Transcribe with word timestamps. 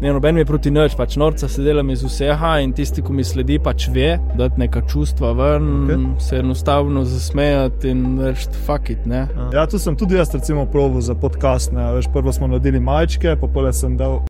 Ne, 0.00 0.12
noben 0.12 0.34
mi 0.34 0.40
je 0.40 0.46
proti 0.46 0.70
noč, 0.70 0.92
pač 0.94 1.16
norca 1.18 1.48
se 1.50 1.62
delam 1.62 1.88
iz 1.90 2.04
vsega 2.06 2.52
in 2.62 2.70
tisti, 2.70 3.02
ki 3.02 3.16
mi 3.18 3.24
sledi, 3.26 3.56
pač 3.58 3.88
ve, 3.90 4.12
da 4.38 4.46
je 4.46 4.60
neka 4.62 4.84
čustva 4.86 5.32
ven, 5.34 5.66
okay. 5.88 6.04
se 6.22 6.38
enostavno 6.38 7.02
zasmejati 7.04 7.90
in 7.90 8.04
reči, 8.22 8.46
fuck 8.66 8.92
it. 8.94 9.08
Ne. 9.10 9.24
Ja, 9.52 9.66
tu 9.66 9.78
sem 9.82 9.98
tudi 9.98 10.14
jaz, 10.14 10.30
recimo, 10.34 10.68
provo 10.70 11.02
za 11.02 11.18
podcast. 11.18 11.74
Ne, 11.74 11.90
veš, 11.96 12.12
prvo 12.14 12.32
smo 12.32 12.46
naredili 12.46 12.78
majčke, 12.78 13.34
pa 13.40 13.50
pole 13.50 13.74
sem 13.74 13.98
dal, 13.98 14.20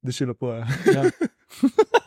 diši 0.00 0.32
lepo 0.32 0.54
je. 0.54 0.64
Ja. 0.96 1.04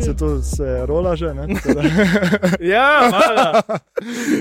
se 0.00 0.16
to 0.16 0.42
se 0.42 0.86
rola 0.86 1.16
že. 1.16 1.26
ja. 2.60 3.10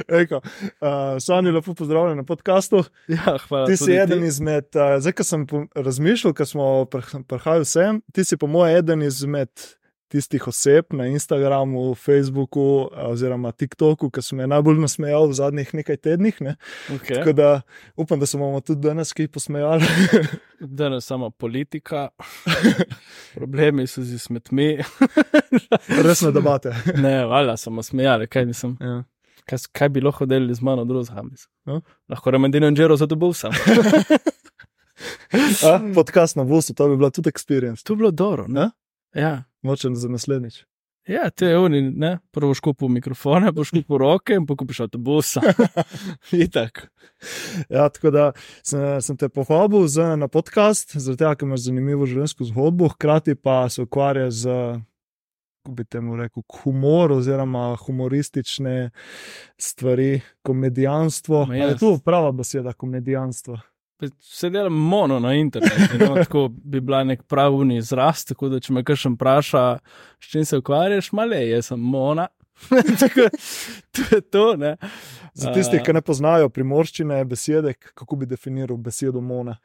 Eko, 0.21 0.35
uh, 0.35 1.19
Sani, 1.19 1.51
lepo 1.51 1.73
pozdravljen 1.73 2.17
na 2.17 2.23
podkastu. 2.23 2.83
Ja, 3.07 3.37
hvala. 3.47 3.67
Ti 3.67 3.77
si 3.77 3.91
eden 3.91 4.19
ti. 4.19 4.27
izmed, 4.27 4.65
uh, 4.75 4.99
zdaj, 4.99 5.13
ko 5.13 5.23
sem 5.23 5.45
razmišljal, 5.75 6.33
ko 6.33 6.45
smo 6.45 6.85
prihajali 7.27 7.65
sem, 7.65 8.01
ti 8.13 8.23
si 8.23 8.37
po 8.37 8.47
mojem 8.47 8.77
eden 8.77 9.01
izmed 9.01 9.49
tistih 10.11 10.47
oseb 10.47 10.93
na 10.93 11.07
Instagramu, 11.07 11.95
Facebooku 11.95 12.89
oziroma 13.07 13.51
TikToku, 13.51 14.09
ki 14.11 14.23
so 14.23 14.35
me 14.35 14.47
najbolj 14.51 14.81
nasmejali 14.83 15.31
v 15.31 15.37
zadnjih 15.37 15.71
nekaj 15.79 15.97
tednih. 16.03 16.41
Ne? 16.43 16.55
Okay. 16.97 17.15
Tako 17.15 17.33
da 17.37 17.51
upam, 17.95 18.19
da 18.19 18.27
se 18.27 18.37
bomo 18.37 18.59
tudi 18.59 18.83
danes 18.87 19.13
kaj 19.15 19.29
posmejali. 19.31 19.87
danes 20.81 21.07
samo 21.07 21.29
politika, 21.29 22.09
problemi 23.37 23.87
so 23.87 24.03
z 24.03 24.19
smetmi. 24.19 24.77
Resne 26.07 26.31
debate. 26.35 26.75
ne, 26.95 27.25
valjda 27.25 27.57
smo 27.57 27.83
smejali, 27.83 28.27
kaj 28.27 28.45
nisem. 28.51 28.75
Ja. 28.81 29.03
Kaj, 29.47 29.63
kaj 29.71 29.89
bi 29.89 30.03
lahko 30.03 30.25
delili 30.25 30.55
z 30.55 30.61
mano 30.61 30.85
drugega? 30.85 31.23
No? 31.65 31.81
Lahko 32.09 32.31
remedino 32.31 32.67
in 32.67 32.75
žero 32.75 32.95
za 32.99 33.07
to 33.07 33.15
bom 33.15 33.33
sam. 33.33 33.55
Podcast 35.95 36.35
na 36.35 36.43
Vusu, 36.43 36.75
to 36.75 36.89
bi 36.89 36.97
bila 36.97 37.09
tudi 37.09 37.31
experience. 37.31 37.83
To 37.83 37.95
bi 37.95 38.03
bilo 38.03 38.11
dobro. 38.11 38.45
Ja. 39.15 39.43
Močen 39.61 39.95
za 39.95 40.09
naslednjič. 40.09 40.63
Ja, 41.07 41.29
te 41.29 41.45
je 41.45 41.57
oni, 41.57 41.81
ne? 41.81 42.19
prvo 42.31 42.53
škupu 42.53 42.87
mikrofone, 42.89 43.49
pa 43.53 43.63
škupu 43.63 43.97
roke 43.97 44.35
in 44.37 44.45
pokupiš 44.45 44.83
avtobusa. 44.85 45.41
Itak. 46.45 46.91
Ja, 47.69 47.89
tako 47.89 48.11
da 48.11 48.27
sem, 48.63 49.01
sem 49.01 49.17
te 49.17 49.29
povabil 49.29 49.87
na 50.17 50.27
podcast, 50.27 50.93
zato 50.97 51.33
ker 51.35 51.47
imaš 51.47 51.65
zanimivo 51.65 52.05
življenjsko 52.05 52.45
zgodbo, 52.45 52.91
hkrati 52.93 53.35
pa 53.35 53.65
se 53.69 53.81
ukvarja 53.81 54.29
z, 54.31 54.59
kako 55.63 55.75
bi 55.75 55.85
temu 55.85 56.15
rekel, 56.21 56.43
humor 56.61 57.17
oziroma 57.17 57.75
humoristične 57.81 58.91
stvari, 59.57 60.21
komedijanstvo. 60.45 61.47
Ja, 61.49 61.73
je 61.73 61.81
to 61.81 61.97
prava 62.05 62.31
beseda, 62.31 62.73
komedijanstvo 62.73 63.57
se 64.19 64.49
delam 64.49 64.73
mono 64.73 65.19
na 65.19 65.33
internetu. 65.33 65.97
No, 65.99 66.15
tako 66.15 66.47
bi 66.49 66.81
bila 66.81 67.03
nek 67.03 67.23
pravni 67.23 67.77
izraz. 67.77 68.25
Tako 68.25 68.49
da, 68.49 68.59
če 68.59 68.73
me 68.73 68.83
kar 68.83 68.97
še 68.97 69.13
vpraša, 69.15 69.65
s 70.21 70.31
čim 70.31 70.45
se 70.45 70.57
ukvarjaš, 70.61 71.11
male, 71.17 71.41
jaz 71.49 71.71
sem 71.71 71.79
mona. 71.79 72.27
tako, 73.01 73.29
to 73.91 74.15
je 74.15 74.21
to. 74.21 74.55
Ne. 74.57 74.75
Za 75.33 75.53
tiste, 75.53 75.79
ki 75.83 75.93
ne 75.93 76.01
poznajo 76.01 76.49
primorščine 76.49 77.23
besede, 77.25 77.73
kako 77.73 78.15
bi 78.21 78.29
definiral 78.29 78.77
besedo 78.77 79.21
mona. 79.21 79.55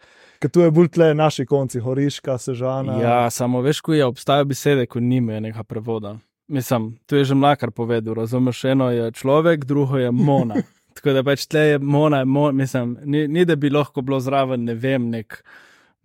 Ker 0.41 0.53
tu 0.53 0.63
je 0.63 0.71
bolj 0.71 0.93
tle 0.95 1.11
naši 1.15 1.47
konci, 1.47 1.81
horiška, 1.83 2.39
sežana. 2.39 3.01
Ja, 3.03 3.19
samo 3.31 3.61
veš, 3.65 3.83
ko 3.85 3.97
je 3.97 4.07
obstajajo 4.07 4.49
besede, 4.53 4.87
ko 4.87 5.01
nimajo 5.01 5.43
nekaj 5.49 5.67
prevoda. 5.69 6.17
Mislim, 6.49 6.95
to 7.07 7.17
je 7.17 7.25
že 7.25 7.35
mlakar 7.35 7.71
povedal. 7.71 8.15
Razumeš, 8.15 8.65
eno 8.65 8.91
je 8.91 9.11
človek, 9.13 9.65
drugo 9.65 9.99
je 9.99 10.11
mona. 10.11 10.63
Tako 10.97 11.13
da 11.13 11.23
pač 11.27 11.45
tle 11.51 11.61
je 11.61 11.79
mona, 11.79 12.23
mo, 12.25 12.49
mislim, 12.57 12.97
ni, 13.05 13.27
ni 13.29 13.45
da 13.45 13.57
bi 13.57 13.71
lahko 13.71 14.03
bilo 14.03 14.21
zraven, 14.21 14.65
ne 14.65 14.75
vem, 14.81 15.11
nek, 15.13 15.43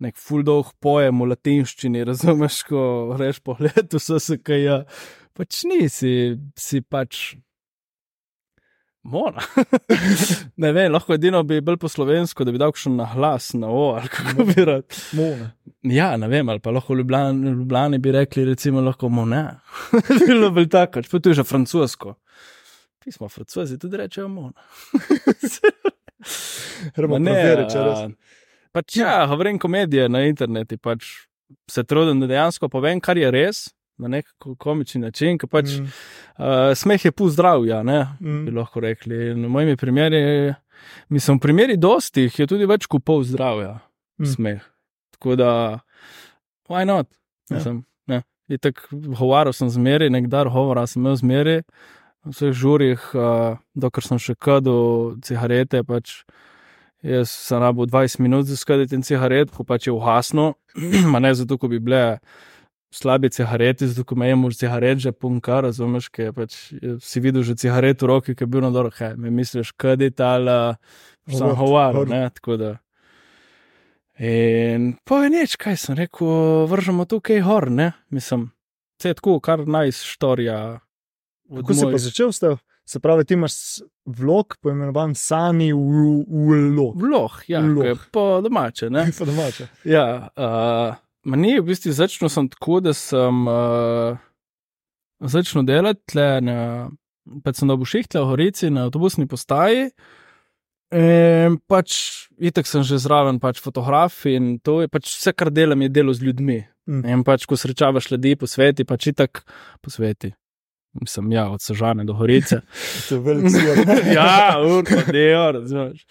nek 0.04 0.18
fuldolg 0.20 0.74
pojem 0.84 1.22
v 1.22 1.30
latinščini, 1.32 2.04
razumeš, 2.10 2.62
ko 2.68 2.82
reš 3.20 3.40
po 3.44 3.56
letu, 3.60 4.00
so 4.02 4.20
se 4.20 4.36
kaj, 4.42 4.66
ja. 4.66 4.82
pač 5.38 5.62
nisi, 5.68 6.12
si 6.60 6.82
pač. 6.84 7.32
Mona. 9.02 9.42
ne 10.62 10.70
vem, 10.76 10.92
lahko 10.92 11.16
edino 11.16 11.40
bi 11.42 11.56
bil 11.64 11.74
po 11.80 11.88
slovensko, 11.90 12.44
da 12.46 12.52
bi 12.54 12.60
dal 12.62 12.70
še 12.78 12.92
na 12.94 13.08
glas, 13.16 13.48
na 13.58 13.72
o, 13.72 13.88
ali 13.98 14.12
kako 14.12 14.46
bi 14.46 14.66
rad. 14.68 14.98
Mona. 15.18 15.48
Ja, 15.90 16.12
ne 16.20 16.28
vem, 16.30 16.52
ali 16.52 16.62
pa 16.62 16.70
lahko 16.70 16.94
v 16.94 17.00
Ljubljani, 17.00 17.56
Ljubljani 17.56 17.98
bi 17.98 18.12
rekli, 18.14 18.44
recimo, 18.52 18.84
lahko 18.84 19.10
mona. 19.10 19.42
Bilo 20.20 20.52
bi 20.54 20.68
tako, 20.70 21.00
pač 21.00 21.10
pa 21.10 21.18
to 21.18 21.32
je 21.32 21.40
že 21.40 21.48
francosko. 21.48 22.14
Pismo, 23.04 23.28
francozi 23.28 23.78
tudi 23.78 23.96
rečejo 23.96 24.28
mono. 24.36 24.52
ne, 27.18 27.54
reče 27.56 27.78
res. 27.82 28.00
Pač 28.72 28.96
ja, 28.96 29.26
govorim 29.28 29.58
komedije 29.60 30.08
na 30.08 30.22
internetu, 30.24 30.78
pač 30.80 31.04
se 31.70 31.84
trudim, 31.84 32.22
da 32.22 32.26
dejansko 32.30 32.68
povem, 32.72 33.00
kar 33.04 33.18
je 33.20 33.30
res, 33.34 33.66
na 34.00 34.08
nek 34.08 34.30
komični 34.58 35.02
način, 35.02 35.36
ki 35.38 35.46
pač 35.50 35.76
mm. 35.76 35.84
uh, 36.38 36.72
smeh 36.78 37.04
je 37.04 37.12
pu 37.12 37.28
zdrav, 37.30 37.66
ja, 37.68 37.82
ne, 37.86 38.06
mm. 38.20 38.44
bi 38.46 38.54
lahko 38.56 38.80
rekli. 38.80 39.34
Na 39.36 39.50
mojimi 39.52 39.76
primeri, 39.76 40.22
mislim, 41.12 41.38
v 41.38 41.44
primeri 41.44 41.76
dostih 41.76 42.38
je 42.38 42.48
tudi 42.48 42.68
več 42.70 42.88
kupov 42.90 43.26
zdravja, 43.28 43.76
mm. 44.22 44.34
smeh. 44.34 44.62
Tako 45.18 45.36
da, 45.38 45.50
why 46.70 46.86
not? 46.88 47.10
Ja. 47.50 47.58
Mislim, 47.58 47.82
ne. 48.08 48.22
Tako, 48.62 48.88
govoril 49.12 49.52
sem 49.56 49.68
zmeri, 49.72 50.10
nekdar 50.12 50.50
govora 50.52 50.86
sem 50.88 51.02
imel 51.02 51.20
zmeri 51.20 51.60
v 51.60 51.66
vseh 52.28 52.54
žurih, 52.54 53.02
uh, 53.16 53.58
dokler 53.74 54.06
sem 54.06 54.20
še 54.22 54.36
kadil 54.38 55.18
cigarete. 55.24 55.82
Pač 55.86 56.22
jaz 57.02 57.30
sem 57.30 57.58
rabo 57.58 57.86
20 57.86 58.22
minut 58.22 58.46
za 58.46 58.56
skaditi 58.56 59.00
cigaret, 59.02 59.50
ko 59.50 59.66
pač 59.66 59.88
je 59.88 59.92
uhasno, 59.92 60.54
ma 61.12 61.18
ne 61.18 61.34
zato, 61.34 61.58
ko 61.58 61.68
bi 61.68 61.82
bile 61.82 62.20
slabe 62.92 63.30
cigarete, 63.32 63.86
zato 63.88 64.04
ko 64.04 64.14
imamo 64.14 64.50
že 64.50 64.62
cigaret, 64.64 64.98
že 64.98 65.12
punka, 65.12 65.60
razumeš, 65.64 66.08
ker 66.12 66.32
pač 66.36 66.76
si 67.00 67.20
videl 67.20 67.42
že 67.42 67.56
cigaret 67.56 68.02
v 68.02 68.06
roki, 68.06 68.36
ki 68.36 68.44
je 68.44 68.50
bil 68.50 68.62
na 68.62 68.70
dobro, 68.70 68.92
hej, 68.92 69.16
mi 69.16 69.30
misliš 69.30 69.72
kaditi 69.72 70.22
ali 70.22 70.76
sem 71.26 71.54
hovar, 71.56 72.04
ne, 72.06 72.28
tako 72.30 72.56
da. 72.56 72.72
In 74.20 74.92
povej 75.08 75.32
nič, 75.32 75.56
kaj 75.56 75.76
sem 75.80 75.96
rekel, 75.96 76.68
vržemo 76.68 77.08
tukaj 77.08 77.40
hor, 77.42 77.70
ne, 77.72 77.92
mislim, 78.12 78.52
vse 79.00 79.14
je 79.14 79.18
tako, 79.18 79.40
kar 79.40 79.64
najstorija. 79.66 80.84
Kako 81.56 81.74
si 81.74 81.88
pa 81.92 81.98
začel 82.00 82.32
s 82.32 82.42
tem? 82.42 82.56
Se 82.88 82.98
pravi, 83.00 83.24
ti 83.24 83.34
imaš 83.34 83.52
vlog, 84.04 84.56
poimenovan 84.62 85.14
Sani 85.14 85.70
Vlog. 85.72 86.96
Vlog, 86.98 87.44
ja, 87.46 87.60
vlog. 87.60 88.08
po 88.12 88.40
domače. 88.40 88.90
po 89.18 89.24
domače. 89.24 89.68
Ja, 89.84 90.28
uh, 90.36 90.96
meni 91.24 91.52
je 91.52 91.60
v 91.60 91.68
bistvu 91.70 91.92
začelo 91.92 92.48
tako, 92.50 92.80
da 92.80 92.94
sem 92.94 93.46
uh, 93.46 94.18
začel 95.20 95.62
delati 95.62 96.02
tle 96.10 96.26
na, 96.42 96.58
pač 97.44 97.60
sem 97.60 97.70
dobil 97.70 97.86
šihtle 97.86 98.24
v 98.24 98.32
Horici 98.32 98.72
na 98.72 98.88
avtobusni 98.88 99.28
postaji. 99.30 99.92
In 100.92 101.56
pač, 101.70 101.94
itek 102.36 102.68
sem 102.68 102.82
že 102.84 102.98
zraven, 103.00 103.38
pač 103.40 103.62
fotograf 103.64 104.26
in 104.28 104.58
to 104.60 104.82
je 104.82 104.90
pač 104.92 105.08
vse, 105.14 105.32
kar 105.32 105.48
delam, 105.48 105.80
je 105.86 105.88
delo 105.88 106.12
z 106.12 106.28
ljudmi. 106.28 106.60
Mm. 106.90 107.02
In 107.08 107.24
pač, 107.24 107.46
ko 107.46 107.56
srečavaš 107.56 108.10
ljudi 108.10 108.34
po 108.36 108.50
svetu, 108.50 108.84
pač 108.84 109.12
itek 109.14 109.40
po 109.80 109.88
svetu. 109.88 110.34
Sem 111.06 111.32
ja, 111.32 111.46
od 111.50 111.62
Sežane 111.62 112.04
do 112.04 112.14
Horice. 112.14 112.60
to 113.08 113.14
je 113.14 113.20
velik 113.20 113.50
svet. 113.50 113.88
ja, 114.16 114.60
urno, 114.60 115.04
deo, 115.12 115.46
razumeš. 115.52 116.04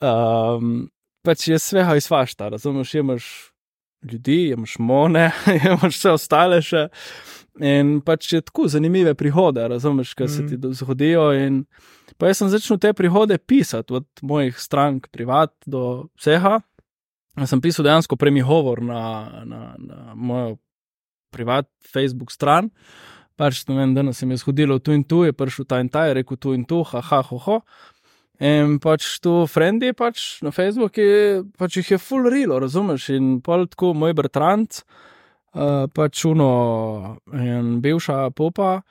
Um, 0.00 0.88
pač 1.26 1.48
je 1.48 1.58
sveha 1.58 1.96
iz 1.98 2.10
vašta, 2.10 2.48
razumeš, 2.54 2.94
imaš 2.94 3.26
ljudi, 4.06 4.52
imaš 4.54 4.78
mone, 4.78 5.30
imaš 5.72 5.98
vse 5.98 6.14
ostale 6.14 6.60
še. 6.62 6.86
In 7.64 7.96
pač 8.04 8.34
je 8.34 8.42
tako 8.44 8.68
zanimive 8.68 9.14
prihode, 9.16 9.64
razumeš, 9.68 10.12
kaj 10.14 10.28
se 10.28 10.46
ti 10.46 10.58
mm. 10.60 10.74
zgodijo. 10.76 11.30
In 11.32 11.64
pa 12.20 12.28
jaz 12.28 12.42
sem 12.42 12.52
začel 12.52 12.78
te 12.78 12.92
prihode 12.94 13.38
pisati 13.38 13.96
od 13.96 14.06
mojih 14.22 14.58
strank, 14.60 15.08
privat 15.10 15.54
do 15.66 16.06
vseha. 16.20 16.60
Jaz 17.40 17.50
sem 17.50 17.64
pisal 17.64 17.88
dejansko 17.88 18.16
premihovor 18.20 18.84
na, 18.84 19.00
na, 19.48 19.62
na 19.80 20.14
mojo 20.14 20.58
privat 21.32 21.66
Facebook 21.92 22.30
stran 22.32 22.70
pač 23.36 23.64
ne 23.68 23.76
vem, 23.76 23.94
da 23.94 24.12
se 24.12 24.26
mi 24.26 24.34
je 24.34 24.42
zgodilo 24.42 24.78
tu 24.78 24.92
in 24.92 25.04
tu, 25.04 25.24
je 25.24 25.32
prišel 25.32 25.68
ta 25.68 25.80
in 25.80 25.88
ta, 25.88 26.06
je 26.08 26.16
rekel 26.20 26.36
tu 26.36 26.54
in 26.54 26.64
tu, 26.64 26.82
ha, 26.82 27.00
ha, 27.00 27.22
ho, 27.22 27.38
ho. 27.38 27.60
In 28.40 28.76
pač 28.84 29.16
tu, 29.24 29.46
frendi, 29.48 29.94
pač 29.96 30.42
na 30.44 30.52
Facebooku, 30.52 31.46
pač 31.56 31.78
jih 31.80 31.94
je 31.94 31.98
full 32.00 32.28
real, 32.28 32.58
razumeš? 32.60 33.08
In 33.16 33.38
pol 33.44 33.64
tako 33.72 33.94
moj 33.96 34.12
bratrant, 34.16 34.82
uh, 35.56 35.88
pač 35.88 36.24
uno 36.28 37.16
in 37.32 37.78
bivša 37.80 38.28
popa, 38.36 38.82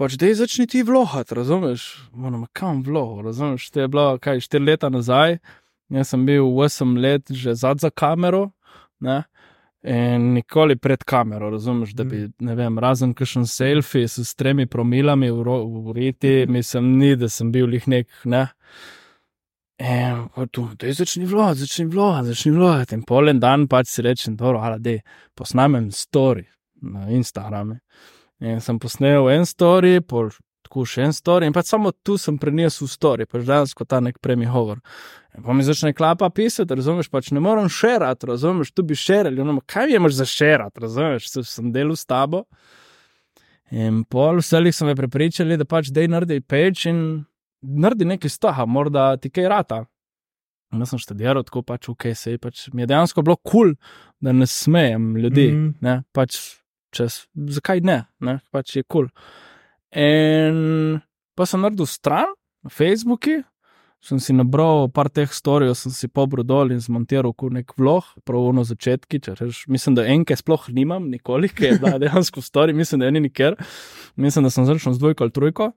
pač 0.00 0.16
dej 0.16 0.38
začni 0.40 0.64
ti 0.68 0.80
vlohat, 0.80 1.32
razumeš? 1.36 2.08
Moram, 2.16 2.46
kam 2.56 2.80
vloho, 2.86 3.20
razumeš? 3.26 3.68
To 3.72 3.84
je 3.84 3.92
bilo 3.92 4.06
kaj 4.16 4.40
štiri 4.44 4.64
leta 4.64 4.88
nazaj, 4.88 5.40
jaz 5.92 6.12
sem 6.12 6.24
bil 6.24 6.48
8 6.48 6.96
let 6.96 7.28
že 7.28 7.52
zad 7.52 7.84
za 7.84 7.92
kamero, 7.92 8.50
ne? 9.00 9.24
In 9.82 10.32
nikoli 10.34 10.76
pred 10.76 11.04
kamero, 11.04 11.50
razumeš, 11.50 11.92
da 11.94 12.04
bi, 12.04 12.16
mm. 12.16 12.46
ne 12.48 12.54
vem, 12.58 12.78
razen 12.78 13.12
kakšen 13.14 13.44
selfie 13.46 14.08
s 14.08 14.34
tremi 14.34 14.66
promilami 14.66 15.30
v, 15.30 15.44
v 15.86 15.94
riti, 15.94 16.32
mislim, 16.48 16.96
ni, 16.98 17.12
da 17.16 17.28
sem 17.28 17.52
bil 17.52 17.74
jih 17.76 17.86
nek, 17.88 18.08
ne. 18.24 18.46
In 19.78 20.24
tu, 20.50 20.64
da 20.80 20.88
je 20.88 20.96
začni 20.96 21.26
vlog, 21.28 21.54
začni 21.60 21.84
vlog, 21.92 22.24
začni 22.24 22.54
vlog. 22.56 22.92
In 22.96 23.02
pol 23.04 23.28
en 23.28 23.40
dan 23.40 23.68
pač 23.68 23.92
si 23.92 24.02
rečem, 24.02 24.36
dobro, 24.36 24.62
ali 24.64 24.80
da 24.80 24.96
posnamem 25.36 25.90
story 25.92 26.46
na 26.82 27.10
Instagramu. 27.12 27.76
In 28.40 28.60
sem 28.60 28.78
posnel 28.80 29.28
en 29.32 29.44
story, 29.46 30.00
pol 30.00 30.32
tako 30.66 30.84
še 30.88 31.06
en 31.06 31.14
story, 31.14 31.48
in 31.48 31.54
pač 31.56 31.70
samo 31.70 31.92
tu 32.04 32.18
sem 32.20 32.36
prenesel 32.38 32.90
story, 32.90 33.26
pač 33.30 33.46
dejansko 33.46 33.86
ta 33.88 34.02
nek 34.04 34.18
premi 34.22 34.48
hovor. 34.50 34.82
Pa 35.44 35.54
mi 35.56 35.64
začne 35.66 35.92
klapa 35.96 36.28
pisati, 36.32 36.74
razumeš, 36.74 37.10
pač 37.12 37.30
ne 37.36 37.42
morem 37.44 37.68
šerati, 37.72 38.28
razumeš, 38.30 38.72
tu 38.72 38.84
bi 38.86 38.96
šerali, 38.96 39.44
no, 39.44 39.58
kaj 39.68 39.90
mi 39.90 39.98
imaš 40.00 40.18
za 40.20 40.26
šerati, 40.28 40.80
razumeš, 40.80 41.30
se 41.30 41.44
sem 41.46 41.72
delal 41.72 41.96
s 41.96 42.08
tabo. 42.08 42.44
In 43.74 44.04
pol 44.04 44.40
vseh 44.40 44.70
sem 44.74 44.88
me 44.88 44.94
prepričali, 44.96 45.58
da 45.58 45.66
pač 45.68 45.90
dej 45.94 46.08
naredi 46.12 46.40
peč 46.40 46.86
in 46.90 47.00
naredi 47.62 48.06
nekaj 48.06 48.30
staha, 48.30 48.66
morda 48.66 49.14
ti 49.20 49.30
kaj 49.30 49.50
rata. 49.50 49.80
In 50.74 50.82
jaz 50.82 50.94
sem 50.94 51.02
študiral 51.02 51.44
tako 51.46 51.62
pač 51.66 51.88
v 51.90 51.96
KSE, 51.98 52.38
pač 52.42 52.68
mi 52.74 52.84
je 52.84 52.90
dejansko 52.90 53.22
bilo 53.26 53.36
kul, 53.36 53.74
cool, 53.74 53.74
da 54.22 54.32
ne 54.32 54.46
smejem 54.46 55.16
ljudi, 55.16 55.50
mm 55.52 55.58
-hmm. 55.58 55.74
ne, 55.80 56.02
pač 56.12 56.38
čez, 56.90 57.26
zakaj 57.34 57.80
ne, 57.80 58.04
ne, 58.20 58.40
pač 58.50 58.76
je 58.76 58.82
kul. 58.82 59.08
Cool. 59.08 59.45
In 59.96 61.00
pa 61.36 61.46
sem 61.48 61.60
naredil 61.60 61.88
stran 61.88 62.28
na 62.64 62.70
Facebooku, 62.72 63.40
sem 64.04 64.20
si 64.20 64.34
nabral 64.36 64.90
par 64.92 65.08
teh 65.08 65.28
storijev, 65.32 65.74
sem 65.78 65.92
si 65.92 66.08
pobral 66.08 66.44
dol 66.44 66.70
in 66.74 66.82
zmontiral 66.82 67.32
kot 67.32 67.54
nek 67.56 67.72
vlog, 67.80 68.04
pravno 68.28 68.64
začetki. 68.66 69.22
Reš, 69.40 69.64
mislim, 69.72 69.96
da 69.96 70.04
enke 70.12 70.36
sploh 70.36 70.68
nimam, 70.76 71.08
nikoli, 71.10 71.48
ki 71.48 71.70
je 71.72 71.78
dejansko 72.04 72.44
stori, 72.44 72.76
mislim, 72.76 73.00
da 73.00 73.08
je 73.08 73.16
ni 73.16 73.24
nikjer. 73.28 73.56
Mislim, 74.16 74.44
da 74.44 74.52
sem 74.52 74.68
začel 74.68 74.92
z 74.92 75.02
dvojko 75.02 75.24
ali 75.24 75.34
trojko. 75.34 75.70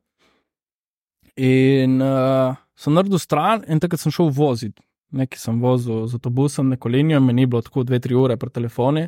In 1.40 2.02
uh, 2.04 2.60
sem 2.76 2.94
naredil 2.94 3.22
stran, 3.24 3.64
in 3.72 3.80
takrat 3.80 4.04
sem 4.04 4.14
šel 4.14 4.34
voziti. 4.36 4.84
Nekaj 5.10 5.40
sem 5.42 5.58
vozil 5.62 6.04
z 6.06 6.20
avtobusom, 6.20 6.68
neko 6.70 6.90
linijo, 6.94 7.20
meni 7.24 7.42
je 7.42 7.50
bilo 7.50 7.64
tako 7.66 7.82
dve, 7.84 7.98
tri 8.00 8.14
ure 8.14 8.36
pred 8.38 8.52
telefoni. 8.54 9.08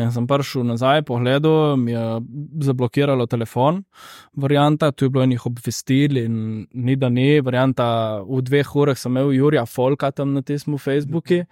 In 0.00 0.12
sem 0.14 0.26
prišel 0.28 0.64
nazaj, 0.64 1.02
pogledal, 1.08 1.76
mi 1.76 1.92
je 1.92 2.04
zablokiralo 2.64 3.26
telefon, 3.28 3.82
varianta, 4.32 4.92
tu 4.96 5.04
je 5.04 5.12
bilo 5.12 5.26
enih 5.26 5.44
obvestil 5.46 6.16
in 6.22 6.38
ni 6.72 6.96
da 6.96 7.10
ni, 7.12 7.42
varianta, 7.44 7.86
v 8.24 8.40
dveh 8.48 8.76
urah 8.80 8.96
sem 8.96 9.12
imel 9.12 9.34
Jurija 9.36 9.66
Folka 9.68 10.10
tam 10.10 10.32
na 10.32 10.40
tistem 10.40 10.78
Facebooku, 10.80 11.42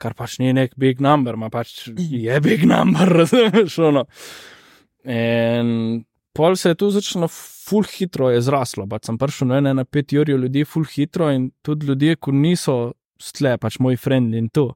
kar 0.00 0.16
pač 0.16 0.38
ni 0.40 0.54
nek 0.56 0.72
big 0.80 1.02
number, 1.04 1.36
ma 1.36 1.50
pač 1.52 1.90
je 1.92 2.40
big 2.40 2.64
number, 2.64 3.12
razumeš? 3.20 3.76
In 5.04 6.02
pol 6.32 6.56
se 6.56 6.72
je 6.72 6.80
tu 6.80 6.88
začelo 6.90 7.28
ful 7.28 7.84
hitro 7.84 8.30
je 8.32 8.40
zraslo. 8.42 8.86
Pač 8.88 9.10
sem 9.10 9.18
prišel 9.20 9.50
na 9.50 9.60
ene 9.60 9.74
na 9.76 9.84
pet 9.84 10.12
ur 10.16 10.28
ljudi, 10.28 10.64
ful 10.64 10.88
hitro 10.88 11.30
in 11.30 11.50
tudi 11.62 11.86
ljudje, 11.86 12.16
ki 12.16 12.32
niso 12.32 12.76
stle, 13.22 13.56
pač 13.58 13.78
moji 13.82 14.00
frendi 14.00 14.40
in 14.40 14.50
tu. 14.50 14.68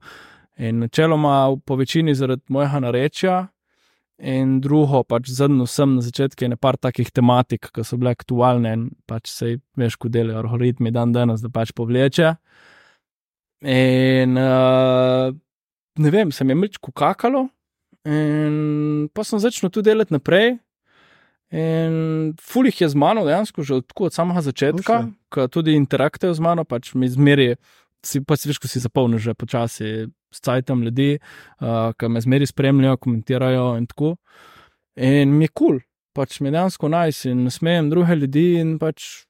In 0.56 0.80
načeloma 0.80 1.56
po 1.66 1.76
večini 1.76 2.14
zaradi 2.16 2.46
mojega 2.48 2.80
narečja. 2.86 3.36
In 4.16 4.60
drugo, 4.64 5.02
pač 5.04 5.28
zadnjo 5.28 5.66
sem 5.68 5.98
na 5.98 6.00
začetku 6.00 6.48
nekaj 6.48 6.78
takih 6.88 7.10
tematik, 7.12 7.68
ki 7.68 7.84
so 7.84 7.98
bile 8.00 8.14
aktualne 8.16 8.72
in 8.72 8.86
pač 9.04 9.28
se 9.28 9.58
veš, 9.76 9.98
ko 10.00 10.08
delajo 10.08 10.40
algoritmi 10.40 10.88
dan 10.90 11.12
danes, 11.12 11.42
da 11.44 11.52
pač 11.52 11.74
povleče. 11.76 12.32
In 13.68 14.40
uh, 14.40 15.28
ne 16.00 16.12
vem, 16.14 16.32
sem 16.32 16.48
je 16.48 16.56
mrčko 16.56 16.94
kakalo, 16.96 17.50
in 18.08 19.10
pa 19.12 19.24
sem 19.24 19.42
začel 19.42 19.68
tu 19.68 19.84
delati 19.84 20.16
naprej. 20.16 20.54
In 21.52 22.32
fulih 22.42 22.80
je 22.80 22.88
z 22.88 22.98
mano, 22.98 23.22
dejansko 23.28 23.62
že 23.62 23.74
od, 23.82 23.92
od 24.00 24.16
samega 24.16 24.42
začetka, 24.42 25.02
ki 25.30 25.46
tudi 25.52 25.76
interaktijo 25.76 26.32
z 26.34 26.40
mano, 26.40 26.64
pač 26.64 26.94
mi 26.96 27.06
zmeri, 27.08 27.54
si 28.06 28.22
pa 28.24 28.38
si 28.38 28.50
veš, 28.50 28.60
ko 28.62 28.70
si 28.70 28.82
zapolnil 28.82 29.20
že 29.22 29.34
počasi 29.34 30.06
s 30.06 30.42
cajtom 30.44 30.84
ljudi, 30.86 31.16
uh, 31.60 31.92
ki 31.98 32.10
me 32.12 32.22
zmeri 32.22 32.46
spremljajo, 32.46 33.00
komentirajo 33.02 33.68
in 33.80 33.86
tako. 33.90 34.16
In 34.96 35.34
mi 35.36 35.48
je 35.48 35.52
kul, 35.52 35.76
cool, 35.76 35.80
pač 36.16 36.40
mi 36.40 36.48
je 36.48 36.56
dejansko 36.56 36.88
najs 36.92 37.24
in 37.28 37.46
smejem 37.52 37.90
druge 37.92 38.16
ljudi 38.16 38.46
in 38.60 38.76
pač 38.80 39.26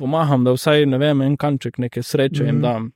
pomagam, 0.00 0.44
da 0.44 0.54
vsaj 0.56 0.86
ne 0.88 0.98
vem, 0.98 1.20
en 1.22 1.36
kanček 1.36 1.78
neke 1.78 2.02
sreče 2.02 2.42
mm 2.42 2.46
-hmm. 2.46 2.48
jim 2.48 2.56
mhm. 2.56 2.62
dam. 2.62 2.92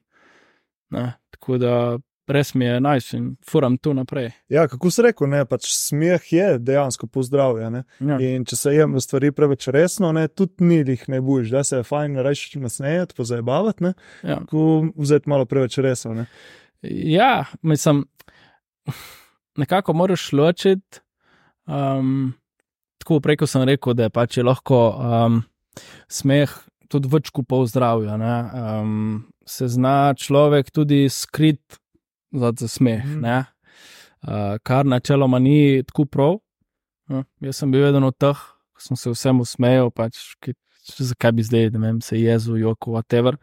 Ne, 0.90 1.12
tako 1.30 1.58
da 1.58 1.98
res 2.28 2.52
mi 2.54 2.64
je 2.64 2.80
najs 2.80 3.12
in 3.16 3.28
furam 3.46 3.76
tu 3.78 3.92
naprej. 3.94 4.30
Ja, 4.52 4.66
kako 4.68 4.90
se 4.90 5.04
reko, 5.06 5.26
ne, 5.30 5.44
pač 5.48 5.68
smeh 5.72 6.32
je 6.32 6.46
dejansko 6.58 7.06
pozdravljen. 7.12 7.82
Ja. 8.00 8.18
In 8.22 8.44
če 8.48 8.58
se 8.58 8.74
jem 8.74 8.96
stvari 9.00 9.32
preveč 9.36 9.68
resno, 9.74 10.12
ne, 10.16 10.26
tudi 10.28 10.66
ni 10.66 10.80
jih 10.82 11.06
ne 11.12 11.20
boš, 11.24 11.50
da 11.54 11.64
se 11.64 11.80
je 11.80 11.86
fajn 11.86 12.18
reči 12.26 12.62
nasmejati, 12.62 13.16
pozabavati, 13.16 13.88
ne, 13.88 13.94
ja. 14.26 14.40
vzeti 14.96 15.30
malo 15.30 15.46
preveč 15.46 15.78
resno. 15.84 16.14
Ne. 16.14 16.26
Ja, 16.82 17.46
mislim, 17.62 18.04
nekako 19.56 19.92
moraš 19.92 20.32
ločiti. 20.32 21.02
Um, 21.66 22.34
tako 23.02 23.20
preko 23.20 23.46
sem 23.46 23.64
rekel, 23.66 23.94
da 23.98 24.10
pač 24.10 24.38
je 24.38 24.44
lahko 24.46 24.78
um, 24.94 25.40
smeh 26.08 26.52
tudi 26.88 27.10
večku 27.10 27.42
pozdravlja. 27.42 28.14
Um, 28.14 29.26
se 29.46 29.68
zna 29.68 30.14
človek 30.14 30.70
tudi 30.70 31.08
skrit 31.10 31.78
za 32.36 32.68
smeh, 32.68 33.04
mm. 33.04 33.24
uh, 33.24 34.58
kar 34.62 34.86
načeloma 34.86 35.38
ni 35.38 35.82
tako 35.86 36.04
prav. 36.04 36.38
Uh, 37.08 37.24
jaz 37.40 37.62
sem 37.62 37.70
bil 37.70 37.86
eden 37.86 38.04
od 38.04 38.16
teh, 38.18 38.38
ki 38.76 38.88
sem 38.88 38.96
se 39.00 39.10
vsemu 39.10 39.44
smejal, 39.46 39.90
pač, 39.94 40.18
ki, 40.42 40.56
zakaj 40.98 41.32
bi 41.32 41.46
zdaj, 41.46 41.70
da 41.74 41.82
vem, 41.82 42.00
se 42.00 42.18
jezu, 42.20 42.56
joko, 42.60 42.96
whatever. 42.96 43.38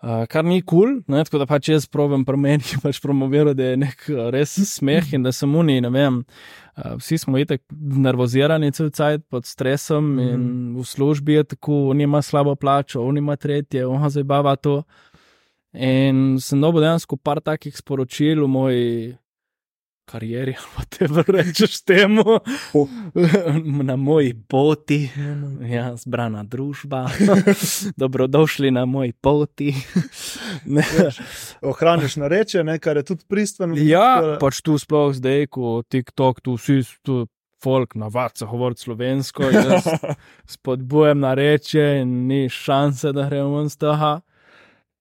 Uh, 0.00 0.22
kar 0.32 0.46
ni 0.48 0.62
kul, 0.64 0.94
cool, 1.04 1.24
tako 1.28 1.38
da 1.42 1.44
pač 1.44 1.68
jaz 1.68 1.84
probujem 1.92 2.22
promeniti, 2.24 2.78
pač 2.84 3.02
promovirati, 3.04 3.58
da 3.58 3.66
je 3.68 3.80
nek 3.82 4.06
res 4.32 4.54
smeh 4.70 5.12
in 5.12 5.26
da 5.26 5.32
sem 5.36 5.52
uni. 5.52 5.76
Vem, 5.92 6.22
uh, 6.24 6.94
vsi 6.96 7.18
smo 7.20 7.36
itek 7.36 7.66
nervozirani, 8.06 8.72
cel 8.72 8.88
cajt 8.96 9.26
pod 9.28 9.44
stresom 9.44 10.14
in 10.24 10.46
v 10.78 10.86
službi 10.88 11.36
je 11.36 11.50
tako, 11.52 11.90
on 11.92 12.00
ima 12.00 12.22
slabo 12.24 12.56
plačo, 12.56 13.04
on 13.04 13.20
ima 13.20 13.36
tretje, 13.36 13.84
on 13.86 14.08
zabava 14.08 14.56
to. 14.56 14.80
In 15.72 16.40
sem 16.42 16.60
dobil 16.60 16.82
dejansko 16.82 17.16
par 17.16 17.38
takih 17.40 17.76
sporočil 17.76 18.42
v 18.42 18.50
moji 18.50 18.86
karieri, 20.10 20.54
ali 20.76 20.86
te 20.90 21.06
vrečeš 21.06 21.80
temu, 21.86 22.24
na 23.88 23.96
moji 23.96 24.34
poti, 24.48 25.10
ja, 25.70 25.96
zbrana 25.96 26.42
družba, 26.44 27.06
dobrodošli 28.02 28.70
na 28.70 28.84
moji 28.84 29.12
poti. 29.12 29.74
Ohraniš 31.62 32.16
na 32.16 32.28
reče, 32.28 32.64
ne, 32.64 32.78
kar 32.78 32.96
je 32.96 33.04
tudi 33.12 33.24
pristojno. 33.28 33.78
Ja, 33.78 34.38
pač 34.40 34.62
tu 34.66 34.78
sploh 34.78 35.14
zdaj, 35.14 35.46
ko 35.54 35.82
TikTok, 35.88 36.40
tu 36.40 36.58
vsi 36.58 36.82
tu. 37.02 37.26
Folk 37.60 37.92
navadi 38.00 38.40
se 38.40 38.46
govoriti 38.48 38.80
slovensko, 38.80 39.50
jaz 39.52 39.84
spodbujam 40.48 41.18
na 41.20 41.34
reče, 41.36 41.82
in 42.00 42.14
ni 42.24 42.46
šanse, 42.48 43.12
da 43.12 43.26
gremo 43.28 43.66
z 43.68 43.76
tega. 43.76 44.14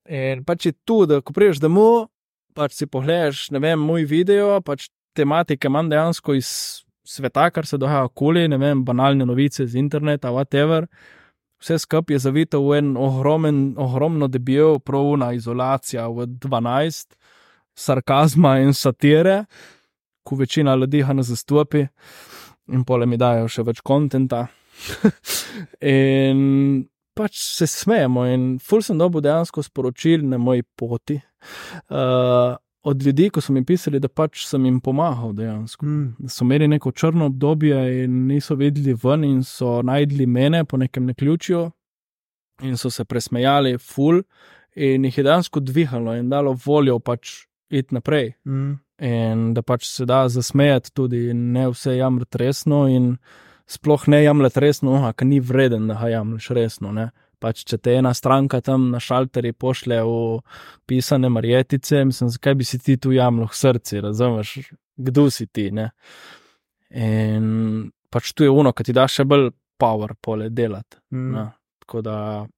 In 0.10 0.44
pač 0.44 0.66
je 0.66 0.74
tu, 0.86 1.04
da 1.06 1.20
ko 1.22 1.34
priješ 1.36 1.62
domov, 1.62 2.08
pač 2.58 2.74
si 2.80 2.88
pogledaš, 2.90 3.50
ne 3.54 3.62
vem, 3.62 3.80
moj 3.80 4.08
video, 4.10 4.58
pač 4.66 4.88
tematike 5.18 5.70
imam 5.70 5.90
dejansko 5.92 6.34
iz 6.38 6.50
sveta, 7.06 7.50
kar 7.54 7.68
se 7.70 7.78
dogaja 7.78 8.08
okoli, 8.10 8.48
ne 8.50 8.58
vem, 8.58 8.84
banalne 8.86 9.26
novice 9.26 9.68
z 9.68 9.78
interneta, 9.78 10.34
whatever. 10.34 10.90
Vse 11.60 11.78
skupaj 11.84 12.16
je 12.16 12.24
zavito 12.24 12.62
v 12.64 12.80
en 12.80 12.92
ogromen, 12.98 13.62
ogromno 13.78 14.30
debel, 14.32 14.80
pravna 14.80 15.34
izolacija 15.36 16.08
v 16.08 16.26
12, 16.42 17.18
sarkazma 17.78 18.60
in 18.64 18.74
satire, 18.74 19.44
ko 20.24 20.36
večina 20.40 20.76
ljudi 20.76 21.04
ga 21.04 21.14
ne 21.14 21.24
zastopi 21.24 21.86
in 22.74 22.86
pole 22.86 23.06
mi 23.06 23.18
dajo 23.18 23.48
še 23.50 23.66
več 23.68 23.82
konta. 23.86 24.46
in 25.82 26.86
pač 27.20 27.44
se 27.44 27.68
smejemo. 27.68 28.24
In 28.32 28.48
ful 28.64 28.84
sem 28.86 28.98
dobil 29.00 29.24
dejansko 29.26 29.64
sporočil 29.66 30.24
na 30.28 30.40
moji 30.40 30.64
poti. 30.64 31.20
Uh, 31.92 32.56
Od 32.88 33.02
ljudi, 33.04 33.26
ko 33.28 33.42
so 33.44 33.52
mi 33.52 33.60
pisali, 33.68 34.00
da 34.00 34.08
pač 34.08 34.46
sem 34.48 34.64
jim 34.64 34.78
pomagal, 34.80 35.34
dejansko. 35.36 35.84
Mm. 35.86 36.30
So 36.32 36.46
imeli 36.46 36.70
neko 36.72 36.94
črno 36.96 37.26
obdobje 37.28 37.76
in 38.06 38.22
niso 38.30 38.56
vedeli 38.56 38.94
ven, 39.04 39.26
in 39.28 39.42
so 39.44 39.82
najdli 39.84 40.24
mene 40.26 40.62
po 40.66 40.80
nekem 40.80 41.10
neključju, 41.12 41.66
in 42.64 42.80
so 42.80 42.90
se 42.90 43.04
presmejali, 43.04 43.76
ful, 43.84 44.22
in 44.80 45.10
jih 45.10 45.18
je 45.20 45.26
dejansko 45.28 45.60
dvigalo 45.60 46.16
in 46.16 46.32
dalo 46.32 46.56
voljo 46.66 47.02
pač 47.04 47.34
iti 47.70 48.00
naprej. 48.00 48.32
Mm. 48.48 48.72
In 49.12 49.44
da 49.54 49.62
pač 49.62 49.84
se 49.92 50.08
da 50.08 50.24
zasmejati 50.32 50.96
tudi, 50.96 51.34
ne 51.34 51.68
vse 51.74 51.98
jamrati 52.00 52.44
resno. 52.46 52.86
In, 52.88 53.12
uh, 53.12 53.49
sploh 53.70 54.08
ne 54.08 54.24
jemlješ 54.24 54.54
resno, 54.56 54.96
a 55.06 55.14
ki 55.14 55.26
ni 55.26 55.40
vreden, 55.40 55.88
da 55.88 55.94
ga 55.96 56.10
jemlješ 56.10 56.48
resno. 56.50 56.92
Ne? 56.92 57.10
Pač, 57.40 57.62
če 57.64 57.78
te 57.78 57.94
ena 57.94 58.12
stranka 58.14 58.60
tam 58.62 58.90
na 58.92 59.00
šalteri 59.00 59.54
pošlje 59.54 60.02
v 60.02 60.16
pisane 60.86 61.30
marjetice, 61.30 62.02
mislim, 62.06 62.30
zakaj 62.30 62.56
bi 62.56 62.66
si 62.66 62.80
ti 62.80 62.98
tu 62.98 63.12
jamljal 63.12 63.48
srce, 63.54 64.02
razumeš, 64.02 64.56
kdo 64.98 65.30
si 65.30 65.46
ti. 65.48 65.70
Ne? 65.72 65.92
In 66.92 67.46
pač 68.10 68.34
tu 68.34 68.44
je 68.44 68.50
uno, 68.50 68.74
ki 68.74 68.84
ti 68.84 68.94
da 68.94 69.06
še 69.08 69.24
bolj 69.24 69.52
power 69.80 70.16
pole 70.20 70.50
delati. 70.50 70.98
Mm. 71.14 71.48
Tako 71.80 72.02
da, 72.02 72.16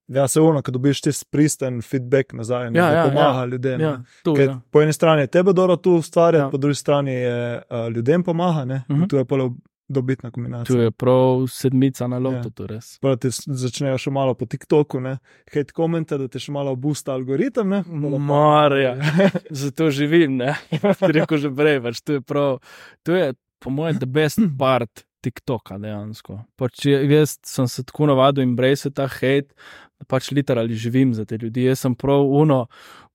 Ja, 0.08 0.26
se 0.28 0.40
ono, 0.40 0.60
ko 0.60 0.70
dobiš 0.70 1.00
ti 1.00 1.10
pristen 1.30 1.80
feedback 1.82 2.32
nazaj, 2.32 2.70
ne, 2.70 2.78
Ja, 2.78 2.88
ja, 2.92 3.04
pomaga 3.04 3.38
ja. 3.38 3.46
ljudem. 3.46 3.80
ja, 3.80 3.90
ne. 3.92 4.04
to 4.22 4.34
Ker 4.34 4.42
je. 4.44 4.56
Po 4.70 4.82
eni 4.82 4.92
strani 4.92 5.22
je 5.22 5.26
tebe 5.28 5.52
dobro 5.52 5.76
tu 5.76 5.94
ustvarjati, 5.94 6.36
Ja. 6.38 6.44
ja. 6.44 6.50
po 6.50 6.56
drugi 6.58 6.74
strani 6.74 7.12
je 7.12 7.36
uh, 7.60 7.86
ljudem 7.88 8.22
pomaga, 8.22 8.64
ne, 8.66 8.74
uh 8.78 8.90
Mhm. 8.90 9.02
-huh. 9.02 9.08
tu 9.08 9.16
je 9.16 9.24
polo 9.24 9.54
dobitna 9.92 10.30
Tu 10.30 10.34
kombinacija. 10.34 10.80
je 10.80 10.90
prav 10.92 11.46
sedmica 11.46 12.06
na 12.06 12.18
lotu, 12.18 12.36
Ja. 12.36 12.42
ja. 12.42 12.50
to 12.50 12.66
res. 12.66 12.98
Pa 12.98 13.12
s- 13.20 13.44
začnejo 13.46 13.98
še 13.98 14.10
malo 14.10 14.34
po 14.34 14.46
TikToku, 14.46 15.00
ne, 15.00 15.18
hate 15.46 15.72
komente, 15.72 16.18
da 16.18 16.26
ti 16.26 16.38
še 16.38 16.50
malo 16.50 16.72
boosta 16.74 17.12
algoritem. 17.12 17.68
Ne, 17.68 17.82
Marja, 18.18 18.96
zato 19.52 19.90
živim, 19.90 20.36
ne. 20.36 20.56
Rekel 21.12 21.38
že 21.38 21.50
prej, 21.50 21.80
pač 21.80 22.00
to 22.00 22.12
je 22.12 22.20
prav. 22.22 22.58
To 23.02 23.12
je, 23.12 23.32
po 23.58 23.70
mojem, 23.70 23.98
the 23.98 24.06
best 24.08 24.40
part 24.58 25.04
TikToka 25.20 25.78
dejansko. 25.78 26.40
Pač 26.56 26.86
jaz 26.86 27.36
sem 27.42 27.68
se 27.68 27.84
tako 27.84 28.06
navadil 28.06 28.42
embrace 28.42 28.90
ta 28.90 29.06
hate, 29.06 29.54
da 29.94 30.04
pač 30.04 30.32
literalno 30.32 30.74
živim 30.74 31.14
za 31.14 31.24
te 31.24 31.38
ljudi. 31.38 31.64
Jaz 31.64 31.78
sem 31.80 31.94
prav 31.94 32.26
uno, 32.26 32.66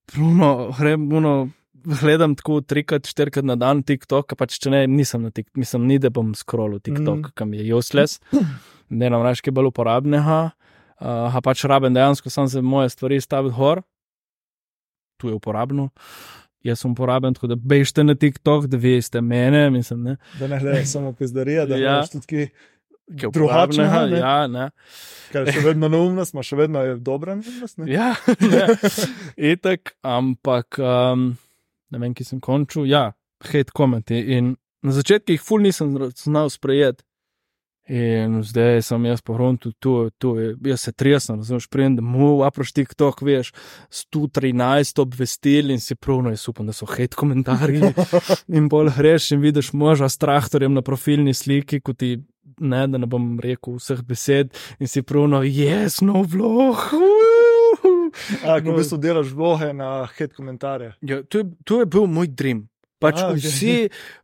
pruno, 0.06 0.70
grem 0.72 1.04
uno. 1.12 1.48
Gledam 1.90 2.34
tako 2.34 2.60
trikrat, 2.60 3.06
štirikrat 3.06 3.44
na 3.44 3.56
dan 3.56 3.80
TikTok, 3.82 4.34
pač 4.36 4.58
če 4.58 4.70
ne, 4.70 4.80
nisem 4.86 5.22
na 5.22 5.30
TikTok, 5.30 5.56
mislim, 5.56 5.86
ni 5.86 5.96
da 5.98 6.10
bom 6.10 6.34
scrollil 6.34 6.80
TikTok, 6.80 7.18
Mm. 7.18 7.34
kam 7.34 7.54
je 7.54 7.74
useless, 7.74 8.20
ne 8.88 9.08
nam 9.08 9.22
reči, 9.22 9.42
kaj 9.42 9.52
bolj 9.52 9.70
uporabnega. 9.70 10.50
Uh, 10.98 11.30
a 11.30 11.40
pač 11.40 11.62
rabim 11.64 11.94
dejansko 11.94 12.28
sam 12.28 12.48
za 12.48 12.60
moje 12.60 12.90
stvari 12.90 13.20
staviti 13.20 13.54
gor, 13.54 13.80
tu 15.16 15.28
je 15.28 15.34
uporabno. 15.34 15.88
Jaz 16.60 16.80
sem 16.80 16.90
uporaben, 16.90 17.32
tako 17.32 17.46
da 17.46 17.56
bežite 17.56 18.02
na 18.02 18.14
TikTok, 18.14 18.66
da 18.66 18.76
veste 18.76 19.20
mene, 19.22 19.70
mislim, 19.70 20.02
ne. 20.02 20.16
Da 20.38 20.46
ne 20.46 20.58
gledaš 20.58 20.90
samo 20.92 21.12
pizdarija, 21.12 21.66
da 21.66 21.76
Ja. 21.76 21.82
ja. 21.82 21.96
imaš 21.96 22.10
tudi 22.10 22.26
Ki 22.26 22.36
je 22.36 23.30
Drugačnega, 23.30 23.88
uporabnega, 23.88 24.06
ne. 24.06 24.18
ja, 24.18 24.46
ne. 24.48 24.70
kar 25.32 25.46
je 25.46 25.52
še 25.52 25.60
vedno 25.62 25.88
neumnost, 25.88 26.34
ima 26.34 26.42
še 26.42 26.56
vedno 26.56 26.82
je 26.82 26.96
dobra 26.98 27.34
neumnost. 27.34 27.78
Ne? 27.78 27.86
Ja, 27.88 28.10
ne. 28.52 28.66
Itak, 29.38 29.94
ampak 30.02 30.76
um, 30.78 31.30
ne 31.90 32.00
vem, 32.02 32.14
ki 32.14 32.24
sem 32.24 32.40
končal. 32.40 32.86
Ja, 32.88 33.12
hate 33.44 33.74
komenti. 33.74 34.18
In 34.36 34.56
na 34.84 34.94
začetku 34.94 35.34
jih 35.34 35.44
ful 35.44 35.64
nisem 35.66 35.94
znal 36.16 36.50
sprejeti. 36.52 37.04
In 37.88 38.42
zdaj 38.44 38.82
sem 38.84 39.04
jaz 39.08 39.22
po 39.24 39.32
frontu, 39.32 39.70
tu, 39.80 40.10
tu 40.20 40.34
jaz 40.36 40.82
se 40.84 40.92
tresem, 40.92 41.38
razumeš, 41.40 41.70
prijem, 41.72 41.94
da 41.96 42.02
mu 42.04 42.42
aproš 42.44 42.74
TikTok, 42.76 43.22
veš, 43.24 43.54
113 44.12 45.00
obvestil 45.00 45.72
in 45.72 45.80
si 45.80 45.96
pravno 45.96 46.28
jaz 46.28 46.44
upam, 46.52 46.68
da 46.68 46.76
so 46.76 46.84
hate 46.84 47.16
komentarji. 47.16 47.80
in 48.60 48.68
bolj 48.68 48.92
greš 48.98 49.30
in 49.32 49.40
vidiš 49.40 49.72
moža 49.72 50.08
s 50.08 50.20
traktorjem 50.20 50.76
na 50.76 50.84
profilni 50.84 51.32
sliki, 51.34 51.80
kot 51.80 52.02
ti, 52.04 52.18
ne, 52.60 52.84
da 52.92 53.00
ne 53.00 53.08
bom 53.08 53.38
rekel 53.40 53.80
vseh 53.80 54.04
besed, 54.04 54.52
in 54.76 54.92
si 54.92 55.00
pravno, 55.00 55.40
jaz, 55.48 56.02
no 56.04 56.26
vlog. 56.28 56.90
A, 58.44 58.58
ko 58.60 58.72
v 58.72 58.78
bistvu 58.80 58.98
delaš 59.02 59.30
vloge 59.36 59.70
na 59.76 60.06
hate 60.06 60.34
komentarje. 60.36 60.94
Ja, 61.00 61.22
to, 61.22 61.42
je, 61.42 61.50
to 61.64 61.80
je 61.82 61.86
bil 61.90 62.06
moj 62.10 62.28
dream. 62.28 62.66
Pač 62.98 63.20
A, 63.22 63.28
okay. 63.30 63.44
Vsi 63.46 63.74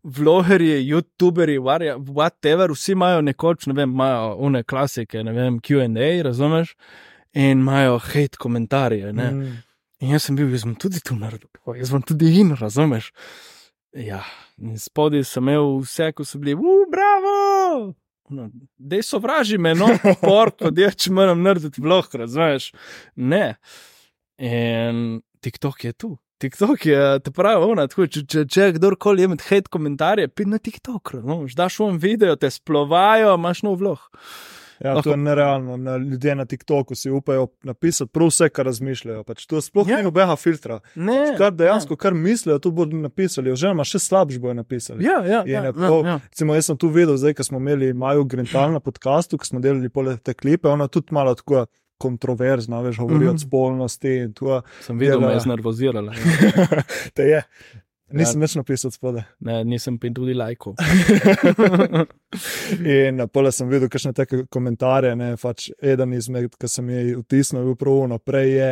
vlogerji, 0.02 0.80
youtuberji, 0.88 1.60
varja- 1.62 1.98
whatever, 1.98 2.74
vsi 2.74 2.96
imajo 2.96 3.20
nekoč, 3.22 3.68
ne 3.70 3.76
vem, 3.78 3.92
imajo 3.94 4.32
one 4.48 4.64
klasike, 4.66 5.22
ne 5.22 5.32
vem, 5.32 5.60
QA, 5.62 5.86
razumeš, 6.26 6.74
in 7.34 7.62
imajo 7.62 8.00
hate 8.02 8.38
komentarje. 8.38 9.12
Ne? 9.12 9.30
Mm. 9.30 9.58
In 10.02 10.10
jaz 10.16 10.26
sem 10.26 10.36
bil, 10.36 10.50
jaz 10.50 10.66
sem 10.66 10.74
tudi 10.74 10.98
tu 11.00 11.14
naredil, 11.14 11.48
jaz 11.78 11.92
sem 11.94 12.02
tudi 12.02 12.34
in, 12.40 12.56
razumeš. 12.58 13.12
Ja, 13.94 14.24
in 14.58 14.74
spodaj 14.78 15.22
sem 15.30 15.46
imel 15.46 15.78
vse, 15.84 16.10
ko 16.12 16.26
so 16.26 16.42
bili, 16.42 16.56
uf, 16.58 16.88
bravo! 16.90 17.94
No, 18.32 18.48
Dej 18.78 19.02
sovraži 19.04 19.58
me, 19.60 19.74
no, 19.76 19.90
porko, 20.22 20.70
da 20.74 20.90
če 20.90 21.12
moram 21.12 21.42
narediti 21.44 21.82
vlog, 21.84 22.08
razumeš. 22.14 22.70
Ne. 23.16 23.56
In 24.40 25.20
TikTok 25.44 25.84
je 25.84 25.92
tu. 25.92 26.14
TikTok 26.42 26.86
je, 26.86 27.02
te 27.24 27.30
pravi, 27.32 27.68
ona, 27.72 27.86
tako, 27.88 28.08
če, 28.10 28.24
če, 28.28 28.42
če 28.50 28.70
kdorkoli 28.78 29.24
ima 29.24 29.36
hate 29.38 29.70
komentarje, 29.72 30.28
pidi 30.32 30.50
na 30.50 30.58
TikTok, 30.60 31.14
no, 31.24 31.42
daš 31.56 31.78
v 31.84 31.92
video, 32.00 32.34
te 32.36 32.50
splovajo, 32.52 33.36
imaš 33.38 33.62
nov 33.64 33.78
vlog. 33.80 34.08
Ja, 34.80 35.02
to 35.02 35.10
je 35.10 35.16
nerealno. 35.18 35.76
Na, 35.76 35.96
ljudje 35.96 36.34
na 36.34 36.44
TikToku 36.44 36.94
si 36.94 37.10
upajo 37.10 37.46
napisati 37.62 38.10
prav 38.10 38.28
vse, 38.28 38.48
kar 38.48 38.66
razmišljajo. 38.66 39.24
Pač 39.24 39.46
to 39.46 39.60
sploh 39.60 39.88
Ja. 39.88 39.96
ni 39.96 40.02
nobenega 40.02 40.36
filtra. 40.36 40.80
Ne, 40.96 41.34
Kar 41.38 41.52
dejansko, 41.52 41.96
kar 41.96 42.14
mislijo, 42.14 42.58
to 42.58 42.70
bodo 42.70 42.96
napisali, 42.96 43.50
oziroma 43.50 43.84
še 43.84 43.98
slabš 43.98 44.38
bojo 44.38 44.54
napisali. 44.54 45.04
Ja, 45.04 45.20
ja, 45.20 45.26
ja, 45.26 45.42
je 45.44 45.52
ja, 45.54 45.62
ja. 46.04 46.18
Recimo, 46.24 46.54
jaz 46.54 46.66
sem 46.66 46.76
tu 46.76 46.88
videl, 46.88 47.16
zdaj, 47.16 47.34
ko 47.34 47.44
smo 47.44 47.58
imeli 47.58 47.92
Maju 47.94 48.24
Grental 48.24 48.72
na 48.72 48.80
podkastu, 48.80 49.38
ko 49.38 49.44
smo 49.44 49.60
delali 49.60 49.88
pole 49.88 50.16
te 50.16 50.34
klipe, 50.34 50.68
ona 50.68 50.88
tudi 50.88 51.06
malo 51.10 51.34
tako 51.34 51.66
kontroverzna, 51.98 52.80
veš, 52.80 52.96
govori 52.98 53.24
Mhm. 53.24 53.34
o 53.34 53.38
spolnosti 53.38 54.28
Sem 54.80 54.98
videl, 54.98 55.20
me 55.20 55.32
je 55.32 55.40
znervozirala. 55.40 56.12
Ja. 56.12 56.82
te 57.14 57.22
je. 57.24 57.42
Nisem 58.12 58.42
več 58.44 58.52
napisal 58.58 58.92
spode. 58.92 59.22
Ne, 59.46 59.62
nisem 59.64 59.96
pa 59.98 60.10
tudi 60.12 60.34
lajko. 60.36 60.74
In 62.98 63.24
pole 63.32 63.52
sem 63.54 63.70
videl, 63.70 63.88
kakšne 63.88 64.12
take 64.16 64.42
komentarje. 64.52 65.14
Ne, 65.16 65.30
pač 65.40 65.70
eden 65.80 66.12
izmed, 66.12 66.52
ki 66.60 66.68
sem 66.68 66.90
jih 66.92 67.22
vtisnil, 67.22 67.62
je 67.62 67.70
bil 67.70 67.78
prav 67.80 68.02
naprej. 68.12 68.52
Je, 68.52 68.70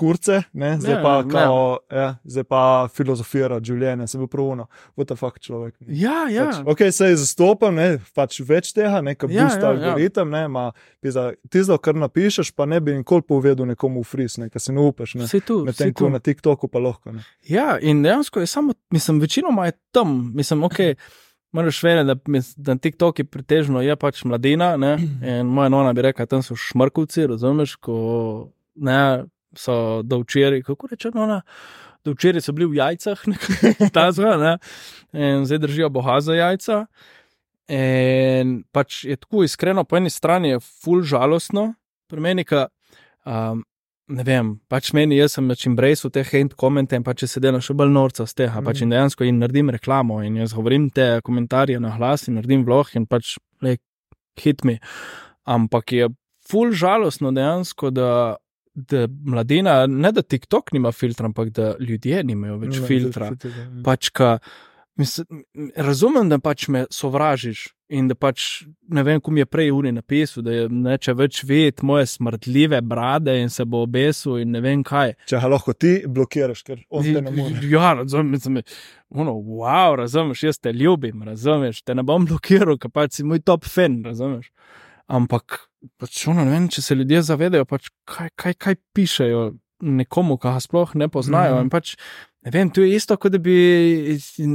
Kurce, 0.00 0.38
ne, 0.54 0.78
zdaj, 0.80 0.94
Ja, 0.94 1.02
pa, 1.02 1.12
ja. 1.14 1.26
kao, 1.28 1.58
ja, 1.92 2.06
zdaj 2.24 2.44
pa 2.46 2.60
filozofira 2.88 3.58
življenja, 3.60 4.06
se 4.06 4.16
bo 4.16 4.24
pravuno, 4.26 4.64
what 4.96 5.06
the 5.06 5.16
fuck 5.16 5.36
človek. 5.38 5.74
ne. 5.80 5.92
Ja, 5.94 6.22
ja. 6.26 6.46
Pač, 6.48 6.62
ok, 6.64 6.80
se 6.90 7.06
je 7.06 7.18
zastopal, 7.18 7.70
ne, 7.70 7.86
pač 8.14 8.40
več 8.40 8.72
tega, 8.72 9.00
ne, 9.00 9.12
kot 9.14 9.28
Ja, 9.28 9.44
boost 9.44 9.58
ja, 9.58 9.62
ja. 9.62 9.70
algoritem, 9.70 10.30
ne, 10.30 10.42
ma, 10.48 10.64
pizda, 10.98 11.26
ti 11.46 11.60
zdaj, 11.60 11.78
kar 11.78 11.94
napišeš, 11.96 12.50
pa 12.50 12.64
ne 12.64 12.80
bi 12.80 12.96
nikoli 12.96 13.22
povedal 13.22 13.68
nekomu 13.68 14.00
v 14.00 14.08
fris, 14.08 14.38
ne, 14.38 14.48
ker 14.48 14.58
se 14.58 14.72
ne 14.72 14.80
upeš, 14.82 15.14
ne. 15.16 15.28
Vse 15.28 15.42
tu. 15.42 15.60
Medtem 15.64 15.92
ko 15.92 16.08
na 16.08 16.18
TikToku 16.18 16.66
pa 16.66 16.80
lahko, 16.80 17.12
ne. 17.12 17.26
Ja, 17.44 17.74
in 17.76 18.00
dejansko 18.02 18.40
je 18.40 18.48
samo, 18.48 18.72
mislim, 18.90 19.20
večinoma 19.20 19.66
je 19.66 19.76
tam, 19.92 20.32
mislim, 20.34 20.64
ok. 20.64 20.80
Moraš 21.52 21.80
vedeti, 21.82 22.06
da, 22.06 22.14
da 22.56 22.76
TikTok 22.78 23.18
je 23.18 23.24
pretežno 23.26 23.80
je 23.82 23.96
pač 23.98 24.20
mladina. 24.24 24.76
Ne? 24.78 24.92
In 25.40 25.48
moja 25.50 25.68
nona 25.68 25.90
bi 25.92 26.02
rekla, 26.02 26.22
tam 26.26 26.44
so 26.46 26.54
šmrkovci, 26.54 27.24
razumeš, 27.26 27.72
ko 27.82 27.96
ne, 28.78 29.24
so 29.56 30.02
do 30.02 30.20
včeraj, 30.24 30.62
kako 30.66 30.90
reče 30.90 31.12
nona, 31.14 31.40
do 32.04 32.14
včeraj 32.14 32.44
so 32.44 32.52
bili 32.56 32.70
v 32.70 32.80
jajcah, 32.80 33.24
ta 33.96 34.10
zva, 34.12 34.36
ne, 34.40 34.52
in 35.12 35.46
zdaj 35.48 35.64
držijo 35.66 35.90
boha 35.92 36.20
za 36.20 36.36
jajca. 36.38 36.84
In 37.70 38.62
pač 38.74 39.04
je 39.06 39.16
tako 39.16 39.44
iskreno, 39.46 39.84
po 39.84 39.96
eni 39.96 40.10
strani 40.10 40.56
je 40.56 40.60
ful 40.60 41.04
žalostno, 41.06 41.74
pri 42.10 42.20
meni, 42.24 42.44
ka, 42.44 42.66
um, 43.26 43.62
ne 44.10 44.24
vem, 44.26 44.56
pač 44.70 44.90
meni, 44.96 45.20
jaz 45.20 45.36
sem 45.36 45.46
čim 45.54 45.76
brej 45.78 46.00
v 46.02 46.10
teh 46.16 46.26
hate 46.26 46.58
komente 46.58 46.98
in 46.98 47.06
pač 47.06 47.22
če 47.22 47.28
se 47.30 47.42
dela 47.42 47.60
še 47.62 47.76
bolj 47.78 47.92
norca 47.94 48.26
z 48.26 48.42
tega, 48.42 48.58
mm. 48.58 48.66
pač 48.66 48.82
in 48.82 48.90
dejansko 48.90 49.28
jim 49.28 49.38
naredim 49.38 49.70
reklamo 49.70 50.18
in 50.26 50.40
jaz 50.42 50.54
govorim 50.56 50.88
te 50.90 51.20
komentarje 51.22 51.78
na 51.80 51.94
glas 51.96 52.26
in 52.26 52.40
naredim 52.40 52.66
vlog 52.66 52.90
in 52.98 53.06
pač 53.06 53.36
le 53.62 53.76
hit 54.40 54.64
me. 54.66 54.80
Ampak 55.46 55.94
je 55.94 56.10
ful 56.50 56.74
žalostno 56.74 57.30
dejansko, 57.36 57.92
da, 57.94 58.10
da 58.80 59.06
mladina, 59.24 59.86
ne 59.86 60.12
da 60.12 60.22
TikTok 60.22 60.72
nima 60.72 60.92
filtra, 60.92 61.26
ampak 61.26 61.48
da 61.50 61.74
ljudje 61.80 62.24
nimajo 62.24 62.58
več 62.58 62.80
Ne, 62.80 62.86
filtra. 62.86 63.28
to- 63.30 63.48
to- 63.48 63.82
Pač, 63.84 64.10
ka, 64.10 64.38
mislim, 64.96 65.44
razumem, 65.76 66.28
da 66.28 66.38
pač 66.38 66.68
me 66.68 66.86
sovražiš 66.90 67.68
in 67.90 68.06
da 68.08 68.14
pač 68.14 68.62
ne 68.88 69.02
vem, 69.02 69.20
kom 69.20 69.36
je 69.36 69.46
prej 69.46 69.70
uni 69.72 69.90
napisal, 69.92 70.42
da 70.42 70.52
je 70.52 70.68
neče 70.68 71.14
več 71.14 71.40
videti 71.42 71.84
moje 71.84 72.06
smrdljive 72.06 72.80
brade 72.82 73.34
in 73.42 73.48
se 73.50 73.64
bo 73.64 73.80
obesil 73.82 74.36
in 74.38 74.50
ne 74.50 74.60
vem 74.60 74.84
kaj. 74.84 75.14
Če 75.26 75.40
ga 75.40 75.48
lahko 75.48 75.72
ti 75.74 76.04
blokiraš, 76.06 76.62
ker 76.62 76.78
on 76.88 77.02
te 77.04 77.20
ne 77.20 77.30
more. 77.30 77.58
Ja, 77.66 77.94
razumem, 77.94 78.30
mislim, 78.30 78.60
ono, 79.10 79.32
wow, 79.32 79.96
razumeš, 79.96 80.42
jaz 80.42 80.58
te 80.58 80.72
ljubim, 80.72 81.22
razumeš, 81.22 81.82
te 81.82 81.94
ne 81.94 82.02
bom 82.02 82.26
blokiral, 82.26 82.78
ker 82.78 82.90
pač 82.90 83.12
si 83.18 83.24
moj 83.24 83.40
top 83.42 83.64
fan, 83.66 84.04
razumeš. 84.04 84.52
Ampak, 85.08 85.58
pač 86.00 86.26
ono, 86.28 86.44
ne 86.44 86.54
vem, 86.54 86.68
če 86.72 86.82
se 86.84 86.94
ljudje 86.94 87.22
zavedajo, 87.28 87.66
pač 87.68 87.90
kaj, 88.08 88.30
kaj, 88.38 88.56
kaj 88.60 88.78
pišejo 88.96 89.44
nekomu, 89.80 90.36
ki 90.40 90.48
ga 90.48 90.60
sploh 90.60 90.92
ne 91.00 91.08
poznajo. 91.08 91.62
Mm. 91.62 91.70
Pač, 91.72 91.94
ne 92.44 92.52
vem, 92.54 92.70
to 92.72 92.84
je 92.84 92.96
isto, 92.96 93.16
kot 93.20 93.32
da 93.32 93.40
bi, 93.40 93.56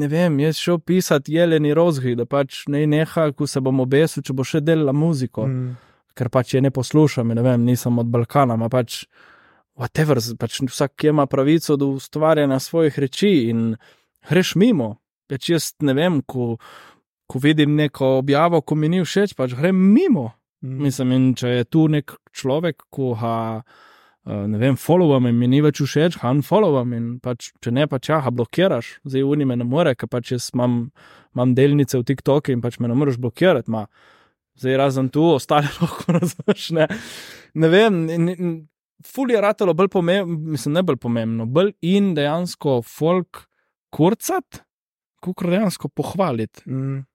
vem, 0.10 0.40
jaz 0.44 0.62
šel 0.62 0.80
pisati 0.86 1.34
jeleni 1.34 1.74
rozgi, 1.78 2.16
da 2.18 2.28
pač 2.30 2.64
ne 2.72 2.86
neha, 2.90 3.32
ko 3.34 3.48
se 3.50 3.62
bom 3.64 3.82
obesil, 3.82 4.26
če 4.26 4.36
bo 4.38 4.46
še 4.46 4.62
delala 4.66 4.94
muziko 4.96 5.48
Mm. 5.50 5.76
ker 6.16 6.30
pač 6.32 6.54
je 6.54 6.62
ne 6.64 6.72
poslušam, 6.72 7.34
ne 7.36 7.42
vem, 7.44 7.66
nisem 7.68 7.98
od 8.00 8.08
Balkana, 8.08 8.56
ma 8.56 8.70
pač, 8.72 9.04
whatever, 9.76 10.22
pač 10.40 10.62
vsak 10.64 11.04
ima 11.10 11.26
pravico 11.28 11.76
do 11.76 11.90
ustvarjanja 11.98 12.60
svojih 12.60 13.00
reči 13.00 13.50
in 13.52 13.76
greš 14.30 14.56
mimo. 14.56 14.96
Pač 15.28 15.50
jaz 15.50 15.74
ne 15.82 15.94
vem, 15.98 16.22
ko, 16.22 16.56
ko 17.28 17.42
vidim 17.42 17.76
neko 17.76 18.20
objavo, 18.22 18.62
ko 18.62 18.76
mi 18.76 18.90
ni 18.90 19.04
všeč, 19.04 19.36
pač 19.36 19.58
grem 19.58 19.76
mimo. 19.76 20.32
Mm. 20.66 20.82
Mislim, 20.82 21.12
in 21.14 21.26
če 21.38 21.52
je 21.60 21.66
tu 21.70 21.86
nek 21.92 22.16
človek, 22.36 22.88
ko 22.94 23.12
ga, 23.20 23.36
eh, 24.26 24.46
ne 24.50 24.62
vem, 24.62 24.78
followam 24.80 25.28
in 25.30 25.38
mi 25.38 25.50
ni 25.52 25.62
več 25.62 25.84
všeč, 25.84 26.18
ga 26.22 26.32
unfollowam 26.34 26.96
in 26.98 27.08
pač, 27.22 27.52
če 27.62 27.74
ne, 27.76 27.86
pač 27.92 28.10
ja, 28.10 28.20
ga 28.26 28.34
blokiraš. 28.34 28.96
Zdaj 29.06 29.28
uni 29.30 29.46
me 29.46 29.60
ne 29.60 29.68
more, 29.68 29.94
ker 29.96 30.10
pač 30.10 30.34
jaz 30.34 30.50
imam, 30.56 30.88
imam 31.38 31.54
delnice 31.58 32.00
v 32.02 32.08
TikToku 32.10 32.56
in 32.56 32.64
pač 32.66 32.80
me 32.80 32.90
ne 32.90 32.98
moreš 32.98 33.20
blokirati. 33.22 33.70
Ma, 33.70 33.86
zdaj 34.58 34.80
razen 34.82 35.12
tu, 35.14 35.28
ostale 35.36 35.70
lahko 35.82 36.18
razumeš. 36.18 36.72
Ne, 36.80 36.88
ne 37.54 37.72
vem, 37.74 38.02
ful 39.06 39.32
je 39.32 39.42
ratalo 39.42 39.76
bolj 39.78 39.92
pomembno, 39.94 40.40
mislim, 40.56 40.80
ne 40.80 40.86
bolj 40.88 40.98
pomembno, 41.04 41.46
bolj 41.46 41.76
in 41.86 42.16
dejansko 42.18 42.80
folk 42.90 43.46
kurcat, 43.94 44.64
kot 45.22 45.46
dejansko 45.46 45.94
pohvaliti. 45.94 46.66
Mm. 46.70 47.06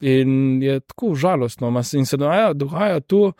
In 0.00 0.62
je 0.62 0.80
tako 0.80 1.14
žalostno, 1.14 1.70
in 1.94 2.06
se 2.06 2.16
dogaja, 2.16 2.52
dogaja 2.52 3.00
tu 3.00 3.32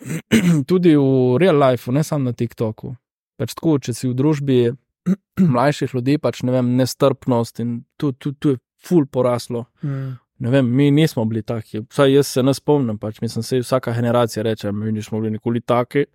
tudi 0.68 0.96
v 0.96 1.38
real 1.38 1.58
life, 1.58 1.92
ne 1.92 2.02
samo 2.02 2.24
na 2.24 2.32
TikToku. 2.32 2.96
Pač 3.38 3.54
tako, 3.54 3.78
če 3.78 3.94
si 3.94 4.08
v 4.08 4.16
družbi 4.18 4.56
mlajših 5.54 5.94
ljudi, 5.94 6.18
pač 6.18 6.42
ne 6.42 6.56
vem, 6.56 6.74
nestrpnost 6.80 7.62
in 7.62 7.84
tu, 7.96 8.12
tu, 8.12 8.32
tu 8.32 8.56
je 8.56 8.60
ful 8.82 9.06
poraslo. 9.06 9.68
Mm. 9.84 10.18
Ne 10.40 10.50
vem, 10.50 10.66
mi 10.66 10.88
nismo 10.90 11.24
bili 11.28 11.42
taki, 11.44 11.82
vsaj 11.84 12.14
jaz 12.14 12.32
se 12.32 12.42
ne 12.42 12.54
spomnim, 12.56 12.96
pač 12.98 13.20
mislim, 13.20 13.44
se 13.44 13.60
vsaka 13.60 13.92
generacija 13.92 14.42
reče, 14.42 14.72
mi 14.72 14.92
nismo 14.92 15.20
bili 15.20 15.36
nikoli 15.36 15.60
taki. 15.60 16.06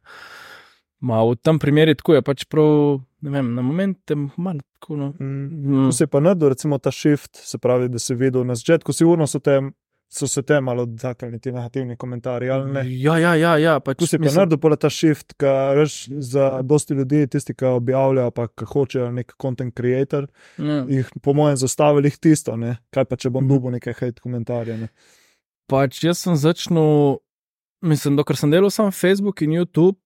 Ma 1.06 1.22
v 1.24 1.36
tem 1.38 1.60
primeru 1.62 1.94
tako 1.94 2.16
je 2.16 2.24
pač 2.26 2.46
prav, 2.50 3.02
ne 3.22 3.32
vem, 3.32 3.52
na 3.54 3.62
momente 3.62 4.16
manj 4.18 4.64
tako. 4.74 4.98
No. 4.98 5.12
Mm. 5.20 5.46
Mm. 5.46 5.86
Ko 5.86 5.94
se 5.94 6.04
je 6.04 6.12
pa 6.12 6.22
naredil, 6.24 6.50
recimo 6.56 6.80
ta 6.82 6.92
shift, 6.92 7.38
se 7.38 7.62
pravi, 7.62 7.90
da 7.94 8.02
si 8.02 8.18
videl 8.18 8.44
na 8.48 8.58
začetku, 8.58 8.94
sigurno 8.94 9.28
so 9.30 9.40
te. 9.40 9.60
So 10.16 10.30
se 10.32 10.40
te 10.48 10.62
malo 10.64 10.86
dotaknili 10.88 11.40
ti 11.44 11.52
negativni 11.52 11.98
komentarji, 12.00 12.48
ne? 12.72 12.84
Ja, 13.02 13.18
ja, 13.20 13.34
ja. 13.36 13.58
ja 13.60 13.74
pač, 13.84 13.98
Tu 14.00 14.08
si 14.08 14.20
pa 14.22 14.30
naredil 14.32 14.60
pole 14.64 14.78
ta 14.80 14.88
shift, 14.90 15.34
ki 15.36 15.50
veš 15.76 15.96
za 16.24 16.46
dosti 16.64 16.96
ljudi, 16.96 17.26
tisti, 17.34 17.52
ki 17.58 17.66
objavljajo, 17.74 18.32
pa 18.32 18.46
ki 18.48 18.68
hočejo 18.70 19.10
nek 19.12 19.34
content 19.42 19.76
creator, 19.76 20.30
ja. 20.56 20.78
jih 20.88 21.10
po 21.22 21.34
mojem 21.36 21.58
zastavili 21.60 22.14
tisto, 22.16 22.56
ne? 22.56 22.78
kaj 22.96 23.06
pa 23.12 23.18
če 23.20 23.30
bom 23.30 23.44
Mhm. 23.44 23.52
dubo 23.52 23.74
nekaj 23.76 23.94
hate 24.00 24.24
komentarjev. 24.24 24.80
Ne? 24.86 24.88
Pač 25.68 26.00
jaz 26.06 26.22
sem 26.24 26.36
začel, 26.40 26.80
mislim, 27.84 28.16
dokler 28.16 28.38
sem 28.40 28.52
delal 28.56 28.72
samo 28.72 28.92
Facebook 28.96 29.42
in 29.44 29.52
YouTube 29.60 29.98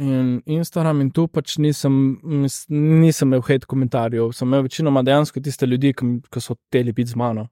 in 0.00 0.38
Instagram 0.46 1.00
in 1.02 1.10
tu 1.10 1.26
pač 1.28 1.58
nisem, 1.58 2.16
nisem 2.70 3.28
imel 3.28 3.42
hate 3.42 3.66
komentarjev, 3.66 4.32
sem 4.32 4.48
imel 4.48 4.62
večinoma 4.68 5.02
dejansko 5.04 5.42
tiste 5.44 5.66
ljudi, 5.66 5.92
ki, 5.92 6.06
ki 6.30 6.40
so 6.40 6.54
hoteli 6.56 6.92
biti 6.94 7.10
z 7.10 7.18
mano. 7.18 7.48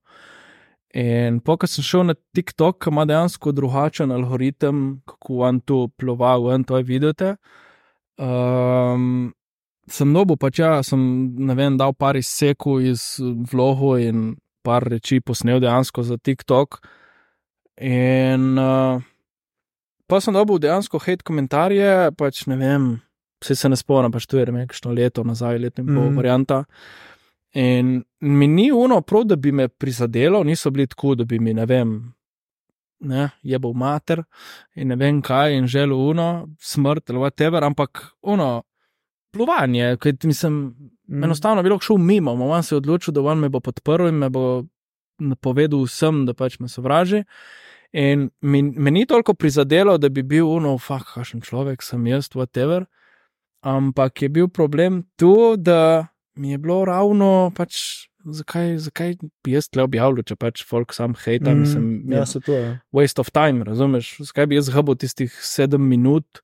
In 0.96 1.40
po, 1.44 1.58
ko 1.60 1.68
sem 1.68 1.84
šel 1.84 2.06
na 2.08 2.14
TikTok, 2.16 2.78
ki 2.80 2.88
ima 2.88 3.04
dejansko 3.04 3.52
drugačen 3.52 4.12
algoritem, 4.14 5.02
kako 5.04 5.42
on 5.44 5.60
tu 5.60 5.80
plova, 6.00 6.36
on 6.40 6.64
to 6.64 6.78
vidite. 6.80 7.34
Um, 8.16 9.34
sem 9.92 10.08
nobo, 10.12 10.38
pač 10.40 10.62
ja, 10.62 10.78
sem 10.86 11.02
vem, 11.56 11.76
dal 11.76 11.92
par 11.92 12.16
izsekov 12.16 12.80
iz 12.80 13.18
vlogu 13.52 13.96
in 14.00 14.30
par 14.64 14.86
reči 14.88 15.20
posnel 15.20 15.60
dejansko 15.62 16.02
za 16.02 16.16
TikTok. 16.16 16.80
In 17.84 18.56
uh, 18.58 19.02
pa 20.08 20.20
sem 20.24 20.32
dobil 20.34 20.62
dejansko 20.64 20.98
hate 21.04 21.26
komentarje, 21.28 22.14
pač 22.16 22.46
ne 22.48 22.56
vem, 22.56 22.88
vse 23.44 23.54
se 23.58 23.68
ne 23.68 23.76
spomnim, 23.76 24.14
pač 24.14 24.24
to 24.26 24.40
je 24.40 24.48
nekaj 24.48 24.94
leto 24.96 25.26
nazaj, 25.28 25.60
leto 25.60 25.84
in 25.84 25.92
pol 25.92 26.08
Mhm. 26.08 26.16
varianta. 26.16 26.64
In 27.56 28.02
mi 28.20 28.46
ni 28.46 28.68
uno 28.72 29.00
prav, 29.00 29.24
da 29.24 29.36
bi 29.36 29.52
me 29.52 29.68
prizadelo, 29.68 30.42
niso 30.44 30.70
bili 30.70 30.86
tako, 30.86 31.14
da 31.14 31.24
bi 31.24 31.38
mi, 31.40 31.54
ne 31.56 31.64
vem, 31.66 31.94
ne, 33.00 33.30
je 33.42 33.58
bil 33.58 33.72
mater 33.72 34.24
in 34.76 34.92
ne 34.92 34.96
vem 34.96 35.22
kaj 35.24 35.56
in 35.56 35.68
želel 35.70 36.00
uno, 36.10 36.48
smrt 36.60 37.10
ali 37.10 37.22
whatever, 37.22 37.64
ampak 37.64 38.02
uno, 38.22 38.62
plovanje, 39.32 39.96
ker 40.00 40.16
mislim, 40.24 40.74
Mm. 41.08 41.24
enostavno 41.24 41.62
bi 41.62 41.68
lahko 41.68 41.84
šel 41.84 41.96
mimo, 41.96 42.32
on 42.32 42.62
se 42.62 42.74
je 42.74 42.76
odločil, 42.76 43.14
da 43.14 43.22
on 43.22 43.38
me 43.38 43.48
bo 43.48 43.60
podprl 43.60 44.08
in 44.08 44.14
me 44.14 44.28
bo 44.28 44.64
povedal 45.40 45.84
vsem, 45.86 46.24
da 46.26 46.34
pač 46.34 46.58
me 46.58 46.68
sovraži. 46.68 47.24
In 47.92 48.30
mi, 48.40 48.62
me 48.62 48.90
ni 48.90 49.06
toliko 49.06 49.34
prizadelo, 49.34 49.98
da 49.98 50.08
bi 50.08 50.22
bil 50.22 50.48
uno, 50.48 50.78
fah, 50.78 51.04
kakšen 51.14 51.40
človek 51.40 51.82
sem 51.82 52.06
jaz, 52.06 52.28
whatever. 52.34 52.84
Ampak 53.62 54.22
je 54.22 54.28
bil 54.28 54.48
problem 54.48 55.04
tu, 55.16 55.56
da 55.56 56.08
mi 56.36 56.54
je 56.54 56.60
bilo 56.62 56.84
ravno 56.88 57.50
pač. 57.56 58.06
Zakaj, 58.26 58.72
zakaj 58.82 59.12
bi 59.46 59.52
jaz 59.54 59.68
tle 59.70 59.84
objavljal, 59.86 60.24
če 60.26 60.34
pač 60.34 60.64
folk 60.66 60.90
sam 60.90 61.12
hejta, 61.14 61.52
mm, 61.52 61.60
mislim, 61.62 61.84
ja, 62.10 62.24
se 62.26 62.40
to 62.42 62.56
je. 62.56 62.72
waste 62.90 63.22
of 63.22 63.30
time, 63.30 63.62
razumeš? 63.62 64.16
Zakaj 64.18 64.48
bi 64.50 64.58
jaz 64.58 64.66
zhabil 64.66 64.96
tistih 64.98 65.36
sedem 65.46 65.84
minut 65.86 66.40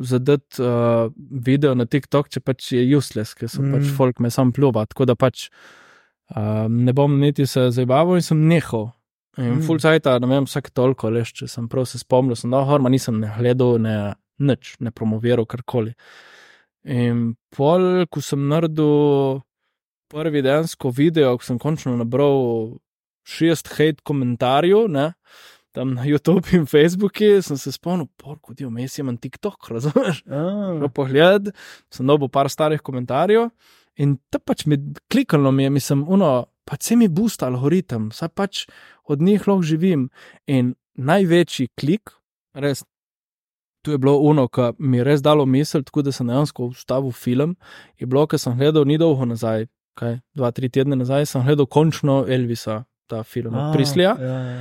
zadeti 0.00 0.62
uh, 0.62 1.12
video 1.44 1.74
na 1.74 1.84
TikTok, 1.84 2.30
če 2.32 2.40
pač 2.40 2.70
je 2.72 2.84
useless, 2.96 3.34
ker 3.36 3.50
so 3.50 3.60
mm. 3.62 3.74
pač 3.74 3.82
Mm. 3.82 3.96
folk 3.98 4.20
me 4.20 4.30
sam 4.30 4.52
pljuva. 4.52 4.86
Tako 4.86 5.08
da 5.10 5.18
pač 5.18 5.48
uh, 5.48 6.66
ne 6.68 6.92
bom 6.92 7.18
niti 7.20 7.46
se 7.46 7.68
zabaval 7.74 8.16
in 8.16 8.24
sem 8.24 8.46
nehal. 8.48 8.92
In 9.38 9.58
mm. 9.58 9.66
Full 9.66 9.78
cajt, 9.78 10.08
ne 10.22 10.30
vem, 10.30 10.46
vsak 10.48 10.70
toliko, 10.74 11.10
leš, 11.10 11.32
če 11.42 11.48
sem 11.48 11.68
prav 11.70 11.86
se 11.86 12.00
spomnil, 12.00 12.36
sem 12.38 12.50
da 12.50 12.64
horma 12.66 12.90
nisem 12.90 13.20
ne 13.20 13.30
gledal, 13.36 13.76
ne 13.82 14.14
nič, 14.38 14.76
ne 14.80 14.90
promoviral 14.90 15.46
karkoli. 15.46 15.94
In 16.86 17.34
pol, 17.54 18.06
ko 18.10 18.22
sem 18.22 18.46
naredil 18.48 19.40
prvi 20.08 20.42
dejansko 20.44 20.92
video, 20.94 21.34
ko 21.38 21.44
sem 21.44 21.58
končno 21.60 21.96
nabral 21.98 22.78
šest 23.28 23.72
hate 23.76 24.04
komentarjev, 24.08 24.86
ne, 24.88 25.10
tam 25.76 25.92
na 25.94 26.06
YouTube 26.08 26.48
in 26.56 26.64
Facebooku, 26.66 27.42
sem 27.44 27.58
se 27.60 27.72
spomnil, 27.74 28.08
porko, 28.16 28.54
dio, 28.56 28.70
mes 28.70 28.96
imam 28.98 29.18
TikTok, 29.20 29.68
razumeš? 29.74 30.22
Ah, 30.26 30.78
Šel 30.78 30.92
pogled, 30.94 31.50
sem 31.92 32.08
dobil 32.08 32.30
par 32.32 32.50
starih 32.52 32.82
komentarjev 32.84 33.50
in 33.98 34.16
to 34.30 34.38
pač 34.38 34.64
mi 34.70 34.78
kliknilo, 35.10 35.50
mi 35.52 35.66
je, 35.66 35.70
mislim, 35.74 36.04
uno, 36.08 36.30
pač 36.68 36.90
se 36.90 36.96
mi 36.96 37.08
boosta 37.10 37.48
algoritem, 37.48 38.12
saj 38.14 38.30
pač 38.36 38.64
od 39.10 39.22
njih 39.24 39.46
lahko 39.48 39.66
živim. 39.66 40.08
In 40.46 40.76
največji 40.94 41.72
klik, 41.78 42.14
res, 42.54 42.84
tu 43.88 43.92
je 43.92 43.98
bilo 43.98 44.18
uno, 44.18 44.44
ki 44.52 44.74
mi 44.78 44.98
je 44.98 45.04
res 45.06 45.22
dalo 45.24 45.46
misel, 45.48 45.80
tako 45.82 46.02
da 46.04 46.12
sem 46.12 46.28
dejansko 46.28 46.66
ustavil 46.74 47.12
film, 47.16 47.54
je 47.96 48.06
bilo, 48.06 48.26
ker 48.28 48.36
sem 48.36 48.52
gledal 48.58 48.84
ni 48.84 48.98
dolgo 49.00 49.24
nazaj, 49.24 49.64
kaj, 49.96 50.18
dva, 50.36 50.50
tri 50.52 50.68
tedne 50.68 50.98
nazaj, 51.00 51.24
sem 51.30 51.46
gledal 51.46 51.64
končno 51.72 52.18
Elvisa, 52.28 52.82
ta 53.08 53.22
film, 53.24 53.56
od 53.56 53.72
Prislija. 53.72 54.12
Ja, 54.20 54.36
ja. 54.50 54.60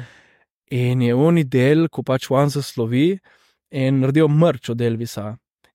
In 0.79 1.03
je 1.03 1.11
oni 1.15 1.43
del, 1.43 1.89
ko 1.91 2.07
pač 2.07 2.29
on 2.31 2.47
zaslovi 2.55 3.19
in 3.75 3.99
naredijo 3.99 4.31
mrč 4.31 4.71
od 4.71 4.81
Elvisa. 4.81 5.33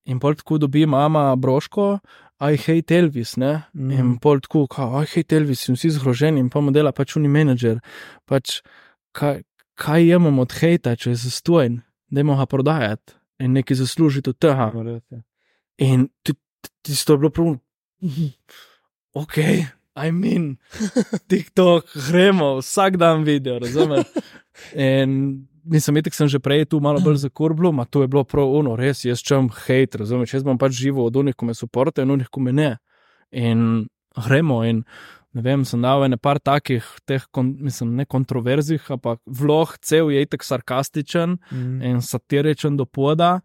In 0.09 0.17
pol 0.19 0.33
tako 0.41 0.57
dobi 0.65 0.87
mama 0.89 1.29
broško, 1.37 1.99
I 2.41 2.57
hate 2.57 2.97
Elvis, 2.97 3.37
ne. 3.37 3.55
Mm. 3.77 3.91
In 3.93 4.13
pol 4.21 4.41
tako, 4.41 4.65
kao, 4.67 5.03
I 5.05 5.13
hate 5.13 5.37
Elvis, 5.37 5.67
in 5.69 5.77
vsi 5.77 5.93
zgroženi, 5.93 6.41
in 6.41 6.49
pa 6.49 6.59
mu 6.59 6.73
dela 6.73 6.91
pač 6.91 7.13
uni 7.21 7.29
menedžer. 7.29 7.77
Pač, 8.25 8.63
kaj, 9.13 9.43
kaj 9.77 10.09
jemamo 10.09 10.41
od 10.41 10.57
hejta, 10.57 10.97
če 10.97 11.13
je 11.13 11.27
zastojen, 11.29 11.83
dajmo 12.09 12.41
ga 12.41 12.49
prodajati 12.49 13.21
in 13.39 13.53
nekaj 13.53 13.75
zaslužiti 13.75 14.29
od 14.29 14.37
tega. 14.37 14.71
Verjetno. 14.75 15.23
In 15.77 16.07
ti- 16.23 16.33
ti- 16.33 16.69
tisto 16.81 17.13
je 17.13 17.17
bilo 17.17 17.29
prav, 17.29 17.55
ok, 19.13 19.37
I 19.95 20.11
mean, 20.11 20.57
TikTok, 21.29 21.85
gremo, 22.09 22.57
vsak 22.57 22.97
dan 22.97 23.23
video, 23.23 23.59
razumeš? 23.59 24.07
In 24.75 25.47
mislim, 25.63 25.97
itek 25.97 26.13
sem 26.13 26.27
že 26.27 26.39
prej 26.39 26.65
tu 26.65 26.79
malo 26.79 26.99
bolj 26.99 27.21
zakurbil, 27.21 27.71
ma 27.71 27.85
to 27.85 28.01
je 28.01 28.07
bilo 28.07 28.23
prav 28.23 28.49
uno, 28.49 28.75
res, 28.75 29.05
jaz 29.05 29.21
čem 29.21 29.49
hate, 29.49 29.97
razumeš? 30.01 30.33
Jaz 30.33 30.43
bom 30.43 30.57
pač 30.57 30.73
živel 30.77 31.05
od 31.05 31.15
unih, 31.15 31.35
ko 31.35 31.45
me 31.45 31.53
suporte 31.53 32.01
in 32.01 32.11
unih, 32.11 32.29
ko 32.29 32.41
me 32.41 32.53
ne. 32.53 32.77
In 33.31 33.85
gremo 34.27 34.63
in. 34.65 34.83
Ne 35.33 35.41
vem, 35.41 35.63
sem 35.65 35.81
dal 35.81 36.03
ene 36.05 36.17
par 36.21 36.37
takih, 36.39 36.85
teh, 37.09 37.23
kon, 37.33 37.55
mislim, 37.65 37.95
ne 37.97 38.05
kontroverzih, 38.05 38.83
ampak 38.93 39.19
vlog, 39.25 39.77
cel 39.81 40.11
je 40.13 40.21
itek 40.21 40.43
sarkastičen, 40.45 41.39
Mm. 41.51 41.81
in 41.81 42.01
satiričen 42.01 42.77
do 42.77 42.85
poda. 42.85 43.39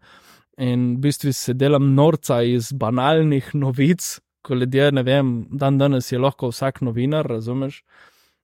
In 0.57 0.97
v 0.97 0.99
bistvu 1.07 1.33
se 1.33 1.53
delam 1.53 1.95
norca 1.95 2.41
iz 2.43 2.71
banalnih 2.71 3.53
novic, 3.55 4.19
ko 4.43 4.53
ljudje, 4.55 4.91
ne 4.91 5.03
vem, 5.03 5.47
dan 5.51 5.77
danes 5.77 6.11
je 6.11 6.19
lahko 6.19 6.49
vsak 6.51 6.81
novinar, 6.81 7.25
razumeš. 7.27 7.81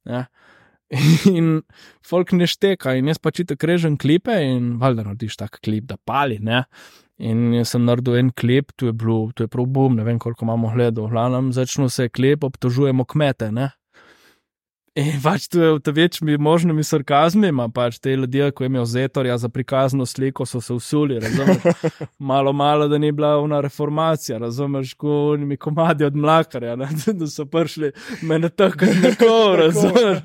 Ja. 0.06 0.26
In 1.38 1.62
folk 2.06 2.32
ne 2.32 2.46
šteka, 2.48 2.94
in 2.96 3.08
jaz 3.10 3.18
pač 3.18 3.42
tako 3.48 3.68
režem 3.68 3.96
klipe, 3.98 4.36
in 4.38 4.76
valjda 4.78 5.04
narediš 5.08 5.38
tak 5.38 5.58
klip, 5.66 5.88
da 5.90 5.98
pali. 5.98 6.38
Ne? 6.40 6.64
In 7.18 7.54
jaz 7.56 7.72
sem 7.72 7.86
naredil 7.88 8.18
en 8.20 8.30
klip, 8.36 8.74
tu 8.76 8.90
je, 8.90 8.94
bilo, 8.94 9.30
tu 9.36 9.46
je 9.46 9.52
prav 9.52 9.70
bum, 9.72 9.96
ne 9.96 10.04
vem 10.04 10.20
koliko 10.20 10.44
imamo 10.46 10.74
gledov, 10.74 11.10
glavnem 11.14 11.54
začnu 11.56 11.88
se 11.90 12.10
klip, 12.10 12.44
obtožujemo 12.44 13.06
kmete. 13.08 13.52
Ne? 13.56 13.70
In 14.96 15.18
pač 15.20 15.50
tu 15.52 15.60
je 15.60 15.74
v 15.76 15.92
večjimi 15.92 16.38
možnimi 16.40 16.84
sarkazmi, 16.84 17.50
ima 17.52 17.68
pač 17.68 17.98
te 18.00 18.14
ljudje, 18.16 18.52
ko 18.56 18.64
imajo 18.64 18.86
zetorja 18.88 19.38
za 19.38 19.50
prikazno 19.52 20.06
sliko, 20.08 20.46
so 20.48 20.62
se 20.62 20.74
usuli, 20.74 21.20
razumeš? 21.20 21.84
Malo, 22.32 22.54
malo, 22.54 22.88
da 22.88 22.98
ni 22.98 23.12
bila 23.12 23.36
ona 23.38 23.60
reformacija, 23.62 24.38
razumeš, 24.40 24.94
ko 24.94 25.36
mi 25.40 25.58
komadi 25.58 26.06
od 26.08 26.16
mlakarja, 26.16 26.76
ne? 26.76 26.88
da 27.20 27.28
so 27.28 27.46
prišli 27.46 27.92
mene 28.22 28.50
tako 28.50 28.86
in 28.86 29.02
tako, 29.04 29.56
razumeš. 29.56 30.20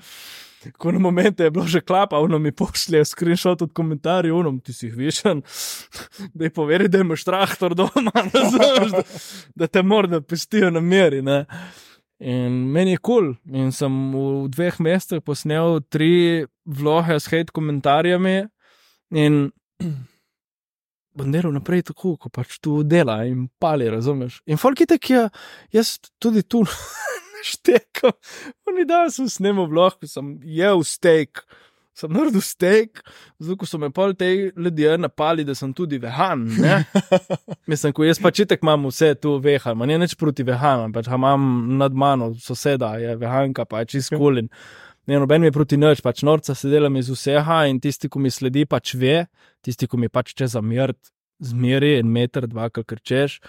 Ko 0.77 0.93
na 0.93 0.99
momente 0.99 1.45
je 1.45 1.51
bilo 1.51 1.67
že 1.67 1.81
klapa, 1.81 2.19
ono 2.19 2.39
mi 2.39 2.53
pošlje 2.53 3.05
screenshot 3.05 3.63
od 3.63 3.73
komentarjev, 3.73 4.37
ono 4.37 4.59
ti 4.65 4.73
si 4.73 4.87
jih 4.87 4.97
višen, 4.97 5.43
da 6.37 6.45
je 6.45 6.51
poveri, 6.51 6.89
da 6.89 7.01
imaš 7.01 7.25
traktor 7.25 7.75
doma, 7.75 8.13
razumeš, 8.35 8.91
da, 8.93 9.03
da 9.55 9.67
te 9.67 9.83
mora, 9.83 10.09
da 10.09 10.21
pestijo 10.21 10.71
na 10.71 10.81
meri, 10.81 11.23
ne. 11.23 11.45
In 12.21 12.53
meni 12.73 12.91
je 12.91 12.99
kul, 13.01 13.33
cool. 13.33 13.57
in 13.57 13.73
sem 13.73 13.95
v 14.13 14.49
dveh 14.53 14.77
mesecih 14.85 15.23
posnel 15.25 15.81
tri 15.89 16.45
vloge 16.69 17.17
s 17.17 17.33
hate 17.33 17.55
komentarjami, 17.57 18.43
in 19.17 19.47
bom 21.17 21.33
delal 21.33 21.55
naprej 21.57 21.89
tako, 21.89 22.19
kot 22.21 22.35
pač 22.37 22.59
tu 22.61 22.83
dela 22.85 23.23
in 23.25 23.49
pali, 23.59 23.89
razumeš. 23.89 24.43
In 24.45 24.61
folk 24.61 24.85
je 24.85 24.91
tak, 24.93 25.09
ja, 25.11 25.31
jaz 25.73 25.97
tudi 26.21 26.45
tu 26.45 26.61
štekam. 27.47 28.15
Oni 28.69 28.87
da 28.89 29.05
sem 29.13 29.29
snemal 29.31 29.69
vlog, 29.71 29.99
sem 30.09 30.39
jedel 30.45 30.85
steak 30.87 31.45
sem 32.01 32.13
naredil 32.13 32.43
steak, 32.45 33.03
zato 33.41 33.57
ko 33.61 33.69
so 33.69 33.79
me 33.81 33.91
pol 33.95 34.15
te 34.19 34.29
ljudje 34.57 34.97
napali, 35.01 35.45
da 35.45 35.55
sem 35.59 35.73
tudi 35.77 35.99
vehan. 36.01 36.47
Mislim, 37.71 37.95
ko 37.97 38.07
jaz 38.07 38.21
pač 38.23 38.43
tek 38.49 38.65
imam 38.65 38.89
vse 38.89 39.13
tu 39.21 39.37
vehan, 39.43 39.77
manj 39.79 39.99
neč 40.01 40.17
proti 40.21 40.47
vehanom, 40.47 40.95
pač 40.97 41.11
imam 41.13 41.43
nad 41.81 41.97
mano 41.97 42.33
soseda, 42.41 42.95
je 43.03 43.17
vehanka, 43.21 43.67
pač 43.69 43.99
izkulin. 44.01 44.51
Ne, 45.09 45.19
noben 45.19 45.45
je 45.47 45.53
proti 45.53 45.79
noč, 45.81 46.03
pač 46.05 46.23
norca 46.27 46.55
se 46.55 46.71
delam 46.71 46.97
iz 47.01 47.11
vseha 47.11 47.65
in 47.71 47.81
tisti, 47.83 48.11
ki 48.13 48.23
mi 48.23 48.33
sledi, 48.33 48.67
pač 48.69 48.95
ve, 49.01 49.25
tisti, 49.65 49.89
ki 49.91 50.01
mi 50.01 50.11
pač 50.13 50.35
če 50.39 50.51
zamert, 50.55 50.99
zmeri 51.43 51.97
en 51.99 52.11
meter, 52.13 52.47
dva, 52.49 52.69
kar 52.71 53.01
češ. 53.03 53.41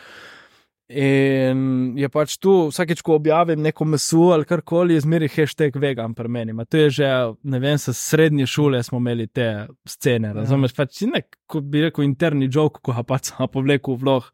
In 0.91 1.93
je 1.95 2.07
pač 2.11 2.35
tu, 2.41 2.51
vsakeč, 2.67 2.99
ko 3.05 3.15
objavim 3.15 3.61
neko 3.63 3.85
meso 3.87 4.31
ali 4.35 4.47
karkoli, 4.47 4.97
je 4.97 5.03
zmeri 5.05 5.29
hashtag 5.31 5.77
vegan 5.79 6.15
pri 6.17 6.27
meni. 6.27 6.55
Ma 6.55 6.65
to 6.65 6.81
je 6.81 6.89
že, 6.97 7.11
ne 7.43 7.59
vem, 7.63 7.77
s 7.79 7.93
srednje 7.95 8.47
šole 8.51 8.81
smo 8.83 8.99
imeli 8.99 9.27
te 9.27 9.67
scene. 9.87 10.33
Ja. 10.33 10.37
Razumeš, 10.41 10.75
pač 10.75 11.03
nek, 11.07 11.37
kot 11.47 11.69
bi 11.71 11.85
rekel, 11.85 12.03
interni 12.07 12.49
jok, 12.51 12.81
ko 12.83 12.95
ga 12.97 13.05
pač 13.07 13.31
povleku 13.53 13.95
v 13.95 14.03
vlog. 14.03 14.27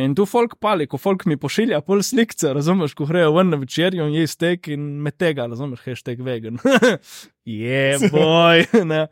In 0.00 0.14
tu 0.16 0.24
folk 0.28 0.56
pali, 0.62 0.86
ko 0.88 1.00
folk 1.00 1.26
mi 1.28 1.36
pošilja 1.40 1.82
pol 1.84 2.00
slikce, 2.06 2.54
razumeš, 2.56 2.96
ko 2.96 3.08
grejo 3.10 3.34
ven 3.36 3.52
na 3.52 3.60
večerjo 3.60 4.08
in 4.08 4.16
je 4.20 4.30
steak 4.30 4.70
in 4.72 4.86
me 5.04 5.12
tega, 5.12 5.50
razumeš, 5.50 5.84
hashtag 5.84 6.24
vegan. 6.24 6.60
Je, 7.44 7.98
boj. 8.12 8.64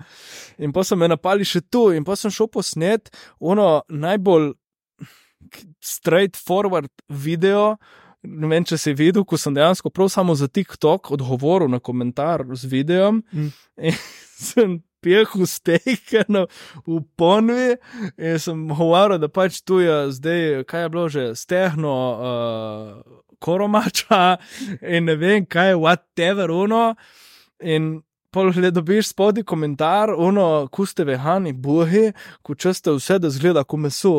in 0.64 0.72
pa 0.72 0.84
so 0.84 0.96
me 0.96 1.08
napali 1.08 1.46
še 1.48 1.62
tu, 1.70 1.88
in 1.96 2.04
pa 2.06 2.16
sem 2.16 2.32
šel 2.32 2.50
posnet, 2.52 3.10
ono 3.40 3.82
najbolj 3.88 4.52
straightforward 5.84 6.90
video. 7.08 7.76
Ne 8.22 8.50
vem, 8.50 8.64
če 8.66 8.78
si 8.80 8.94
videl, 8.98 9.24
ko 9.24 9.38
sem 9.38 9.54
dejansko 9.54 9.92
prav 9.94 10.10
samo 10.12 10.34
za 10.34 10.48
TikTok 10.50 11.12
odgovoril 11.14 11.70
na 11.70 11.78
komentar 11.78 12.44
z 12.52 12.70
videom. 12.70 13.22
Mm. 13.32 13.52
Sem 14.38 14.78
pehal 15.02 15.46
stekano 15.46 16.46
v 16.86 16.98
ponvi 17.18 17.76
in 18.18 18.38
sem 18.42 18.66
govoril, 18.70 19.18
da 19.18 19.30
pač 19.30 19.62
tu 19.66 19.80
je 19.82 20.10
zdaj, 20.14 20.64
kaj 20.66 20.82
je 20.82 20.90
bilo 20.90 21.06
že, 21.08 21.24
stehno 21.38 21.94
uh, 21.94 23.22
koromača 23.38 24.38
in 24.82 25.06
ne 25.10 25.16
vem, 25.18 25.46
kaj 25.46 25.72
je 25.72 25.78
whatever 25.78 26.50
uno. 26.50 26.94
In 27.62 28.00
pol 28.30 28.52
le 28.54 28.70
dobiš 28.70 29.10
spodaj 29.10 29.42
komentar, 29.42 30.12
uno, 30.14 30.68
ko 30.70 30.86
ste 30.86 31.04
vehani, 31.04 31.52
bohi, 31.52 32.12
ko 32.42 32.54
česte 32.54 32.92
vse, 32.94 33.18
da 33.18 33.30
zgleda 33.30 33.64
kot 33.64 33.80
meso. 33.80 34.16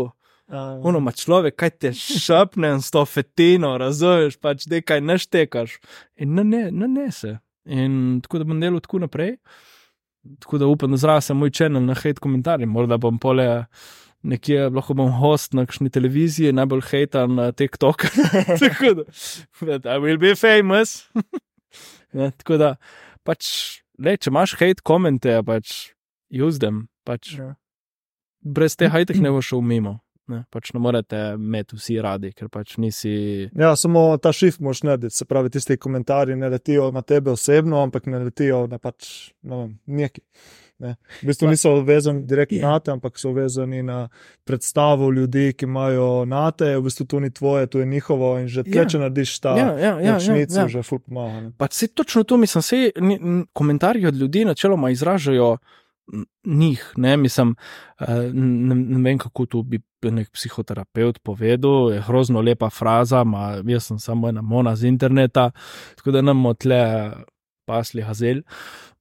Uno 0.84 0.98
ima 0.98 1.12
človek, 1.12 1.56
kaj 1.56 1.70
te 1.70 1.92
šapne 1.94 2.72
s 2.82 2.90
to 2.92 3.04
fetino, 3.06 3.76
razumeš, 3.78 4.40
pač 4.42 4.66
da 4.66 4.82
kaj 4.82 5.02
naštekaš. 5.02 5.78
In 6.18 6.34
na 6.34 6.44
ne, 6.44 6.70
na 6.72 6.88
ne 6.88 7.12
se. 7.12 7.38
In 7.70 8.20
tako 8.26 8.42
da 8.42 8.50
bom 8.50 8.62
delal 8.62 8.82
tako 8.82 9.04
naprej. 9.06 9.36
Tako 10.42 10.58
da 10.58 10.68
upam, 10.68 10.92
da 10.92 10.98
zrasem 10.98 11.38
moj 11.38 11.54
čenel 11.54 11.86
na 11.86 11.94
hate 11.94 12.20
komentarje. 12.22 12.66
Morda 12.66 12.98
bom 12.98 13.20
pole 13.22 13.66
nekje, 14.22 14.70
lahko 14.74 14.94
bom 14.98 15.12
host 15.22 15.54
na 15.54 15.68
kakšni 15.70 15.90
televiziji, 15.94 16.54
najbolj 16.54 16.82
hejtan 16.90 17.38
na 17.38 17.52
TikTok. 17.52 18.10
tako 18.64 18.94
da, 19.78 19.96
I 19.96 20.02
will 20.02 20.20
be 20.20 20.36
famous. 20.36 21.06
ja, 22.18 22.32
tako 22.32 22.58
da, 22.58 22.74
pač, 23.24 23.46
le, 24.02 24.18
če 24.18 24.34
imaš 24.34 24.58
hate 24.60 24.84
komente, 24.84 25.40
pač, 25.46 25.94
use 26.34 26.60
them. 26.60 26.88
Pač, 27.08 27.38
ja. 27.38 27.54
Brez 28.40 28.76
te 28.80 28.90
hajtek 28.92 29.20
ne 29.22 29.32
boš 29.36 29.54
šel 29.54 29.64
mimo. 29.66 30.00
Ne, 30.30 30.44
pač 30.54 30.74
ne 30.76 30.80
morete 30.84 31.20
imeti 31.36 31.78
vsi 31.80 31.98
radi, 32.06 32.30
ker 32.38 32.52
pač 32.54 32.76
nisi. 32.78 33.50
Ja, 33.58 33.74
samo 33.80 34.12
ta 34.22 34.30
šif 34.36 34.60
moš 34.62 34.84
narediti, 34.86 35.16
se 35.16 35.26
pravi, 35.26 35.50
tisti 35.50 35.78
komentarji 35.82 36.38
ne 36.38 36.52
letijo 36.54 36.92
na 36.94 37.02
tebe 37.02 37.34
osebno, 37.34 37.82
ampak 37.82 38.06
ne 38.06 38.22
letijo 38.28 38.68
na 38.70 38.78
pač, 38.78 39.32
vem, 39.42 39.80
neki. 39.90 40.22
Ne. 40.80 40.94
V 41.20 41.28
bistvu 41.28 41.50
niso 41.52 41.74
vezani 41.84 42.22
direktno 42.24 42.58
yeah. 42.58 42.72
na 42.72 42.80
te, 42.80 42.92
ampak 42.94 43.18
so 43.20 43.34
vezani 43.36 43.82
na 43.84 43.98
predstavo 44.48 45.10
ljudi, 45.12 45.50
ki 45.58 45.68
imajo 45.68 46.24
na 46.30 46.46
te, 46.56 46.70
v 46.78 46.86
bistvu 46.86 47.06
to 47.10 47.20
ni 47.20 47.34
tvoje, 47.36 47.68
to 47.68 47.82
je 47.82 47.86
njihovo 47.86 48.30
in 48.40 48.48
že 48.48 48.64
yeah. 48.64 48.88
če 48.88 49.02
narediš 49.02 49.34
ta 49.44 49.58
ja, 49.60 49.74
ja, 49.76 49.92
ja, 50.00 50.16
šnico, 50.24 50.56
ja, 50.56 50.64
ja. 50.64 50.72
že 50.72 50.84
ful 50.88 51.02
pomaga. 51.04 51.50
Pač 51.60 51.76
se 51.82 51.92
točno 51.92 52.24
to 52.24 52.38
mislim, 52.38 52.64
se 52.64 52.92
komentarji 53.54 54.08
od 54.08 54.16
ljudi 54.16 54.46
načeloma 54.46 54.94
izražajo 54.96 55.58
njih. 56.46 56.94
Ne, 56.98 57.18
mislim, 57.18 57.56
eh, 58.00 58.32
ne, 58.34 58.76
ne 58.76 59.04
vem, 59.04 59.18
kako 59.18 59.46
to 59.46 59.64
bi 59.64 59.82
nek 60.02 60.32
psihoterapeut 60.32 61.20
povedal. 61.24 61.94
Je 61.94 62.04
grozno 62.08 62.42
lepa 62.42 62.70
fraza, 62.70 63.24
ma, 63.24 63.60
jaz 63.66 63.90
sem 63.92 64.00
samo 64.00 64.30
ena 64.30 64.42
mona 64.42 64.76
z 64.76 64.88
interneta, 64.88 65.52
tako 65.96 66.12
da 66.12 66.22
nam 66.22 66.46
odle 66.46 67.12
pasli 67.66 68.02
hazel. 68.02 68.42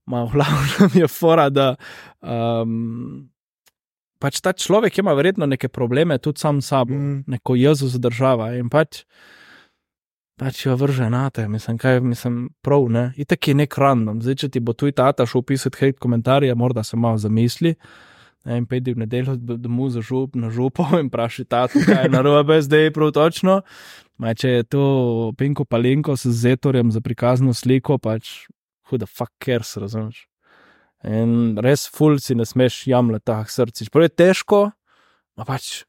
Ma 0.07 0.25
v 0.25 0.33
glavnem 0.33 1.03
je 1.03 1.09
fora, 1.09 1.49
da 1.53 1.75
um, 2.21 3.29
pač 4.18 4.40
ta 4.40 4.53
človek 4.53 4.99
ima 4.99 5.12
verjetno 5.12 5.47
neke 5.47 5.68
probleme 5.68 6.18
tudi 6.18 6.40
sam 6.40 6.62
s 6.62 6.73
sabo, 6.73 6.94
mm. 6.94 7.25
neko 7.27 7.57
jezo 7.57 7.88
zadržava 7.88 8.55
in 8.57 8.71
pač 8.73 9.05
pač 10.38 10.64
jo 10.66 10.77
vrže 10.79 11.09
na 11.11 11.29
te, 11.35 11.48
mislim, 11.48 11.79
kaj 11.79 12.01
mislim, 12.01 12.48
prav, 12.62 12.87
ne. 12.92 13.09
Itek 13.18 13.51
je 13.51 13.55
nek 13.59 13.79
random, 13.79 14.20
zdaj 14.22 14.38
če 14.44 14.51
ti 14.55 14.62
bo 14.62 14.74
tuj 14.77 14.94
tata 14.98 15.27
šel 15.27 15.42
pisati 15.46 15.81
hate 15.81 15.98
komentarje, 15.98 16.55
morda 16.55 16.85
se 16.87 16.96
malo 16.96 17.18
zamisli. 17.18 17.74
Ne, 18.46 18.61
in 18.62 18.68
pejdi 18.70 18.94
v 18.94 19.03
nedeljo 19.03 19.35
domov 19.37 19.90
za 19.92 20.01
žup, 20.05 20.37
na 20.38 20.48
župo 20.55 20.87
in 21.01 21.11
vpraši 21.11 21.44
tata, 21.44 21.83
kaj 21.85 22.07
je 22.07 22.12
narobe 22.14 22.61
zdaj 22.62 22.92
prav 22.94 23.11
točno. 23.16 23.61
Ma, 24.18 24.33
če 24.35 24.48
je 24.61 24.68
to 24.72 24.85
pinko 25.38 25.66
palinko 25.66 26.16
s 26.16 26.31
zetorjem 26.38 26.90
za 26.94 27.03
prikazno 27.03 27.55
sliko, 27.55 27.98
pač 27.98 28.48
huda 28.90 29.07
fuck 29.07 29.35
cares, 29.44 29.77
razumeš. 29.79 30.24
In 31.07 31.59
res 31.62 31.87
fulci 31.94 32.35
ne 32.35 32.46
smeš 32.46 32.87
jamljati 32.90 33.27
tah 33.31 33.51
srciš. 33.51 33.90
Prvo 33.94 34.09
je 34.09 34.14
težko, 34.14 34.62
a 35.38 35.46
pač 35.46 35.85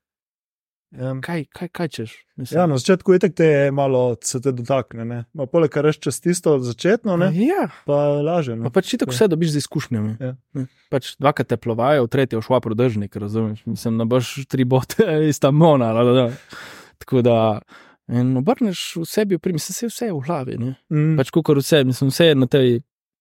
Um, 0.89 1.19
kaj, 1.21 1.43
kaj, 1.53 1.69
kaj 1.69 1.87
češ? 1.93 2.13
Ja, 2.49 2.63
na 2.65 2.79
začetku 2.81 3.13
je 3.13 3.19
tako, 3.21 3.31
da 3.31 3.35
te 3.37 3.71
malo 3.71 4.15
se 4.25 4.39
te 4.41 4.51
dotakne. 4.51 5.25
Poleg 5.51 5.69
tega, 5.69 5.83
rečeš 5.85 6.17
tisto 6.23 6.55
začetno, 6.65 7.17
ne? 7.21 7.29
Ja. 7.37 7.67
pa 7.85 8.17
laže. 8.25 8.55
Pa 8.65 8.71
pač 8.73 8.95
tako 8.97 9.13
vse 9.13 9.27
dobiš 9.29 9.53
z 9.53 9.61
izkušnjami. 9.61 10.15
Ja. 10.17 10.33
Pač 10.89 11.13
dvakrat 11.21 11.51
te 11.53 11.59
plovajo, 11.61 12.07
v 12.07 12.11
tretji 12.15 12.41
šva 12.41 12.57
prodržnik, 12.65 13.13
razumeš? 13.21 13.61
Mislim, 13.69 14.01
da 14.01 14.09
boš 14.09 14.33
tri 14.49 14.65
bote 14.65 15.05
iz 15.29 15.37
tam 15.37 15.61
mona. 15.61 15.93
Da, 15.93 16.03
da. 16.09 16.27
Tako 17.05 17.21
da. 17.21 17.37
In 18.09 18.33
obrneš 18.41 18.95
v 18.97 19.05
sebi, 19.05 19.37
mislim, 19.37 19.73
se 19.77 19.87
vse 19.91 20.09
je 20.09 20.13
v 20.13 20.21
glavi. 20.25 20.57
Mm. 20.89 21.17
Pač 21.21 21.29
kot 21.29 21.53
vse, 21.61 21.83
mislim, 21.85 22.09
vse 22.09 22.31
je 22.31 22.35
na 22.35 22.49
tej 22.49 22.79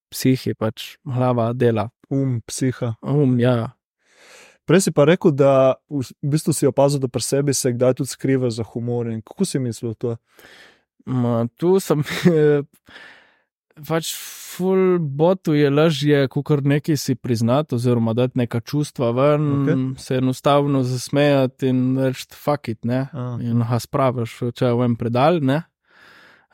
psihi, 0.08 0.56
pač 0.56 0.94
glava 1.04 1.52
dela. 1.52 1.90
Um, 2.08 2.40
psiha. 2.48 2.94
Um, 3.04 3.36
ja. 3.36 3.74
Prej 4.68 4.84
si 4.84 4.92
pa 4.92 5.06
rekel, 5.08 5.32
da 5.32 5.78
v 5.88 6.04
bistvu 6.20 6.52
si 6.52 6.68
opazil, 6.68 7.00
da 7.00 7.08
pri 7.08 7.24
sebi 7.24 7.54
se 7.56 7.72
kdaj 7.72 8.00
tudi 8.02 8.12
skriva 8.12 8.50
za 8.52 8.66
humor. 8.68 9.08
In 9.08 9.22
kako 9.24 9.48
si 9.48 9.60
mislil 9.62 9.94
to? 9.96 10.18
Ma, 11.08 11.46
tu 11.56 11.78
sem. 11.80 12.04
pač 13.88 14.10
full 14.16 14.98
botu 14.98 15.54
je 15.54 15.70
lažje, 15.70 16.20
kot 16.28 16.64
nekaj 16.66 16.98
si 16.98 17.14
priznati, 17.14 17.76
oziroma 17.78 18.12
dati 18.12 18.38
neka 18.42 18.60
čustva 18.60 19.10
ven, 19.14 19.48
okay. 19.54 19.82
se 20.02 20.18
enostavno 20.18 20.82
zasmejati 20.82 21.68
in 21.68 21.98
reči: 21.98 22.26
fuck 22.34 22.68
it, 22.68 22.84
ne. 22.84 23.06
Ah. 23.12 23.36
In 23.40 23.62
ga 23.62 23.78
spraviš, 23.80 24.38
če 24.54 24.70
je 24.70 24.74
v 24.74 24.88
enem 24.88 24.96
predal, 24.98 25.40
ne. 25.40 25.62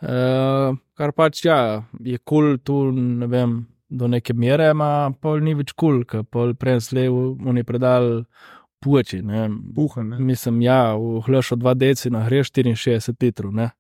Uh, 0.05 0.77
kar 0.99 1.15
pač 1.17 1.47
ja, 1.47 1.85
je 2.05 2.19
kul 2.19 2.59
cool 2.59 2.59
tu, 2.61 2.81
ne 2.93 3.27
vem 3.31 3.63
do 3.89 4.09
neke 4.09 4.35
mere, 4.35 4.71
ima 4.71 5.13
pol 5.21 5.43
ni 5.45 5.55
več 5.55 5.73
kul, 5.73 6.03
cool, 6.03 6.05
ker 6.09 6.25
pol 6.25 6.55
prej 6.59 6.81
slev, 6.89 7.15
oni 7.47 7.65
predal 7.67 8.25
puči. 8.85 9.21
Puha, 9.75 10.05
ne. 10.05 10.19
Mislim, 10.21 10.61
ja, 10.65 10.95
v 10.97 11.23
hlašu 11.27 11.57
2 11.61 11.75
deci 11.81 12.13
na 12.13 12.25
greš 12.27 12.53
64 12.53 13.23
litrov, 13.23 13.55
ne. 13.55 13.71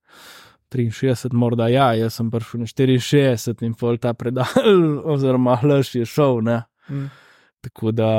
63, 0.74 1.30
morda 1.38 1.68
ja, 1.70 1.92
jaz 1.94 2.16
sem 2.18 2.30
prišel 2.32 2.64
na 2.64 2.66
64 2.66 3.66
in 3.66 3.74
pol 3.78 3.98
ta 4.02 4.14
predal, 4.14 4.48
oziroma 5.14 5.58
hlaš 5.62 5.94
je 5.94 6.06
šel, 6.08 6.40
ne. 6.42 6.62
Mm. 6.88 7.10
Tako 7.64 7.92
da. 7.94 8.10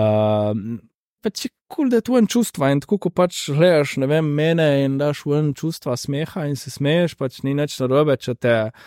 Pač 1.25 1.47
je 1.47 1.49
kul, 1.49 1.75
cool, 1.75 1.89
da 1.89 1.99
je 1.99 2.05
to 2.05 2.15
en 2.19 2.29
čustva 2.29 2.69
in 2.71 2.79
tako, 2.83 2.99
ko 3.01 3.09
pač 3.09 3.47
gledaš, 3.49 3.97
ne 4.01 4.07
vem, 4.07 4.27
mene 4.37 4.69
in 4.85 4.99
daš 5.01 5.25
v 5.25 5.39
en 5.39 5.51
čustva 5.57 5.97
smeha 5.97 6.45
in 6.47 6.55
se 6.55 6.71
smeješ, 6.71 7.17
pač 7.17 7.41
ni 7.43 7.55
nič 7.57 7.79
narobe, 7.81 8.15
če 8.21 8.37
te 8.37 8.55
uh, 8.69 8.85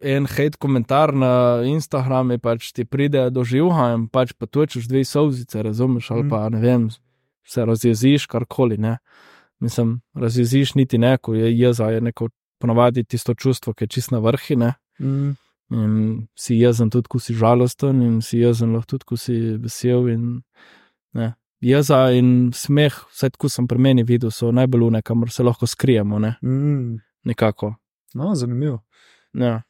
en 0.00 0.26
hate 0.26 0.58
komentar 0.58 1.12
na 1.14 1.62
Instagramu, 1.66 2.38
pač 2.38 2.70
ti 2.72 2.84
pride 2.84 3.28
do 3.34 3.44
živha 3.44 3.90
in 3.96 4.06
pač 4.08 4.32
pa 4.38 4.46
točiš 4.46 4.86
dve 4.88 5.04
sovzice, 5.04 5.62
razumeš, 5.62 6.10
ali 6.14 6.28
pa 6.30 6.48
ne 6.48 6.60
vem, 6.62 6.88
se 7.46 7.64
razjeziš 7.64 8.26
karkoli. 8.30 8.78
Ne? 8.78 8.98
Mislim, 9.60 10.00
razjeziš 10.14 10.74
niti 10.74 10.98
neko, 10.98 11.34
je 11.34 11.58
jeza, 11.58 11.90
je 11.90 12.00
neko 12.00 12.28
ponovadi 12.60 13.04
tisto 13.04 13.34
čustvo, 13.34 13.74
ki 13.74 13.84
je 13.84 13.88
čist 13.88 14.10
na 14.10 14.18
vrhine. 14.18 14.74
Mm. 15.00 15.34
In 15.70 16.26
si 16.38 16.56
jezen 16.58 16.90
tudi, 16.90 17.08
ko 17.08 17.18
si 17.18 17.34
žalosten, 17.34 18.02
in 18.02 18.22
si 18.22 18.40
jezen 18.40 18.74
lahko 18.74 18.96
tudi, 18.96 19.06
ko 19.06 19.16
si 19.16 19.36
vesel. 19.58 20.08
In, 20.10 20.24
ne. 21.14 21.32
Jeza 21.60 22.08
in 22.16 22.50
smeh, 22.56 22.94
vse 23.12 23.30
tako 23.34 23.50
sem 23.52 23.68
pri 23.68 23.78
meni 23.78 24.04
videl, 24.06 24.32
so 24.34 24.50
najbolj 24.52 24.86
une, 24.88 25.02
kamor 25.02 25.30
se 25.30 25.44
lahko 25.44 25.66
skrijemo. 25.66 26.18
Ne. 26.18 26.36
Mm. 26.42 27.00
Nekako. 27.24 27.74
No, 28.14 28.34
zanimivo. 28.34 28.80
Ja. 29.32 29.62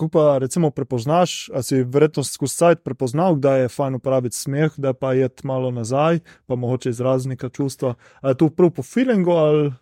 Ko 0.00 0.08
pa 0.08 0.38
recimo 0.40 0.70
prepoznaš, 0.72 1.50
a 1.52 1.62
si 1.62 1.82
verjetno 1.84 2.24
skozi 2.24 2.54
sajt 2.54 2.84
prepoznal, 2.84 3.36
da 3.36 3.56
je 3.60 3.68
fajn 3.68 3.98
uporabiti 3.98 4.36
smeh, 4.36 4.72
da 4.80 4.94
pa 4.96 5.12
je 5.12 5.28
malo 5.44 5.70
nazaj, 5.70 6.22
pa 6.46 6.56
mogoče 6.56 6.90
izraziti 6.90 7.34
neka 7.34 7.48
čustva. 7.48 7.94
A 8.22 8.28
je 8.28 8.38
to 8.40 8.48
prav 8.48 8.70
po 8.70 8.82
feelingu 8.82 9.30
ali. 9.30 9.72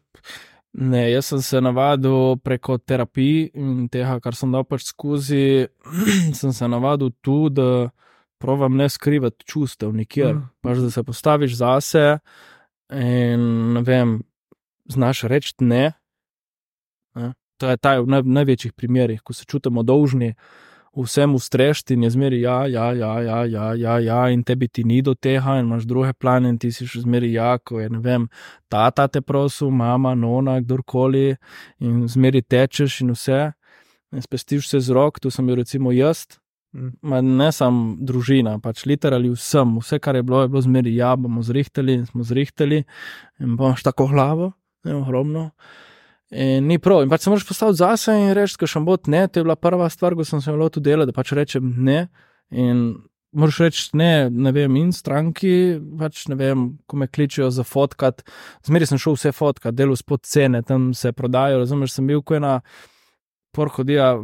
Ne, 0.73 1.11
jaz 1.13 1.27
sem 1.27 1.43
se 1.43 1.61
navadil 1.61 2.37
preko 2.43 2.79
terapij 2.79 3.51
in 3.55 3.89
tega, 3.89 4.19
kar 4.21 4.35
sem 4.35 4.53
dal 4.53 4.67
pač 4.69 4.89
skozi, 4.91 5.69
sem 6.41 6.53
se 6.53 6.69
navadil 6.69 7.11
tu, 7.23 7.49
da 7.49 7.91
provam 8.39 8.77
ne 8.77 8.89
skrivati 8.89 9.47
čustev 9.47 9.95
nikjer. 9.95 10.35
Mm. 10.35 10.51
Pač, 10.63 10.83
da 10.83 10.91
se 10.91 11.03
postaviš 11.03 11.57
zase 11.59 12.05
in 12.95 13.73
ne 13.75 13.83
vem, 13.87 14.19
znaš 14.91 15.23
reči 15.31 15.55
ne. 15.61 15.93
To 17.59 17.71
je 17.71 17.77
ta 17.77 17.99
v 18.01 18.07
naj, 18.07 18.25
največjih 18.25 18.73
primerih, 18.73 19.23
ko 19.23 19.35
se 19.37 19.45
čutimo 19.45 19.83
dolžni 19.83 20.35
vsem 20.99 21.35
ustrešti 21.35 21.95
in 21.95 22.03
je 22.03 22.11
zmeri 22.11 22.41
ja, 22.41 22.67
ja, 22.67 22.89
ja, 22.93 23.13
ja, 23.23 23.45
ja, 23.47 23.67
ja, 23.75 23.99
ja, 24.03 24.19
in 24.35 24.43
tebi 24.43 24.67
ti 24.69 24.83
ni 24.85 24.99
do 25.03 25.15
tega, 25.15 25.59
in 25.59 25.69
imaš 25.69 25.85
druge 25.87 26.13
plane, 26.13 26.49
in 26.51 26.59
ti 26.59 26.73
si 26.75 26.89
še 26.89 27.05
zmeri 27.05 27.31
ja, 27.37 27.53
ko 27.59 27.79
je 27.79 27.91
ne 27.93 28.01
vem, 28.03 28.27
tata 28.73 29.07
te 29.07 29.21
prosil, 29.23 29.71
mama, 29.71 30.17
nona, 30.19 30.59
kdorkoli, 30.65 31.37
in 31.79 32.03
zmeri 32.11 32.43
tečeš 32.43 33.03
in 33.05 33.15
vse. 33.15 33.41
In 34.11 34.25
spestiš 34.25 34.71
se 34.73 34.81
z 34.81 34.97
rok, 34.97 35.21
tu 35.21 35.31
sem 35.31 35.47
bil 35.47 35.61
recimo 35.61 35.93
jaz, 35.93 36.25
Mm. 36.77 36.91
Ma 37.01 37.21
ne 37.25 37.49
samo 37.53 37.95
družina, 38.05 38.59
pač 38.61 38.83
literalno 38.85 39.33
vsem, 39.33 39.79
vse, 39.81 39.99
kar 40.05 40.19
je 40.19 40.23
bilo, 40.23 40.43
je 40.45 40.51
bilo 40.53 40.61
zmeri, 40.61 40.93
ja, 40.99 41.15
bomo 41.17 41.41
zrihtali 41.43 41.95
in 41.97 42.03
smo 42.07 42.27
zrihtali, 42.29 42.83
in 43.41 43.55
boš 43.57 43.87
tako 43.87 44.11
glavo, 44.13 44.51
ne 44.85 44.99
ogromno. 44.99 45.47
In 46.31 46.67
ni 46.69 46.77
prav, 46.77 47.03
in 47.03 47.09
pač 47.09 47.25
se 47.25 47.31
moraš 47.31 47.47
postaviti 47.49 47.81
zase 47.81 48.13
in 48.13 48.35
reči, 48.37 48.59
da 48.61 48.69
še 48.69 48.83
bot 48.85 49.09
ne, 49.09 49.23
to 49.29 49.41
je 49.41 49.47
bila 49.47 49.57
prva 49.57 49.87
stvar, 49.89 50.17
ko 50.17 50.27
sem 50.29 50.43
se 50.45 50.53
lotil 50.53 50.85
dela, 50.85 51.07
da 51.09 51.15
pač 51.17 51.33
rečem 51.33 51.71
ne. 51.85 52.03
In 52.53 52.83
moraš 53.33 53.63
reči 53.65 53.87
ne, 53.97 54.29
ne 54.29 54.53
vem, 54.53 54.77
in 54.77 54.93
stranki, 54.93 55.79
pač 56.01 56.27
ne 56.29 56.37
vem, 56.37 56.69
ko 56.85 57.01
me 57.01 57.09
kličijo 57.09 57.49
za 57.55 57.65
fotkat. 57.65 58.27
Zmeri 58.69 58.91
sem 58.91 59.01
šel 59.01 59.17
vse 59.17 59.33
fotkat, 59.33 59.77
delo 59.79 59.97
spod 59.97 60.27
cene, 60.29 60.61
tam 60.69 60.93
se 60.93 61.15
prodajo, 61.17 61.63
razumeš, 61.65 61.97
sem 61.97 62.13
bil 62.13 62.21
ko 62.21 62.37
ena 62.37 62.59
porhodija, 63.57 64.19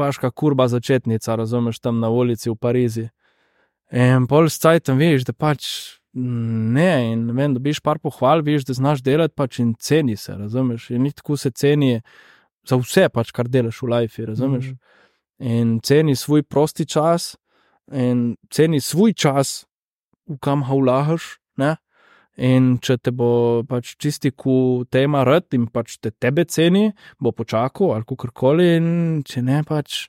vaška 0.00 0.32
kurba 0.32 0.64
začetnica, 0.72 1.36
razumeš, 1.36 1.84
tam 1.84 2.00
na 2.00 2.08
ulici 2.08 2.48
v 2.48 2.56
Parizi. 2.56 3.10
In 3.92 4.24
pol 4.30 4.48
s 4.48 4.56
cajtom 4.62 4.96
veš, 4.96 5.28
da 5.28 5.36
pač 5.36 5.99
ne, 6.14 7.12
in 7.12 7.26
vem, 7.36 7.54
dobiš 7.54 7.80
par 7.84 8.00
pohval, 8.02 8.42
veš, 8.42 8.64
da 8.66 8.74
znaš 8.74 9.02
delati 9.06 9.34
pač 9.36 9.60
in 9.62 9.74
ceni 9.78 10.16
se, 10.16 10.34
razumeš. 10.34 10.90
In 10.90 11.04
ni 11.06 11.12
tako 11.12 11.36
se 11.36 11.50
ceni 11.50 12.00
za 12.66 12.78
vse, 12.80 13.08
pač, 13.14 13.30
kar 13.32 13.48
delaš 13.48 13.82
v 13.82 13.90
life, 13.92 14.26
razumeš. 14.26 14.72
Mhm. 14.72 14.78
In 15.40 15.78
ceni 15.80 16.16
svoj 16.16 16.42
prosti 16.42 16.84
čas, 16.86 17.36
in 17.92 18.34
ceni 18.50 18.80
svoj 18.80 19.14
čas, 19.14 19.64
v 20.28 20.38
kam 20.42 20.64
ga 20.66 20.74
vlagaš. 20.74 21.36
Ne? 21.56 21.76
In 22.40 22.78
če 22.80 22.96
te 23.02 23.12
bo 23.12 23.62
pač 23.68 23.96
čisti, 24.00 24.30
ko 24.32 24.84
te 24.88 25.02
ima 25.04 25.24
rad 25.24 25.50
in 25.56 25.66
pač 25.68 25.98
te 26.00 26.10
tebe 26.10 26.46
ceni, 26.48 26.90
bo 27.20 27.32
počakal 27.36 27.94
ali 27.94 28.06
kakorkoli, 28.08 28.68
in 28.78 28.86
če 29.26 29.42
ne, 29.44 29.62
pač 29.66 30.06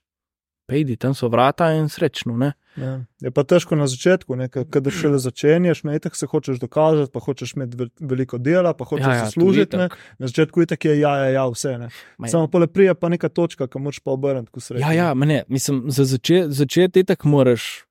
pejdi, 0.72 0.96
tam 0.96 1.12
so 1.14 1.28
vrata 1.28 1.68
in 1.74 1.88
srečno. 1.88 2.34
Ne? 2.36 2.54
Ja. 2.76 2.94
Je 3.20 3.28
pa 3.30 3.44
težko 3.44 3.76
na 3.76 3.84
začetku, 3.86 4.38
kader 4.66 4.94
šele 4.94 5.20
začenjaš, 5.28 5.84
ne, 5.84 6.00
tako 6.00 6.16
se 6.16 6.26
hočeš 6.26 6.60
dokazati, 6.60 7.12
pa 7.12 7.20
hočeš 7.20 7.54
imeti 7.54 7.78
vel- 7.78 7.92
veliko 8.02 8.40
dela, 8.40 8.72
pa 8.74 8.86
hočeš 8.86 9.06
ja, 9.06 9.16
ja, 9.18 9.30
služiti. 9.30 9.70
to 9.70 9.78
itak. 9.78 9.98
Na 10.18 10.28
začetku 10.28 10.56
je 10.58 10.68
tako, 10.68 10.88
ja, 10.88 11.14
ja, 11.18 11.30
ja, 11.34 11.46
vse. 11.46 11.76
Ne. 11.78 11.90
Ma 12.18 12.28
je- 12.28 12.32
Samo 12.32 12.48
pole 12.48 12.68
prije 12.68 12.96
pa 12.96 13.10
neka 13.10 13.30
točka, 13.30 13.68
ki 13.68 13.80
moč 13.80 14.00
pa 14.00 14.12
obrniti, 14.12 14.50
ko 14.50 14.60
srečaš. 14.60 14.88
Ja, 14.88 14.94
ja, 14.94 15.14
ne, 15.14 15.44
mislim, 15.48 15.84
za 15.88 16.06
začet, 16.06 16.50
začeti 16.50 17.04
tako 17.04 17.28
moraš, 17.28 17.84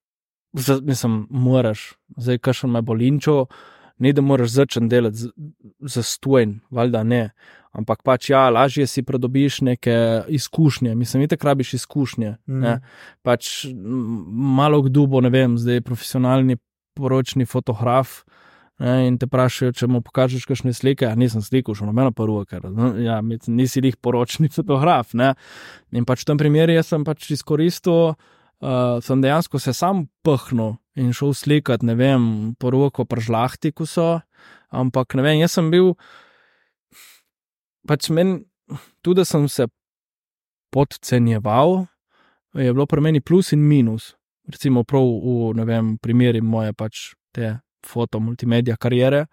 za, 0.52 0.80
mislim, 0.80 1.26
moraš, 1.30 1.92
zdaj, 2.16 2.38
kar 2.40 2.54
še 2.54 2.66
me 2.66 2.80
bolinčo, 2.82 3.44
ne 3.98 4.12
da 4.12 4.22
moraš 4.22 4.56
začeti 4.56 4.88
delati 4.88 5.28
za 5.78 6.02
stojen, 6.02 6.60
valjda 6.70 7.02
ne. 7.04 7.30
Ampak 7.70 8.02
pač 8.02 8.32
ja, 8.32 8.48
lažje 8.50 8.86
si 8.90 9.04
pridobiš 9.06 9.60
neke 9.62 9.94
izkušnje, 10.26 10.94
mislim, 10.98 11.22
itek 11.28 11.44
rabiš 11.44 11.74
izkušnje. 11.78 12.36
Mhm. 12.48 12.60
Ne. 12.64 12.80
Pač 13.22 13.66
malo 14.56 14.82
kdo 14.82 15.06
bo, 15.06 15.22
ne 15.22 15.30
vem, 15.30 15.58
zdaj 15.58 15.84
profesionalni 15.86 16.58
poročni 16.98 17.46
fotograf. 17.46 18.22
Ne, 18.80 19.10
in 19.10 19.18
te 19.20 19.28
vprašajo, 19.28 19.74
če 19.76 19.86
mu 19.92 20.00
pokažeš 20.00 20.46
kakšne 20.48 20.72
slike. 20.72 21.04
Ja, 21.04 21.12
nisem 21.18 21.44
slikal, 21.44 21.76
še 21.76 21.84
nobena 21.84 22.14
prva, 22.16 22.46
ker 22.48 22.64
no, 22.72 22.94
ja, 22.96 23.18
nisi 23.20 23.82
jih 23.84 23.98
poročni 24.00 24.48
fotograf. 24.56 25.12
Ne. 25.12 25.34
In 25.92 26.08
pač 26.08 26.24
v 26.24 26.30
tem 26.32 26.40
primeru 26.40 26.72
jaz 26.72 26.88
sem 26.94 27.04
pač 27.04 27.28
izkoristil, 27.36 28.14
uh, 28.16 28.96
sem 29.04 29.20
dejansko 29.20 29.60
se 29.60 29.76
sam 29.76 30.06
phnil 30.24 30.78
in 30.96 31.12
šel 31.16 31.36
slikati, 31.36 31.86
ne 31.86 31.94
vem, 31.96 32.24
poroko 32.60 33.04
pržlahti, 33.04 33.74
ko 33.76 33.84
so. 33.84 34.08
Ampak 34.72 35.14
ne 35.18 35.28
vem, 35.28 35.42
jaz 35.44 35.58
sem 35.58 35.68
bil, 35.68 35.92
pač 37.88 38.10
meni, 38.10 38.40
tudi 39.02 39.20
da 39.20 39.24
sem 39.24 39.48
se 39.48 39.66
podcenjeval, 40.70 41.86
je 42.54 42.72
bilo 42.72 42.86
pri 42.86 43.00
meni 43.00 43.20
plus 43.20 43.52
in 43.52 43.62
minus. 43.68 44.14
Recimo 44.50 44.84
prav 44.84 45.06
v, 45.06 45.52
ne 45.54 45.64
vem, 45.64 45.96
primeri 46.02 46.40
moje 46.42 46.72
pač 46.74 47.10
te 47.34 47.58
foto, 47.86 48.20
multimedia 48.20 48.76
karijere. 48.76 49.26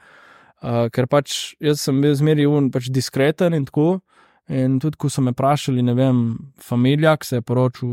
Uh, 0.58 0.88
ker 0.94 1.06
pač 1.10 1.56
jaz 1.62 1.82
sem 1.86 2.00
bil 2.02 2.16
zmeraj 2.18 2.50
un, 2.50 2.70
pač 2.74 2.90
diskreten 2.94 3.54
in 3.58 3.66
tako. 3.68 4.00
In 4.48 4.78
tudi, 4.80 4.96
ko 4.96 5.10
so 5.12 5.20
me 5.20 5.34
vprašali, 5.34 5.84
ne 5.84 5.94
vem, 5.98 6.22
familija, 6.64 7.18
ki 7.20 7.28
se 7.28 7.40
je 7.42 7.44
poročil, 7.44 7.90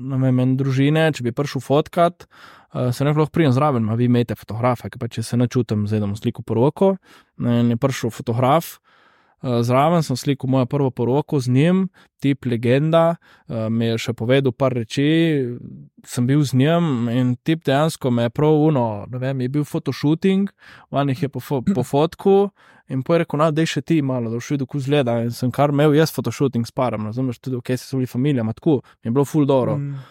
ne 0.00 0.20
vem, 0.22 0.38
en 0.40 0.54
družine, 0.56 1.04
če 1.12 1.26
bi 1.26 1.34
prišel 1.36 1.60
fotkat, 1.60 2.24
uh, 2.24 2.88
se 2.96 3.04
ne 3.04 3.12
lahko 3.12 3.28
prijem 3.34 3.52
zraven, 3.52 3.90
a 3.92 3.98
vi 4.00 4.08
imate 4.08 4.38
fotografe, 4.38 4.88
ker 4.88 5.02
pač 5.02 5.20
jaz 5.20 5.34
se 5.34 5.36
ne 5.36 5.50
čutim, 5.52 5.84
zdaj 5.90 6.00
da 6.00 6.08
bom 6.08 6.16
sliko 6.16 6.46
poroko. 6.48 6.94
In 7.44 7.74
je 7.74 7.76
prišel 7.82 8.14
fotograf, 8.14 8.78
uh, 8.78 8.91
zraven 9.42 10.02
sem 10.02 10.16
slikal 10.16 10.50
mojo 10.50 10.66
prvo 10.66 10.90
poroko 10.90 11.40
z 11.40 11.50
njim, 11.50 11.88
tip 12.22 12.46
legenda, 12.46 13.16
uh, 13.48 13.66
mi 13.70 13.90
je 13.90 13.98
še 13.98 14.14
povedal 14.14 14.54
par 14.54 14.74
reči, 14.78 15.42
sem 16.06 16.26
bil 16.26 16.44
z 16.46 16.58
njim 16.58 17.08
in 17.10 17.34
tip 17.42 17.64
dejansko 17.66 18.10
me 18.10 18.28
je 18.28 18.34
prav 18.34 18.54
uno, 18.68 18.86
ne 19.10 19.18
vem, 19.18 19.40
je 19.42 19.48
bil 19.48 19.64
fotoshooting, 19.66 20.52
vanih 20.90 21.22
je 21.22 21.28
po, 21.28 21.42
po 21.74 21.82
fotku. 21.82 22.36
In 22.92 23.02
po 23.02 23.14
je 23.14 23.22
rekel, 23.22 23.38
no, 23.40 23.46
da 23.54 23.62
je 23.62 23.70
še 23.72 23.80
ti 23.86 24.00
malo, 24.04 24.28
da 24.28 24.36
boš 24.36 24.50
videl, 24.52 24.66
kako 24.68 24.80
izgleda. 24.82 25.14
In 25.24 25.30
sem 25.32 25.52
kar 25.54 25.72
imel 25.72 25.94
jaz 25.96 26.10
fotoshooting 26.12 26.66
s 26.68 26.74
parom, 26.74 27.06
razumeš, 27.08 27.38
tudi, 27.40 27.56
ok, 27.56 27.70
so 27.80 27.96
bili 27.96 28.10
familija, 28.10 28.44
ma 28.44 28.52
tako, 28.52 28.80
mi 29.00 29.08
je 29.08 29.14
bilo 29.14 29.24
full 29.24 29.48
dobro. 29.48 29.78
Mm. 29.78 30.02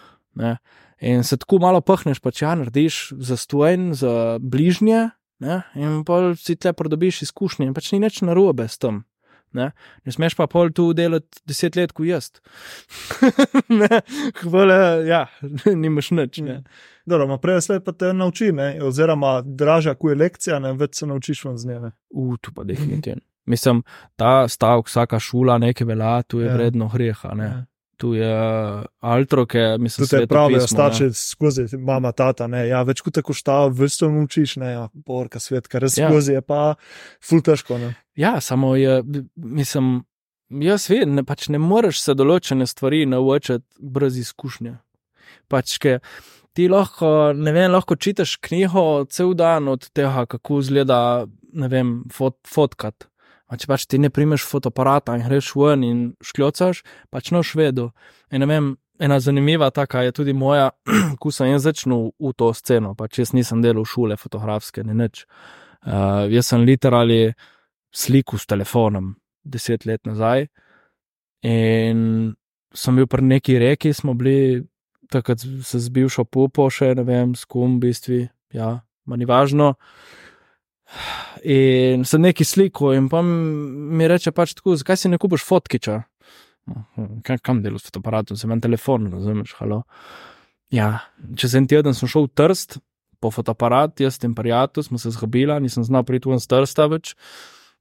Ne? 0.42 0.56
In 1.02 1.22
se 1.24 1.36
tako 1.36 1.60
malo 1.62 1.82
pahneš, 1.84 2.20
pač 2.24 2.42
ja, 2.42 2.56
narediš 2.58 3.12
za 3.18 3.36
stojen, 3.36 3.92
za 3.94 4.38
bližnje, 4.40 5.10
ne? 5.44 5.62
in 5.78 6.02
pol 6.08 6.32
si 6.38 6.56
tle 6.56 6.72
pridobiš 6.78 7.22
izkušnje, 7.28 7.68
in 7.68 7.76
pač 7.76 7.92
ni 7.92 8.02
nič 8.02 8.22
narobe 8.26 8.66
s 8.70 8.80
tem. 8.82 9.02
Ne, 9.52 9.70
ne 10.04 10.12
smeš 10.12 10.34
pa 10.38 10.46
pol 10.46 10.70
tu 10.72 10.92
delati 10.96 11.42
deset 11.46 11.76
let, 11.76 11.92
kot 11.92 12.06
jaz. 12.06 12.30
ne, 13.82 14.00
hvala, 14.42 14.78
ja, 15.04 15.26
nimaš 15.82 16.10
nič. 16.10 16.38
Ne. 16.38 16.62
Dobro, 17.06 17.26
ma 17.26 17.38
prej 17.38 17.60
slej 17.60 17.80
pa 17.80 17.92
te 17.92 18.12
nauči, 18.12 18.52
ne? 18.52 18.78
oziroma 18.82 19.40
dražja, 19.44 19.94
ko 19.94 20.10
je 20.10 20.16
lekcija, 20.16 20.58
ne 20.58 20.72
več 20.72 21.00
se 21.00 21.06
naučiš 21.06 21.44
van 21.44 21.58
z 21.58 21.66
nje. 21.66 21.80
ne. 21.80 21.92
U, 22.10 22.36
tu 22.36 22.52
pa 22.54 22.64
definitivno. 22.64 23.20
Mislim, 23.46 23.82
ta 24.16 24.46
stavek, 24.48 24.86
vsaka 24.86 25.18
šula 25.18 25.58
nekaj 25.58 25.86
velja, 25.86 26.22
tu 26.22 26.40
je 26.40 26.46
Ja. 26.46 26.54
vredno 26.54 26.88
greha. 26.88 27.34
Ne. 27.34 27.44
Ja. 27.44 27.64
Tu 27.96 28.14
je 28.14 28.32
altro, 29.00 29.44
ki 29.46 29.58
mislim, 29.78 30.06
Tudi 30.06 30.22
te 30.22 30.26
pravijo, 30.26 30.60
svetopismo, 30.60 30.76
starši 30.76 31.04
ne. 31.04 31.12
skozi, 31.14 31.66
mama, 31.78 32.12
tata, 32.12 32.46
ne, 32.50 32.64
ja, 32.68 32.82
več 32.82 33.00
kot 33.04 33.14
tako 33.14 33.34
šta, 33.36 33.58
se 33.88 34.08
naučiš, 34.08 34.56
ne, 34.56 34.70
ja, 34.72 34.88
porka 35.06 35.38
svet, 35.40 35.68
kar 35.68 35.82
res 35.82 35.98
Ja. 35.98 36.08
skozi 36.10 36.32
je 36.32 36.42
pa 36.42 36.74
ful 37.22 37.42
težko, 37.42 37.78
ne. 37.78 37.94
Ja, 38.16 38.40
samo 38.40 38.74
je, 38.76 39.02
mislim, 39.36 40.04
jaz 40.50 40.88
vem, 40.90 41.14
ne, 41.14 41.24
pač 41.24 41.48
ne 41.48 41.58
moreš 41.62 42.00
se 42.00 42.14
določene 42.14 42.66
stvari 42.66 43.04
naučiti 43.06 43.64
brez 43.78 44.16
izkušnje. 44.18 44.78
Pač, 45.48 45.78
ke 45.78 46.00
ti 46.56 46.66
lahko, 46.68 47.32
ne 47.36 47.52
vem, 47.52 47.70
lahko 47.72 47.96
čitaš 47.96 48.36
knjigo 48.40 49.04
cel 49.10 49.34
dan 49.34 49.68
od 49.68 49.88
tega, 49.94 50.26
kako 50.26 50.60
izgleda, 50.60 51.26
ne 51.52 51.68
vem, 51.68 52.02
fot, 52.12 52.38
fotkat. 52.48 53.06
A 53.52 53.58
če 53.60 53.68
pač 53.68 53.84
ti 53.84 54.00
ne 54.00 54.08
primeš 54.08 54.46
fotoaparata 54.48 55.16
in 55.18 55.26
greš 55.26 55.52
ven 55.60 55.84
in 55.84 55.98
škljocaš, 56.24 56.80
pač 57.12 57.32
noš 57.34 57.52
vedo. 57.58 57.90
In 58.32 58.40
ne 58.40 58.48
vem, 58.48 58.70
ena 58.96 59.18
zanimiva 59.20 59.68
taka 59.70 60.06
je 60.06 60.14
tudi 60.16 60.32
moja, 60.32 60.70
ko 61.20 61.32
sem 61.34 61.52
jaz 61.52 61.68
začel 61.68 62.12
v 62.16 62.32
to 62.32 62.52
sceno, 62.56 62.94
pač 62.96 63.20
jaz 63.20 63.34
nisem 63.36 63.60
delal 63.64 63.84
šole 63.84 64.16
fotografske, 64.16 64.84
ne 64.86 64.96
nič. 65.04 65.26
Uh, 65.82 66.30
jaz 66.32 66.48
sem 66.48 66.64
literali 66.64 67.26
slikal 67.92 68.40
s 68.40 68.48
telefonom 68.48 69.12
deset 69.44 69.84
let 69.84 70.06
nazaj. 70.06 70.46
In 71.42 72.32
sem 72.72 72.96
bil 72.96 73.08
pri 73.10 73.26
neki 73.26 73.58
reki, 73.58 73.92
smo 73.92 74.14
bili 74.14 74.62
takrat 75.12 75.40
se 75.40 75.78
z 75.78 75.88
bivšo 75.92 76.24
pupo, 76.24 76.70
še 76.70 76.94
ne 76.96 77.04
vem, 77.04 77.34
s 77.36 77.44
kom, 77.44 77.76
v 77.76 77.88
bistvu, 77.88 78.20
ja, 78.54 78.80
manj 79.04 79.26
važno. 79.28 79.74
In 81.42 82.04
sem 82.06 82.22
neki 82.22 82.44
sliko, 82.46 82.92
in 82.94 83.08
pa 83.10 83.22
mi 83.22 84.08
reče 84.08 84.32
pač 84.36 84.54
tako, 84.58 84.76
zakaj 84.78 85.00
si 85.00 85.10
ne 85.10 85.18
kupiš 85.18 85.44
fotkiča? 85.48 86.02
Kaj, 87.26 87.40
kam 87.42 87.62
delo 87.62 87.80
s 87.80 87.88
fotoaparatom, 87.88 88.38
sem 88.38 88.50
imel 88.50 88.62
telefon, 88.62 89.08
razumeš, 89.10 89.56
halo. 89.58 89.82
Ja, 90.72 91.02
čez 91.36 91.56
en 91.58 91.66
teden 91.68 91.96
sem 91.96 92.08
šel 92.08 92.28
v 92.28 92.34
Trst 92.38 92.78
po 93.22 93.30
fotoaparat, 93.34 94.00
jaz 94.00 94.18
in 94.24 94.34
prijatelj 94.34 94.88
smo 94.88 94.98
se 94.98 95.10
zgubili, 95.14 95.54
nisem 95.60 95.84
znal 95.84 96.06
priti 96.06 96.30
v 96.30 96.38
Trsta 96.38 96.88
več. 96.90 97.16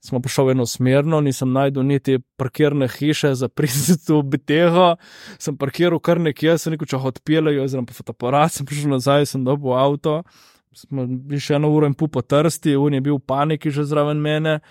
Smo 0.02 0.18
prišli 0.18 0.56
eno 0.56 0.66
smerno, 0.66 1.20
nisem 1.22 1.52
najdel 1.54 1.86
niti 1.86 2.18
parkirne 2.38 2.88
hiše 2.90 3.36
za 3.38 3.48
prizor 3.54 4.24
BTH, 4.26 4.96
sem 5.38 5.58
parkiral 5.62 6.02
kar 6.02 6.18
nekje, 6.18 6.58
sem 6.58 6.74
rekel, 6.74 6.90
če 6.90 6.98
ho 6.98 7.12
odpeljajo, 7.14 7.68
oziroma 7.68 7.90
po 7.90 7.94
fotoaparat, 7.94 8.56
sem 8.56 8.66
prišel 8.66 8.96
nazaj, 8.96 9.30
sem 9.30 9.46
dobil 9.46 9.78
avto. 9.78 10.24
Smo 10.72 11.04
bili 11.04 11.42
še 11.44 11.58
eno 11.58 11.68
uro 11.76 11.88
in 11.90 11.96
pol 12.00 12.08
po 12.08 12.22
trsti, 12.24 12.78
on 12.80 12.96
je 12.96 13.02
bil 13.04 13.18
v 13.18 13.26
paniki 13.28 13.74
že 13.76 13.84
zraven 13.84 14.22
mene, 14.24 14.62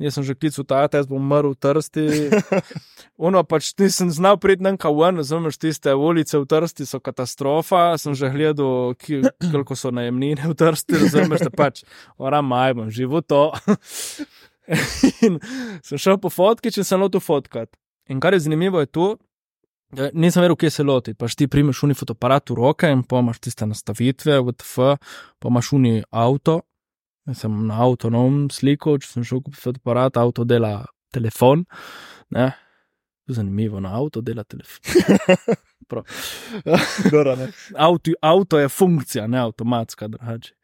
jaz 0.00 0.16
sem 0.16 0.24
že 0.24 0.32
klical 0.32 0.64
ta, 0.64 0.86
jaz 0.88 1.08
bom 1.10 1.20
umrl 1.20 1.52
v 1.52 1.58
trsti. 1.60 2.04
Ono 3.28 3.42
pač 3.44 3.74
nisem 3.76 4.08
znal 4.08 4.40
priti 4.40 4.64
na 4.64 4.72
kaven, 4.80 5.20
razumeš, 5.20 5.60
tiste 5.60 5.92
ulice 5.92 6.40
v 6.40 6.48
trsti 6.48 6.88
so 6.88 7.02
katastrofa, 7.04 7.98
sem 8.00 8.16
že 8.16 8.32
gledal, 8.32 8.96
ki, 8.96 9.20
koliko 9.50 9.76
so 9.76 9.92
najemnine 9.92 10.48
v 10.48 10.56
trsti, 10.56 10.96
razumeš, 11.04 11.44
da 11.44 11.52
pač, 11.52 11.84
ora 12.16 12.40
maj, 12.40 12.78
bom 12.80 12.88
živo 12.88 13.20
to. 13.20 13.50
in 15.28 15.36
sem 15.84 16.00
šel 16.00 16.16
po 16.22 16.32
fotki, 16.32 16.72
če 16.72 16.88
sem 16.88 17.04
lotil 17.04 17.20
fotkat. 17.20 17.68
In 18.08 18.18
kar 18.22 18.32
je 18.32 18.46
zanimivo 18.48 18.80
je 18.80 18.88
to, 18.88 19.08
nisem 20.12 20.44
verjel, 20.44 20.56
kje 20.56 20.70
se 20.70 20.84
loti. 20.86 21.14
Paš 21.14 21.36
ti 21.36 21.48
primeš 21.50 21.82
uni 21.86 21.94
fotoaparat 21.98 22.50
v 22.50 22.56
roke 22.58 22.90
in 22.90 23.02
pa 23.02 23.20
imaš 23.22 23.40
tiste 23.46 23.66
nastavitve, 23.66 24.38
VTF, 24.46 24.76
pa 25.38 25.50
imaš 25.50 25.72
uni 25.76 26.02
avto. 26.10 26.60
Jaz 27.28 27.44
sem 27.44 27.56
na 27.68 27.80
avtonom 27.84 28.46
sliko, 28.52 28.96
če 28.98 29.08
sem 29.08 29.26
šel 29.26 29.42
kupiti 29.44 29.62
fotoaparat, 29.64 30.18
avto 30.20 30.46
dela 30.48 30.84
telefon. 31.14 31.64
Ne? 32.34 32.50
Zanimivo, 33.30 33.80
na 33.82 33.94
avto 33.98 34.22
dela 34.24 34.44
telefon. 34.44 34.80
avto, 37.86 38.12
avto 38.22 38.58
je 38.58 38.68
funkcija, 38.70 39.26
ne 39.26 39.40
avtomatska, 39.42 40.08
drugače. 40.08 40.54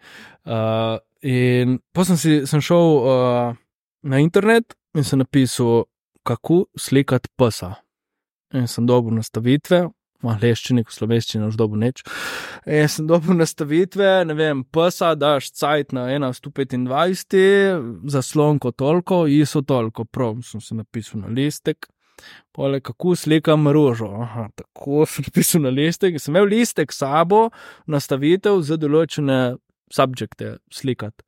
Uh, 0.47 0.99
in 1.27 1.81
potem 1.95 2.19
sem, 2.21 2.45
sem 2.47 2.63
šel 2.63 2.93
uh, 3.03 3.59
na 4.07 4.23
internet 4.23 4.77
in 4.95 5.05
sem 5.05 5.19
napisal, 5.19 5.89
kako 6.27 6.65
slikati 6.79 7.31
psa 7.39 7.75
in 8.55 8.67
sem 8.71 8.87
dobil 8.87 9.17
nastavitve, 9.19 9.87
v 10.23 10.31
angleščini, 10.33 10.85
v 10.87 10.95
slovenščini, 10.95 11.49
už 11.51 11.59
dobil 11.61 11.83
neč. 11.83 12.03
In 12.67 12.89
sem 12.91 13.09
dobil 13.09 13.37
nastavitve, 13.39 14.09
ne 14.29 14.37
vem, 14.39 14.63
psa, 14.75 15.15
daš 15.19 15.51
cajt 15.57 15.93
na 15.97 16.09
125, 16.33 17.37
zaslonko 18.13 18.73
toliko, 18.73 19.25
iso 19.29 19.63
toliko, 19.63 20.07
prav 20.09 20.41
sem 20.47 20.63
se 20.65 20.79
napisal 20.79 21.27
na 21.27 21.33
listek. 21.33 21.91
Pole, 22.57 22.81
kako 22.81 23.13
slikam 23.13 23.69
rožo. 23.69 24.09
Aha, 24.25 24.49
tako 24.57 25.05
sem 25.11 25.27
napisal 25.29 25.67
na 25.67 25.75
listek. 25.75 26.17
Sem 26.21 26.33
imel 26.33 26.49
listek 26.49 26.95
sabo, 26.97 27.51
nastavitev 27.87 28.63
za 28.65 28.81
določene 28.81 29.59
subjekte 29.93 30.57
slikati. 30.73 31.23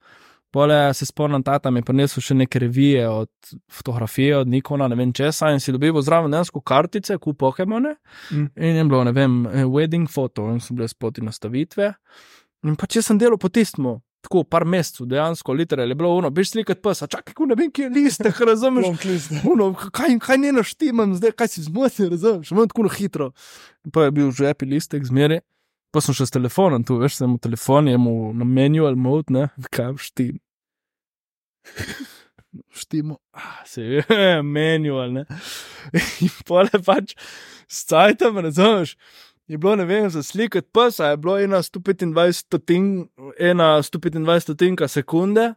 Pole 0.50 0.94
se 0.94 1.06
spomnim, 1.06 1.42
tata 1.44 1.70
mi 1.70 1.82
je 1.82 1.84
prinesel 1.84 2.24
še 2.24 2.34
neke 2.34 2.60
revije 2.62 3.04
od 3.08 3.52
fotografije, 3.72 4.38
od 4.38 4.48
Nikona, 4.48 4.88
ne 4.88 4.96
vem 4.96 5.12
česa, 5.12 5.50
in 5.52 5.60
si 5.60 5.74
dobil 5.74 6.00
zraven 6.00 6.32
dejansko 6.32 6.62
kartice, 6.64 7.18
kup 7.20 7.36
Pokemone. 7.42 7.98
Mm. 8.32 8.48
In 8.56 8.80
je 8.80 8.84
bilo, 8.88 9.02
ne 9.04 9.12
vem, 9.12 9.42
eh, 9.46 9.64
wedding 9.68 10.08
photo, 10.08 10.48
in 10.52 10.60
so 10.64 10.74
bile 10.74 10.88
spoti 10.88 11.24
nastavitve. 11.24 11.92
In 12.64 12.76
pa 12.80 12.88
če 12.88 13.02
sem 13.04 13.18
delal 13.20 13.36
po 13.38 13.52
tistmu, 13.52 13.98
tako 14.24 14.42
par 14.48 14.64
mesecev, 14.64 15.06
dejansko, 15.06 15.52
literalno 15.52 15.92
je 15.92 15.98
bilo 16.00 16.14
ono, 16.16 16.30
biš 16.30 16.54
slikati 16.56 16.82
psa, 16.82 17.06
čakaj, 17.06 17.36
ko 17.36 17.46
ne 17.46 17.54
vem, 17.58 17.70
kje 17.70 17.86
je 17.86 17.92
liste, 17.94 18.32
razumeš? 18.50 18.88
Uno, 19.44 19.70
kaj, 19.74 20.16
kaj 20.24 20.40
ne 20.42 20.56
naštimam, 20.56 21.14
zdaj 21.18 21.36
kaj 21.38 21.52
si 21.54 21.68
zmotil, 21.68 22.08
razumeš, 22.16 22.56
imam 22.56 22.72
tako 22.72 22.88
hitro. 22.96 23.30
In 23.84 23.92
pa 23.92 24.08
je 24.08 24.16
bil 24.16 24.32
že 24.32 24.48
epi 24.50 24.66
listek 24.66 25.04
zmeri. 25.04 25.42
Pa 25.94 26.02
sem 26.04 26.16
še 26.16 26.26
s 26.28 26.34
telefonom, 26.34 26.84
tu 26.84 26.98
veš, 27.00 27.16
sem 27.22 27.32
v 27.32 27.40
telefonu, 27.40 27.94
imamo 27.94 28.32
na 28.36 28.44
manual 28.44 28.98
mode, 28.98 29.32
ne, 29.32 29.48
kaj 29.74 29.96
štim. 30.08 30.36
Štimo, 32.72 33.18
ah, 33.32 33.62
se 33.68 33.84
je, 34.02 34.02
manual, 34.42 35.12
ne. 35.12 35.24
In 36.24 36.34
pole 36.48 36.82
pač, 36.84 37.16
scajtam, 37.68 38.40
razumeš. 38.44 38.96
Je 39.48 39.56
bilo, 39.56 39.78
ne 39.80 39.86
vem, 39.88 40.10
za 40.12 40.20
slikati 40.22 40.68
psa, 40.76 41.14
je 41.14 41.16
bilo 41.16 41.38
ena 41.40 41.62
125 41.64 42.32
stotinka, 42.32 43.32
ena 43.40 43.78
125 43.82 44.44
stotinka 44.44 44.88
sekunde. 44.88 45.54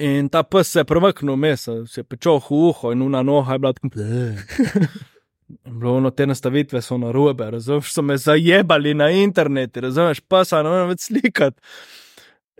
In 0.00 0.28
ta 0.28 0.42
pes 0.42 0.68
se 0.68 0.80
je 0.80 0.84
premaknil, 0.84 1.36
mesa, 1.36 1.86
se 1.86 2.00
je 2.00 2.04
pečal 2.04 2.40
v 2.40 2.56
uho 2.56 2.92
in 2.92 3.02
una 3.02 3.22
noha 3.22 3.56
je 3.56 3.58
bila 3.58 3.72
tako. 3.72 3.88
Bilo, 5.64 6.10
te 6.10 6.26
nastavitve 6.26 6.82
so 6.82 6.98
na 6.98 7.10
robe, 7.12 7.50
razumeš, 7.50 7.92
so 7.94 8.02
me 8.02 8.16
zajebali 8.18 8.94
na 8.94 9.10
internetu, 9.10 9.80
razumeš, 9.80 10.20
pa 10.20 10.44
se 10.44 10.56
ne 10.56 10.70
morem 10.70 10.92
več 10.92 11.08
slikati. 11.08 11.60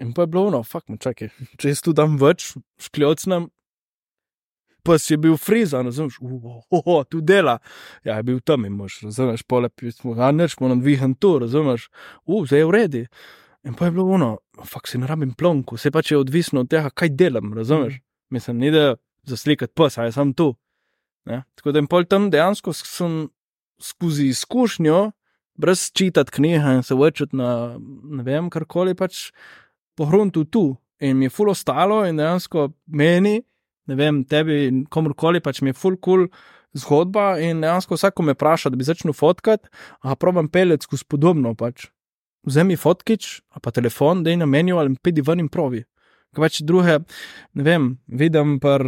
In 0.00 0.14
pa 0.16 0.24
je 0.24 0.31
bilo, 0.33 0.50
no, 0.50 0.62
fuck, 0.64 0.88
čakaj, 1.00 1.29
če 1.61 1.74
jaz 1.74 1.83
tu 1.85 1.92
dam 1.96 2.16
več, 2.20 2.55
škljocnem, 2.81 3.50
pa 4.87 4.96
si 4.98 5.18
bil 5.20 5.37
frizan, 5.37 5.90
razumeš, 5.90 6.16
oho, 6.72 7.03
tu 7.05 7.20
dela. 7.20 7.59
Ja, 8.05 8.16
je 8.16 8.26
bil 8.31 8.40
tam 8.40 8.64
in 8.64 8.79
mož, 8.79 9.03
razumeš, 9.05 9.44
polepi 9.44 9.92
smo 9.92 10.16
ga, 10.16 10.33
neč 10.33 10.57
mo 10.61 10.70
nam 10.72 10.81
vihan 10.85 11.14
tu, 11.14 11.37
razumeš, 11.42 11.90
u, 12.24 12.44
zdaj 12.46 12.64
je 12.64 12.70
v 12.70 12.74
redu. 12.79 13.05
In 13.68 13.76
pa 13.76 13.90
je 13.90 13.94
bilo, 13.98 14.16
no, 14.16 14.31
fuck, 14.64 14.88
si 14.88 14.98
ne 14.98 15.07
rabim 15.07 15.35
plonku, 15.37 15.76
se 15.76 15.92
pač 15.92 16.14
je 16.14 16.18
odvisno 16.18 16.64
od 16.64 16.72
tega, 16.72 16.88
kaj 16.90 17.12
delam, 17.12 17.53
razumeš. 17.55 18.00
Mislim, 18.33 18.57
ni 18.62 18.70
da 18.72 18.94
za 19.29 19.37
slikati 19.37 19.76
psa, 19.76 20.09
jaz 20.09 20.16
sem 20.16 20.33
tu. 20.35 20.55
Ne? 21.28 21.42
Tako 21.59 21.72
da 21.72 21.83
jim 21.83 21.88
pol 21.90 22.06
tam 22.09 22.30
dejansko 22.30 22.72
sem 22.76 23.28
skozi 23.80 24.28
izkušnjo, 24.30 25.11
brez 25.61 25.90
čitati 25.92 26.33
knjige 26.37 26.76
in 26.76 26.83
se 26.83 26.94
vrčiti 26.94 27.37
na 27.37 27.76
ne 27.80 28.22
vem, 28.24 28.48
karkoli 28.50 28.94
pač 28.94 29.30
pohruntu 29.98 30.44
tu. 30.44 30.64
In 31.00 31.16
mi 31.16 31.28
je 31.28 31.33
ful 31.33 31.48
ostalo 31.50 32.02
in 32.09 32.16
dejansko 32.20 32.70
meni, 32.87 33.40
ne 33.88 33.94
vem, 33.96 34.24
tebi 34.24 34.66
in 34.68 34.85
komorkoli 34.85 35.40
pač 35.40 35.62
mi 35.62 35.72
je 35.72 35.78
ful 35.80 35.96
kul. 35.96 36.28
Cool 36.28 36.59
zgodba 36.72 37.38
in 37.42 37.61
dejansko 37.61 37.94
vsako 37.94 38.22
me 38.22 38.35
vpraša, 38.35 38.70
da 38.70 38.76
bi 38.76 38.87
začel 38.87 39.12
fotkati, 39.12 39.68
a 40.00 40.14
probujem 40.14 40.48
pelet 40.48 40.83
skozi 40.83 41.04
podobno. 41.09 41.54
Pač. 41.54 41.88
Vzemi 42.46 42.76
fotkič, 42.76 43.40
a 43.52 43.61
pa 43.61 43.70
telefon, 43.70 44.22
da 44.24 44.30
je 44.30 44.40
na 44.40 44.46
meniju 44.46 44.78
ali 44.78 44.96
pedi 45.02 45.22
ven 45.22 45.40
in 45.40 45.48
provi. 45.48 45.83
Kaj 46.30 46.44
pač 46.44 46.60
druge, 46.62 47.00
ne 47.58 47.64
vem, 47.66 47.86
vidim 48.06 48.58
par, 48.62 48.84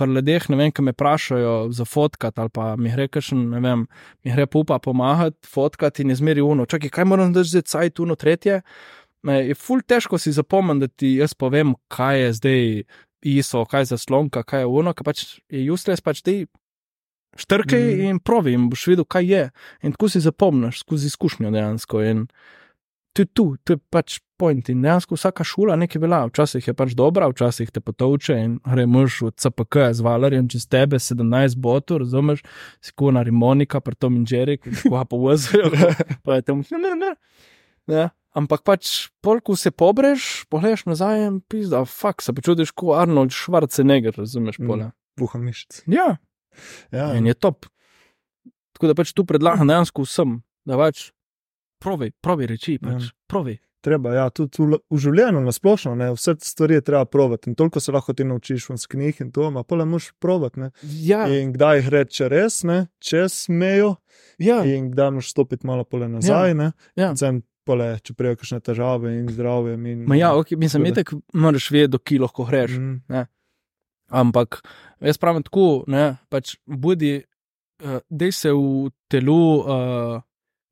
par 0.00 0.08
ljudeh, 0.08 0.46
ne 0.48 0.56
vem, 0.56 0.70
ki 0.72 0.84
me 0.86 0.94
vprašajo 0.94 1.54
za 1.76 1.84
fotkat 1.84 2.40
ali 2.40 2.52
pa 2.54 2.70
mi 2.80 2.92
gre 2.94 3.04
kakšen, 3.12 3.42
ne 3.52 3.60
vem, 3.60 3.82
mi 4.24 4.32
gre 4.32 4.46
pupa 4.48 4.78
pomagati, 4.80 5.44
fotkat 5.44 6.00
in 6.00 6.14
izmeri 6.14 6.40
uno. 6.40 6.64
Čakaj, 6.64 6.92
kaj 6.94 7.08
moram 7.10 7.34
zdaj 7.34 7.50
zdaj 7.50 7.66
cajt 7.68 8.00
uno 8.00 8.16
tretje? 8.16 8.62
Me, 9.24 9.42
je 9.50 9.56
ful 9.56 9.84
težko 9.84 10.16
si 10.20 10.32
zapomniti, 10.32 10.80
da 10.80 10.88
ti 10.88 11.12
jaz 11.20 11.36
povem, 11.36 11.76
kaj 11.92 12.20
je 12.22 12.32
zdaj 12.40 12.64
ISO, 13.36 13.64
kaj 13.68 13.84
je 13.84 13.92
zaslonka, 13.92 14.42
kaj 14.44 14.64
je 14.64 14.72
uno, 14.80 14.96
kaj 14.96 15.04
pač 15.04 15.24
je 15.52 15.68
useless, 15.72 16.04
pač 16.04 16.24
ti 16.24 16.46
štrkaj 17.36 17.80
mm. 17.80 18.08
in 18.08 18.18
provi 18.24 18.54
in 18.56 18.68
boš 18.72 18.86
videl, 18.92 19.04
kaj 19.04 19.28
je. 19.28 19.44
In 19.82 19.92
tako 19.92 20.08
si 20.12 20.24
zapomniš 20.24 20.80
skozi 20.84 21.12
izkušnjo 21.12 21.52
dejansko. 21.52 22.02
In, 22.08 22.26
to 23.14 23.22
je 23.22 23.26
tu, 23.26 23.44
to 23.62 23.76
je 23.76 23.78
pač 23.90 24.18
point. 24.36 24.68
In 24.68 24.82
dejansko 24.82 25.14
vsaka 25.14 25.46
šola 25.46 25.76
nekaj 25.78 26.02
velja. 26.02 26.24
Včasih 26.28 26.66
je 26.66 26.74
pač 26.74 26.96
dobra, 26.98 27.28
včasih 27.30 27.70
te 27.70 27.80
potovče 27.80 28.36
in 28.42 28.56
greš 28.66 29.20
v 29.22 29.30
CPK 29.38 29.92
z 29.94 30.04
valerjem 30.04 30.48
čez 30.50 30.66
tebe, 30.66 30.98
17 30.98 31.54
botov, 31.62 32.02
razumeš, 32.02 32.42
si 32.82 32.92
kuna 32.98 33.22
Rimonika, 33.22 33.80
pa 33.80 33.94
Tom 33.94 34.18
in 34.18 34.26
Jerry, 34.26 34.58
ki 34.58 34.74
ga 34.90 35.06
pa 35.06 35.16
vozijo, 35.16 35.70
pa 36.26 36.40
je 36.40 36.46
tam, 36.50 36.66
ne, 36.74 36.94
ne, 36.98 37.14
ne. 37.86 38.04
Ampak 38.34 38.66
pač, 38.66 39.12
polk 39.22 39.46
se 39.54 39.70
pobreš, 39.70 40.42
pogledaš 40.50 40.88
nazaj 40.90 41.22
in 41.28 41.38
pizda, 41.38 41.84
fuk, 41.86 42.18
se 42.18 42.34
počutiš 42.34 42.74
kot 42.74 42.98
Arnold 42.98 43.30
Schwarzenegger, 43.30 44.18
razumeš, 44.18 44.58
pole. 44.58 44.90
Mm, 44.90 44.98
Buha 45.22 45.38
mišic. 45.38 45.84
Ja. 45.86 46.16
ja. 46.90 47.12
In 47.14 47.30
je 47.30 47.38
top. 47.38 47.70
Tako 48.74 48.90
da 48.90 48.98
pač 48.98 49.14
tu 49.14 49.22
predlagam 49.22 49.70
dejansko 49.70 50.02
vsem, 50.02 50.40
da 50.66 50.74
pač 50.74 51.13
provi, 51.84 52.10
provi 52.24 52.48
reči, 52.50 52.78
pač, 52.82 53.10
ja. 53.10 53.14
provi. 53.30 53.58
Treba, 53.84 54.14
ja, 54.16 54.30
tudi 54.32 54.64
v, 54.64 54.78
v 54.88 54.96
življenju 54.96 55.42
na 55.44 55.52
splošno, 55.52 55.92
ne, 56.00 56.06
vse 56.16 56.32
te 56.40 56.46
stvari 56.48 56.78
je 56.78 56.84
treba 56.86 57.04
provati. 57.04 57.50
In 57.50 57.56
toliko 57.58 57.82
se 57.84 57.92
lahko 57.92 58.14
ti 58.16 58.24
naučiš 58.24 58.70
v 58.70 58.78
knjigah 58.94 59.20
in 59.26 59.32
to, 59.34 59.50
pa 59.68 59.76
le 59.76 59.84
moš 59.84 60.06
provati. 60.16 60.70
Ja. 61.04 61.26
In 61.28 61.52
kdaj 61.52 61.82
jih 61.82 61.90
reče 61.92 62.30
res, 62.32 62.62
ne, 62.64 62.86
če 63.04 63.26
smejo. 63.28 63.98
Ja. 64.40 64.62
In 64.64 64.88
kdaj 64.94 65.10
moš 65.18 65.28
stopiti 65.34 65.68
malo 65.68 65.84
pole 65.84 66.08
nazaj, 66.08 66.54
Ja. 66.54 66.54
ne. 66.56 66.70
Ja. 66.96 67.10
Zem, 67.12 67.42
pole, 67.68 67.98
če 68.00 68.16
prejo 68.16 68.40
kakšne 68.40 68.62
težave 68.64 69.12
in 69.18 69.28
zdravje. 69.28 69.76
In, 69.76 70.04
Ma 70.08 70.16
ja, 70.16 70.32
ok, 70.32 70.56
mislim, 70.56 70.88
da- 70.88 71.04
moraš 71.36 71.68
vedeti, 71.70 72.00
ki 72.04 72.18
lahko 72.24 72.48
greš. 72.48 72.78
Mm, 72.80 73.28
Ampak 74.14 74.62
jaz 75.00 75.18
pravim 75.18 75.42
tako, 75.42 75.84
ne, 75.88 76.16
pač 76.32 76.56
budi 76.64 77.18
uh, 77.20 78.00
dej 78.08 78.32
se 78.32 78.52
v 78.52 78.90
telu 79.08 79.40
uh, 79.60 80.20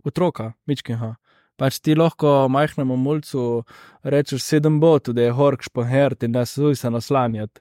otroka, 0.04 0.52
mičkinha. 0.66 1.16
Pač 1.56 1.78
ti 1.84 1.94
lahko 1.94 2.48
majhnemu 2.50 2.96
mulcu 2.96 3.64
rečeš 4.02 4.42
sedem 4.42 4.80
bo, 4.80 4.96
tudi 4.98 5.20
je 5.22 5.32
hork 5.32 5.62
špohert 5.62 6.22
in 6.22 6.32
da 6.32 6.46
se 6.46 6.60
zuj 6.60 6.76
se 6.76 6.90
naslanjati. 6.90 7.60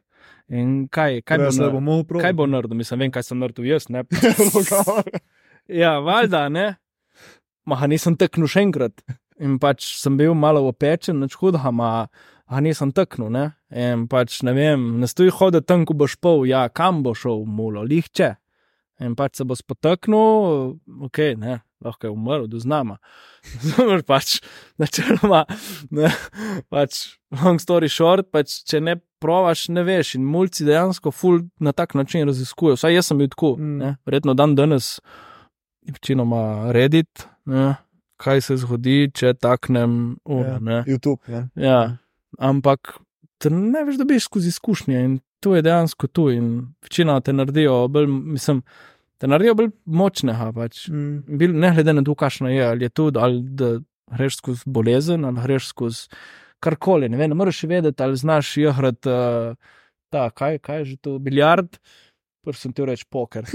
In 0.51 0.87
kaj, 0.87 1.21
kaj, 1.23 1.37
bo, 1.37 1.43
Ja, 1.43 1.51
se 1.51 1.61
nar- 1.61 1.71
bomo 1.71 2.03
prav. 2.03 2.21
kaj 2.21 2.33
bo 2.33 2.45
naredil, 2.47 2.77
mislim, 2.77 2.99
vem, 2.99 3.11
kaj 3.11 3.23
sem 3.23 3.39
naredil 3.39 3.65
jaz, 3.65 3.89
ne. 3.89 4.03
ja, 5.81 5.99
valjda, 5.99 6.49
ne. 6.49 6.75
Maha 7.65 7.87
nisem 7.87 8.15
teknil 8.17 8.49
še 8.49 8.63
enkrat. 8.65 9.03
In 9.41 9.57
pač 9.61 9.85
sem 9.97 10.17
bil 10.19 10.33
malo 10.37 10.63
opečen, 10.69 11.19
nič 11.21 11.35
hudega, 11.39 11.71
ma 11.73 12.07
a 12.51 12.59
nisem 12.61 12.91
teknil, 12.93 13.29
ne. 13.33 13.45
In 13.71 14.07
pač 14.11 14.41
ne 14.45 14.53
vem, 14.53 14.99
ne 15.01 15.07
stoji 15.09 15.31
hoditi 15.33 15.67
tam, 15.69 15.85
ko 15.87 15.95
boš 15.97 16.17
pol, 16.21 16.43
ja, 16.49 16.65
kam 16.69 17.01
bo 17.05 17.13
šel, 17.17 17.45
mulo, 17.47 17.83
lihče. 17.87 18.33
In 19.01 19.15
pač 19.17 19.39
se 19.39 19.45
bo 19.47 19.55
spotaknil, 19.57 20.75
ok, 21.07 21.19
ne, 21.41 21.61
lahko 21.85 22.07
je 22.07 22.11
umrl, 22.11 22.47
do 22.47 22.59
znama. 22.59 22.97
Zameš 23.67 24.03
pač, 24.07 24.35
načeloma, 24.77 25.45
ne, 25.89 26.11
pač, 26.69 27.17
long 27.43 27.59
story 27.61 27.89
short, 27.89 28.29
pač, 28.31 28.59
če 28.69 28.81
ne 28.81 28.95
provaš, 29.21 29.67
ne 29.69 29.83
veš. 29.85 30.15
In 30.17 30.25
mulci 30.25 30.65
dejansko 30.65 31.11
ful 31.13 31.41
na 31.59 31.71
tak 31.73 31.93
način 31.97 32.25
raziskujejo. 32.29 32.77
Vsaj 32.79 32.95
jaz 32.95 33.11
sem 33.11 33.17
bil 33.21 33.29
tako, 33.33 33.55
Mm. 33.57 33.95
verjetno 34.05 34.33
dan 34.33 34.55
danes, 34.55 34.99
večinoma 35.87 36.71
redit, 36.71 37.25
ne, 37.45 37.75
kaj 38.21 38.41
se 38.41 38.57
zgodi, 38.61 39.09
če 39.13 39.33
taknem 39.33 40.17
uro. 40.25 40.57
Ja. 40.61 40.83
YouTube. 40.85 41.21
Ja. 41.27 41.47
Ja, 41.55 41.79
ampak 42.39 42.97
te 43.41 43.49
ne 43.49 43.83
veš, 43.87 43.97
da 43.97 44.05
biš 44.05 44.27
skozi 44.29 44.51
izkušnje 44.53 45.03
in 45.05 45.19
to 45.41 45.55
je 45.55 45.61
dejansko 45.65 46.07
tu. 46.07 46.29
In 46.29 46.73
večina 46.83 47.17
te 47.21 47.33
naredijo 47.33 47.87
bolj, 47.89 48.05
mislim, 48.07 48.61
te 49.21 49.29
naredijo 49.29 49.55
bolj 49.59 49.71
močnega. 49.85 50.49
Pač. 50.55 50.87
Mm. 50.89 51.37
Bil, 51.37 51.55
ne 51.61 51.71
glede 51.75 51.93
na 51.93 52.03
to, 52.05 52.17
kakšno 52.17 52.49
je, 52.49 52.61
ali 52.65 52.87
je 52.87 52.93
to, 52.97 53.09
ali 53.21 53.41
da 53.45 53.73
greš 54.11 54.41
skozi 54.41 54.63
bolezen, 54.65 55.25
ali 55.25 55.43
greš 55.45 55.69
skozi 55.71 56.21
karkoli. 56.61 57.09
Ne, 57.09 57.19
vem, 57.19 57.29
ne 57.31 57.37
moreš 57.37 57.63
vedeti, 57.69 58.03
ali 58.03 58.17
znaš 58.17 58.55
igrati 58.57 59.09
uh, 59.09 59.75
ta, 60.13 60.29
kaj, 60.29 60.59
kaj 60.65 60.81
je 60.81 60.85
že 60.93 60.97
to, 60.97 61.19
biljard. 61.19 61.77
Prvi 62.41 62.57
sem 62.57 62.73
ti 62.73 62.85
reči 62.85 63.05
poker. 63.09 63.45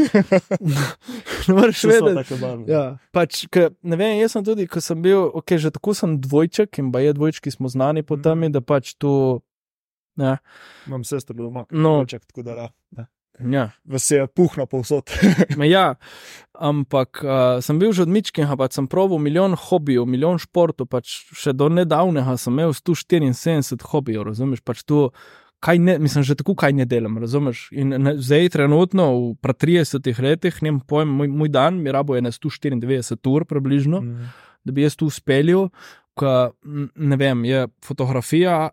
ne 1.48 1.54
moreš 1.54 1.82
vedeti. 1.90 2.38
Ja, 2.70 2.84
pač, 3.14 3.42
ke, 3.50 3.72
ne 3.82 3.98
vem, 3.98 4.20
jaz 4.20 4.36
sem 4.36 4.46
tudi, 4.46 4.68
ko 4.70 4.82
sem 4.82 5.02
bil, 5.02 5.26
okay, 5.34 5.58
že 5.58 5.74
tako 5.74 5.94
sem 5.98 6.14
dvojček 6.22 6.78
in 6.78 6.92
baje 6.94 7.16
dvojčki 7.18 7.50
smo 7.50 7.70
znani 7.72 8.06
po 8.06 8.18
tem, 8.18 8.46
da 8.54 8.62
pač 8.62 8.94
tu. 8.94 9.42
Ja, 10.16 10.38
Imam 10.86 11.02
sestro 11.04 11.34
doma, 11.36 11.66
No. 11.70 11.98
Ček, 12.08 12.24
tako 12.30 12.46
da 12.46 12.70
da. 12.94 13.10
Ja. 13.40 13.70
Vas 13.84 14.10
je 14.10 14.26
puhna 14.26 14.66
povsod. 14.66 15.10
Ja, 15.66 15.96
ampak 16.54 17.20
uh, 17.24 17.58
sem 17.60 17.78
bil 17.78 17.92
že 17.92 18.06
od 18.06 18.12
Mičkinga, 18.12 18.56
pač 18.56 18.76
sem 18.78 18.86
proval 18.88 19.18
milijon 19.22 19.56
hobijev, 19.58 20.06
milijon 20.08 20.38
športov, 20.40 20.88
pač 20.92 21.26
še 21.36 21.52
do 21.56 21.68
nedavnega 21.72 22.36
sem 22.40 22.54
imel 22.54 22.72
174 22.76 23.82
hobijev, 23.90 24.28
razumeš, 24.30 24.62
pač 24.64 24.86
tu. 24.86 25.10
Kaj 25.64 25.78
ne, 25.80 25.94
mislim, 25.98 26.20
že 26.20 26.34
tako 26.36 26.52
kaj 26.54 26.74
ne 26.76 26.84
delam, 26.84 27.16
razumeš? 27.18 27.70
In 27.72 27.94
ne, 27.96 28.12
zdaj, 28.20 28.50
trenutno, 28.52 29.06
v 29.16 29.30
pra 29.40 29.54
30 29.56 30.04
letih, 30.20 30.58
ne 30.62 30.74
pojem, 30.84 31.14
moj, 31.16 31.30
moj 31.32 31.50
dan 31.50 31.80
mi 31.80 31.90
rabo 31.90 32.14
je 32.14 32.26
na 32.26 32.30
194 32.30 33.16
ur 33.32 33.46
približno. 33.48 34.02
Mm. 34.04 34.34
da 34.66 34.74
bi 34.74 34.82
jaz 34.82 34.98
tu 34.98 35.06
uspel, 35.06 35.70
ker 36.18 36.52
ne 36.94 37.16
vem, 37.16 37.44
je 37.46 37.66
fotografija, 37.86 38.68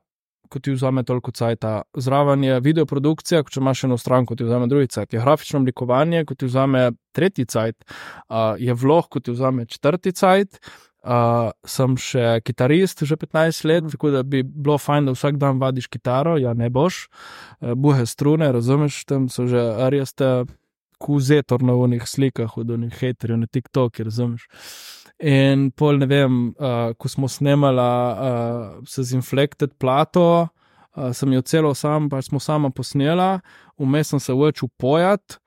ko 0.54 0.62
ti 0.62 0.76
vzame 0.76 1.04
toliko 1.04 1.34
cajta, 1.34 1.82
zraven 1.98 2.46
je 2.46 2.60
videoprodukcija, 2.62 3.42
če 3.50 3.62
imaš 3.62 3.84
eno 3.90 3.98
stran, 3.98 4.28
ko 4.30 4.38
ti 4.38 4.46
vzame 4.46 4.70
drugi 4.70 4.92
cajt, 4.94 5.16
je 5.18 5.22
grafično 5.24 5.64
oblikovanje, 5.64 6.26
ko 6.30 6.38
ti 6.38 6.50
vzame 6.50 6.92
tretji 7.18 7.48
cajt, 7.50 7.84
uh, 7.84 8.54
je 8.62 8.74
vlog, 8.74 9.10
ko 9.10 9.20
ti 9.20 9.34
vzame 9.34 9.66
četrti 9.66 10.14
cajt. 10.14 10.60
Uh, 11.04 11.50
sem 11.68 11.98
še 12.00 12.38
kitarist, 12.48 13.02
že 13.04 13.18
15 13.20 13.66
let, 13.68 13.88
tako 13.92 14.14
da 14.14 14.22
bi 14.24 14.40
bilo 14.40 14.78
fajn, 14.80 15.10
da 15.10 15.16
vsak 15.18 15.36
dan 15.36 15.58
vadiš 15.60 15.90
kitaro, 15.92 16.38
ja 16.40 16.54
ne 16.56 16.70
boš, 16.72 17.10
uh, 17.10 17.74
buhe 17.76 18.06
strune, 18.08 18.48
razumeš, 18.56 19.02
tam 19.10 19.26
so 19.28 19.44
že 19.52 19.60
arjaste, 19.84 20.46
kuzetor 21.04 21.64
na 21.68 21.76
unih 21.76 22.08
slikah, 22.08 22.56
od 22.58 22.72
unih 22.78 22.96
haterjev 22.96 23.42
na 23.42 23.52
TikToku, 23.52 24.08
razumeš. 24.08 24.48
In 25.24 25.70
pol 25.72 25.98
ne 25.98 26.06
vem, 26.06 26.34
uh, 26.52 26.92
ko 26.94 27.08
smo 27.08 27.28
snemali 27.28 27.80
uh, 27.80 28.82
se 28.86 29.04
z 29.04 29.14
Inflected 29.16 29.72
plato, 29.80 30.48
uh, 30.96 31.12
sem 31.12 31.32
jo 31.32 31.42
celo 31.42 31.72
sam, 31.74 32.10
pač 32.10 32.28
smo 32.28 32.40
sama 32.40 32.70
posnela, 32.70 33.38
vmes 33.80 34.08
sem 34.08 34.20
se 34.20 34.34
učil 34.34 34.68
pojat. 34.78 35.38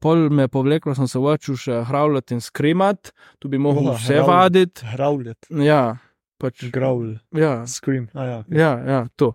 Pol 0.00 0.30
me 0.30 0.42
je 0.42 0.48
povleklo, 0.48 0.94
sem 0.94 1.06
se 1.06 1.18
učil 1.18 1.54
še 1.56 1.82
hravljati 1.84 2.34
in 2.34 2.40
skrimati, 2.40 3.12
tu 3.38 3.48
bi 3.48 3.58
Oha, 3.82 3.92
vse 3.92 4.14
hravljati. 4.14 4.26
vaditi. 4.26 4.86
Hravljet, 4.86 5.46
Ja, 5.62 5.82
pač. 6.40 6.64
growl, 6.72 7.18
Ja, 7.32 7.66
scream. 7.66 8.08
A, 8.12 8.24
ja, 8.24 8.38
okay. 8.40 8.58
Ja, 8.58 8.72
ja, 8.80 9.06
to. 9.16 9.34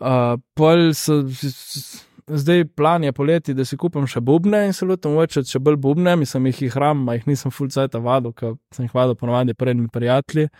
Uh, 0.00 0.38
pol 0.54 0.94
so, 0.94 1.20
s- 1.28 1.52
s- 1.74 2.06
zdaj 2.36 2.64
plan 2.76 3.04
je 3.04 3.12
poleti, 3.12 3.54
da 3.54 3.64
si 3.64 3.76
kupim 3.76 4.06
še 4.10 4.20
bubne 4.20 4.62
in 4.66 4.72
se 4.76 4.86
lotim 4.86 5.16
učiti 5.18 5.56
še 5.56 5.60
bolj 5.62 5.78
bubne, 5.82 6.14
mislim, 6.20 6.46
jih 6.50 6.62
jih 6.66 6.76
hram, 6.76 7.02
a 7.08 7.16
jih 7.16 7.26
nisem 7.30 7.52
full 7.54 7.70
cajt 7.72 7.98
vadil, 8.02 8.34
ker 8.36 8.54
sem 8.74 8.86
jih 8.86 8.94
vadil 8.94 9.16
ponovadi 9.18 9.56
pred 9.58 9.78
mi 9.78 9.88
prijatelji. 9.92 10.50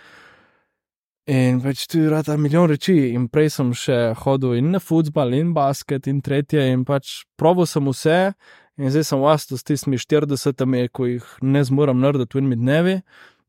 In 1.30 1.60
več 1.62 1.84
tu 1.86 2.00
je 2.00 2.10
rata 2.10 2.34
milijon 2.40 2.66
reči, 2.70 3.12
in 3.14 3.28
prej 3.30 3.52
sem 3.54 3.74
še 3.76 3.98
hodil 4.24 4.56
in 4.58 4.72
na 4.74 4.80
futbal, 4.82 5.34
in 5.36 5.52
basket, 5.54 6.08
in 6.10 6.22
tretje, 6.24 6.64
in 6.72 6.82
pač 6.88 7.20
proval 7.38 7.68
sem 7.70 7.86
vse, 7.86 8.32
in 8.80 8.90
zdaj 8.90 9.06
sem 9.06 9.20
vasto 9.22 9.58
s 9.58 9.66
tistimi 9.66 10.00
40, 10.00 10.88
ko 10.90 11.06
jih 11.06 11.28
ne 11.42 11.62
zmorem 11.66 12.00
narediti 12.02 12.34
v 12.34 12.42
enimi 12.42 12.58
dnevi, 12.58 12.96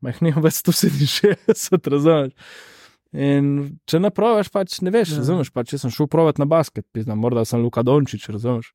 ma 0.02 0.12
jih 0.12 0.22
nimam 0.28 0.44
več 0.46 0.60
167, 0.62 1.90
razumeš. 1.96 2.36
In 3.12 3.78
če 3.86 4.00
ne 4.00 4.10
provaš, 4.10 4.48
pač 4.52 4.78
ne 4.80 4.90
veš, 4.94 5.12
Ja. 5.12 5.18
razumeš. 5.20 5.50
Pač, 5.52 5.72
če 5.74 5.78
sem 5.84 5.90
šel 5.92 6.08
provat 6.08 6.38
na 6.40 6.46
basket, 6.48 6.86
pizna, 6.92 7.14
morda 7.14 7.44
sem 7.44 7.60
Luka 7.60 7.82
Dončić, 7.84 8.28
razumeš. 8.32 8.72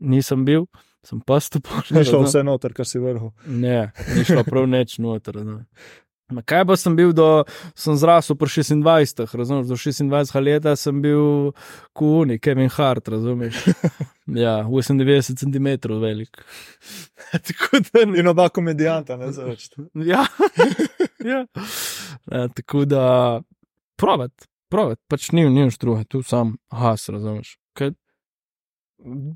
Nisem 0.00 0.44
bil, 0.48 0.64
sem 1.04 1.20
pa 1.20 1.40
stopil. 1.40 1.82
Ni 1.92 2.04
šlo 2.08 2.22
vse 2.24 2.40
noter, 2.46 2.72
kar 2.72 2.86
si 2.88 2.98
vrhu. 3.02 3.32
Ne, 3.46 3.92
ni 4.16 4.24
šlo 4.24 4.44
prav 4.48 4.64
neč 4.68 4.96
noter. 4.98 5.36
Ma 6.30 6.44
kaj 6.46 6.62
pa 6.64 6.76
sem 6.78 6.94
bil, 6.94 7.10
do, 7.12 7.42
sem 7.74 7.96
zrasel 7.98 8.36
pri 8.38 8.46
26, 8.62 9.24
razumeš, 9.34 9.66
do 9.66 9.74
26 9.74 10.36
leta 10.46 10.76
sem 10.78 11.00
bil 11.02 11.50
kuni, 11.92 12.38
Kevin 12.38 12.70
Hart, 12.70 13.08
razumeš. 13.08 13.60
Ja, 14.30 14.62
98 14.62 15.34
cm 15.34 15.90
velik. 15.98 16.38
Tako 17.32 17.80
da 17.82 18.04
ne. 18.06 18.20
In 18.20 18.28
oba 18.30 18.48
komedijanta, 18.48 19.16
ne 19.18 19.32
zaveč. 19.34 19.64
Ja, 20.06 20.22
ja. 21.32 21.40
ja 22.30 22.48
tako 22.54 22.84
da 22.84 23.40
provat, 24.00 24.46
provat, 24.70 25.00
pač 25.08 25.30
ni 25.36 25.46
nič 25.50 25.78
druge, 25.78 26.04
tu 26.08 26.22
sam 26.26 26.56
has, 26.72 27.08
razumeš. 27.12 27.56
Kaj, 27.78 27.92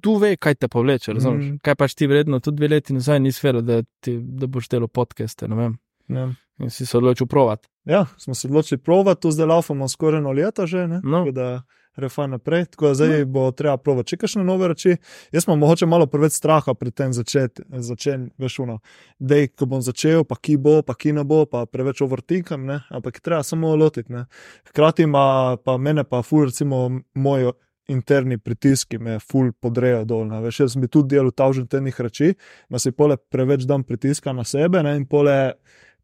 tu 0.02 0.16
ve, 0.22 0.34
kaj 0.36 0.58
te 0.60 0.68
povleče, 0.68 1.14
razumeš. 1.16 1.44
Mm. 1.44 1.60
Kaj 1.64 1.76
pač 1.80 1.96
ti 1.98 2.08
vredno, 2.10 2.40
tudi 2.44 2.62
dve 2.62 2.74
leti 2.76 2.96
nazaj 2.96 3.20
ni 3.20 3.32
sfera, 3.32 3.62
da, 3.64 3.82
ti, 4.04 4.16
da 4.18 4.48
boš 4.50 4.68
delo 4.72 4.88
podcaste, 4.88 5.48
ne 5.50 5.60
vem. 5.60 5.78
Ja. 6.12 6.28
In 6.62 6.70
si 6.70 6.86
se 6.86 6.98
odločil 6.98 7.26
provat. 7.26 7.66
ja, 7.84 8.06
smo 8.16 8.34
se 8.34 8.48
odločili 8.48 8.78
provat, 8.78 9.20
tu 9.20 9.30
zdaj 9.30 9.46
laufamo 9.46 9.88
skoraj 9.88 10.20
eno 10.20 10.32
leto 10.32 10.66
že, 10.66 10.86
ne? 10.88 11.00
No. 11.04 11.24
Tako 11.24 11.32
da 11.32 11.62
refa 11.96 12.26
naprej, 12.26 12.64
tako 12.64 12.86
da 12.86 12.94
zdaj 12.94 13.24
bo 13.24 13.46
treba 13.56 13.76
provat. 13.76 14.08
Če 14.10 14.18
kakšne 14.22 14.44
nove 14.44 14.68
reči, 14.72 14.96
jaz 15.32 15.46
imam 15.48 15.60
mogoče 15.62 15.86
malo 15.90 16.06
preveč 16.10 16.36
straha 16.38 16.74
pri 16.74 16.90
tem 16.90 17.12
začeti, 17.14 17.64
začen, 17.88 18.28
veš, 18.38 18.58
uno, 18.64 18.78
dej, 19.18 19.48
ko 19.54 19.68
bom 19.70 19.82
začel, 19.84 20.24
pa 20.28 20.38
ki 20.40 20.56
bo, 20.60 20.80
pa 20.86 20.96
ki 20.98 21.14
ne 21.16 21.24
bo, 21.28 21.44
pa 21.50 21.64
preveč 21.70 22.02
overtinkam, 22.04 22.66
ne, 22.66 22.80
ampak 22.90 23.20
je 23.20 23.26
treba 23.26 23.42
samo 23.46 23.74
lotiti, 23.76 24.12
ne. 24.12 24.26
Hkrati 24.70 25.06
ima 25.08 25.56
pa 25.64 25.76
mene 25.78 26.04
pa 26.04 26.22
ful, 26.22 26.48
recimo, 26.50 26.88
moj 27.14 27.52
interni 27.88 28.38
pritiski 28.38 28.98
me 28.98 29.18
ful 29.20 29.52
podrejo 29.60 30.04
dol, 30.08 30.26
ne, 30.28 30.40
veš, 30.44 30.60
jaz 30.64 30.76
bi 30.80 30.88
tudi 30.88 31.16
delal 31.16 31.32
tavžen 31.36 31.66
tenih 31.68 32.00
reči, 32.00 32.32
ma 32.72 32.80
si 32.80 32.94
pole 32.96 33.16
preveč 33.30 33.66
dam 33.68 33.84
pritiska 33.84 34.32
na 34.32 34.44
sebe, 34.48 34.82
ne, 34.82 34.96
in 34.96 35.04
pole 35.06 35.36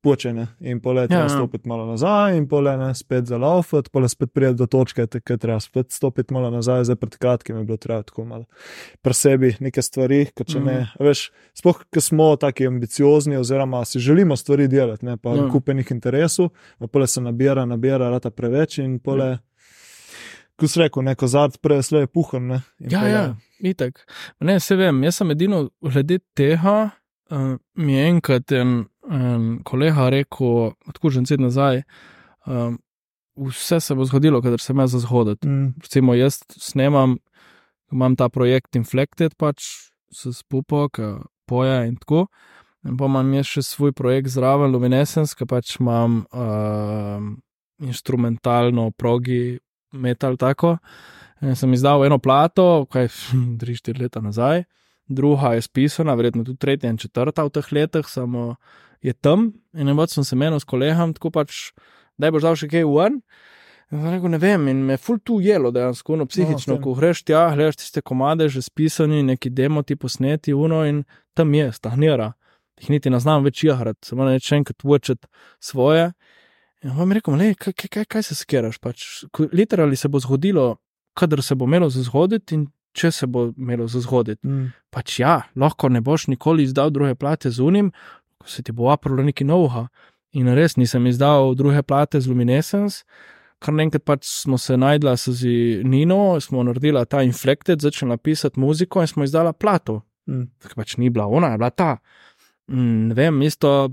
počene 0.02 0.46
in 0.60 0.80
pole 0.80 1.06
treba 1.08 1.20
Ja, 1.20 1.24
ja. 1.24 1.28
stopiti 1.30 1.68
malo 1.68 1.86
nazaj 1.86 2.36
in 2.36 2.48
pole 2.48 2.76
ne, 2.76 2.94
spet 2.94 3.24
zalaufati, 3.26 3.90
pole 3.90 4.08
spet 4.08 4.32
priti 4.32 4.54
do 4.54 4.66
točke, 4.66 5.06
tako 5.06 5.36
treba 5.36 5.60
spet 5.60 5.90
stopiti 5.90 6.34
malo 6.34 6.50
nazaj, 6.50 6.84
zdaj 6.84 6.96
pred 6.96 7.16
kratkim 7.16 7.56
je 7.56 7.64
bilo 7.64 7.76
treba 7.76 8.02
tako 8.02 8.24
malo 8.24 8.44
pri 9.02 9.14
sebi 9.14 9.56
neke 9.60 9.82
stvari, 9.82 10.26
ker 10.26 10.46
če 10.46 10.60
ne, 10.60 10.78
Mhm. 10.80 11.04
veš, 11.04 11.30
sploh, 11.54 11.84
ker 11.90 12.02
smo 12.02 12.36
taki 12.36 12.66
ambiciozni 12.66 13.36
oziroma 13.36 13.84
si 13.84 13.98
želimo 13.98 14.36
stvari 14.36 14.68
delati, 14.68 15.04
ne, 15.04 15.16
pa 15.16 15.30
Ja. 15.30 15.48
kupenih 15.48 15.90
interesov, 15.90 16.48
pa 16.78 16.86
pole 16.86 17.06
se 17.06 17.20
nabira, 17.20 17.64
nabira, 17.64 18.10
rata 18.10 18.30
preveč 18.30 18.78
in 18.78 18.98
pole, 18.98 19.24
Ja. 19.26 19.38
ko 20.56 20.68
si 20.68 20.80
rekel, 20.80 21.02
neko 21.02 21.26
zad 21.26 21.58
prej 21.58 21.82
slej 21.82 22.06
puham, 22.06 22.46
ne. 22.46 22.62
in 22.80 22.90
Ja, 22.90 23.06
ja, 23.06 23.36
itek. 23.60 24.00
Ne, 24.40 24.60
se 24.60 24.76
vem, 24.76 25.02
jaz 25.02 25.14
sem 25.14 25.30
edino 25.30 25.70
glede 25.82 26.18
tega, 26.34 26.90
uh, 27.30 27.54
mi 27.74 27.94
je 27.94 28.08
enkrat 28.08 28.52
en, 28.52 28.86
en 29.10 29.58
kolega 29.66 30.08
rekel, 30.10 30.72
tako 30.94 31.10
že 31.10 31.22
en 31.22 31.26
ced 31.26 31.42
nazaj, 31.42 31.82
um, 32.46 32.78
vse 33.48 33.80
se 33.80 33.94
bo 33.94 34.04
zgodilo, 34.04 34.42
kadar 34.42 34.60
se 34.60 34.74
me 34.74 34.86
zazhoditi. 34.86 35.48
Mm, 35.48 35.74
recimo 35.82 36.14
jaz 36.14 36.40
snemam, 36.56 37.18
imam 37.92 38.16
ta 38.16 38.28
projekt 38.28 38.76
Inflected, 38.76 39.34
pač 39.36 39.90
s 40.10 40.42
Pupo, 40.42 40.88
ki 40.88 41.18
poje 41.46 41.88
in 41.88 41.96
tako. 41.96 42.26
In 42.86 42.96
pa 42.96 43.10
imam 43.10 43.32
jaz 43.34 43.48
še 43.50 43.64
svoj 43.66 43.92
projekt 43.92 44.32
zraven 44.32 44.72
Luminescence, 44.72 45.34
ki 45.36 45.46
pač 45.48 45.76
imam 45.80 46.22
uh, 46.32 47.20
instrumentalno 47.84 48.90
progi 48.96 49.58
metal 49.92 50.38
tako. 50.40 50.78
In 51.40 51.56
sem 51.56 51.72
izdal 51.72 52.04
eno 52.06 52.18
plato, 52.18 52.86
kaj 52.92 53.08
3-4 53.62 54.00
leta 54.00 54.22
nazaj, 54.24 54.64
druga 55.10 55.54
je 55.56 55.66
spisana, 55.66 56.14
verjetno 56.14 56.44
tudi 56.44 56.60
tretja 56.60 56.90
in 56.90 57.00
četrta 57.00 57.44
v 57.44 57.52
teh 57.56 57.72
letih, 57.72 58.06
samo 58.08 58.54
je 59.02 59.12
tam. 59.12 59.52
In 59.74 59.86
ne 59.86 59.94
boš 59.94 60.20
se 60.26 60.36
menil 60.36 60.60
s 60.60 60.68
kolegom, 60.68 61.14
tako 61.16 61.32
pač, 61.34 61.70
da 62.18 62.30
boš 62.30 62.46
dal 62.46 62.58
še 62.58 62.68
kaj 62.70 62.86
v 62.88 63.06
en. 63.06 63.20
Rekel, 63.90 64.30
ne 64.30 64.38
vem, 64.38 64.68
in 64.70 64.84
me 64.86 64.94
ful 65.02 65.18
tu 65.18 65.40
jelo 65.42 65.72
dejansko, 65.74 66.14
no, 66.20 66.26
psihično, 66.30 66.76
no, 66.76 66.82
ko 66.82 66.92
greš 66.94 67.24
tja, 67.26 67.48
gledaš 67.56 67.80
tiste 67.80 68.04
komade, 68.06 68.46
že 68.46 68.62
spisani, 68.62 69.24
neki 69.26 69.50
demo 69.50 69.82
ti 69.82 69.96
posneti, 69.98 70.54
uno 70.54 70.84
in 70.86 71.02
tam 71.34 71.50
je, 71.54 71.72
stagnira. 71.74 72.30
Jih 72.78 72.92
niti 72.94 73.10
ne 73.10 73.18
znam 73.20 73.42
več 73.44 73.64
jahrat, 73.66 73.98
samo 74.06 74.28
ne 74.28 74.38
če 74.38 74.60
enkrat 74.60 74.86
učet 74.86 75.26
svoje. 75.58 76.12
In 76.86 76.94
vam 76.96 77.10
rekel, 77.12 77.34
le, 77.36 77.50
kaj, 77.58 77.74
kaj, 77.82 78.06
kaj 78.06 78.28
se 78.30 78.38
skeraš, 78.38 78.78
pač, 78.78 79.08
literali 79.52 79.98
se 79.98 80.08
bo 80.08 80.22
zgodilo, 80.22 80.76
kadar 81.18 81.42
se 81.42 81.58
bo 81.58 81.66
imelo 81.66 81.90
za 81.90 82.04
zgoditi 82.06 82.56
in 82.56 82.68
če 82.96 83.10
se 83.14 83.26
bo 83.26 83.48
imelo 83.58 83.88
za 83.90 84.00
zgoditi. 84.02 84.46
Mm. 84.46 84.70
Pač 84.94 85.18
ja, 85.20 85.34
lahko 85.58 85.90
ne 85.90 86.00
boš 86.00 86.28
nikoli 86.30 86.64
izdal 86.66 86.94
druge 86.94 87.18
plate 87.18 87.50
z 87.50 87.62
unim, 87.62 87.90
ko 88.40 88.48
se 88.48 88.62
ti 88.62 88.72
bo 88.72 88.90
aprilo 88.90 89.22
neki 89.22 89.44
novha. 89.44 89.88
In 90.32 90.48
res 90.54 90.76
nisem 90.76 91.06
izdal 91.10 91.54
druge 91.58 91.82
plate 91.82 92.20
z 92.20 92.30
Luminescence 92.30 93.04
kar 93.60 93.76
naenkrat 93.76 94.04
pač 94.08 94.26
smo 94.28 94.58
se 94.58 94.76
najdla 94.80 95.16
z 95.20 95.50
Nino, 95.84 96.40
smo 96.40 96.64
naredila 96.64 97.04
ta 97.04 97.22
inflected, 97.26 97.82
začela 97.84 98.16
pisati 98.16 98.60
muziko 98.60 99.02
in 99.04 99.10
smo 99.10 99.26
izdala 99.26 99.52
plato. 99.52 100.00
Mm. 100.30 100.48
Tako 100.62 100.80
pač 100.80 100.96
ni 100.96 101.10
bila 101.12 101.28
ona, 101.28 101.52
je 101.52 101.60
bila 101.60 101.70
ta. 101.70 101.90
Mm, 102.70 103.10
ne 103.10 103.16
vem, 103.18 103.42
isto 103.44 103.90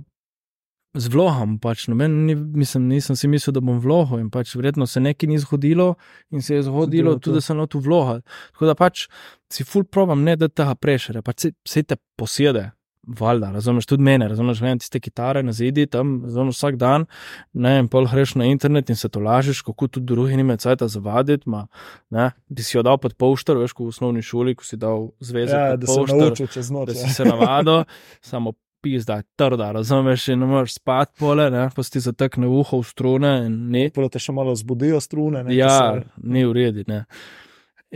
z 0.97 1.11
vlogom, 1.13 1.57
pač 1.61 1.87
no, 1.91 1.97
ni, 1.99 2.33
mislim, 2.33 2.87
nisem 2.89 3.17
si 3.19 3.27
mislil, 3.29 3.53
da 3.57 3.61
bom 3.61 3.81
vlogo 3.83 4.17
in 4.21 4.31
pač 4.33 4.55
verjetno 4.55 4.87
se 4.87 5.03
nekaj 5.03 5.29
ni 5.29 5.37
zgodilo 5.41 5.91
in 6.31 6.41
se 6.41 6.55
je 6.55 6.63
zgodilo 6.65 7.17
tudi, 7.19 7.37
da 7.37 7.43
sem 7.43 7.59
tu 7.67 7.83
vlogo. 7.83 8.21
Tako 8.55 8.71
da 8.71 8.77
pač 8.77 9.05
si 9.51 9.67
full 9.67 9.85
probam, 9.85 10.23
ne 10.23 10.37
da 10.39 10.47
tega 10.47 10.77
prešere, 10.79 11.21
pač 11.25 11.43
se, 11.43 11.53
se 11.67 11.83
te 11.83 11.99
posede 12.17 12.69
valjda, 13.07 13.51
razumeš 13.51 13.85
tudi 13.87 14.03
mene, 14.03 14.27
razumeš, 14.27 14.61
vem, 14.61 14.79
tiste 14.79 14.99
kitare 14.99 15.43
na 15.43 15.53
zidi, 15.55 15.87
tam 15.87 16.19
razumeš 16.25 16.59
vsak 16.59 16.75
dan, 16.75 17.05
ne, 17.53 17.77
in 17.79 17.87
pol 17.91 18.07
greš 18.11 18.35
na 18.35 18.45
internet 18.51 18.89
in 18.89 18.99
se 18.99 19.09
to 19.09 19.19
lažeš, 19.23 19.61
kako 19.67 19.87
tudi 19.87 20.05
drugi 20.05 20.37
nime 20.37 20.57
cajt 20.57 20.83
zavaditi, 20.91 21.49
ma, 21.49 21.65
ne, 22.09 22.31
bi 22.49 22.63
si 22.63 22.77
jo 22.77 22.83
dal 22.83 22.99
pod 23.01 23.15
poštar, 23.15 23.57
veš, 23.63 23.73
ko 23.77 23.87
v 23.87 23.95
osnovni 23.95 24.21
šoli, 24.21 24.55
ko 24.59 24.67
si 24.67 24.77
dal 24.77 25.09
zvezek, 25.23 25.55
ja, 25.55 25.75
da, 25.79 25.87
poštar, 25.87 26.63
se 26.63 26.73
noč, 26.73 26.91
da 26.91 26.99
si 26.99 27.13
se 27.13 27.25
navado, 27.25 27.83
samo 28.21 28.53
pizda, 28.81 29.21
trda, 29.35 29.71
razumeš, 29.71 30.27
in 30.27 30.39
ne 30.39 30.45
moreš 30.45 30.73
spati 30.73 31.13
pole, 31.19 31.49
ne, 31.51 31.69
pa 31.75 31.83
si 31.83 31.91
ti 31.91 31.99
zatekne 32.03 32.47
uho 32.47 32.81
v 32.81 32.87
strune 32.87 33.33
in 33.47 33.57
ne. 33.73 33.87
Pole 33.93 34.09
te 34.13 34.21
še 34.21 34.35
malo 34.35 34.55
zbudijo 34.55 35.01
strune, 35.03 35.43
ne. 35.43 35.55
Ja, 35.55 35.73
se... 35.97 36.23
ni 36.23 36.45
v 36.45 36.53
redu, 36.55 36.85
ne. 36.87 37.03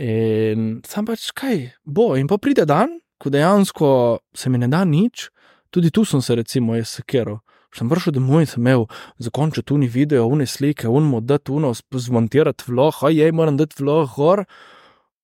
In 0.02 0.80
sam 0.88 1.06
pač 1.08 1.30
kaj, 1.36 1.66
bo, 1.84 2.12
in 2.18 2.28
pa 2.30 2.40
pride 2.40 2.66
dan, 2.68 2.98
ko 3.22 3.30
dejansko 3.30 3.88
se 4.34 4.50
mi 4.50 4.58
ne 4.58 4.68
da 4.68 4.82
nič, 4.84 5.28
tudi 5.70 5.90
tu 5.94 6.04
sem 6.04 6.22
se 6.22 6.34
recimo 6.34 6.74
jaz 6.74 6.98
sekeral. 6.98 7.38
Sem 7.72 7.88
vršil, 7.88 8.12
da 8.12 8.20
moj 8.20 8.46
sem 8.50 8.60
imel 8.60 8.84
zakončiti 9.22 9.64
tuni 9.70 9.86
video, 9.88 10.26
une 10.28 10.44
slike, 10.46 10.88
unmo 10.88 11.22
dati 11.24 11.54
uno, 11.54 11.70
zmontirati 11.72 12.66
vlog, 12.68 12.98
a 13.00 13.10
je, 13.10 13.30
moram 13.32 13.56
dati 13.56 13.80
vlog 13.80 14.10
gor. 14.16 14.44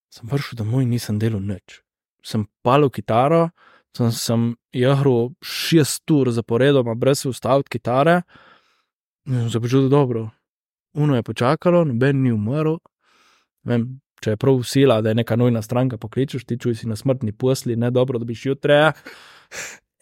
Sem 0.09 0.29
vršil, 0.31 0.57
da 0.57 0.65
moj 0.65 0.87
nisem 0.89 1.19
delal 1.21 1.43
nič. 1.45 1.83
Sem 2.25 2.47
palil 2.65 2.89
kitaro, 2.89 3.49
sem, 3.95 4.09
sem 4.15 4.47
jahral 4.73 5.29
šest 5.45 6.09
ur 6.11 6.31
zaporedoma, 6.33 6.95
brez 6.97 7.25
ustaviti 7.29 7.77
kitare 7.77 8.21
in 9.27 9.43
sem 9.43 9.51
se 9.53 9.61
počutil 9.61 9.89
dobro. 9.89 10.29
Uno 10.97 11.15
je 11.15 11.23
počakalo, 11.23 11.83
noben 11.85 12.23
ni 12.23 12.31
umrl. 12.33 12.79
Vem, 13.63 13.99
če 14.23 14.35
je 14.35 14.39
prav 14.39 14.63
sila, 14.67 14.99
da 15.01 15.13
je 15.13 15.19
neka 15.21 15.37
nujna 15.39 15.61
stranka, 15.61 15.97
pokličeš, 15.97 16.45
ti 16.45 16.57
čuj 16.59 16.75
si 16.81 16.89
na 16.89 16.95
smrtni 16.99 17.31
posli, 17.31 17.75
ne 17.79 17.91
dobro, 17.91 18.19
da 18.19 18.27
bi 18.27 18.35
šel 18.35 18.57
treja. 18.59 18.91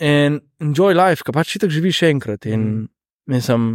In 0.03 0.39
enjoy 0.61 0.97
life, 0.97 1.25
ki 1.25 1.33
pač 1.33 1.57
tako 1.57 1.73
živiš 1.73 2.03
enkrat. 2.09 2.45
In 2.45 2.63
mm. 2.63 2.87
mislim, 3.33 3.69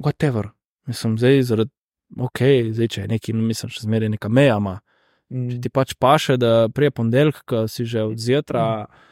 whatever, 0.00 0.52
mislim, 0.88 1.16
zdaj 1.20 1.42
zaradi, 1.50 1.72
ok, 2.16 2.42
zdaj 2.76 2.92
če 2.94 3.04
je 3.04 3.08
neki, 3.14 3.34
mislim, 3.36 3.72
še 3.72 3.84
zmeraj 3.84 4.12
neka 4.16 4.30
meja. 4.32 4.60
Mm. 4.60 5.48
Če 5.50 5.60
ti 5.64 5.72
pač 5.72 5.96
paše, 6.00 6.38
da 6.40 6.68
prije 6.72 6.94
ponedeljka, 6.96 7.44
ki 7.48 7.66
si 7.72 7.88
že 7.88 8.06
od 8.06 8.20
zjutra. 8.20 8.86
Mm. 8.86 9.02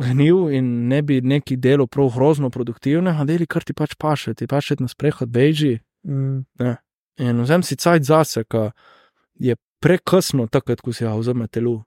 Gnil 0.00 0.52
in 0.54 0.66
ne 0.88 1.00
bi 1.02 1.18
neki 1.20 1.56
delo 1.58 1.84
prav 1.90 2.12
grozno 2.14 2.48
produktivne, 2.50 3.10
a 3.10 3.24
deli 3.26 3.46
kar 3.50 3.66
ti 3.66 3.74
pač 3.76 3.96
paše, 3.98 4.36
ti 4.38 4.46
paše 4.46 4.78
na 4.80 4.88
sprehod, 4.88 5.28
beži. 5.28 5.80
Mm. 6.06 6.46
In 7.20 7.42
vzem 7.42 7.62
si 7.66 7.76
cajt 7.76 8.06
zase, 8.06 8.44
ker 8.48 8.70
je 9.40 9.56
prekasno, 9.80 10.46
takrat, 10.52 10.82
ko 10.84 10.92
si 10.92 11.06
ga 11.06 11.16
vzame 11.16 11.48
telo. 11.48 11.80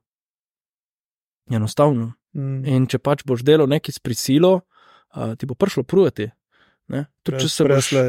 Enostavno. 1.51 2.13
Mm. 2.33 2.63
In 2.65 2.87
če 2.89 2.97
pač 3.03 3.21
boš 3.27 3.43
delal 3.45 3.69
nekaj 3.69 3.99
s 3.99 4.01
prisilo, 4.01 4.63
uh, 5.13 5.35
ti 5.37 5.45
bo 5.49 5.57
prišlo 5.59 5.85
prujeti. 5.85 6.31
Tudi 7.23 7.47
če, 7.47 8.01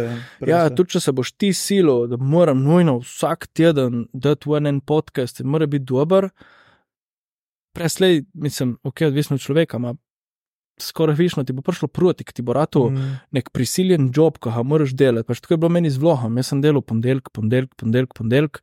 ja, 0.49 0.65
tud, 0.75 0.89
če 0.91 1.01
se 1.01 1.13
boš 1.15 1.31
ti 1.39 1.53
silo, 1.55 2.09
da 2.11 2.19
moram 2.19 2.65
nujno 2.65 2.99
vsak 3.05 3.47
teden 3.55 4.09
dati 4.13 4.51
v 4.51 4.61
en 4.67 4.81
podcast 4.83 5.41
mora 5.47 5.69
biti 5.71 5.87
dober, 5.87 6.29
preslej, 7.75 8.25
mislim, 8.35 8.75
ok, 8.83 9.07
odvisno 9.09 9.39
od 9.39 9.45
človeka, 9.45 9.79
ima 9.79 9.95
skoraj 10.81 11.15
višno, 11.15 11.45
ti 11.47 11.55
bo 11.55 11.63
prišlo 11.63 11.89
proti, 11.89 12.27
ti 12.27 12.43
bo 12.43 12.53
rado 12.53 12.89
mm. 12.91 13.13
nek 13.39 13.53
prisiljen 13.55 14.11
job, 14.15 14.41
ki 14.43 14.51
ga 14.51 14.65
moraš 14.67 14.95
delati. 14.99 15.27
Pač 15.29 15.43
tako 15.45 15.55
je 15.55 15.63
bilo 15.63 15.71
meni 15.71 15.91
z 15.91 16.03
vlogom, 16.03 16.35
jaz 16.41 16.51
sem 16.51 16.63
delal 16.65 16.83
ponedeljek, 16.83 17.31
ponedeljek, 17.31 17.77
ponedeljek, 17.79 18.15
ponedeljek. 18.19 18.61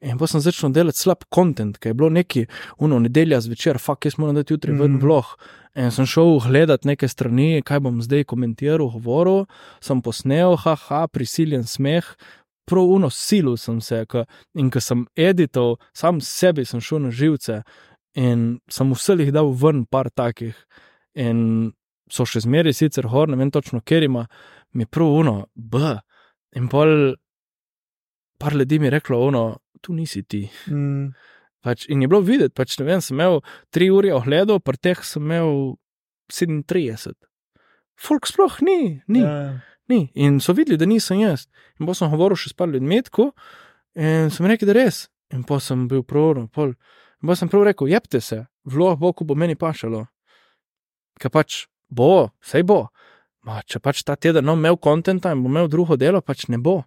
In 0.00 0.16
pa 0.16 0.24
sem 0.30 0.40
začel 0.40 0.72
delati 0.72 0.96
slab 1.02 1.26
kontent, 1.28 1.76
ker 1.76 1.92
je 1.92 1.96
bilo 1.98 2.08
neki, 2.08 2.46
uno, 2.80 2.98
nedelja 3.04 3.40
zvečer, 3.44 3.76
fuk, 3.78 4.06
jaz 4.08 4.16
moram 4.16 4.38
dati 4.38 4.54
jutri 4.54 4.72
ven 4.72 4.94
mm. 4.96 5.00
vlog. 5.02 5.34
In 5.76 5.92
sem 5.92 6.08
šel 6.08 6.38
gledati 6.46 6.88
neke 6.88 7.08
strani, 7.08 7.60
kaj 7.66 7.82
bom 7.84 8.00
zdaj 8.02 8.24
komentiral, 8.32 8.88
govoril, 8.94 9.44
sem 9.84 10.00
posnel, 10.02 10.56
haha, 10.64 11.04
prisiljen 11.12 11.68
smeh, 11.68 12.08
prav 12.70 12.88
uno, 12.96 13.10
silu 13.12 13.58
sem 13.60 13.80
se. 13.84 14.06
Ka, 14.08 14.24
in 14.56 14.72
ko 14.72 14.80
sem 14.80 15.04
edital, 15.20 15.76
sam 15.92 16.24
sebi 16.24 16.64
sem 16.64 16.80
šel 16.80 17.04
na 17.04 17.12
živce 17.12 17.60
in 18.16 18.58
sem 18.72 18.90
vseh 18.96 19.28
dal 19.34 19.52
ven 19.52 19.84
par 19.84 20.10
takih. 20.10 20.56
In 21.14 21.72
so 22.10 22.24
še 22.26 22.42
zmeraj 22.46 22.78
sicer 22.78 23.10
hor, 23.10 23.28
ne 23.28 23.38
vem 23.38 23.50
točno, 23.52 23.82
ker 23.84 24.02
ima, 24.06 24.26
mi 24.74 24.86
prav 24.86 25.12
uno, 25.22 25.34
b. 25.54 25.98
In 26.56 26.68
pol, 26.70 27.14
par 28.40 28.56
ljudi 28.56 28.80
mi 28.80 28.88
je 28.88 28.96
reklo, 28.96 29.20
uno, 29.28 29.60
tu 29.80 29.94
nisi 29.96 30.22
ti. 30.22 30.46
Mm. 30.68 31.12
Pač, 31.64 31.84
in 31.92 32.00
je 32.00 32.08
bilo 32.08 32.22
videti, 32.24 32.54
pač, 32.56 32.78
ne 32.80 32.86
vem, 32.88 33.02
sem 33.04 33.18
imel 33.18 33.42
tri 33.74 33.90
ure 33.92 34.14
ogledov, 34.16 34.62
pa 34.64 34.72
teh 34.72 35.02
sem 35.04 35.24
imel 35.26 35.74
37. 36.32 37.12
Folk 38.00 38.28
sploh 38.30 38.60
ni, 38.64 39.02
ni, 39.12 39.20
ja. 39.20 39.60
ni. 39.92 40.06
In 40.16 40.38
so 40.40 40.54
videli, 40.56 40.78
da 40.80 40.88
nisem 40.88 41.20
jaz. 41.20 41.44
In 41.76 41.88
pa 41.88 41.96
sem 41.96 42.08
govoril 42.12 42.38
še 42.40 42.54
s 42.54 42.56
par 42.56 42.70
ljudmi, 42.72 43.02
in 44.00 44.32
sem 44.32 44.48
rekel, 44.48 44.70
da 44.70 44.78
res. 44.78 45.08
In 45.34 45.44
pa 45.44 45.60
sem 45.62 45.84
bil 45.90 46.02
prorok, 46.06 46.48
pol. 46.54 46.72
In 47.20 47.28
pa 47.28 47.36
sem 47.36 47.50
prav 47.52 47.66
rekel, 47.68 47.90
jepte 47.92 48.22
se, 48.24 48.46
vloh 48.64 48.96
bo, 48.98 49.12
ko 49.12 49.26
bo 49.28 49.36
meni 49.36 49.58
pašalo. 49.58 50.06
Ker 51.20 51.32
pač 51.34 51.66
bo, 51.92 52.30
sej 52.40 52.64
bo. 52.64 52.86
Ma, 53.44 53.60
če 53.64 53.80
pač 53.84 54.02
ta 54.04 54.16
teden 54.16 54.48
ne 54.48 54.54
bo 54.54 54.58
imel 54.58 54.80
kontenta 54.80 55.32
in 55.34 55.44
bo 55.44 55.52
imel 55.52 55.68
drugo 55.68 56.00
delo, 56.00 56.22
pač 56.24 56.48
ne 56.48 56.56
bo. 56.56 56.80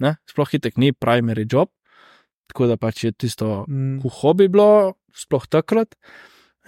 Ne? 0.00 0.16
Sploh 0.28 0.48
hitek 0.52 0.80
ni 0.80 0.92
primary 0.92 1.46
job, 1.48 1.70
tako 2.50 2.68
da 2.70 2.76
pač 2.80 3.04
je 3.04 3.12
tisto, 3.12 3.64
mm. 3.68 4.00
hobi 4.20 4.48
bilo, 4.52 4.96
sploh 5.16 5.46
takrat. 5.50 5.96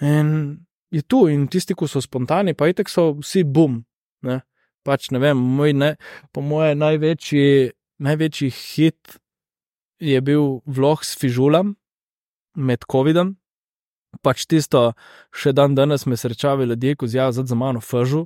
In 0.01 0.59
je 0.91 1.01
tu, 1.01 1.27
in 1.29 1.47
tisti, 1.51 1.75
ki 1.77 1.87
so 1.89 2.01
spontani, 2.03 2.55
pa 2.57 2.69
itek 2.71 2.89
so 2.89 3.11
vsi 3.19 3.43
bum. 3.45 3.81
Ne? 4.25 4.41
Pač 4.87 5.09
ne 5.13 5.21
vem, 5.21 5.37
moj 5.37 5.75
ne, 5.75 5.89
po 6.33 6.41
mojem 6.41 6.79
največji, 6.81 7.73
največji 8.03 8.49
hit 8.55 9.19
je 9.99 10.21
bil 10.23 10.61
vlog 10.65 11.03
s 11.03 11.19
fižulom 11.19 11.75
med 12.55 12.87
COVID-om. 12.89 13.35
Pač 14.25 14.47
tisto, 14.49 14.95
še 15.29 15.51
dan 15.53 15.75
danes 15.77 16.07
me 16.09 16.17
srečajo 16.17 16.65
ljudje, 16.65 16.95
ko 16.97 17.07
zjavijo 17.07 17.45
za 17.45 17.55
mano 17.55 17.81
fžu. 17.83 18.25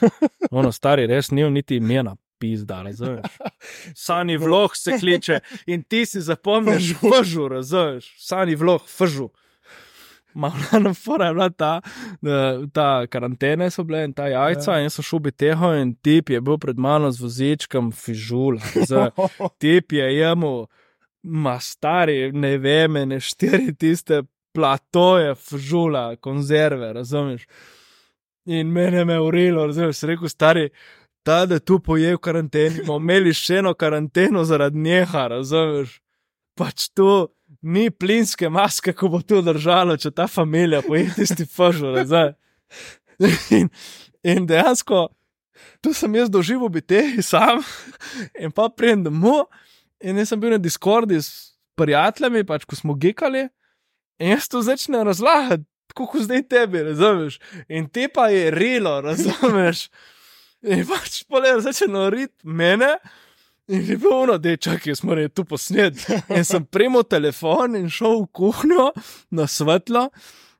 ono 0.58 0.72
stari, 0.74 1.06
res 1.06 1.30
ni 1.30 1.46
niti 1.50 1.78
imena, 1.78 2.16
pizda, 2.40 2.82
razumeš. 2.82 3.26
Sani 4.06 4.36
vlog 4.36 4.76
se 4.76 4.98
kliče 5.00 5.40
in 5.66 5.82
ti 5.82 6.06
si 6.06 6.20
zapomniš, 6.20 6.94
fžu, 7.00 7.48
razumeš, 7.48 8.14
sani 8.18 8.54
vlog, 8.54 8.88
fžu. 8.88 9.28
Malo 10.34 10.54
na 10.80 10.94
fora 10.94 11.26
je 11.26 11.34
bila 11.34 11.50
ta, 11.50 11.80
ta 12.72 13.06
karantene, 13.06 13.70
so 13.70 13.84
bile 13.84 14.04
in 14.04 14.12
ta 14.12 14.28
jajca, 14.30 14.76
ja. 14.78 14.84
in 14.84 14.90
so 14.90 15.02
šubi 15.02 15.32
teho, 15.32 15.72
in 15.74 15.94
tip 15.94 16.30
je 16.30 16.40
bil 16.40 16.58
pred 16.58 16.78
mano 16.78 17.10
z 17.10 17.22
vozičkom, 17.22 17.90
fižul. 17.92 18.60
Tip 19.60 19.92
je 19.92 20.06
jemu, 20.16 20.54
ma 21.22 21.58
stari, 21.60 22.30
ne 22.32 22.56
vem, 22.58 23.00
ne 23.08 23.18
štiri 23.20 23.74
tiste 23.74 24.22
platoje, 24.54 25.34
fžula, 25.34 26.16
konzerve, 26.16 26.92
razumeš. 26.92 27.46
In 28.46 28.70
mene 28.72 29.04
me 29.04 29.12
je 29.12 29.20
urilo, 29.20 29.66
razumeš, 29.66 30.02
rekel, 30.02 30.28
stari, 30.28 30.70
ta, 31.22 31.46
da 31.46 31.58
tu 31.58 31.78
poje 31.80 32.14
v 32.14 32.20
karanteni, 32.22 32.84
bomo 32.86 33.00
imeli 33.02 33.34
še 33.36 33.60
eno 33.60 33.74
karanteno 33.74 34.44
zaradi 34.44 34.78
njeha, 34.78 35.26
razumeš. 35.34 35.98
Pač 36.58 36.88
tu 36.96 37.28
ni 37.62 37.90
plinske 37.90 38.48
maske, 38.52 38.92
ko 38.96 39.10
bo 39.12 39.20
tu 39.22 39.40
držalo, 39.44 39.96
če 40.00 40.12
ta 40.14 40.26
familija 40.30 40.82
poje 40.86 41.10
tisti 41.16 41.46
fžul, 41.48 41.94
razumeš. 41.98 42.36
In, 43.52 43.66
in 44.24 44.46
dejansko, 44.48 45.10
tu 45.84 45.92
sem 45.96 46.14
jaz 46.16 46.30
doživel 46.32 46.70
biti 46.72 47.20
sam, 47.24 47.60
in 48.40 48.52
pa 48.52 48.70
pridem 48.72 49.04
domov, 49.04 49.48
in 50.00 50.16
jaz 50.20 50.32
sem 50.32 50.40
bil 50.40 50.54
na 50.54 50.60
Discordu 50.60 51.18
s 51.20 51.58
prijatelji, 51.76 52.46
pač 52.48 52.64
ko 52.68 52.78
smo 52.78 52.96
gekali, 52.96 53.48
in 54.20 54.32
jaz 54.32 54.48
to 54.48 54.62
začnem 54.64 55.04
razlagati, 55.08 55.66
kako 55.92 56.22
zdaj 56.24 56.46
tebi, 56.48 56.84
razumeš. 56.86 57.40
In 57.68 57.88
te 57.92 58.08
pa 58.08 58.28
je 58.32 58.50
rilo, 58.54 59.00
razumeš. 59.04 59.88
In 60.62 60.84
pač 60.88 61.22
poleg 61.28 61.62
začne 61.64 61.88
noriti 61.92 62.44
mene. 62.44 62.96
In 63.70 63.84
je 63.86 63.96
bilo 63.96 64.22
ono, 64.24 64.38
da 64.38 64.50
je 64.50 64.56
čakaj, 64.66 64.90
jaz 64.90 65.02
moram 65.06 65.30
tu 65.30 65.44
posneti. 65.44 66.02
In 66.28 66.44
sem 66.44 66.64
prejmo 66.66 67.04
telefon 67.06 67.78
in 67.78 67.86
šel 67.92 68.24
v 68.24 68.26
kuhinjo 68.34 68.88
na 69.30 69.46
svetlo, 69.46 70.08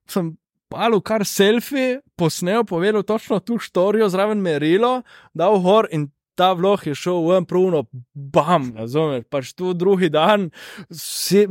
sem 0.07 0.37
palo 0.71 1.01
kar 1.03 1.25
selfie, 1.27 1.99
posnel, 2.15 2.63
povedal 2.65 3.03
točno 3.03 3.41
tu 3.43 3.59
štorijo, 3.59 4.09
zraven 4.09 4.39
merilo, 4.39 5.01
dal 5.35 5.59
gor 5.59 5.91
in 5.91 6.07
ta 6.35 6.53
vlog 6.57 6.87
je 6.87 6.95
šel 6.95 7.27
ven, 7.29 7.45
pruno, 7.45 7.85
bam, 8.15 8.71
razumeš. 8.77 9.25
Pač 9.31 9.53
tu 9.59 9.73
drugi 9.75 10.09
dan, 10.13 10.49
vsi, 10.89 11.47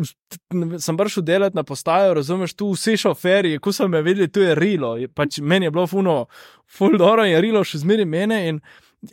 sem 0.82 0.98
prišel 0.98 1.26
delati 1.28 1.58
na 1.58 1.64
postajo, 1.64 2.14
razumeš, 2.18 2.56
tu 2.58 2.72
vsi 2.74 2.98
šoferji, 2.98 3.60
ko 3.60 3.74
so 3.76 3.88
me 3.88 4.02
videli, 4.06 4.32
tu 4.32 4.44
je 4.44 4.56
rilo. 4.58 4.96
Pač 5.14 5.40
meni 5.42 5.70
je 5.70 5.74
bilo 5.76 5.88
funo, 5.88 6.20
full 6.66 6.98
doro 6.98 7.26
je 7.28 7.42
rilo 7.42 7.64
še 7.64 7.84
zmeri 7.84 8.06
mene 8.06 8.42
in 8.50 8.62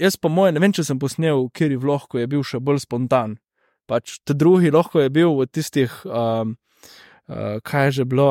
jaz 0.00 0.16
po 0.16 0.30
mojem, 0.32 0.56
ne 0.56 0.64
vem, 0.64 0.74
če 0.74 0.84
sem 0.86 1.00
posnel, 1.02 1.48
kjer 1.54 1.76
je 1.76 1.82
vlog, 1.82 2.06
ko 2.10 2.20
je 2.22 2.30
bil 2.30 2.44
še 2.46 2.60
bolj 2.62 2.82
spontan. 2.86 3.36
Pač 3.86 4.18
te 4.26 4.34
drugi 4.34 4.72
lahko 4.74 5.04
je 5.04 5.12
bil 5.14 5.36
v 5.38 5.46
tistih, 5.46 5.92
um, 6.08 6.56
uh, 7.30 7.58
kaj 7.62 7.90
je 7.90 7.98
že 8.00 8.08
bilo. 8.10 8.30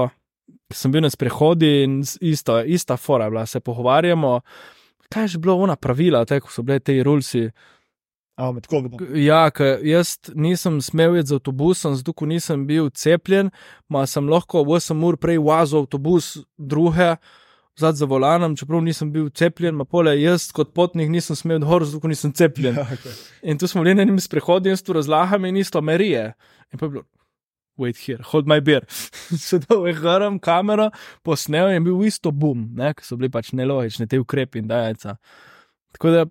Sem 0.73 0.91
bil 0.91 1.03
na 1.05 1.11
sprehodi 1.13 1.86
in 1.86 1.99
isto, 2.25 2.57
ista 2.65 2.97
fora, 2.97 3.29
bila, 3.29 3.45
se 3.45 3.61
pogovarjamo, 3.61 4.39
kaj 5.16 5.24
je 5.24 5.34
že 5.36 5.39
bilo 5.39 5.55
ona 5.63 5.78
pravila, 5.80 6.26
te, 6.28 6.41
ko 6.43 6.51
so 6.51 6.63
bile 6.66 6.84
te 6.84 6.97
rulsi. 7.03 7.47
A, 8.36 8.49
med 8.51 8.68
COVID-om. 8.68 8.99
Ja, 9.16 9.47
ker 9.55 9.80
jaz 9.88 10.18
nisem 10.36 10.82
smel 10.84 11.16
iti 11.22 11.32
z 11.32 11.38
avtobusom, 11.39 11.95
zato 11.95 12.11
ker 12.11 12.28
nisem 12.28 12.66
bil 12.68 12.91
cepljen, 12.91 13.53
ma 13.88 14.03
sem 14.11 14.28
lahko 14.28 14.66
8 14.68 14.99
ur 15.07 15.16
prej 15.16 15.39
vazil 15.39 15.86
avtobus 15.86 16.36
druge. 16.57 17.16
Zad 17.76 17.97
za 17.99 18.07
volanom, 18.07 18.53
čeprav 18.55 18.80
nisem 18.84 19.09
bil 19.11 19.26
cepljen, 19.36 19.76
pa 19.82 19.84
pole 19.84 20.13
jaz 20.16 20.45
kot 20.55 20.70
potnik 20.72 21.09
nisem 21.11 21.36
smel 21.36 21.57
odhor, 21.59 21.84
zato 21.84 22.07
nisem 22.07 22.32
cepljen. 22.32 22.76
Ja, 22.80 22.86
okay. 22.88 23.16
In 23.43 23.59
tu 23.59 23.68
smo 23.68 23.84
bili 23.84 23.97
na 23.97 24.05
enem 24.07 24.20
sprehodu 24.24 24.72
in 24.72 24.80
s 24.80 24.84
tu 24.84 24.95
razlahami 24.95 25.51
in 25.51 25.59
isto 25.59 25.82
merije. 25.84 26.30
In 26.72 26.80
pa 26.80 26.88
je 26.88 26.93
bilo, 26.93 27.03
wait 27.78 27.97
here, 28.07 28.23
hold 28.23 28.47
my 28.47 28.59
beer. 28.61 28.86
Sedel 29.47 29.88
je 29.88 29.93
garam 29.99 30.39
kamero, 30.39 30.89
posnel 31.23 31.73
in 31.76 31.84
bil 31.84 32.01
isto 32.07 32.32
boom, 32.32 32.69
ker 32.78 33.03
so 33.03 33.17
bili 33.17 33.30
pač 33.30 33.51
nelogični 33.53 34.07
te 34.07 34.19
ukrepi 34.19 34.59
in 34.63 34.67
dajeca. 34.71 35.17
Tako 35.95 36.11
da 36.11 36.26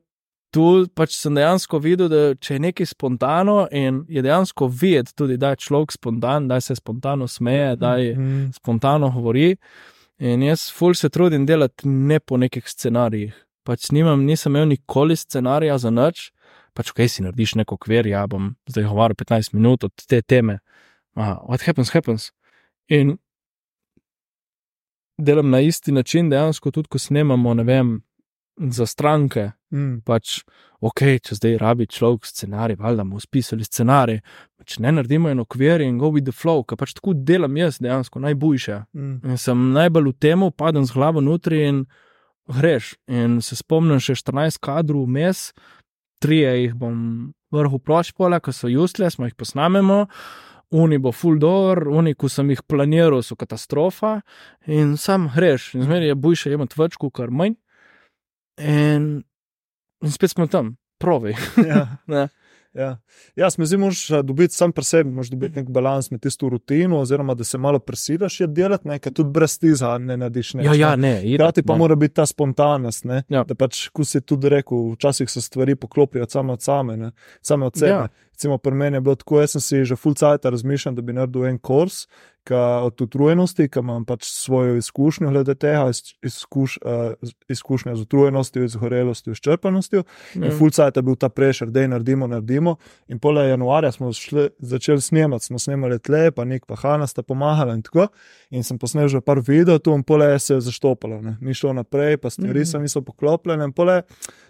tu 0.54 0.86
pač 0.94 1.16
sem 1.18 1.34
dejansko 1.34 1.80
videl, 1.82 2.08
da 2.08 2.34
če 2.38 2.54
je 2.54 2.62
nekaj 2.62 2.86
spontano 2.86 3.64
in 3.74 4.04
je 4.08 4.22
dejansko 4.22 4.68
videti 4.70 5.14
tudi, 5.18 5.36
da 5.36 5.50
je 5.54 5.62
človek 5.66 5.92
spontan, 5.96 6.46
da 6.48 6.60
se 6.62 6.76
spontano 6.78 7.26
smeje, 7.28 7.76
da 7.76 7.96
je 7.96 8.12
Mhm. 8.14 8.50
spontano 8.54 9.10
govori. 9.10 9.56
In 10.18 10.42
jaz 10.46 10.68
ful 10.70 10.94
se 10.94 11.08
trudim 11.10 11.46
delati 11.46 11.88
ne 11.88 12.20
po 12.20 12.36
nekih 12.36 12.68
scenarijih. 12.70 13.34
Pač 13.64 13.90
nimam, 13.90 14.22
nisem 14.24 14.54
imel 14.54 14.68
nikoli 14.68 15.16
scenarija 15.16 15.78
za 15.78 15.90
nič, 15.90 16.30
pač 16.74 16.92
kaj 16.92 17.08
si 17.08 17.22
narediš 17.22 17.54
neko 17.54 17.76
kver, 17.76 18.06
ja 18.06 18.26
bom 18.26 18.54
zdaj 18.68 18.84
govoril 18.84 19.14
15 19.16 19.54
minut 19.54 19.84
od 19.84 19.92
te 20.06 20.22
teme. 20.22 20.58
Aha, 21.14 21.42
what 21.48 21.62
happens, 21.66 21.92
happens. 21.94 22.32
In 22.88 23.16
delam 25.18 25.50
na 25.50 25.60
isti 25.60 25.92
način, 25.92 26.30
dejansko 26.30 26.70
tudi, 26.70 26.88
ko 26.88 26.98
snemamo, 26.98 27.54
ne 27.54 27.64
vem, 27.64 27.94
za 28.56 28.86
stranke. 28.86 29.50
Mm. 29.74 30.00
Pač, 30.06 30.40
ok, 30.84 31.02
če 31.26 31.38
zdaj 31.38 31.56
rabi 31.58 31.86
človek 31.90 32.26
scenarij, 32.28 32.78
valjda 32.78 33.02
bomo 33.06 33.22
spisali 33.22 33.66
scenarij, 33.66 34.20
pač 34.58 34.78
ne 34.82 34.92
naredimo 34.94 35.30
eno 35.32 35.44
kver 35.50 35.82
in 35.82 35.98
go 35.98 36.12
with 36.14 36.28
the 36.28 36.34
flow, 36.34 36.62
ker 36.62 36.78
pač 36.78 36.94
tako 36.94 37.14
delam 37.14 37.56
jaz 37.58 37.80
dejansko 37.82 38.22
najboljše. 38.22 38.80
Mm. 38.94 39.16
In 39.26 39.40
sem 39.40 39.70
najbolj 39.74 40.12
v 40.12 40.18
tem, 40.22 40.46
padem 40.54 40.86
z 40.86 40.94
glavo 40.94 41.22
notri 41.24 41.64
in 41.66 41.84
greš. 42.50 42.94
In 43.10 43.40
se 43.42 43.58
spomnim 43.58 44.02
še 44.02 44.14
14 44.20 44.62
kadrov 44.62 45.08
vmes, 45.08 45.48
trije 46.22 46.54
jih 46.62 46.78
bom 46.78 47.32
vrhu 47.54 47.78
ploč 47.82 48.12
pole, 48.14 48.38
ko 48.40 48.54
so 48.54 48.70
jusle, 48.70 49.10
smo 49.10 49.26
jih 49.26 49.34
posnamemo. 49.38 50.04
Uni 50.70 50.98
bo 50.98 51.12
full 51.12 51.38
door, 51.38 51.88
uni, 51.88 52.14
ko 52.14 52.28
sem 52.28 52.50
jih 52.50 52.62
planiral, 52.66 53.22
so 53.22 53.36
katastrofa 53.36 54.20
in 54.66 54.96
sam 54.96 55.28
greš. 55.34 55.74
In 55.74 55.84
zmeraj 55.86 56.08
je 56.08 56.14
boljše 56.14 56.54
imeti 56.54 56.80
več, 56.80 56.96
kot 56.96 57.20
manj. 57.30 57.54
In, 58.58 59.10
in 60.02 60.14
spet 60.14 60.30
smo 60.30 60.46
tam, 60.46 60.76
provi. 60.98 61.36
Ja. 61.62 61.86
Ne. 62.06 62.28
Ja, 62.74 62.98
ja 63.36 63.48
mi 63.58 63.66
zdi, 63.66 63.76
moraš 63.76 64.10
eh, 64.10 64.22
dobiti 64.22 64.54
sam 64.54 64.72
pri 64.72 64.84
sebi, 64.84 65.10
moraš 65.10 65.28
dobiti 65.30 65.60
nek 65.60 65.68
balans 65.70 66.10
med 66.10 66.20
tisto 66.22 66.48
rutino, 66.48 66.98
oziroma 67.00 67.34
da 67.34 67.44
se 67.44 67.58
malo 67.58 67.78
presilaš 67.78 68.40
je 68.40 68.46
delati, 68.46 68.88
nekaj 68.88 69.12
tudi 69.12 69.30
brez 69.30 69.58
tiza 69.58 69.98
ne 69.98 70.16
narediš. 70.16 70.54
nič, 70.54 70.66
Ja, 70.66 70.74
ja, 70.74 70.96
ne. 70.96 71.22
ne. 71.22 71.34
Hkrati 71.34 71.62
pa 71.62 71.72
no. 71.72 71.78
mora 71.78 71.94
biti 71.94 72.14
ta 72.14 72.26
spontanost, 72.26 73.04
ne? 73.04 73.22
Ja. 73.28 73.44
da 73.44 73.54
pač, 73.54 73.88
kot 73.88 74.08
si 74.08 74.20
tudi 74.20 74.48
rekel, 74.48 74.90
včasih 74.92 75.30
se 75.30 75.40
stvari 75.40 75.76
poklopijo 75.76 76.26
same 76.28 76.52
od 76.52 76.62
same, 76.62 76.96
ne? 76.96 77.12
same 77.42 77.66
od 77.66 77.76
sebe. 77.78 77.90
Ja. 77.90 78.08
Recimo, 78.34 78.58
pri 78.58 78.74
meni 78.74 78.96
je 78.96 79.00
bilo 79.00 79.14
tako, 79.14 79.40
jaz 79.40 79.54
sem 79.54 79.60
si 79.62 79.84
že 79.86 79.96
full 79.96 80.14
cajt 80.18 80.44
razmišljal, 80.50 80.94
da 80.94 81.02
bi 81.02 81.14
naredil 81.14 81.46
en 81.46 81.58
kurs 81.58 82.06
ka, 82.44 82.82
od 82.84 83.00
utrujenosti, 83.00 83.68
ki 83.72 83.78
imam 83.80 84.02
pač 84.04 84.26
svojo 84.28 84.74
izkušnjo 84.76 85.30
glede 85.30 85.54
tega, 85.54 85.86
iz, 85.88 86.02
izkuš, 86.22 86.74
uh, 86.84 87.14
izkušnja 87.48 87.94
z 87.96 88.04
utrujenostjo, 88.04 88.64
izgorelostjo, 88.64 89.32
izčrpanostjo. 89.32 90.02
Ja. 90.34 90.42
In 90.50 90.52
full 90.58 90.74
cajt 90.74 90.98
je 90.98 91.02
bil 91.06 91.16
ta 91.16 91.30
prešer, 91.32 91.70
da 91.72 91.80
je 91.80 91.88
naredimo, 91.88 92.26
naredimo. 92.28 92.76
In 93.08 93.18
pole 93.18 93.46
januarja 93.48 93.92
smo 93.92 94.12
šli, 94.12 94.48
začeli 94.58 95.00
snemati, 95.00 95.44
smo 95.44 95.58
snemali 95.58 95.98
tle, 95.98 96.30
pa 96.36 96.44
nek 96.44 96.66
pa 96.66 96.76
Hanna 96.82 97.06
sta 97.06 97.22
pomagala 97.22 97.78
in 97.78 97.82
tako. 97.86 98.10
In 98.50 98.66
sem 98.66 98.78
posnel 98.78 99.08
že 99.08 99.22
par 99.24 99.40
videov 99.40 99.78
tu, 99.78 99.94
in 99.94 100.02
pole 100.04 100.26
je 100.34 100.38
se 100.38 100.60
zaštopalo, 100.60 101.22
ne. 101.22 101.36
ni 101.40 101.54
šlo 101.54 101.72
naprej, 101.72 102.16
pa 102.16 102.30
stvari 102.30 102.60
Mhm. 102.60 102.64
sem 102.66 102.82
niso 102.82 103.00
poklopljene. 103.00 103.64
In 103.64 103.72
pole 103.72 104.02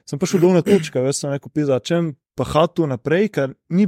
sem 0.07 0.19
prišel 0.19 0.41
do 0.41 0.49
one 0.49 0.63
točke, 0.63 0.99
jaz 0.99 1.21
sem 1.21 1.31
rekel, 1.31 1.49
pisa, 1.55 1.79
čem 1.79 2.17
pa 2.35 2.45
hatu 2.45 2.87
naprej, 2.87 3.29
ker 3.29 3.55
ni, 3.69 3.87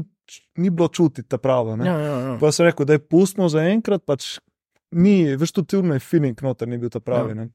ni 0.56 0.70
bilo 0.70 0.88
čutiti 0.88 1.28
ta 1.28 1.38
prava. 1.38 1.76
ne. 1.76 1.86
Ja, 1.86 1.98
ja, 2.00 2.16
ja. 2.20 2.38
Pa 2.40 2.52
sem 2.52 2.66
rekel, 2.66 2.86
da 2.86 2.96
je 2.96 3.02
pustimo 3.08 3.48
za 3.48 3.62
enkrat, 3.66 4.04
pač 4.06 4.38
ni, 4.90 5.36
veš, 5.36 5.52
tu 5.52 5.64
tilno 5.64 5.98
feeling 6.00 6.42
noter 6.42 6.68
ni 6.68 6.78
bil 6.78 6.90
ta 6.90 7.00
pravi. 7.00 7.36
Ja. 7.36 7.42
Ja. 7.42 7.48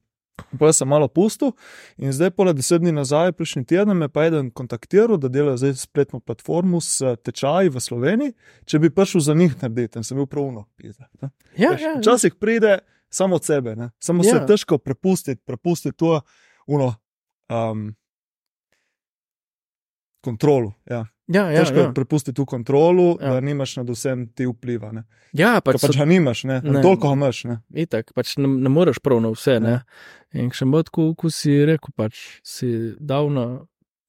Pa 0.58 0.72
sem 0.72 0.88
malo 0.88 1.08
pustil 1.12 1.52
in 2.00 2.12
zdaj, 2.12 2.30
pole 2.36 2.54
deset 2.56 2.80
dni 2.80 2.92
nazaj, 2.92 3.34
prejšnji 3.36 3.66
teden, 3.68 3.96
me 3.96 4.08
pa 4.08 4.24
je 4.24 4.32
eden 4.32 4.48
kontaktiral, 4.50 5.18
da 5.20 5.28
dela 5.28 5.56
zdaj 5.60 5.74
spletno 5.80 6.20
platformo 6.20 6.80
s 6.80 7.00
eh, 7.04 7.16
tečaji 7.16 7.68
v 7.68 7.80
Sloveniji, 7.80 8.32
če 8.64 8.80
bi 8.80 8.90
prišel 8.90 9.20
za 9.20 9.34
njih 9.36 9.54
narediti 9.60 10.00
sem 10.04 10.16
bil 10.16 10.26
pravno. 10.26 10.64
ja, 10.80 10.90
Veš, 11.70 11.80
ja, 11.80 11.90
ja. 11.92 11.98
Včasih 12.00 12.34
pride 12.40 12.78
samo 13.12 13.36
od 13.36 13.44
sebe, 13.44 13.76
ne? 13.76 13.90
samo 14.00 14.24
Ja. 14.24 14.40
se 14.40 14.46
težko 14.46 14.78
prepustiti, 14.78 15.42
prepustiti 15.44 15.96
to 15.96 16.20
uno, 16.66 16.94
um, 17.52 17.92
kontrolu. 20.22 20.72
Ja. 20.90 21.04
Ja, 21.32 21.46
ja, 21.50 21.62
Težko 21.62 21.78
ja. 21.78 21.84
je 21.86 21.94
prepustiti 21.94 22.34
tu 22.36 22.44
kontrolu, 22.46 23.16
Ja. 23.20 23.26
ja. 23.26 23.32
da 23.34 23.40
nimaš 23.40 23.76
nad 23.76 23.90
vsem 23.90 24.26
ti 24.34 24.46
vpliva. 24.46 24.92
Ne? 24.92 25.04
ja 25.32 25.60
Pač, 25.64 25.78
pač, 25.78 25.86
pač 25.86 25.98
ga 25.98 26.04
nimaš, 26.04 26.44
ne? 26.44 26.60
Ne. 26.64 26.82
toliko 26.82 27.12
imaš. 27.14 27.44
Ne? 27.48 27.58
itak, 27.74 28.12
pač 28.14 28.36
ne, 28.36 28.48
ne 28.48 28.68
moreš 28.68 28.98
prav 29.00 29.20
na 29.22 29.30
vse. 29.32 29.58
Ne? 29.62 29.70
Ja. 29.70 29.82
In 30.42 30.50
še 30.54 30.66
bolj, 30.68 30.90
ko, 30.92 31.10
ko 31.14 31.30
si 31.32 31.54
rekel, 31.68 31.92
pač 31.96 32.40
si 32.44 32.92
dal 33.00 33.30
na, 33.32 33.46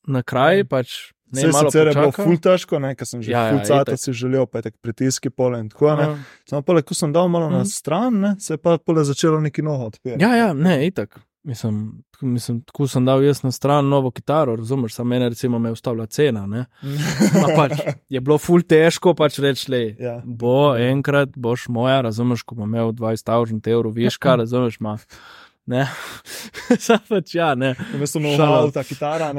na 0.07 0.23
kraj, 0.23 0.65
pač 0.67 1.13
ne 1.33 1.47
Vse 1.47 1.63
sicer 1.65 1.89
je 1.89 1.93
bilo 1.97 2.11
ful 2.13 2.37
težko, 2.37 2.79
ne? 2.79 2.93
ker 2.95 3.07
sem 3.09 3.21
že 3.25 3.31
Ja, 3.31 3.47
ja, 3.49 3.61
ja, 3.65 3.97
si 3.97 4.13
želel, 4.13 4.45
pa 4.45 4.59
je 4.61 4.69
tako 4.69 4.77
pritiski 4.85 5.31
pole 5.33 5.59
in 5.63 5.69
tako. 5.69 5.95
Ne? 5.97 6.03
Ja. 6.03 6.17
Samo 6.49 6.61
pole, 6.61 6.83
ko 6.85 6.93
sem 6.97 7.13
dal 7.13 7.29
malo 7.31 7.49
mm. 7.49 7.53
na 7.53 7.63
Mhm. 7.63 7.71
stran, 7.71 8.19
ne? 8.21 8.35
se 8.39 8.53
je 8.53 8.57
pa 8.57 8.77
pole 8.77 9.03
začelo 9.03 9.39
neki 9.41 9.61
novo 9.65 9.87
odpirati. 9.89 10.21
Ja, 10.23 10.35
ja, 10.35 10.49
ne, 10.53 10.81
itak. 10.87 11.19
Mislim, 11.43 12.03
mislim, 12.21 12.61
tako 12.63 12.87
sem 12.87 13.05
dal 13.05 13.23
jaz 13.23 13.41
na 13.43 13.51
stran 13.51 13.89
novo 13.89 14.11
kitaro, 14.11 14.55
razumeš, 14.55 14.93
samo 14.93 15.09
meni 15.09 15.29
recimo 15.29 15.59
me 15.59 15.69
je 15.69 15.73
ustavila 15.73 16.05
cena. 16.05 16.65
Pač 17.57 17.73
je 18.09 18.21
bilo 18.21 18.37
ful 18.37 18.61
težko 18.63 19.11
pač 19.13 19.39
reči, 19.39 19.71
le, 19.71 19.81
Ja. 19.99 20.21
bo 20.25 20.75
enkrat, 20.77 21.29
boš 21.35 21.67
moja, 21.67 22.01
razumeš, 22.01 22.43
ko 22.43 22.55
bom 22.55 22.69
imel 22.69 22.93
20.000 22.95 23.71
evrov 23.71 23.91
viška, 23.93 24.35
razumeš, 24.41 24.79
ma. 24.79 24.97
Ne. 25.65 25.83
Sam 26.85 26.99
pač 27.09 27.35
ja, 27.35 27.53
ne. 27.55 27.73
Smo 28.05 28.33
Šala. 28.35 28.49
malo 28.49 28.71
ta 28.71 28.83
kitara. 28.83 29.29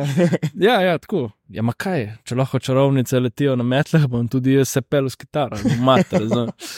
Ja, 0.55 0.81
ja, 0.81 0.99
tako. 0.99 1.31
Ja, 1.49 1.63
ma 1.63 1.73
kaj, 1.73 2.11
če 2.25 2.37
lahko 2.37 2.61
čarovnice 2.61 3.21
letijo 3.21 3.57
na 3.57 3.65
metlah, 3.65 4.07
bom 4.09 4.29
tudi 4.29 4.55
jaz 4.57 4.69
se 4.77 4.81
pel 4.83 5.09
s 5.09 5.17
kitaro, 5.21 5.57
mater, 5.85 6.21
razumeš. 6.25 6.75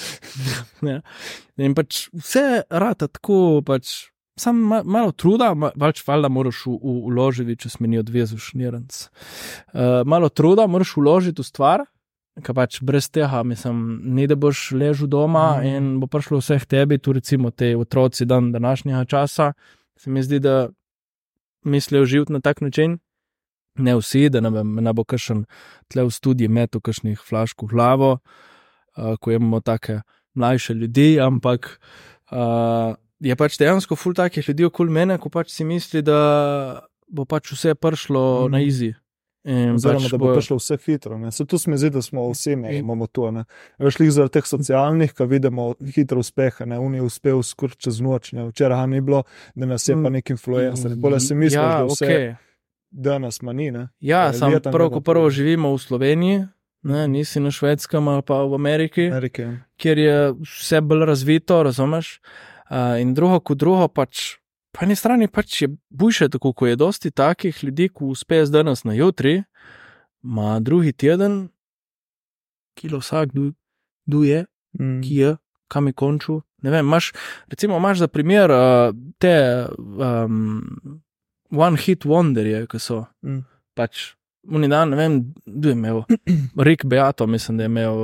Ja. 0.86 1.00
In 1.62 1.74
pač 1.78 2.06
vse 2.14 2.62
rata 2.70 3.06
tako, 3.10 3.62
pač 3.66 4.06
sam 4.38 4.56
ma, 4.68 4.82
malo 4.84 5.12
truda, 5.12 5.54
pač 5.78 6.02
valjda 6.06 6.28
moraš 6.28 6.66
v- 6.66 6.78
v- 6.82 7.02
vložiti, 7.10 7.56
če 7.56 7.68
smo 7.68 7.86
ni 7.86 7.98
odvezal 7.98 8.38
šniranc. 8.38 9.08
Uh, 9.72 10.02
malo 10.04 10.28
truda 10.28 10.66
moraš 10.66 10.96
vložiti 10.96 11.40
v 11.42 11.46
stvar, 11.46 11.84
ker 12.44 12.54
pač 12.54 12.82
brez 12.84 13.08
tega, 13.08 13.42
mislim, 13.42 14.00
ni 14.04 14.26
da 14.26 14.36
boš 14.36 14.72
ležal 14.72 15.08
doma 15.08 15.56
Mhm. 15.56 15.66
in 15.66 16.00
bo 16.00 16.06
prišlo 16.06 16.38
vseh 16.38 16.66
tebi, 16.66 16.98
tu 16.98 17.12
recimo 17.12 17.50
te 17.50 17.76
otroci 17.76 18.26
dan 18.26 18.52
današnjega 18.52 19.04
časa, 19.04 19.52
se 19.96 20.10
mi 20.10 20.22
zdi, 20.22 20.38
da 20.40 20.68
mislijo 21.64 22.04
živeti 22.04 22.32
na 22.32 22.40
tak 22.40 22.60
način. 22.60 22.98
Ne 23.78 23.96
vsi, 23.96 24.28
da 24.30 24.40
ne, 24.40 24.50
vem, 24.50 24.74
ne 24.74 24.92
bo 24.92 25.04
kakšen 25.04 25.44
tle 25.88 26.04
v 26.04 26.10
studiu 26.10 26.48
metu, 26.50 26.80
kakšnih 26.80 27.20
flašk 27.20 27.62
v 27.62 27.66
glavo, 27.66 28.18
uh, 28.96 29.16
ko 29.20 29.32
imamo 29.32 29.60
take 29.60 30.00
mlajše 30.34 30.74
ljudi, 30.74 31.20
ampak 31.20 31.80
uh, 32.32 32.94
je 33.20 33.36
pač 33.36 33.58
dejansko 33.58 33.96
ful 33.96 34.14
takih 34.14 34.48
ljudi 34.48 34.68
okoli 34.68 34.92
mene, 34.92 35.18
ko 35.18 35.30
pač 35.32 35.50
si 35.54 35.64
misli, 35.64 36.02
da 36.04 36.86
bo 37.08 37.24
pač 37.24 37.52
vse 37.54 37.74
prišlo 37.74 38.46
mm. 38.46 38.52
na 38.52 38.62
izi. 38.64 38.92
In 39.46 39.76
Oziroma, 39.76 40.00
pač 40.02 40.10
da 40.10 40.18
bo 40.18 40.32
prišlo 40.34 40.56
vse 40.58 40.76
hitro. 40.82 41.18
Ne? 41.22 41.30
Se 41.30 41.44
tu 41.46 41.58
smo 41.58 41.76
zdi, 41.78 41.92
da 41.94 42.02
smo 42.02 42.24
vsi 42.32 42.56
mi 42.58 42.72
imamo 42.80 43.06
to. 43.06 43.28
Veš, 43.78 44.00
lih 44.02 44.10
zaradi 44.10 44.40
teh 44.40 44.48
socialnih, 44.50 45.12
ki 45.14 45.28
vidimo 45.30 45.68
hitro 45.94 46.18
uspehe, 46.18 46.66
ne, 46.66 46.80
Uni 46.82 46.98
je 46.98 47.06
uspel 47.06 47.44
skoraj 47.46 47.78
čez 47.86 48.00
noč, 48.02 48.32
ne. 48.34 48.48
včeraj 48.50 48.88
ni 48.90 49.00
bilo, 49.00 49.22
da 49.54 49.70
nas 49.70 49.86
je 49.86 49.94
pa 50.02 50.10
nek 50.10 50.34
influencer. 50.34 50.96
Pole 51.02 51.20
se 51.22 51.38
misliš, 51.38 51.60
ja, 51.60 51.68
da 51.78 51.86
vse 51.86 52.08
okay. 52.10 52.26
danes 52.90 53.38
ma 53.46 53.54
ni. 53.54 53.70
Ne? 53.70 53.86
Ja, 54.00 54.26
Ja, 54.26 54.34
sam 54.34 54.56
leta 54.56 54.74
prvo, 54.74 54.90
ne 54.90 54.96
ko 54.96 55.04
bo 55.04 55.12
prvo 55.12 55.30
živimo 55.30 55.70
v 55.76 55.78
Sloveniji, 55.78 56.42
ne, 56.82 57.06
nisi 57.08 57.40
na 57.40 57.54
švedskem 57.54 58.08
ali 58.08 58.26
pa 58.26 58.42
v 58.42 58.58
Ameriki. 58.58 59.06
Amerike. 59.14 59.46
kjer 59.78 59.98
je 59.98 60.18
vse 60.42 60.82
bolj 60.82 61.06
razvito, 61.06 61.62
razumeš? 61.62 62.18
Uh, 62.18 62.55
in 63.00 63.14
drugo, 63.14 63.40
kot 63.40 63.58
drugo, 63.58 63.88
pač 63.88 64.36
po 64.72 64.84
eni 64.84 64.96
strani 64.96 65.28
pač 65.28 65.62
je 65.62 65.68
boljše, 65.90 66.28
tako 66.28 66.52
kot 66.52 66.68
je 66.68 66.76
dosti 66.76 67.10
takih 67.10 67.64
ljudi, 67.64 67.88
ki 67.88 68.04
uspe 68.04 68.42
z 68.46 68.50
danes 68.50 68.84
na 68.84 68.92
jutri, 68.92 69.42
ima 70.22 70.60
drugi 70.60 70.92
teden, 70.92 71.48
kilo 72.74 72.98
vsak, 72.98 73.30
kdo 74.06 74.22
je, 74.24 74.44
Mm. 74.78 75.00
ki 75.00 75.14
je, 75.16 75.36
kam 75.68 75.86
je 75.86 75.92
končal. 75.92 76.40
Ne 76.62 76.70
vem, 76.70 76.84
imaš, 76.86 77.12
recimo, 77.48 77.76
imaš 77.76 77.98
za 77.98 78.08
primer 78.08 78.50
uh, 78.50 78.92
te 79.18 79.64
um, 79.78 81.00
one 81.50 81.76
hit 81.78 82.04
wonderje, 82.04 82.66
ki 82.66 82.78
so 82.78 83.06
Mm. 83.24 83.40
pač. 83.74 84.12
Oni 84.52 84.68
dan, 84.68 84.90
ne 84.90 84.96
vem, 84.96 85.14
kdo 85.46 85.68
je 85.68 85.72
imel, 85.72 86.02
Rick 86.66 86.84
Beato, 86.84 87.26
mislim, 87.26 87.56
da 87.56 87.64
je 87.64 87.66
imel 87.66 87.96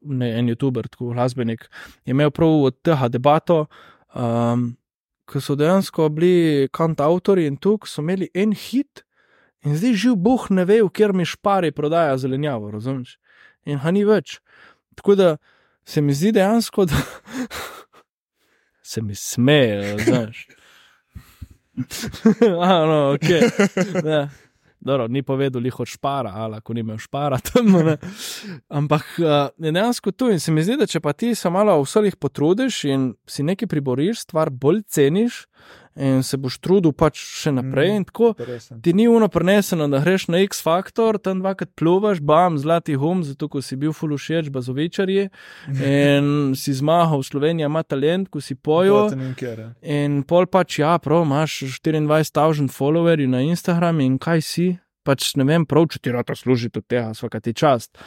ne, 0.00 0.30
en 0.38 0.46
YouTuber, 0.48 0.88
tako 0.88 1.10
glasbenik, 1.12 1.66
je 2.06 2.10
imel 2.10 2.30
prav 2.30 2.48
od 2.62 2.78
tega 2.82 3.08
debato, 3.08 3.66
um, 4.14 4.76
ko 5.30 5.40
so 5.40 5.54
dejansko 5.54 6.08
bili 6.08 6.68
kantautori 6.72 7.46
in 7.46 7.56
tu, 7.56 7.78
so 7.86 8.02
imeli 8.02 8.30
en 8.34 8.52
hit 8.52 9.04
in 9.64 9.76
zdaj 9.76 9.94
živ 9.94 10.16
Bog 10.16 10.48
ne 10.50 10.64
ve, 10.64 10.80
v 10.82 10.90
kjer 10.90 11.12
mi 11.14 11.26
špari 11.28 11.72
prodaja 11.72 12.16
zelenjavo, 12.18 12.70
razumeš? 12.70 13.18
In 13.68 13.78
ha 13.82 13.90
ni 13.92 14.04
več. 14.08 14.38
Tako 14.96 15.14
da 15.14 15.36
se 15.84 16.00
mi 16.00 16.14
zdi 16.14 16.32
dejansko, 16.32 16.84
da 16.88 16.96
se 18.90 19.02
mi 19.02 19.14
smeje, 19.14 19.98
znaš. 20.04 20.46
ah, 22.60 22.86
no, 22.90 23.00
ok. 23.14 23.28
Ja. 24.04 24.28
Dobro, 24.80 25.08
ni 25.08 25.22
povedal, 25.22 25.64
jih 25.64 25.80
od 25.80 25.88
špara, 25.88 26.32
ali 26.34 26.60
ko 26.64 26.74
ni 26.74 26.80
imel 26.80 26.98
špara 26.98 27.38
tam. 27.52 27.72
Ne. 27.84 27.96
Ampak 28.68 29.04
uh, 29.18 29.26
je 29.58 29.72
dejansko 29.72 30.12
tu 30.12 30.30
in 30.30 30.40
se 30.40 30.52
mi 30.52 30.64
zdi, 30.64 30.78
da 30.80 30.86
če 30.88 31.00
pa 31.04 31.12
ti 31.12 31.34
se 31.34 31.50
malo 31.50 31.76
vseh 31.82 32.16
potrudiš 32.16 32.84
in 32.88 33.12
si 33.28 33.44
nekaj 33.44 33.68
priboriš, 33.68 34.24
stvar 34.24 34.50
bolj 34.50 34.82
ceniš 34.88 35.44
in 36.00 36.22
se 36.22 36.36
boš 36.36 36.56
trudil 36.58 36.92
pač 36.92 37.20
še 37.20 37.52
naprej. 37.52 37.90
Mm. 37.92 38.04
Tako 38.06 38.30
Interesen. 38.32 38.80
ti 38.80 38.92
ni 38.92 39.04
uno 39.06 39.28
preneseno, 39.28 39.84
da 39.86 40.00
greš 40.00 40.28
na 40.28 40.40
X 40.40 40.62
Factor, 40.62 41.18
tam 41.18 41.38
dvakrat 41.38 41.74
pluvaš, 41.76 42.20
bam, 42.20 42.56
zlati 42.56 42.96
hum, 42.96 43.20
zato 43.22 43.48
ko 43.48 43.60
si 43.60 43.76
bil 43.76 43.92
fulušeč, 43.92 44.48
bazovičarji 44.48 45.28
in 45.84 46.54
si 46.56 46.72
zmahal, 46.72 47.22
Slovenija 47.22 47.66
ima 47.66 47.82
talent, 47.82 48.28
ko 48.28 48.40
si 48.40 48.54
pojo. 48.54 49.10
Je. 49.36 49.68
In 49.82 50.22
pol 50.24 50.46
pač, 50.46 50.78
ja, 50.78 50.96
prav, 50.98 51.22
imaš 51.22 51.60
24.000 51.84 52.70
followerjev 52.70 53.28
na 53.28 53.40
Instagramu 53.42 54.00
in 54.02 54.16
kaj 54.18 54.40
si, 54.42 54.66
pač 55.04 55.34
ne 55.36 55.44
vem, 55.44 55.66
prav, 55.66 55.88
če 55.90 55.98
ti 56.00 56.12
rata 56.12 56.34
služi 56.36 56.70
od 56.72 56.86
tega, 56.86 57.12
svaka 57.14 57.40
ti 57.40 57.52
čast. 57.52 57.98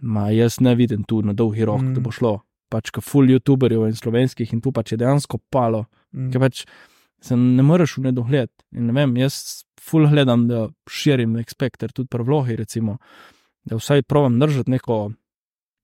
Ma 0.00 0.30
jaz 0.34 0.58
ne 0.60 0.74
vidim 0.74 1.04
tu 1.04 1.22
na 1.22 1.32
dolgi 1.32 1.64
rok, 1.64 1.80
Mm. 1.80 1.94
da 1.94 2.00
bo 2.00 2.10
šlo. 2.10 2.40
Pač, 2.68 2.90
ka 2.90 3.00
full 3.00 3.28
youtuberjev 3.30 3.86
in 3.86 3.94
slovenskih 3.94 4.52
in 4.52 4.60
tu 4.60 4.72
pač 4.72 4.92
je 4.92 4.98
dejansko 4.98 5.38
palo, 5.50 5.84
Mm. 6.14 6.30
ker 6.32 6.40
pač 6.40 6.64
se 7.24 7.36
ne 7.36 7.62
moreš 7.62 7.98
v 7.98 8.08
nedogled. 8.08 8.50
In 8.76 8.88
ne 8.90 8.94
vem, 8.96 9.16
jaz 9.16 9.64
full 9.80 10.08
gledam, 10.10 10.46
da 10.48 10.66
širim 10.90 11.36
Expector, 11.40 11.92
tudi 11.92 12.10
pri 12.12 12.24
vlogi, 12.24 12.56
recimo, 12.56 12.98
da 13.64 13.78
vsaj 13.80 14.02
provam 14.08 14.38
držati 14.40 14.70
neko 14.70 14.98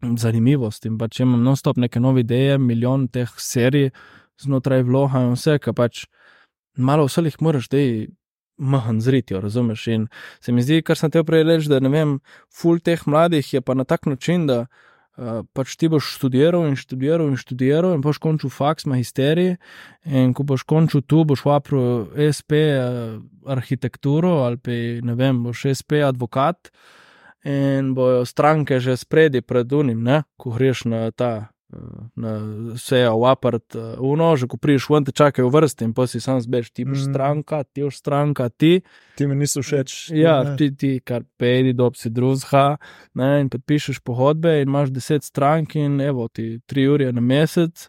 zanimivost 0.00 0.86
in 0.88 0.96
pač 1.00 1.20
imam 1.20 1.42
non-stop 1.44 1.76
neke 1.80 2.00
nove 2.00 2.24
ideje, 2.24 2.58
milijon 2.58 3.08
teh 3.12 3.28
serij 3.36 3.90
znotraj 4.40 4.84
vloga 4.88 5.20
in 5.26 5.34
vse, 5.36 5.58
kar 5.60 5.76
pač 5.76 6.06
malo 6.76 7.06
vseh 7.08 7.36
moraš 7.44 7.68
dej 7.68 8.08
mahan 8.60 9.00
zritijo, 9.00 9.40
razumeš? 9.40 9.86
In 9.88 10.06
se 10.40 10.52
mi 10.52 10.62
zdi, 10.62 10.82
kar 10.82 10.96
sem 10.96 11.10
te 11.10 11.22
prej 11.24 11.44
rekel, 11.44 11.68
da 11.72 11.80
ne 11.80 11.92
vem, 11.92 12.16
full 12.52 12.80
teh 12.80 13.00
mladih 13.06 13.54
je 13.54 13.60
pa 13.60 13.74
na 13.74 13.84
tak 13.84 14.06
način, 14.06 14.46
da 14.46 14.66
uh, 15.18 15.42
pač 15.56 15.76
ti 15.80 15.88
boš 15.90 16.14
študiral 16.16 16.68
in 16.68 16.76
študiral 16.78 17.30
in 17.30 17.38
študiral 17.40 17.94
in 17.96 18.04
boš 18.04 18.20
končal 18.22 18.52
faks, 18.52 18.86
magisterij 18.90 19.56
in 20.04 20.34
ko 20.34 20.46
boš 20.46 20.64
končal 20.68 21.02
tu, 21.02 21.24
boš 21.24 21.44
vapril 21.44 22.10
SP 22.18 22.60
uh, 22.70 23.18
arhitekturo 23.46 24.42
ali 24.46 24.60
pa 24.60 24.80
ne 25.06 25.14
vem, 25.18 25.42
boš 25.44 25.66
SP 25.80 26.04
advokat 26.06 26.72
in 27.44 27.94
bojo 27.94 28.24
stranke 28.28 28.80
že 28.80 28.96
spredi 28.96 29.40
pred 29.40 29.72
unim, 29.72 30.02
ne? 30.04 30.22
ko 30.36 30.52
greš 30.56 30.84
na 30.84 31.10
ta. 31.10 31.50
Eh, 31.72 31.76
Na 32.16 32.32
vse 32.74 32.96
je 32.98 33.08
opart, 33.10 33.74
uno, 33.98 34.36
že 34.36 34.46
ko 34.46 34.56
priješ 34.56 34.88
ven, 34.90 35.04
te 35.04 35.12
čakajo 35.12 35.48
v 35.48 35.52
vrsti 35.54 35.84
in 35.84 35.92
pa 35.94 36.06
si 36.06 36.20
sam 36.20 36.40
zbeš, 36.40 36.70
ti 36.70 36.84
boš 36.84 36.98
Mm. 36.98 37.10
stranka, 37.12 37.62
ti 37.64 37.82
boš 37.82 37.96
stranka, 37.98 38.48
ti. 38.48 38.80
Ti 39.16 39.26
mi 39.26 39.34
niso 39.34 39.62
všeč. 39.62 40.10
Ja, 40.14 40.42
ne. 40.42 40.56
ti, 40.56 40.70
ti 40.76 41.00
kar 41.04 41.22
pedi, 41.38 41.72
dob 41.72 41.96
si 41.96 42.10
druzha, 42.10 42.76
ne, 43.14 43.40
in 43.40 43.48
podpišeš 43.48 44.00
pogodbe 44.00 44.60
in 44.62 44.68
imaš 44.68 44.90
deset 44.90 45.22
strank 45.24 45.74
in 45.76 46.00
evo 46.00 46.28
ti 46.28 46.60
tri 46.66 46.88
ure 46.88 47.12
na 47.12 47.20
mesec 47.20 47.88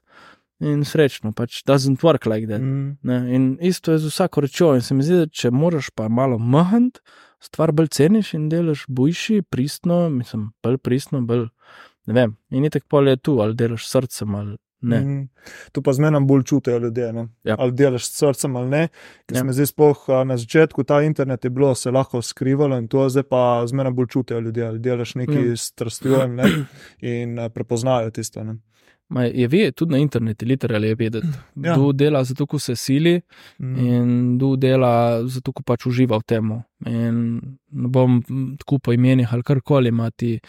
in 0.61 0.83
srečno, 0.85 1.31
pač 1.33 1.63
doesn't 1.65 2.03
work 2.05 2.25
like 2.29 2.47
that. 2.47 2.61
Mm. 2.61 2.97
Ne, 3.03 3.35
in 3.35 3.57
isto 3.61 3.91
je 3.91 3.97
z 3.97 4.07
vsako 4.13 4.41
rečjo. 4.41 4.75
In 4.75 4.81
se 4.81 4.93
mi 4.93 5.03
zdi, 5.03 5.15
da 5.15 5.25
če 5.27 5.49
moraš 5.51 5.89
pa 5.89 6.07
malo 6.07 6.37
mahant, 6.37 6.99
stvar 7.41 7.71
bolj 7.71 7.87
ceniš 7.87 8.33
in 8.37 8.49
delaš 8.49 8.85
boljši, 8.87 9.41
pristno, 9.41 10.09
mislim, 10.09 10.51
bolj 10.63 10.77
pristno, 10.77 11.21
bolj 11.25 11.47
ne 12.11 12.21
vem. 12.21 12.35
In 12.51 12.65
itek 12.65 12.83
pol 12.89 13.07
je 13.07 13.17
tu, 13.17 13.39
ali 13.41 13.55
delaš 13.55 13.87
srcem 13.87 14.35
ali 14.35 14.57
ne. 14.81 14.99
Mm. 14.99 15.11
Mm. 15.11 15.27
To 15.71 15.81
pa 15.81 15.93
zmeraj 15.93 16.19
bolj 16.19 16.43
čutijo 16.43 16.77
ljudje. 16.79 17.13
Ne? 17.13 17.27
Ja. 17.43 17.55
Ali 17.59 17.71
delaš 17.71 18.05
s 18.05 18.17
srcem 18.17 18.55
ali 18.55 18.69
ne. 18.69 18.87
Ker 19.25 19.37
Ja. 19.37 19.43
ja. 19.45 19.53
zdaj 19.53 19.65
spoh, 19.65 19.97
na 20.25 20.37
začetku 20.37 20.83
ta 20.83 21.01
internet 21.01 21.43
je 21.43 21.49
bilo, 21.49 21.75
se 21.75 21.91
lahko 21.91 22.21
skrivalo 22.21 22.77
in 22.77 22.87
to 22.87 23.09
zdaj 23.09 23.23
pa 23.23 23.63
zmeraj 23.67 23.91
bolj 23.91 24.07
čutijo 24.07 24.39
ljudje. 24.39 24.65
Ali 24.67 24.79
delaš 24.79 25.15
nekaj 25.15 25.47
Ja. 25.49 25.55
s 25.55 25.69
strastjo 25.69 26.23
in, 26.25 26.35
ne, 26.35 26.43
in 27.01 27.37
prepoznajo 27.53 28.09
tisto. 28.09 28.43
Ne? 28.43 28.55
Ma 29.11 29.23
je 29.23 29.47
vedeti, 29.47 29.75
tudi 29.75 29.91
na 29.91 29.97
internetu, 29.97 30.45
literalno 30.45 30.87
je 30.87 30.95
vedeti, 30.95 31.27
Ja. 31.55 31.75
kdo 31.75 31.91
dela 31.91 32.23
zato, 32.23 32.45
ko 32.47 32.59
se 32.59 32.75
sili. 32.75 33.21
Mm. 33.59 33.75
in 33.77 34.37
kdo 34.37 34.55
dela 34.55 35.27
zato, 35.27 35.51
ko 35.51 35.63
pač 35.63 35.85
uživa 35.85 36.17
v 36.17 36.23
tem. 36.23 36.63
Ne 36.79 37.11
bom 37.71 38.23
mm, 38.29 38.57
tako 38.57 38.79
po 38.79 38.93
imenih 38.93 39.33
ali 39.33 39.43
karkoli, 39.43 39.89
ima 39.89 40.09
ti, 40.11 40.39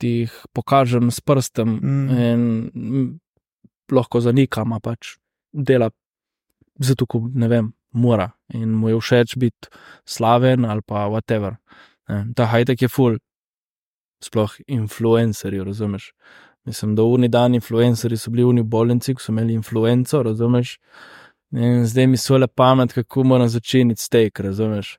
ti 0.00 0.08
jih 0.22 0.34
pokažem 0.56 1.10
s 1.12 1.20
prstem 1.20 1.76
Mm. 1.82 2.08
in 2.18 3.20
lahko 3.92 4.20
zanikam, 4.20 4.72
pač 4.82 5.16
dela 5.52 5.90
zato, 6.80 7.06
ko 7.06 7.26
ne 7.34 7.48
vem, 7.48 7.72
mora 7.92 8.30
in 8.54 8.70
mu 8.74 8.88
je 8.88 9.00
všeč 9.00 9.36
biti 9.36 9.68
slaven 10.06 10.64
ali 10.64 10.82
pa 10.86 11.06
whatever. 11.10 11.56
Ne, 12.08 12.24
Ta 12.34 12.46
hajtek 12.46 12.82
je 12.82 12.88
full, 12.88 13.18
sploh 14.24 14.52
influencerji, 14.66 15.64
razumeš. 15.64 16.12
Mislim, 16.64 16.94
da 16.94 17.02
uni 17.02 17.28
dan 17.28 17.54
influencerji 17.54 18.18
so 18.18 18.30
bili 18.30 18.44
uni 18.44 18.62
bolnici, 18.62 19.14
ko 19.14 19.22
so 19.22 19.32
imeli 19.32 19.54
influenco, 19.54 20.22
razumeš. 20.22 20.78
In 21.52 21.86
zdaj 21.86 22.06
mi 22.06 22.16
so 22.16 22.38
le 22.38 22.46
pamet, 22.46 22.92
kako 22.92 23.24
moram 23.24 23.48
začeti 23.48 23.96
steak, 23.96 24.40
razumeš. 24.40 24.98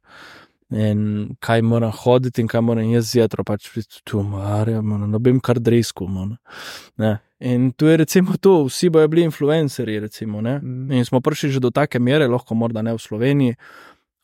In 0.72 1.36
kaj 1.44 1.62
moram 1.68 1.92
hoditi, 1.92 2.42
in 2.42 2.48
kaj 2.48 2.62
moram 2.64 2.88
jaz 2.94 3.10
zjutraj, 3.12 3.44
pač 3.44 3.68
tu 4.08 4.24
marjam, 4.24 4.94
no 5.12 5.20
bim 5.20 5.42
kar 5.44 5.60
drisku. 5.60 6.08
No. 6.08 7.18
In 7.42 7.72
tu 7.76 7.90
je 7.90 7.98
recimo 7.98 8.38
to, 8.40 8.64
vsi 8.70 8.90
bojo 8.90 9.08
bili 9.12 9.26
influencerji, 9.28 10.00
recimo, 10.00 10.42
ne. 10.42 10.60
Mm. 10.60 10.92
In 10.92 11.06
smo 11.06 11.20
prišli 11.22 11.50
že 11.58 11.60
do 11.60 11.72
take 11.76 12.00
mere, 12.00 12.28
lahko 12.28 12.56
morda 12.56 12.82
ne 12.82 12.94
v 12.94 13.02
Sloveniji, 13.02 13.56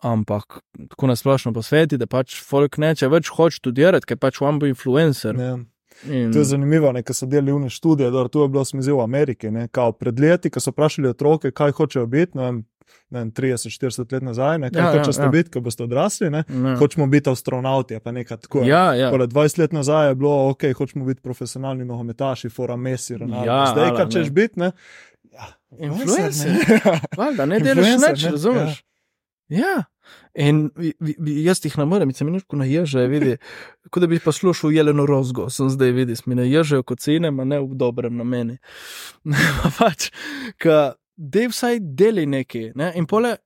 ampak 0.06 0.62
tako 0.90 1.08
nasplošno 1.08 1.54
po 1.54 1.62
svetu, 1.66 1.98
da 1.98 2.08
pač 2.08 2.38
folk 2.40 2.78
neče 2.78 3.10
več 3.10 3.32
hoče 3.34 3.58
študirati, 3.58 4.06
ker 4.08 4.22
pač 4.22 4.40
vam 4.42 4.60
bo 4.62 4.70
influencer. 4.70 5.36
Ja. 5.36 5.58
In, 6.06 6.34
To 6.34 6.40
je 6.40 6.46
zanimivo, 6.46 6.92
ne, 6.92 7.04
ko 7.04 7.14
so 7.14 7.26
delali 7.26 7.52
une 7.52 7.70
študije, 7.70 8.12
da 8.12 8.28
to 8.28 8.44
je 8.44 8.50
bilo 8.50 8.66
smizel 8.66 8.98
v 8.98 9.04
Ameriki. 9.04 9.52
Ne, 9.52 9.68
kao 9.68 9.92
pred 9.92 10.20
leti, 10.20 10.50
ko 10.50 10.60
so 10.60 10.72
vprašali 10.72 11.10
otroke, 11.10 11.52
kaj 11.52 11.72
hočejo 11.72 12.06
biti, 12.06 12.38
ne 12.38 12.64
ne 13.10 13.20
vem 13.20 13.32
30-40 13.32 14.14
let 14.14 14.24
nazaj, 14.24 14.58
ne, 14.60 14.70
kaj 14.72 14.82
Ja, 14.82 14.86
ja, 14.86 14.94
ja, 14.94 15.00
hočete 15.00 15.22
ja. 15.22 15.26
ja. 15.26 15.32
biti, 15.32 15.52
ko 15.52 15.62
boste 15.62 15.84
odrasli. 15.84 16.30
Ne, 16.30 16.44
ne. 16.48 16.76
Hočemo 16.76 17.08
biti 17.08 17.30
astronauti, 17.30 18.00
pa 18.04 18.12
nekaj 18.12 18.38
tako. 18.38 18.64
Ja, 18.64 18.94
ja. 18.94 19.08
Takole 19.08 19.28
20 19.28 19.60
let 19.60 19.72
nazaj 19.72 20.08
je 20.08 20.16
bilo, 20.16 20.50
ok, 20.50 20.64
hočemo 20.78 21.06
biti 21.06 21.22
profesionalni 21.22 21.86
nogometaši, 21.86 22.50
fora 22.50 22.76
Messi, 22.76 23.18
Ronaldo. 23.18 23.52
Ja, 23.52 23.66
Zdaj, 23.72 23.96
kaj 23.96 24.06
ne. 24.06 24.12
češ 24.12 24.30
biti, 24.30 24.60
ne? 24.60 24.72
Ja, 25.32 25.48
Influencer. 25.80 26.52
ne. 26.52 27.00
Valjda, 27.18 27.46
ne 27.46 27.60
delaš 27.60 27.78
Influencer, 27.78 28.12
nič, 28.12 28.24
ne? 28.24 28.32
razumeš? 28.32 28.84
Ja. 29.48 29.76
In 30.38 30.68
jaz 31.44 31.64
jih 31.66 31.78
ne 31.80 31.86
morem, 31.90 32.14
se 32.14 32.26
mi 32.26 32.36
nič 32.36 32.46
naježe, 32.54 33.08
vidi, 33.10 33.38
kot 33.90 34.04
da 34.04 34.08
bi 34.08 34.20
poslušal 34.22 34.72
jeleno 34.76 35.08
rozgo, 35.10 35.50
sem 35.50 35.70
zdaj 35.74 35.96
videl, 35.96 36.22
mi 36.30 36.38
naježejo 36.38 36.86
kot 36.86 37.02
cene, 37.02 37.32
ma 37.34 37.46
ne 37.46 37.60
v 37.64 37.74
dobrem 37.74 38.20
nameni. 38.22 38.60
Pa 39.64 39.74
pač, 39.80 40.12
ka, 40.62 40.94
dej 41.18 41.50
vsaj 41.50 41.82
deli 41.82 42.28
nekaj. 42.30 42.72
Ne? 42.78 42.92
In 43.02 43.10
pole, 43.10 43.38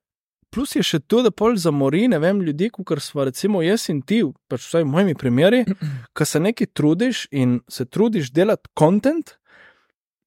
plus 0.52 0.76
je 0.76 0.84
še 0.84 1.00
to, 1.08 1.22
da 1.24 1.32
pol 1.32 1.56
zamori, 1.56 2.04
ne 2.12 2.20
vem, 2.20 2.42
ljudi, 2.44 2.68
kot 2.74 3.00
smo 3.00 3.24
recimo 3.24 3.62
jaz 3.64 3.88
in 3.88 4.02
ti, 4.04 4.20
pač 4.52 4.68
vsaj 4.68 4.84
v 4.84 4.92
mojimi 4.92 5.16
primeri, 5.16 5.64
ko 6.12 6.28
se 6.28 6.42
nekaj 6.44 6.74
trudiš 6.76 7.26
in 7.32 7.62
se 7.72 7.88
trudiš 7.88 8.34
delati 8.36 8.68
kontent, 8.76 9.38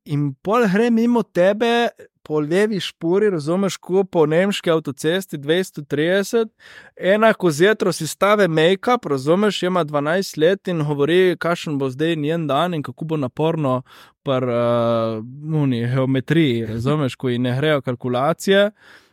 in 0.06 0.34
pol 0.42 0.68
gre 0.72 0.90
mimo 0.92 1.24
tebe. 1.24 1.90
Po 2.26 2.40
levi 2.42 2.80
špori, 2.82 3.28
razumeš, 3.30 3.76
ko 3.78 4.02
po 4.04 4.24
nemški 4.26 4.72
avtocesti 4.74 5.38
230, 5.38 6.48
ena 6.98 7.30
ko 7.38 7.52
zjutraj 7.54 7.94
si 7.94 8.08
stave 8.10 8.48
make-up, 8.50 9.06
razumeš, 9.06 9.60
ima 9.64 9.84
12 9.86 10.40
let 10.42 10.68
in 10.74 10.82
govori, 10.82 11.36
kakšen 11.38 11.78
bo 11.78 11.92
zdaj 11.94 12.16
njen 12.16 12.48
dan 12.50 12.74
in 12.74 12.82
kako 12.82 13.06
bo 13.06 13.20
naporno 13.22 13.84
pri 14.26 14.50
uh, 14.50 15.22
muni, 15.22 15.84
geometriji, 15.86 16.66
razumeš, 16.66 17.16
ko 17.16 17.30
ji 17.30 17.38
ne 17.46 17.54
grejo 17.60 17.86
kalkulacije. 17.86 18.72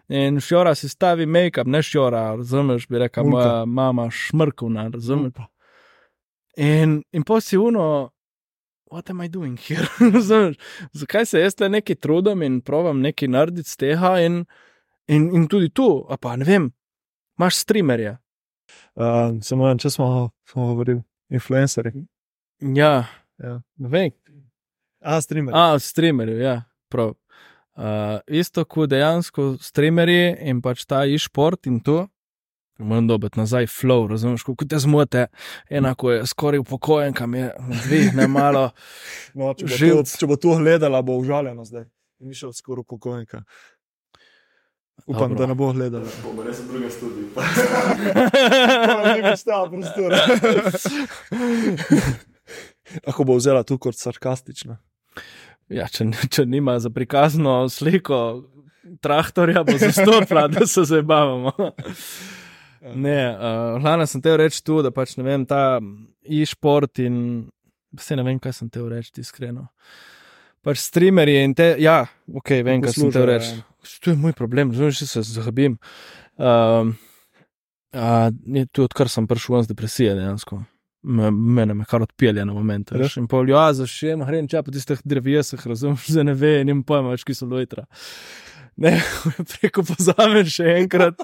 In 0.09 0.41
šora 0.41 0.75
si 0.75 0.89
stavi 0.89 1.27
make-up, 1.27 1.69
ne 1.69 1.83
šora, 1.83 2.31
razumeš, 2.37 2.89
bi 2.89 2.99
rekel, 2.99 3.25
Mulka. 3.25 3.45
moja 3.45 3.65
mama 3.65 4.11
šmrkuna, 4.11 4.89
razumeš. 4.89 5.33
In, 6.57 7.03
in 7.13 7.23
pa 7.23 7.41
si 7.41 7.57
uno, 7.59 8.11
what 8.93 9.11
am 9.11 9.21
I 9.25 9.29
doing 9.29 9.57
here? 9.59 9.87
Razumeš, 10.15 10.57
zakaj 10.93 11.27
se 11.27 11.41
jaz 11.41 11.57
le 11.61 11.69
nekaj 11.69 11.97
trudim 11.97 12.43
in 12.43 12.61
provam 12.61 13.01
nekaj 13.01 13.29
narediti 13.29 13.71
z 13.71 13.77
tega, 13.77 14.13
in, 14.21 14.45
in, 15.09 15.31
in 15.37 15.49
tudi 15.49 15.71
tu, 15.71 15.89
a 16.11 16.17
pa 16.21 16.37
ne 16.37 16.45
vem, 16.45 16.69
imaš 17.39 17.57
streamerje. 17.65 18.19
Uh, 18.95 19.41
samo 19.45 19.67
en, 19.71 19.81
če 19.81 19.91
smo, 19.91 20.31
smo 20.49 20.67
govorili, 20.73 21.03
influencerji. 21.33 22.05
Ja, 22.77 23.09
Ja. 23.43 23.57
ne 23.77 23.89
vem. 23.89 24.11
A, 25.03 25.17
streamer. 25.21 25.55
A, 25.57 25.79
streamerji, 25.83 26.39
ja, 26.45 26.63
prav. 26.93 27.17
Uh, 27.75 28.21
isto 28.29 28.63
kot 28.69 28.91
dejansko 28.93 29.57
streamerji 29.65 30.37
in 30.47 30.61
pač 30.63 30.85
ta 30.87 31.03
e-sport 31.09 31.67
in 31.67 31.81
to. 31.81 32.05
Moram 32.79 33.07
dobiti 33.07 33.39
nazaj 33.39 33.67
flow, 33.67 34.07
razumeš, 34.11 34.43
kako 34.43 34.65
te 34.65 34.79
zmote, 34.79 35.27
enako 35.71 36.11
je 36.13 36.27
skoraj 36.27 36.59
upokojen, 36.59 37.13
kam 37.13 37.35
je 37.35 37.51
dveh, 37.85 38.15
ne 38.15 38.29
malo. 38.29 38.71
No, 39.35 39.55
če, 39.55 39.65
bo 39.65 39.71
to, 39.71 39.77
živc. 39.77 40.17
če 40.19 40.27
bo 40.27 40.37
to 40.37 40.57
gledala, 40.59 41.03
bo 41.03 41.17
užaljena 41.21 41.65
zdaj. 41.65 41.85
Ni 42.21 42.35
šel 42.35 42.53
skoraj 42.53 42.85
pokojnika. 42.89 43.43
Upam, 45.07 45.33
Dobro. 45.33 45.39
da 45.39 45.47
ne 45.47 45.55
bo 45.55 45.73
gledala. 45.73 46.09
Bomo 46.23 46.43
res 46.47 46.61
v 46.61 46.69
drugem 46.69 46.91
studiu. 46.91 47.29
Ne 49.07 49.23
bi 49.23 49.37
stala 49.37 49.71
prostora. 49.71 50.19
Lahko 53.07 53.25
bo 53.25 53.37
vzela 53.37 53.63
tu 53.63 53.79
kot 53.79 53.97
sarkastična. 53.99 54.79
Ja, 55.73 55.89
če, 55.89 56.11
če 56.31 56.45
nima 56.47 56.77
za 56.83 56.91
prikazno 56.91 57.69
sliko 57.73 58.45
traktorja, 59.01 59.63
bo 59.65 59.79
zastopla, 59.79 60.49
da 60.53 60.67
se 60.67 60.85
zabavamo. 60.85 61.73
Ne, 62.83 63.19
uh, 63.31 63.77
glavno 63.79 64.07
sem 64.11 64.23
te 64.23 64.33
reči 64.37 64.59
tu, 64.67 64.81
da 64.83 64.91
pač 64.91 65.15
ne 65.17 65.23
vem, 65.27 65.45
ta 65.47 65.79
e-sport 66.27 66.99
in 66.99 67.45
vse 67.95 68.17
ne 68.19 68.25
vem, 68.27 68.41
kaj 68.43 68.57
sem 68.59 68.71
te 68.73 68.83
reči, 68.83 69.13
iskreno. 69.23 69.69
Pač 70.63 70.81
streamerji 70.83 71.45
in 71.47 71.55
te, 71.59 71.69
ja, 71.83 72.01
ok, 72.27 72.51
vem, 72.67 72.83
kaj 72.83 72.97
sem 72.97 73.13
te 73.15 73.23
reči. 73.29 73.55
To 74.03 74.11
je 74.13 74.19
moj 74.19 74.35
problem, 74.39 74.75
že 74.75 75.07
se 75.07 75.23
zahbim. 75.27 75.79
Um, 76.39 76.95
uh, 77.95 78.31
tu, 78.75 78.85
odkar 78.87 79.11
sem 79.11 79.27
prišel 79.31 79.63
z 79.67 79.73
depresije, 79.75 80.15
dejansko. 80.19 80.61
Me- 81.03 81.31
Mene 81.35 81.75
me 81.75 81.85
kar 81.87 82.03
odpelje 82.03 82.45
na 82.47 82.55
moment. 82.55 82.93
Res? 82.95 83.09
veš. 83.11 83.17
In 83.23 83.27
pol, 83.31 83.51
ja, 83.51 83.69
za 83.75 83.87
še 83.91 84.13
eno 84.15 84.27
grem 84.27 84.47
čep 84.51 84.67
po 84.67 84.75
tistih 84.75 85.03
drevesih, 85.03 85.59
razumeš, 85.67 86.07
za 86.15 86.23
ne 86.27 86.35
ve, 86.39 86.61
nim 86.67 86.83
pojma 86.87 87.15
več, 87.15 87.25
ki 87.27 87.35
so 87.35 87.47
lojtra. 87.51 87.87
Ne, 88.79 88.95
preko 89.59 89.83
pozamem 89.87 90.47
še 90.47 90.79
enkrat. 90.79 91.19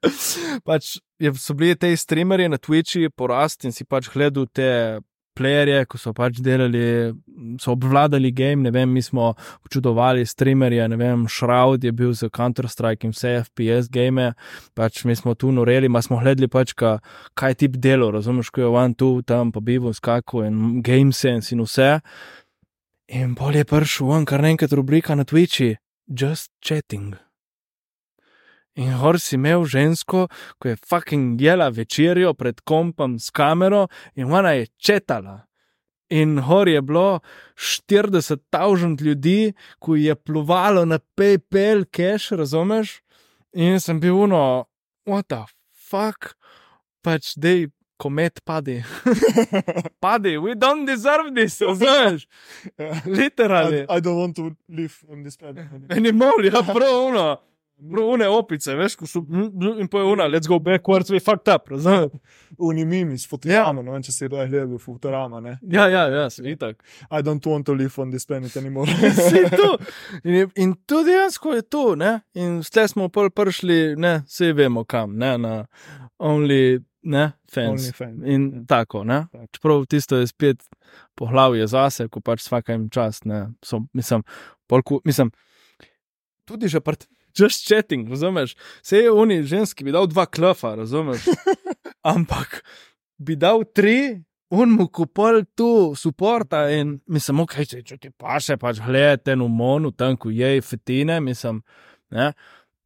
pač 0.68 0.96
je, 1.20 1.32
so 1.36 1.54
bili 1.54 1.76
te 1.76 1.92
streamerji 1.96 2.48
na 2.48 2.58
Twitchi 2.58 3.10
porast 3.12 3.64
in 3.64 3.72
si 3.72 3.84
pač 3.84 4.08
gledal 4.12 4.48
te 4.52 5.00
playerje, 5.40 5.84
ko 5.88 5.98
so 6.00 6.12
pač 6.16 6.40
delali, 6.44 7.12
so 7.62 7.74
obvladali 7.74 8.32
game, 8.34 8.64
ne 8.64 8.72
vem, 8.74 8.90
mi 8.90 9.02
smo 9.02 9.30
občudovali 9.62 10.26
streamerje, 10.26 10.88
ne 10.90 10.98
vem, 11.00 11.24
Shroud 11.30 11.84
je 11.86 11.92
bil 11.96 12.12
za 12.16 12.28
Counter-Strike 12.28 13.08
in 13.08 13.14
vse 13.14 13.36
FPS 13.46 13.90
game, 13.92 14.32
pač 14.76 15.04
mi 15.08 15.16
smo 15.16 15.34
tu 15.38 15.52
noreli, 15.54 15.88
ma 15.88 16.02
smo 16.04 16.20
gledali 16.20 16.50
pač, 16.50 16.74
ka, 16.74 16.98
kaj 17.38 17.60
tip 17.62 17.78
delo, 17.80 18.10
razumeš, 18.14 18.52
ko 18.52 18.66
je 18.66 18.74
one, 18.74 18.98
tu, 18.98 19.12
tam, 19.22 19.54
pa 19.54 19.64
bivo, 19.64 19.94
skako 19.96 20.44
in 20.48 20.82
game 20.84 21.14
sense 21.16 21.54
in 21.54 21.64
vse. 21.64 21.98
In 23.10 23.34
bolj 23.38 23.62
je 23.62 23.66
prišel 23.72 24.12
ven, 24.12 24.28
kar 24.28 24.44
naenkrat 24.44 24.76
rubrika 24.76 25.16
na 25.18 25.26
Twitchi, 25.26 25.76
just 26.06 26.52
chatting. 26.62 27.16
In 28.78 28.92
hor 29.00 29.18
si 29.18 29.34
imel 29.34 29.64
žensko, 29.66 30.28
ko 30.58 30.68
je 30.68 30.76
fucking 30.76 31.40
jela 31.40 31.68
večerjo 31.68 32.34
pred 32.34 32.60
kompom 32.60 33.18
s 33.18 33.30
kamero 33.30 33.88
in 34.14 34.32
ona 34.32 34.50
je 34.50 34.66
četala. 34.78 35.40
In 36.10 36.38
hor 36.38 36.68
je 36.68 36.82
bilo 36.82 37.20
40 37.54 38.38
tavžant 38.50 39.00
ljudi, 39.00 39.52
ko 39.78 39.96
je 39.96 40.14
plovalo 40.14 40.84
na 40.84 40.98
PayPal, 40.98 41.84
cash, 41.90 42.32
razumeš? 42.32 43.00
In 43.52 43.80
sem 43.80 44.00
bil 44.00 44.16
uno, 44.16 44.66
what 45.06 45.28
the 45.28 45.42
fuck, 45.90 46.34
pač 47.02 47.34
dej, 47.36 47.68
komet 47.98 48.40
padi. 48.44 48.80
padi, 50.02 50.38
we 50.38 50.54
don't 50.54 50.86
deserve 50.86 51.34
this, 51.34 51.60
razumeš? 51.60 52.26
Literally. 53.06 53.86
I, 53.88 53.96
I 53.96 54.00
don't 54.00 54.18
want 54.18 54.36
to 54.36 54.56
live 54.68 54.94
on 55.10 55.22
this 55.22 55.36
planet. 55.36 55.66
Anymore, 55.90 56.46
ja, 56.46 56.62
prav 56.62 57.06
uno. 57.06 57.49
Prav 57.80 58.08
une 58.12 58.26
opice, 58.28 58.74
veš, 58.76 58.94
ko 59.00 59.06
so. 59.08 59.22
In 59.80 59.88
pa 59.88 60.02
je 60.02 60.08
una, 60.12 60.26
let's 60.28 60.48
go 60.48 60.58
backwards, 60.60 61.08
we 61.10 61.20
fucked 61.20 61.48
up, 61.48 61.68
razumeš? 61.72 62.10
Uni 62.58 62.84
mimi 62.84 63.16
s 63.18 63.24
Futurama, 63.30 63.80
no, 63.82 63.94
če 64.04 64.12
si 64.12 64.28
kdaj 64.28 64.50
gledal 64.50 64.78
Futurama, 64.78 65.40
ne. 65.40 65.54
Ja, 65.62 65.86
ja, 65.88 66.02
ja, 66.12 66.26
se 66.30 66.44
itak. 66.50 66.82
I 67.10 67.22
don't 67.24 67.46
want 67.48 67.64
to 67.66 67.72
live 67.74 67.94
on 68.02 68.10
this 68.12 68.26
planet 68.28 68.52
anymore. 68.60 68.90
Vsi 69.16 69.46
tu. 69.54 69.70
In, 70.28 70.34
je- 70.34 70.50
in 70.60 70.74
to 70.86 71.00
dejansko 71.06 71.54
je 71.56 71.62
tu, 71.62 71.84
ne? 71.96 72.18
In 72.34 72.60
ste 72.66 72.84
smo 72.88 73.08
pol 73.08 73.30
prišli, 73.32 73.96
ne, 73.96 74.18
vse 74.28 74.52
vemo 74.52 74.84
kam, 74.84 75.16
ne, 75.16 75.32
na 75.38 75.54
only, 76.18 76.80
ne, 77.02 77.30
fans. 77.48 77.70
Only 77.86 77.94
fan. 77.96 78.18
In 78.28 78.48
Ja. 78.54 78.64
tako, 78.76 79.04
ne. 79.08 79.22
Čeprav 79.56 79.86
tisto 79.88 80.18
je 80.20 80.26
spet 80.28 80.66
poglavje 81.16 81.64
zase, 81.66 82.08
ko 82.12 82.20
pač 82.20 82.44
vsaka 82.44 82.76
jim 82.76 82.90
čast, 82.92 83.24
ne, 83.24 83.46
so, 83.64 83.80
mislim, 83.96 84.22
polku, 84.68 85.00
mislim, 85.04 85.30
tudi 86.44 86.68
že 86.68 86.80
pred. 86.84 87.06
Just 87.38 87.66
chatting, 87.68 88.08
razumeš? 88.10 88.56
Vse 88.82 88.96
je 89.04 89.10
oni 89.10 89.42
ženski, 89.42 89.84
bi 89.84 89.92
dal 89.92 90.06
dva 90.06 90.26
klafa, 90.26 90.74
razumeš? 90.74 91.28
Ampak 92.14 92.62
bi 93.18 93.36
dal 93.36 93.64
tri, 93.74 94.22
on 94.50 94.70
mu 94.74 94.88
kupol 94.88 95.44
tu 95.54 95.92
suporta 95.96 96.64
in 96.74 96.96
mislim, 97.06 97.40
ok, 97.44 97.54
če, 97.68 97.82
če 97.86 97.96
ti 98.02 98.10
paše, 98.10 98.56
pač 98.58 98.80
gledaj 98.82 99.20
ten 99.28 99.40
umonu, 99.44 99.92
tam, 99.92 100.16
ko 100.16 100.30
je 100.34 100.60
fetine, 100.62 101.20
mislim, 101.20 101.62
ne, 102.10 102.32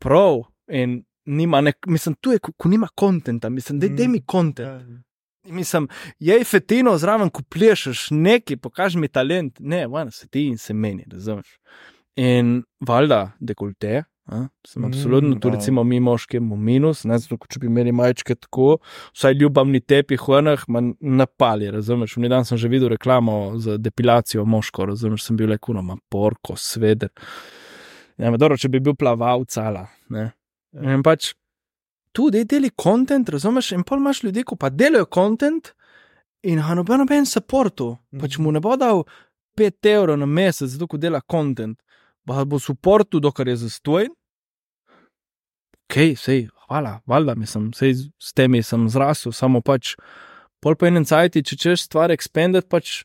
prav. 0.02 0.42
In 0.68 1.02
nima, 1.26 1.60
nek, 1.64 1.86
mislim, 1.86 2.16
tu 2.20 2.32
je, 2.34 2.38
ko, 2.38 2.52
ko 2.56 2.68
nima 2.68 2.88
kontenta, 2.94 3.48
mislim, 3.50 3.80
da 3.80 3.88
Mm. 3.88 4.10
mi 4.12 4.20
kontent. 4.26 4.68
Ja. 4.68 5.00
Mislim, 5.54 5.88
je 6.18 6.44
fetino 6.44 6.96
zraven, 6.98 7.30
ko 7.30 7.42
plešeš 7.42 8.06
nekaj, 8.10 8.56
pokaži 8.56 8.98
mi 8.98 9.08
talent, 9.08 9.60
ne, 9.60 9.86
vana 9.86 10.10
se 10.10 10.28
ti 10.28 10.46
in 10.48 10.58
se 10.58 10.74
meni, 10.74 11.04
razumeš. 11.12 11.58
In 12.16 12.62
valjda, 12.80 13.32
dekolte, 13.40 14.04
A? 14.26 14.48
Sem 14.66 14.82
Mm, 14.82 14.86
absolutno, 14.86 15.38
tu 15.40 15.50
recimo 15.50 15.84
mi 15.84 16.00
moški 16.00 16.36
imamo 16.36 16.56
minus, 16.56 17.04
ne 17.04 17.18
zato, 17.18 17.36
če 17.48 17.60
bi 17.60 17.66
imeli 17.66 17.92
majčke 17.92 18.34
tako, 18.34 18.78
vsaj 19.12 19.36
ljubamni 19.36 19.80
tepi 19.80 20.16
honah, 20.16 20.64
manj 20.68 20.94
napali, 21.00 21.68
razumeš. 21.70 22.16
V 22.16 22.28
dan 22.32 22.44
sem 22.44 22.58
že 22.58 22.68
videl 22.68 22.88
reklamo 22.88 23.58
za 23.58 23.76
depilacijo 23.76 24.44
moško, 24.44 24.86
razumeš, 24.86 25.26
sem 25.28 25.36
bil 25.36 25.50
lekuno, 25.50 25.80
ima 25.80 25.96
porko, 26.08 26.56
sveder. 26.56 27.12
Ja, 28.16 28.30
ma 28.30 28.36
dobro, 28.40 28.56
če 28.56 28.68
bi 28.68 28.80
bil 28.80 28.96
plavalc 28.96 29.56
ala, 29.60 29.88
ne. 30.08 30.30
Ja. 30.72 30.94
In 30.94 31.02
pač 31.02 31.34
tu 32.14 32.30
deli 32.30 32.70
kontent, 32.70 33.28
razumeš, 33.28 33.72
in 33.72 33.82
pol 33.84 34.00
imaš 34.00 34.22
ljudi, 34.22 34.44
ko 34.46 34.56
pa 34.56 34.70
delajo 34.70 35.06
kontent 35.06 35.74
in 36.42 36.60
ha 36.62 36.74
noben 36.74 37.02
noben 37.02 37.26
supportu, 37.26 37.96
pač 38.20 38.38
mu 38.38 38.52
ne 38.52 38.60
bo 38.60 38.76
dal 38.76 39.04
5 39.58 39.90
evrov 39.90 40.18
na 40.18 40.26
mesec, 40.26 40.70
zato 40.70 40.86
ko 40.86 40.98
dela 40.98 41.20
kontent, 41.20 41.78
pa 42.26 42.44
bo 42.44 42.58
supportu, 42.58 43.20
dokler 43.20 43.48
je 43.52 43.56
zastojen. 43.66 44.12
Ok, 45.84 46.16
sej, 46.16 46.46
hvala, 46.66 47.00
valjda, 47.06 47.34
mislim, 47.34 47.72
sej 47.76 47.94
s 48.18 48.32
temi 48.32 48.62
sem 48.62 48.88
zrasel, 48.88 49.32
samo 49.32 49.60
pač 49.60 49.94
pol 50.64 50.76
po 50.80 50.88
enem 50.88 51.04
cajti, 51.04 51.44
če 51.44 51.58
češ 51.60 51.84
stvar 51.90 52.14
expanded, 52.14 52.66
pač 52.72 53.02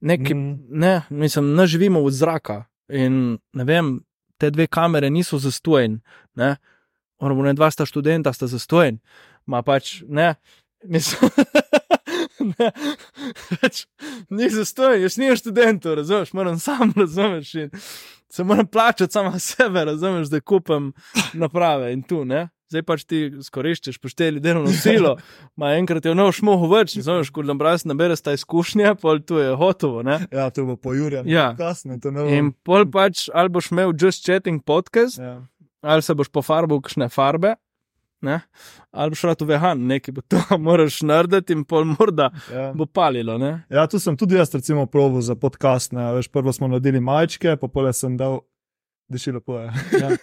neki, 0.00 0.34
mm. 0.34 0.80
Ne, 0.80 0.94
mislim, 1.10 1.52
ne 1.56 1.66
živimo 1.66 2.00
od 2.04 2.16
zraka 2.16 2.64
in 2.88 3.36
ne 3.52 3.64
vem, 3.64 3.98
te 4.40 4.50
dve 4.50 4.66
kamere 4.66 5.10
niso 5.10 5.38
zastojeni, 5.38 6.00
ne, 6.36 6.56
moramo 7.20 7.44
ne 7.44 7.54
dva 7.56 7.70
sta 7.70 7.86
študenta, 7.86 8.32
sta 8.32 8.48
zastojeni, 8.48 8.98
ma 9.46 9.62
pač 9.62 10.00
ne, 10.08 10.34
mislim. 10.84 11.30
Ne, 12.46 12.68
pač, 13.58 13.86
ni 14.30 14.46
zastojen, 14.52 15.00
jaz 15.02 15.16
nisem 15.18 15.38
študent, 15.40 15.86
razumeš, 15.98 16.30
moram 16.36 16.58
sam, 16.62 16.92
razumeš. 17.00 17.54
In 18.36 18.44
se 18.44 18.44
moram 18.44 18.66
plačati 18.66 19.12
sama 19.12 19.38
sebe, 19.50 19.84
razumeš, 19.84 20.28
da 20.28 20.40
kupim 20.40 20.92
naprave 21.32 21.92
in 21.92 22.02
tu, 22.02 22.24
ne. 22.24 22.48
Zdaj 22.68 22.82
pač 22.82 23.04
ti 23.04 23.18
skoriščeš, 23.42 23.96
pošteli 23.98 24.40
delovno 24.40 24.72
silo, 24.82 25.14
ma 25.56 25.70
enkrat 25.72 26.04
je 26.04 26.14
noč 26.14 26.42
mogo 26.42 26.66
več, 26.68 26.96
razumeš, 26.96 27.30
ko 27.30 27.42
nam 27.42 27.58
brez 27.58 27.84
nabere 27.86 28.16
sta 28.16 28.34
izkušnja, 28.34 28.96
pol 28.98 29.20
tu 29.22 29.38
je 29.38 29.54
gotovo, 29.56 30.02
ne. 30.02 30.18
Ja, 30.32 30.50
to 30.50 30.64
bo 30.66 30.76
po 30.76 30.92
Jurju. 30.92 31.22
Ja. 31.26 31.54
kasneje, 31.54 32.00
to 32.00 32.10
ne 32.10 32.26
In 32.28 32.50
bom. 32.50 32.54
pol 32.62 32.84
pač, 32.86 33.28
ali 33.32 33.48
boš 33.48 33.70
imel 33.70 33.94
just 33.94 34.26
chatting 34.26 34.60
podcast, 34.64 35.18
Ja. 35.18 35.38
ali 35.80 36.02
se 36.02 36.14
boš 36.14 36.28
pofarbil 36.28 36.82
kakšne 36.82 37.08
farbe, 37.08 37.54
ne, 38.22 38.40
ali 38.90 39.10
boš 39.10 39.22
rad 39.24 39.42
vegan, 39.42 39.82
nekaj 39.86 40.14
bo 40.14 40.22
to 40.22 40.40
moraš 40.58 41.02
narediti 41.02 41.52
in 41.52 41.64
pol 41.64 41.84
morda 41.84 42.30
Ja. 42.52 42.72
bo 42.72 42.86
palilo, 42.86 43.38
ne. 43.38 43.64
ja, 43.70 43.86
tu 43.86 43.98
sem 43.98 44.16
tudi 44.16 44.36
jaz, 44.36 44.54
recimo, 44.54 44.86
proval 44.86 45.20
za 45.20 45.34
podcast. 45.34 45.92
Ne, 45.92 46.12
veš, 46.14 46.28
prvo 46.28 46.52
smo 46.52 46.68
naredili 46.68 47.00
majčke, 47.00 47.56
pa 47.56 47.68
pole 47.68 47.92
sem 47.92 48.16
dal, 48.16 48.40
diši 49.08 49.32
lepo 49.32 49.58
je. 49.58 49.70
Ja. 50.02 50.10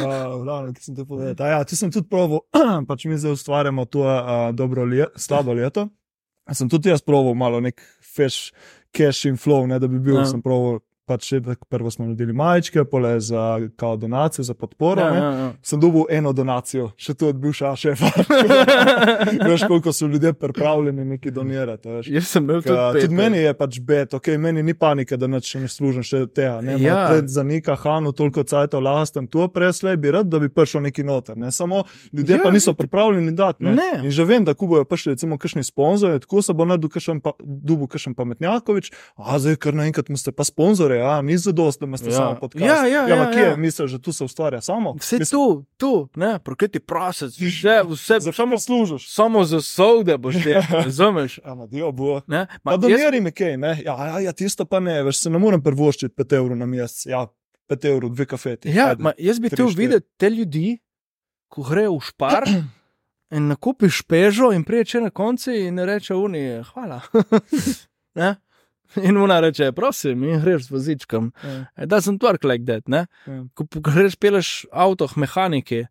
Uh, 0.00 0.42
glavno, 0.44 0.70
ki 0.72 0.82
sem 0.82 0.94
te 0.94 1.04
povedal. 1.04 1.34
Ta, 1.36 1.48
ja, 1.50 1.58
tu 1.66 1.74
sem 1.76 1.90
tudi 1.92 2.06
proval, 2.08 2.44
pač 2.88 3.04
mi 3.10 3.16
zdaj 3.18 3.34
ustvarjamo 3.34 3.84
to 3.90 4.04
uh, 4.04 4.52
dobro 4.54 4.84
leto, 4.86 5.10
slabo 5.18 5.52
leto. 5.52 5.88
Sem 6.54 6.70
tudi 6.70 6.88
jaz 6.90 7.02
proval 7.02 7.34
malo 7.38 7.58
nek 7.60 7.82
fish, 8.00 8.54
cash 8.94 9.26
in 9.28 9.36
flow, 9.38 9.66
ne, 9.68 9.78
da 9.82 9.90
bi 9.90 9.98
bil, 9.98 10.20
Ja. 10.20 10.24
ja. 10.24 10.30
sem 10.30 10.42
proval. 10.42 10.78
Pač 11.10 11.26
še 11.26 11.40
tako 11.42 11.66
prvo 11.66 11.90
smo 11.90 12.06
naredili 12.06 12.32
majčke, 12.36 12.84
pole 12.86 13.16
za 13.20 13.58
kao 13.76 13.96
donacije, 13.98 14.44
za 14.46 14.54
podporo. 14.54 15.02
Ja, 15.02 15.14
ja, 15.14 15.30
ja. 15.40 15.48
Sem 15.66 15.80
dobil 15.82 16.06
eno 16.14 16.30
donacijo, 16.32 16.92
še 16.94 17.16
tu 17.18 17.26
od 17.32 17.40
bivša 17.42 17.72
šefa. 17.76 18.10
veš, 19.50 19.64
koliko 19.66 19.92
so 19.92 20.06
ljudje 20.06 20.32
pripravljeni 20.32 21.04
nekaj 21.04 21.34
donirati. 21.34 21.88
Jaz 22.06 22.28
sem 22.30 22.44
imel 22.44 22.62
Ka, 22.62 22.92
tudi, 22.92 23.02
tudi 23.04 23.18
meni 23.18 23.38
je 23.42 23.54
pač 23.58 23.80
bed, 23.82 24.14
ok, 24.14 24.28
meni 24.38 24.62
ni 24.62 24.74
panike, 24.74 25.18
da 25.18 25.26
nič 25.26 25.54
ne 25.58 25.68
služim 25.68 26.06
še 26.06 26.24
tega. 26.30 26.60
Ne, 26.62 26.78
Ja. 26.80 27.08
Pred 27.10 27.28
zanika 27.28 27.74
Hanu 27.76 28.12
toliko 28.16 28.44
cajt 28.46 28.78
lastem 28.80 29.26
tu 29.26 29.42
preslej, 29.52 29.98
bi 30.00 30.14
rad, 30.14 30.30
da 30.30 30.38
bi 30.38 30.48
prišel 30.48 30.86
neki 30.86 31.04
noter. 31.04 31.36
Ne. 31.36 31.50
Samo 31.52 31.82
ljudje 32.12 32.36
Ja. 32.36 32.42
pa 32.42 32.50
niso 32.50 32.72
pripravljeni 32.74 33.32
dati. 33.36 33.64
Ne. 33.64 33.74
Ne. 33.74 33.90
In 34.04 34.10
že 34.10 34.24
vem, 34.24 34.44
da 34.44 34.54
ko 34.54 34.66
bojo 34.70 34.84
prišli, 34.84 35.12
recimo, 35.12 35.38
kakšni 35.38 35.64
sponzorji, 35.66 36.20
tako 36.20 36.42
se 36.42 36.54
bo 36.54 36.64
naredil 36.64 36.88
kakšen 36.88 37.20
pa, 37.20 37.34
pametnjakovič, 38.16 38.92
a 39.16 39.38
zdaj 39.38 39.56
kar 39.56 39.74
naenkrat 39.74 40.08
imate 40.08 40.32
pa 40.32 40.44
sponzorje, 40.44 40.99
a 41.00 41.22
ni 41.22 41.38
za 41.38 41.52
dost, 41.52 41.80
da 41.80 41.86
imate 41.86 42.04
Ja. 42.04 42.10
ja. 42.10 42.16
samo 42.16 42.34
podcast. 42.34 42.64
Ja, 42.64 42.76
ja, 42.76 42.86
ja, 42.86 43.08
ja, 43.08 43.16
ma 43.16 43.30
kje, 43.32 43.42
ja. 43.42 43.56
misliš, 43.56 43.90
že 43.90 43.98
tu 43.98 44.12
se 44.12 44.24
ustvarja 44.24 44.60
samo? 44.60 44.94
Vse 44.94 45.18
tu, 45.30 45.64
tu, 45.76 46.08
ne, 46.16 46.38
prokleti 46.38 46.80
prasec, 46.80 47.34
vse, 47.34 47.82
vse, 47.88 48.20
Za 48.20 48.32
samo, 48.32 48.58
služiš. 48.58 49.14
samo 49.14 49.44
za 49.44 49.60
sode 49.60 50.18
boš 50.18 50.34
te, 50.44 50.62
razumeš? 50.84 51.40
Ama, 51.44 51.66
dio 51.66 51.92
bo. 51.92 52.20
Ne? 52.26 52.46
Pa 52.62 52.76
Ma, 52.76 52.88
jaz, 52.88 53.00
mi 53.22 53.32
kaj, 53.32 53.56
ne? 53.56 53.82
Ja, 53.84 54.06
ja, 54.06 54.20
ja, 54.20 54.32
tisto 54.32 54.64
pa 54.64 54.80
ne, 54.80 55.02
veš, 55.02 55.16
se 55.18 55.30
ne 55.30 55.38
morem 55.38 55.62
prvoščiti 55.62 56.14
5 56.14 56.36
evrov 56.36 56.56
na 56.56 56.66
mesec. 56.66 57.06
Ja, 57.06 57.26
5 57.68 57.88
evrov, 57.88 58.10
dve 58.10 58.26
kafeti. 58.26 58.70
ja, 58.74 58.88
Ajde. 58.88 59.02
ma, 59.02 59.12
jaz 59.18 59.38
bi 59.40 59.48
štiri. 59.48 59.74
videti 59.76 60.06
te 60.16 60.30
ljudi, 60.30 60.78
ko 61.48 61.62
grejo 61.62 61.96
v 61.98 62.00
špar 62.00 62.44
in 63.36 63.46
nakupiš 63.48 64.02
pežo 64.02 64.52
in 64.52 64.64
priječe 64.64 65.00
na 65.00 65.10
konci 65.10 65.52
in 65.52 65.78
reče 65.78 66.14
uni, 66.14 66.62
hvala. 66.72 67.00
In 69.06 69.16
ona 69.16 69.40
reče, 69.40 69.72
prosim, 69.72 70.24
in 70.24 70.40
greš 70.40 70.66
z 70.66 70.70
vozičkom. 70.70 71.32
Ja, 71.44 71.66
It 71.78 71.88
doesn't 71.90 72.18
work 72.18 72.44
like 72.44 72.64
that, 72.66 72.88
ne? 72.88 73.06
ja. 73.26 73.44
ko 73.54 73.66
greš 73.80 74.16
peleš 74.16 74.66
avto, 74.72 75.08
mehaniki, 75.16 75.84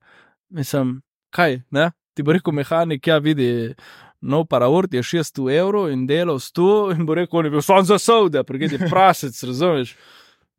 mislim, 0.49 1.01
kaj, 1.31 1.61
ne? 1.71 1.91
Ti 2.13 2.23
bo 2.23 2.33
rekel 2.35 2.53
mehanik, 2.53 3.07
ja, 3.07 3.17
vidi, 3.17 3.73
nov 4.21 4.45
paraurt 4.51 4.93
je 4.93 4.99
600 5.03 5.53
evrov 5.55 5.91
in 5.93 6.07
delal 6.07 6.39
100 6.43 6.95
in 6.97 7.05
bo 7.05 7.15
rekel, 7.15 7.39
on 7.39 7.45
je 7.45 7.51
bil 7.51 7.61
sam 7.63 7.85
za 7.85 7.97
sode, 7.97 8.43
pregedi 8.43 8.77
prasec, 8.91 9.43
razumeš? 9.43 9.95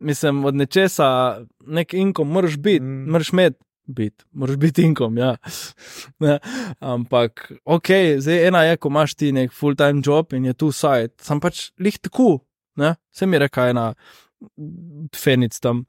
Mislim, 0.01 0.45
od 0.45 0.55
nečesa, 0.57 1.41
nek 1.67 1.93
inkom 1.95 2.29
moraš 2.29 2.57
biti, 2.57 2.81
Mm. 2.81 3.11
moraš 3.13 3.33
imeti. 3.33 3.59
Bit. 3.91 4.25
Moraš 4.33 4.57
biti 4.63 4.85
inkom, 4.87 5.19
ja. 5.19 5.35
Ne, 6.23 6.37
ampak, 6.81 7.47
ok, 7.65 7.89
zdaj 8.23 8.47
ena 8.51 8.63
je, 8.69 8.77
ko 8.79 8.93
imaš 8.93 9.17
ti 9.19 9.33
nek 9.35 9.55
full-time 9.57 10.03
job 10.05 10.35
in 10.37 10.47
je 10.51 10.55
tu 10.55 10.71
sajt, 10.75 11.17
sem 11.25 11.41
pač 11.43 11.71
lih 11.83 11.97
tako, 11.99 12.41
ne, 12.81 12.95
se 13.11 13.27
mi 13.27 13.41
reka 13.41 13.71
ena 13.73 13.91
fenic 15.17 15.59
tam. 15.61 15.85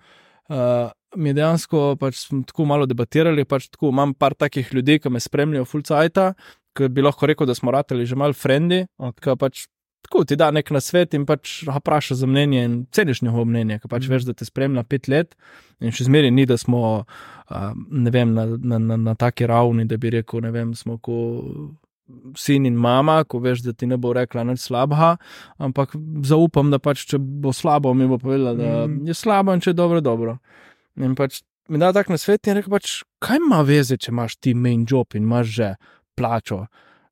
Uh, 0.51 0.89
mi 1.15 1.33
dejansko 1.35 1.95
pač 1.99 2.23
smo 2.25 2.41
tako 2.47 2.65
malo 2.67 2.87
debatirali, 2.89 3.45
pač 3.47 3.69
tako 3.71 3.91
imam 3.93 4.15
par 4.15 4.35
takih 4.35 4.71
ljudi, 4.73 4.97
ki 5.03 5.11
me 5.11 5.21
spremljajo 5.23 5.67
full-cajta, 5.67 6.31
ki 6.77 6.89
bi 6.91 7.03
lahko 7.03 7.29
rekel, 7.29 7.47
da 7.47 7.55
smo 7.55 7.71
rateli 7.75 8.07
že 8.07 8.17
mal 8.19 8.33
frendi, 8.33 8.85
Ok. 8.99 9.19
ki 9.23 9.37
pač 9.39 9.65
tako 10.01 10.23
ti 10.25 10.35
da 10.35 10.51
nek 10.51 10.71
nasvet 10.71 11.13
in 11.13 11.25
pač 11.25 11.63
vpraša 11.67 12.15
za 12.15 12.27
mnenje 12.27 12.63
in 12.63 12.85
ceniš 12.91 13.21
njegovo 13.21 13.45
mnenje, 13.45 13.79
ki 13.79 13.87
pač 13.87 14.03
Mhm. 14.07 14.11
veš, 14.13 14.23
da 14.25 14.33
te 14.33 14.45
spremlja 14.45 14.83
pet 14.83 15.07
let 15.07 15.35
in 15.79 15.91
še 15.91 16.03
zmeraj 16.03 16.31
ni, 16.31 16.45
da 16.45 16.57
smo, 16.57 17.05
vem, 18.11 18.33
na, 18.33 18.45
na, 18.57 18.77
na, 18.79 18.97
na 18.97 19.15
taki 19.15 19.45
ravni, 19.47 19.85
da 19.85 19.97
bi 19.97 20.09
rekel, 20.09 20.41
ne 20.41 20.51
vem, 20.51 20.73
smo 20.75 20.97
ko 20.97 21.15
sin 22.35 22.65
in 22.65 22.75
mama, 22.75 23.23
ko 23.23 23.39
veš, 23.39 23.61
da 23.63 23.73
ti 23.73 23.87
ne 23.87 23.95
bo 23.97 24.11
rekla 24.13 24.43
nič 24.43 24.59
slabega, 24.59 25.13
ampak 25.57 25.93
zaupam, 26.27 26.71
da 26.71 26.79
pač, 26.79 27.05
če 27.07 27.17
bo 27.17 27.53
slabo, 27.55 27.93
mi 27.95 28.07
bo 28.07 28.17
povedala, 28.17 28.53
da 28.53 28.87
Mhm. 28.87 29.07
je 29.07 29.13
slabo 29.13 29.53
in 29.53 29.61
če 29.61 29.69
je 29.69 29.73
dobro, 29.73 30.01
dobro. 30.01 30.37
In 30.97 31.15
pač 31.15 31.41
mi 31.69 31.79
da 31.79 31.93
tak 31.93 32.09
nasvet 32.09 32.47
in 32.47 32.55
rekel, 32.55 32.69
pač, 32.69 33.03
kaj 33.21 33.37
ima 33.37 33.61
veze, 33.63 33.95
če 33.97 34.11
imaš 34.11 34.35
ti 34.35 34.53
main 34.53 34.85
job 34.85 35.07
in 35.15 35.23
imaš 35.23 35.47
že 35.47 35.75
plačo. 36.17 36.67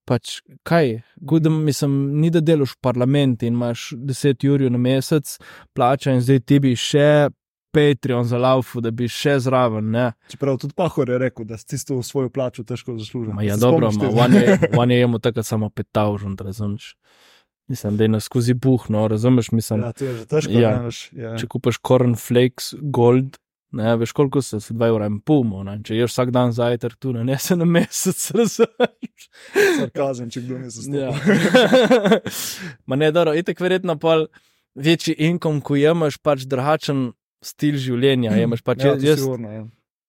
Pač, 0.10 0.39
kaj, 0.66 0.95
gudem, 1.22 1.60
mislim, 1.68 1.99
ni 2.18 2.32
da 2.34 2.41
delaš 2.41 2.72
v 2.74 2.82
parlamentu 2.82 3.45
in 3.45 3.53
imaš 3.53 3.91
10 3.93 4.47
ur 4.49 4.64
na 4.74 4.82
mesec 4.82 5.36
plača 5.78 6.16
in 6.18 6.24
zdaj 6.26 6.39
ti 6.49 6.57
bi 6.64 6.72
še 6.74 7.30
Patreon 7.72 8.26
za 8.26 8.39
laufu, 8.41 8.82
da 8.82 8.89
bi 8.91 9.05
še 9.05 9.36
zraven, 9.45 9.91
ne. 9.93 10.07
Čeprav 10.32 10.57
tudi 10.57 10.74
Pahor 10.74 11.12
je 11.14 11.20
rekel, 11.22 11.45
da 11.45 11.57
si 11.57 11.68
tisto 11.76 11.99
v 11.99 12.05
svojo 12.05 12.32
plačo 12.34 12.66
težko 12.66 12.95
zaslužil. 12.97 13.36
Ja, 13.45 13.60
Se 13.60 13.62
dobro, 13.62 13.91
spomniš 13.93 14.16
ma, 14.18 14.30
tega? 14.57 14.72
on 14.82 14.91
je 14.91 14.97
jemu 15.03 15.20
takrat 15.22 15.45
samo 15.45 15.70
5000, 15.70 16.41
razumeš. 16.47 16.95
Mislim, 17.70 17.97
da 17.97 18.03
je 18.03 18.10
nas 18.16 18.26
skozi 18.26 18.55
buh, 18.57 18.88
no, 18.89 19.07
razumeš, 19.07 19.51
mislim, 19.51 19.84
Ja, 19.86 19.91
to 19.93 20.05
je 20.05 20.16
že 20.16 20.26
težko. 20.26 20.51
Ja. 20.57 20.72
ne, 20.82 20.89
ja. 21.14 21.36
če 21.38 21.45
kupaš 21.53 21.78
cornflakes 21.86 22.74
gold, 22.82 23.38
ne, 23.72 23.95
veš 23.95 24.11
koliko 24.11 24.41
se, 24.41 24.57
2 24.57 24.88
evra 24.88 25.07
in 25.09 25.20
pol, 25.22 25.43
ne, 25.65 25.78
če 25.86 25.97
ješ 25.97 26.13
vsak 26.13 26.32
dan 26.36 26.53
zajtrk 26.55 26.97
tu, 27.01 27.13
ne, 27.13 27.24
ne 27.24 27.38
se 27.39 27.55
na 27.55 27.65
mesec, 27.65 28.20
razumeš. 28.38 29.30
Sarkazem, 29.53 30.30
če 30.34 30.43
kdo 30.45 30.59
ne 30.59 30.70
zastopa. 30.74 30.97
Ja. 30.99 32.22
Ma 32.88 32.99
ne, 32.99 33.11
dobro, 33.15 33.36
itek 33.38 33.61
verjetno 33.61 33.97
pa 34.01 34.24
večji 34.76 35.15
inkom, 35.30 35.61
ko 35.61 35.78
imaš 35.78 36.17
pač 36.22 36.45
drugačen 36.49 37.11
stil 37.45 37.78
življenja, 37.80 38.36
imaš 38.41 38.63
pač, 38.65 38.84
ja, 38.84 38.95
jaz, 38.99 39.22
sigurno, 39.22 39.51
ja. 39.53 39.65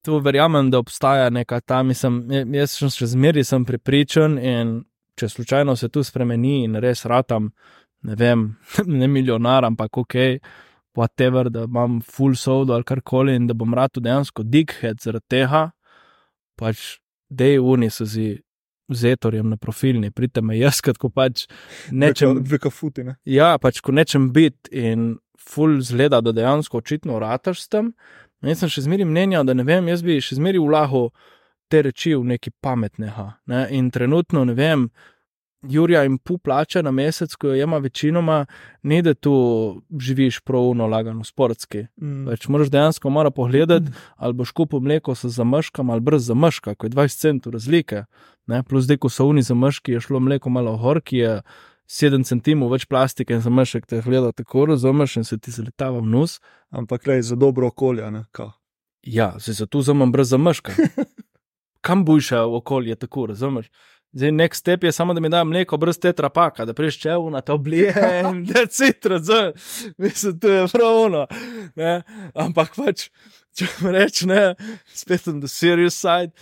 tu 0.06 0.18
verjamem, 0.24 0.70
da 0.72 0.80
obstaja 0.82 1.28
neka 1.30 1.60
ta, 1.60 1.82
mislim, 1.86 2.22
jaz 2.56 2.78
sem 2.78 2.90
še 2.92 3.12
zmeraj 3.12 3.46
sem 3.52 3.66
prepričan 3.68 4.38
in 4.38 4.80
če 5.20 5.28
slučajno 5.28 5.76
se 5.76 5.90
tu 5.92 6.02
spremeni 6.06 6.64
in 6.64 6.78
res 6.80 7.04
ratam, 7.08 7.50
ne 8.08 8.16
vem, 8.16 8.48
ne 9.00 9.08
milijonar, 9.08 9.68
ampak 9.68 10.00
ok, 10.02 10.18
whatever, 10.96 11.50
da 11.50 11.64
imam 11.64 12.00
full 12.00 12.34
soul 12.34 12.72
ali 12.72 12.84
karkoli 12.84 13.34
in 13.36 13.46
da 13.46 13.54
bom 13.54 13.74
rad 13.74 13.96
dejansko 13.96 14.42
dighead 14.42 15.02
zaradi 15.02 15.26
tega, 15.28 15.70
pač 16.58 16.98
dej 17.30 17.58
uni 17.58 17.90
so 17.90 18.04
zi 18.04 18.40
zetorjem 18.90 19.48
na 19.50 19.56
profilni, 19.56 20.10
pridite 20.10 20.42
me 20.42 20.58
jaz, 20.64 20.80
ko 20.82 21.08
pač 21.08 21.46
nečem. 21.90 22.42
Dve 22.44 22.58
kafuti, 22.58 23.04
ne? 23.06 23.16
Ja, 23.24 23.56
pač 23.62 23.80
ko 23.80 23.94
nečem 23.94 24.30
biti 24.34 24.74
in 24.74 25.12
ful 25.40 25.80
zgleda, 25.80 26.20
da 26.20 26.34
dejansko 26.36 26.82
očitno 26.82 27.18
rataš 27.22 27.64
s 27.64 27.72
tem. 27.72 27.94
In 28.42 28.52
Jaz 28.52 28.62
sem 28.62 28.72
še 28.72 28.86
zmeri 28.86 29.04
mnenja, 29.04 29.42
da 29.44 29.54
ne 29.54 29.64
vem, 29.68 29.88
jaz 29.92 30.02
bi 30.04 30.16
še 30.24 30.38
zmeri 30.38 30.60
vlagal 30.60 31.10
te 31.70 31.82
reči 31.84 32.14
v 32.16 32.24
nekaj 32.32 32.54
pametnega. 32.64 33.26
Ne? 33.52 33.66
In 33.76 33.90
trenutno 33.92 34.46
ne 34.48 34.56
vem, 34.56 34.88
Jurija 35.62 36.04
in 36.08 36.16
pol 36.18 36.38
plača 36.38 36.80
na 36.82 36.90
mesec, 36.90 37.34
ko 37.36 37.50
jo 37.50 37.62
ima 37.62 37.78
večinoma, 37.78 38.46
ni 38.82 39.02
da 39.02 39.14
tu 39.14 39.32
živiš 39.98 40.40
pravno 40.40 40.86
lagano, 40.86 41.24
sportski. 41.24 41.84
Mm. 42.00 42.28
Več 42.28 42.48
moraš 42.48 42.70
dejansko 42.72 43.10
mora 43.10 43.30
pogledati, 43.30 43.92
ali 44.16 44.34
boš 44.34 44.54
kupil 44.56 44.80
mleko 44.80 45.14
s 45.14 45.28
zamrškom 45.36 45.90
ali 45.90 46.00
brez 46.00 46.24
zamrška, 46.26 46.74
ko 46.74 46.86
je 46.86 46.90
20 46.90 47.20
centov 47.20 47.52
razlike. 47.52 48.04
Ne? 48.46 48.62
Plus, 48.62 48.86
zdaj, 48.88 49.02
ko 49.04 49.10
so 49.12 49.28
oni 49.28 49.42
zamrški, 49.42 49.92
je 49.92 50.00
šlo 50.00 50.20
mleko 50.20 50.50
malo 50.50 50.76
gor, 50.80 51.02
ki 51.04 51.20
je 51.20 51.34
7 51.90 52.24
centimov 52.24 52.72
več 52.72 52.86
plastike 52.86 53.34
in 53.34 53.44
zamršek 53.44 53.86
te 53.90 54.00
gleda 54.04 54.32
tako, 54.32 54.64
razumeš, 54.70 55.16
in 55.20 55.28
se 55.28 55.38
ti 55.38 55.52
zaletava 55.52 56.00
v 56.00 56.08
nos. 56.08 56.38
Ampak 56.70 57.06
rej 57.10 57.26
za 57.32 57.36
dobro 57.36 57.68
okolje, 57.68 58.10
ne? 58.10 58.24
Kao. 58.32 58.52
Ja, 59.02 59.34
se 59.40 59.52
za 59.52 59.66
to 59.66 59.82
zamem 59.82 60.12
brez 60.12 60.30
zamrška. 60.30 60.72
Kam 61.86 62.04
boljše 62.04 62.38
okolje, 62.38 62.94
tako 62.96 63.26
razumeš? 63.26 63.70
Zdaj, 64.12 64.32
nek 64.32 64.54
step 64.54 64.84
je 64.84 64.92
samo, 64.92 65.14
da 65.14 65.20
mi 65.20 65.28
da 65.30 65.44
mleko 65.44 65.76
brez 65.76 65.98
tetrapaka, 65.98 66.64
da 66.64 66.74
priješ 66.74 66.98
čev 66.98 67.28
na 67.30 67.40
to 67.40 67.58
blije 67.58 67.94
in 68.24 68.44
da 68.44 68.66
citra, 68.66 69.20
mislim, 69.98 70.40
to 70.40 70.48
je 70.48 70.66
pravno. 70.72 71.26
Ne? 71.76 72.02
Ampak 72.34 72.74
pač, 72.76 73.06
če 73.54 73.68
mi 73.80 73.92
reč, 73.94 74.24
ne, 74.26 74.54
spet 74.94 75.28
on 75.30 75.40
the 75.40 75.48
serious 75.48 75.94
side. 75.94 76.34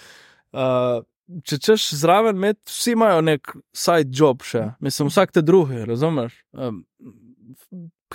Uh, 0.53 1.05
če 1.45 1.59
češ 1.61 1.91
zraven 2.01 2.39
med, 2.41 2.57
vsi 2.69 2.95
imajo 2.97 3.21
nek 3.21 3.53
side 3.77 4.17
job 4.17 4.45
še, 4.49 4.71
mislim, 4.81 5.13
vsak 5.13 5.37
te 5.37 5.45
drugi, 5.45 5.83
razumeš? 5.85 6.39
Um, 6.57 6.87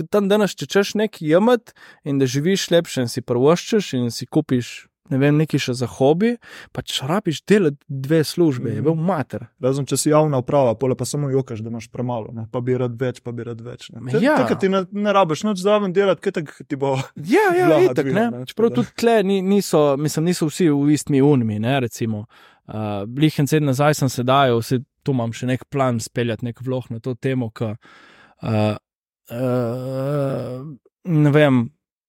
tam 0.10 0.32
danes, 0.32 0.56
če 0.58 0.66
češ 0.66 0.96
nekaj 0.98 1.30
jemet 1.36 1.76
in 2.04 2.18
da 2.18 2.26
živiš 2.26 2.72
lepše 2.74 3.06
in 3.06 3.12
si 3.12 3.22
prvoščeš 3.22 3.94
in 4.00 4.10
si 4.14 4.26
kupiš. 4.26 4.74
Ne 5.12 5.18
vem, 5.20 5.36
nekaj 5.36 5.60
še 5.60 5.74
za 5.76 5.88
hobi, 5.98 6.30
pač 6.72 7.02
rabiš 7.04 7.42
delati 7.44 7.76
dve 7.92 8.22
službe, 8.24 8.72
je 8.72 8.82
bil 8.82 8.96
mater. 8.96 9.50
Razen 9.60 9.84
če 9.84 9.98
si 10.00 10.14
javna 10.14 10.40
uprava, 10.40 10.78
pole 10.80 10.96
pa 10.96 11.04
samo 11.04 11.28
jokaš, 11.28 11.60
da 11.60 11.68
imaš 11.70 11.90
premalo, 11.92 12.32
ne? 12.32 12.46
pa 12.52 12.62
bi 12.62 12.78
rad 12.80 12.96
več, 12.96 13.20
pa 13.20 13.34
bi 13.36 13.44
rad 13.44 13.60
več. 13.60 13.90
Te- 13.92 14.22
Ja. 14.24 14.38
Takrat 14.40 14.62
ti 14.64 14.70
ne, 14.72 14.86
ne 14.92 15.12
rabiš 15.14 15.44
nič 15.44 15.60
zraven 15.60 15.92
delati, 15.92 16.24
kaj 16.24 16.32
tak 16.32 16.54
ti 16.64 16.80
bo. 16.80 16.94
Ja, 17.20 17.50
ja, 17.52 17.68
itak, 17.82 18.06
dvigne, 18.06 18.24
ne. 18.32 18.40
ne, 18.40 18.46
Čeprav 18.48 18.72
tako 18.72 18.80
tudi 18.80 18.96
tle 18.96 19.18
ni, 19.24 19.42
niso, 19.44 19.84
mislim, 20.00 20.30
niso 20.32 20.48
vsi 20.48 20.70
v 20.72 20.96
istmi 20.96 21.20
unimi, 21.22 21.60
ne, 21.60 21.76
recimo. 21.84 22.24
Uh, 22.64 23.04
Blihen 23.04 23.44
sedem 23.44 23.68
nazaj 23.68 24.00
sem 24.00 24.08
sedaj, 24.10 24.56
vse 24.56 24.80
tu 25.04 25.12
imam 25.12 25.36
še 25.36 25.52
nek 25.52 25.68
plan 25.68 26.00
speljati 26.00 26.48
nek 26.48 26.64
vlog 26.64 26.88
na 26.90 27.04
to 27.04 27.12
temo, 27.14 27.52
ki, 27.52 27.74
uh, 27.76 28.80
uh, 29.28 30.64
ne 31.04 31.32
vem, 31.32 31.66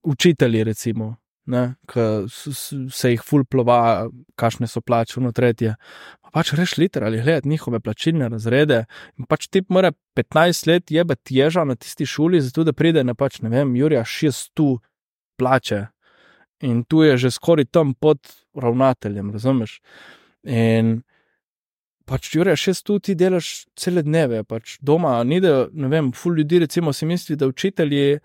učitelji 0.07 0.63
recimo. 0.65 1.17
Ki 1.45 2.01
se 2.91 3.11
jih 3.13 3.23
ful 3.25 3.45
plova, 3.45 4.09
kakšne 4.41 4.69
so 4.71 4.81
plače, 4.81 5.21
no 5.21 5.33
tretje. 5.37 5.75
Pa 6.25 6.33
pač 6.39 6.55
reš 6.57 6.79
liter 6.81 7.05
ali 7.05 7.21
gledati 7.21 7.49
njihove 7.49 7.81
plačilne 7.85 8.29
razrede. 8.33 8.85
Pač 9.29 9.49
ti 9.53 9.63
mora 9.69 9.93
15 10.17 10.69
let 10.69 10.91
jebati 10.91 11.37
ježa 11.37 11.65
na 11.65 11.77
tisti 11.77 12.07
šoli, 12.07 12.41
zato 12.41 12.65
da 12.65 12.73
pride 12.73 13.05
na 13.05 13.15
pač, 13.15 13.43
ne 13.45 13.53
vem, 13.53 13.77
Jurija 13.77 14.05
600 14.05 14.79
plače. 15.37 15.87
In 16.65 16.85
tu 16.85 17.03
je 17.03 17.17
že 17.17 17.31
skoraj 17.31 17.65
tam 17.65 17.95
pod 17.95 18.19
ravnateljem, 18.55 19.33
razumeš? 19.33 19.81
In 20.49 21.03
pač, 22.09 22.35
Jurija, 22.35 22.57
šest 22.57 22.87
tu 22.87 22.99
ti 22.99 23.15
delaš 23.15 23.67
cele 23.77 24.03
dneve, 24.03 24.45
pač 24.49 24.79
doma, 24.81 25.19
ni 25.25 25.41
da, 25.45 25.67
ne 25.73 25.89
vem, 25.89 26.13
ful 26.13 26.37
ljudi 26.39 26.59
recimo 26.65 26.93
si 26.93 27.07
misli, 27.07 27.37
da 27.37 27.47
učitelji, 27.47 28.21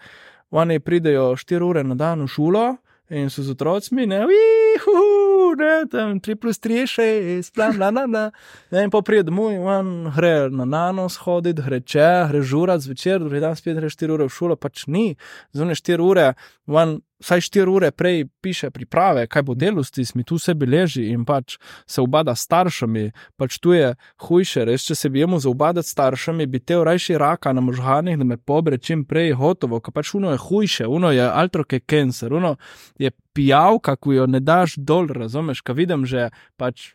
oni 0.52 0.80
pridejo 0.80 1.34
4 1.36 1.64
ure 1.64 1.84
na 1.84 1.96
dan 1.96 2.24
v 2.24 2.28
šolo 2.28 2.78
in 3.10 3.30
so 3.30 3.44
z 3.44 3.52
otrocmi, 3.52 4.06
ne, 4.06 4.22
uhu, 4.26 5.56
ne, 5.58 5.86
tam 5.92 6.20
3 6.20 6.36
plus 6.36 6.60
3 6.60 6.74
je 6.74 6.88
6, 6.88 7.52
plan, 7.54 7.78
la, 7.78 7.90
la, 7.90 8.06
la. 8.06 8.32
Ne, 8.72 8.84
in 8.86 8.94
pa 8.94 9.02
pride 9.02 9.26
domov 9.30 9.52
in 9.52 9.66
on 9.66 10.12
gre 10.16 10.50
na 10.54 10.66
nanos 10.66 11.18
hoditi, 11.26 11.64
gre 11.66 11.82
če, 11.82 12.10
gre 12.30 12.42
žurat 12.46 12.86
zvečer, 12.86 13.20
drugi 13.20 13.42
dan 13.42 13.58
spet 13.58 13.80
gre 13.82 13.90
4 13.90 14.14
ure 14.14 14.30
v 14.30 14.36
šolo, 14.36 14.60
pač 14.62 14.86
ni, 14.88 15.16
zunaj 15.58 15.82
4 15.82 16.06
ure, 16.06 16.28
on 16.70 17.00
vsaj 17.20 17.42
4 17.42 17.70
ure 17.70 17.92
prej 17.92 18.26
piše 18.42 18.70
priprave, 18.72 19.28
kaj 19.28 19.42
bo 19.44 19.54
delo 19.56 19.84
s 19.84 19.92
tismi, 19.92 20.24
tu 20.24 20.38
se 20.38 20.54
beleži 20.54 21.10
in 21.12 21.26
pač 21.26 21.58
se 21.88 22.02
obada 22.02 22.36
s 22.36 22.46
staršami, 22.48 23.12
pač 23.38 23.58
tu 23.60 23.74
je 23.74 23.96
hujše, 24.28 24.66
res, 24.66 24.86
če 24.88 24.96
se 24.96 25.10
bi 25.10 25.20
jemu 25.20 25.40
zaobadati 25.40 25.88
s 25.88 25.92
staršami, 25.92 26.48
bi 26.48 26.60
te 26.60 26.78
rajši 26.84 27.18
raka 27.18 27.54
na 27.54 27.62
možganih, 27.62 28.18
da 28.18 28.24
me 28.24 28.38
pobre 28.38 28.78
čim 28.78 29.04
prej 29.06 29.34
gotovo, 29.36 29.80
ker 29.80 29.94
pač 29.94 30.14
uno 30.16 30.32
je 30.32 30.38
hujše, 30.38 30.88
uno 30.88 31.12
je 31.12 31.26
altroke 31.28 31.80
cancer, 31.80 32.34
uno 32.34 32.56
je 33.00 33.12
pijavka, 33.34 33.96
ko 33.96 34.14
jo 34.14 34.28
ne 34.28 34.40
daš 34.40 34.78
dol, 34.78 35.08
razumeš, 35.08 35.62
ka 35.62 35.74
vidim 35.74 36.06
že 36.06 36.30
pač. 36.58 36.94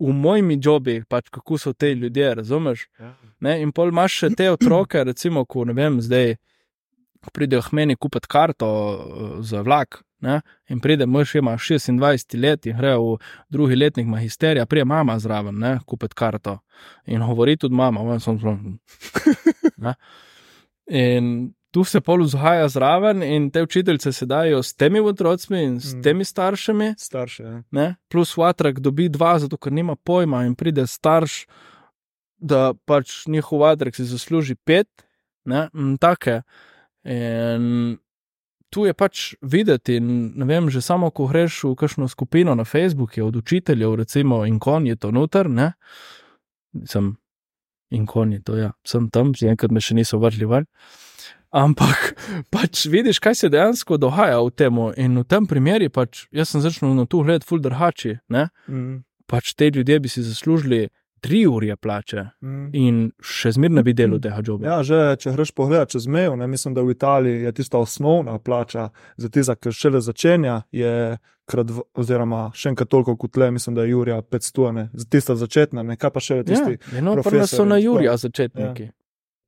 V 0.00 0.14
mojimi 0.16 0.56
jobi, 0.64 1.02
pač 1.04 1.26
kako 1.28 1.58
so 1.60 1.74
te 1.76 1.90
ljudje, 1.94 2.30
razumeš? 2.34 2.86
Ne? 3.44 3.58
In 3.60 3.68
pol 3.68 3.90
imaš 3.92 4.14
še 4.22 4.30
te 4.32 4.46
otroke, 4.48 5.02
recimo, 5.04 5.42
ko 5.44 5.66
ne 5.68 5.74
vem, 5.76 5.98
zdaj 6.00 6.38
ko 6.38 6.49
pridejo 7.32 7.62
k 7.62 7.72
meni 7.72 7.96
kupiti 7.96 8.28
karto 8.28 8.68
eh, 8.68 9.42
za 9.42 9.60
vlak. 9.62 10.02
Ne? 10.20 10.40
In 10.68 10.80
pride 10.80 11.06
mož, 11.06 11.34
ima 11.34 11.54
26 11.56 12.36
let 12.40 12.66
in 12.66 12.76
gre 12.76 12.96
v 12.96 13.16
drugi 13.48 13.76
letnik 13.76 14.06
magisterija, 14.06 14.66
prije 14.66 14.84
mama 14.84 15.18
zraven, 15.18 15.58
ne, 15.58 15.78
kupiti 15.86 16.14
karto. 16.14 16.58
In 17.06 17.20
govori 17.24 17.56
tudi 17.56 17.74
mama, 17.74 18.00
on 18.00 18.20
sem 18.20 18.38
zelo. 18.38 18.58
In 20.90 21.52
tu 21.70 21.84
se 21.84 22.00
pol 22.00 22.24
vzhaja 22.24 22.68
zraven, 22.68 23.22
in 23.22 23.50
te 23.50 23.62
učiteljice 23.62 24.12
se 24.12 24.26
dajo 24.26 24.62
s 24.62 24.74
temi 24.74 25.00
otroci 25.00 25.54
in 25.54 25.80
s 25.80 25.94
Mm. 25.94 26.02
temi 26.02 26.24
staršami, 26.24 26.94
Starše. 26.98 27.42
Ja. 27.42 27.62
ne? 27.70 27.96
plus 28.08 28.36
Vatrak 28.36 28.80
dobi 28.80 29.08
dva, 29.08 29.38
zato 29.38 29.56
ker 29.56 29.72
nima 29.72 29.96
pojma 29.96 30.44
in 30.46 30.54
pride 30.54 30.86
starš, 30.86 31.46
da 32.38 32.74
pač 32.84 33.26
njihov 33.26 33.58
Vatrak 33.58 33.94
si 33.94 34.04
zasluži 34.04 34.54
pet, 34.54 34.88
ne, 35.44 35.68
in 35.74 35.96
take. 35.98 36.42
In 37.04 37.98
tu 38.70 38.84
je 38.86 38.94
pač 38.94 39.34
videti, 39.42 39.98
in 39.98 40.32
ne 40.38 40.46
vem, 40.46 40.70
že 40.70 40.82
samo 40.84 41.10
ko 41.10 41.26
greš 41.26 41.64
v 41.64 41.74
kakšno 41.74 42.08
skupino 42.08 42.54
na 42.54 42.64
Facebooku 42.64 43.24
od 43.26 43.36
učiteljev, 43.36 43.94
recimo 44.04 44.44
inkognito 44.46 45.10
noter, 45.10 45.50
ne, 45.50 45.72
sem 46.86 47.16
inkognito, 47.90 48.54
ja, 48.56 48.72
sem 48.86 49.10
tam, 49.10 49.34
enkrat 49.34 49.74
me 49.74 49.82
še 49.82 49.98
niso 49.98 50.20
vrli 50.22 50.46
ven. 50.46 50.68
Ampak 51.50 52.14
pač 52.54 52.86
vidiš, 52.86 53.18
kaj 53.18 53.34
se 53.34 53.50
dejansko 53.50 53.98
dogaja 53.98 54.38
v 54.38 54.54
tem. 54.54 54.78
In 55.02 55.18
v 55.18 55.26
tem 55.26 55.46
primeru, 55.50 55.90
pač, 55.90 56.28
jaz 56.30 56.54
sem 56.54 56.62
začel 56.62 56.94
na 56.94 57.08
to 57.10 57.24
gledati, 57.26 57.48
fuldrhači. 57.48 58.20
Mm. 58.30 59.02
Pač 59.26 59.54
te 59.58 59.70
ljudje 59.70 59.98
bi 59.98 60.10
si 60.10 60.22
zaslužili 60.22 60.88
tri 61.20 61.46
ure 61.46 61.76
plače 61.76 62.24
Mm. 62.42 62.70
in 62.72 63.12
še 63.20 63.52
zmerno 63.52 63.82
bi 63.82 63.92
delal 63.94 64.20
tega 64.20 64.42
joba. 64.46 64.66
Ja, 64.66 64.82
že 64.82 65.16
če 65.20 65.32
greš 65.36 65.52
pogledat 65.52 65.90
čez 65.92 66.06
mejo, 66.06 66.36
ne, 66.36 66.46
mislim, 66.46 66.74
da 66.74 66.82
v 66.82 66.90
Italiji 66.94 67.42
je 67.42 67.52
tista 67.52 67.78
osnovna 67.78 68.38
plača 68.38 68.88
za 69.16 69.28
tista, 69.28 69.54
ki 69.56 69.72
šele 69.72 70.00
začenja, 70.00 70.62
je 70.72 71.18
krat, 71.50 71.66
oziroma 71.94 72.50
še 72.54 72.68
enkrat 72.70 72.88
toliko 72.88 73.16
kot 73.16 73.36
le, 73.36 73.50
mislim, 73.50 73.74
da 73.74 73.82
je 73.82 73.90
Jurija 73.90 74.22
500, 74.22 74.72
ne, 74.72 74.88
za 74.94 75.06
tista 75.10 75.36
začetna, 75.36 75.82
ne, 75.82 75.96
kaj 75.96 76.10
pa 76.10 76.20
še 76.20 76.42
tisti. 76.46 76.78
Ja, 76.94 77.02
no, 77.02 77.16
prvo 77.22 77.46
so 77.46 77.64
na. 77.64 77.76
Jurija 77.82 78.16
začetniki. 78.16 78.90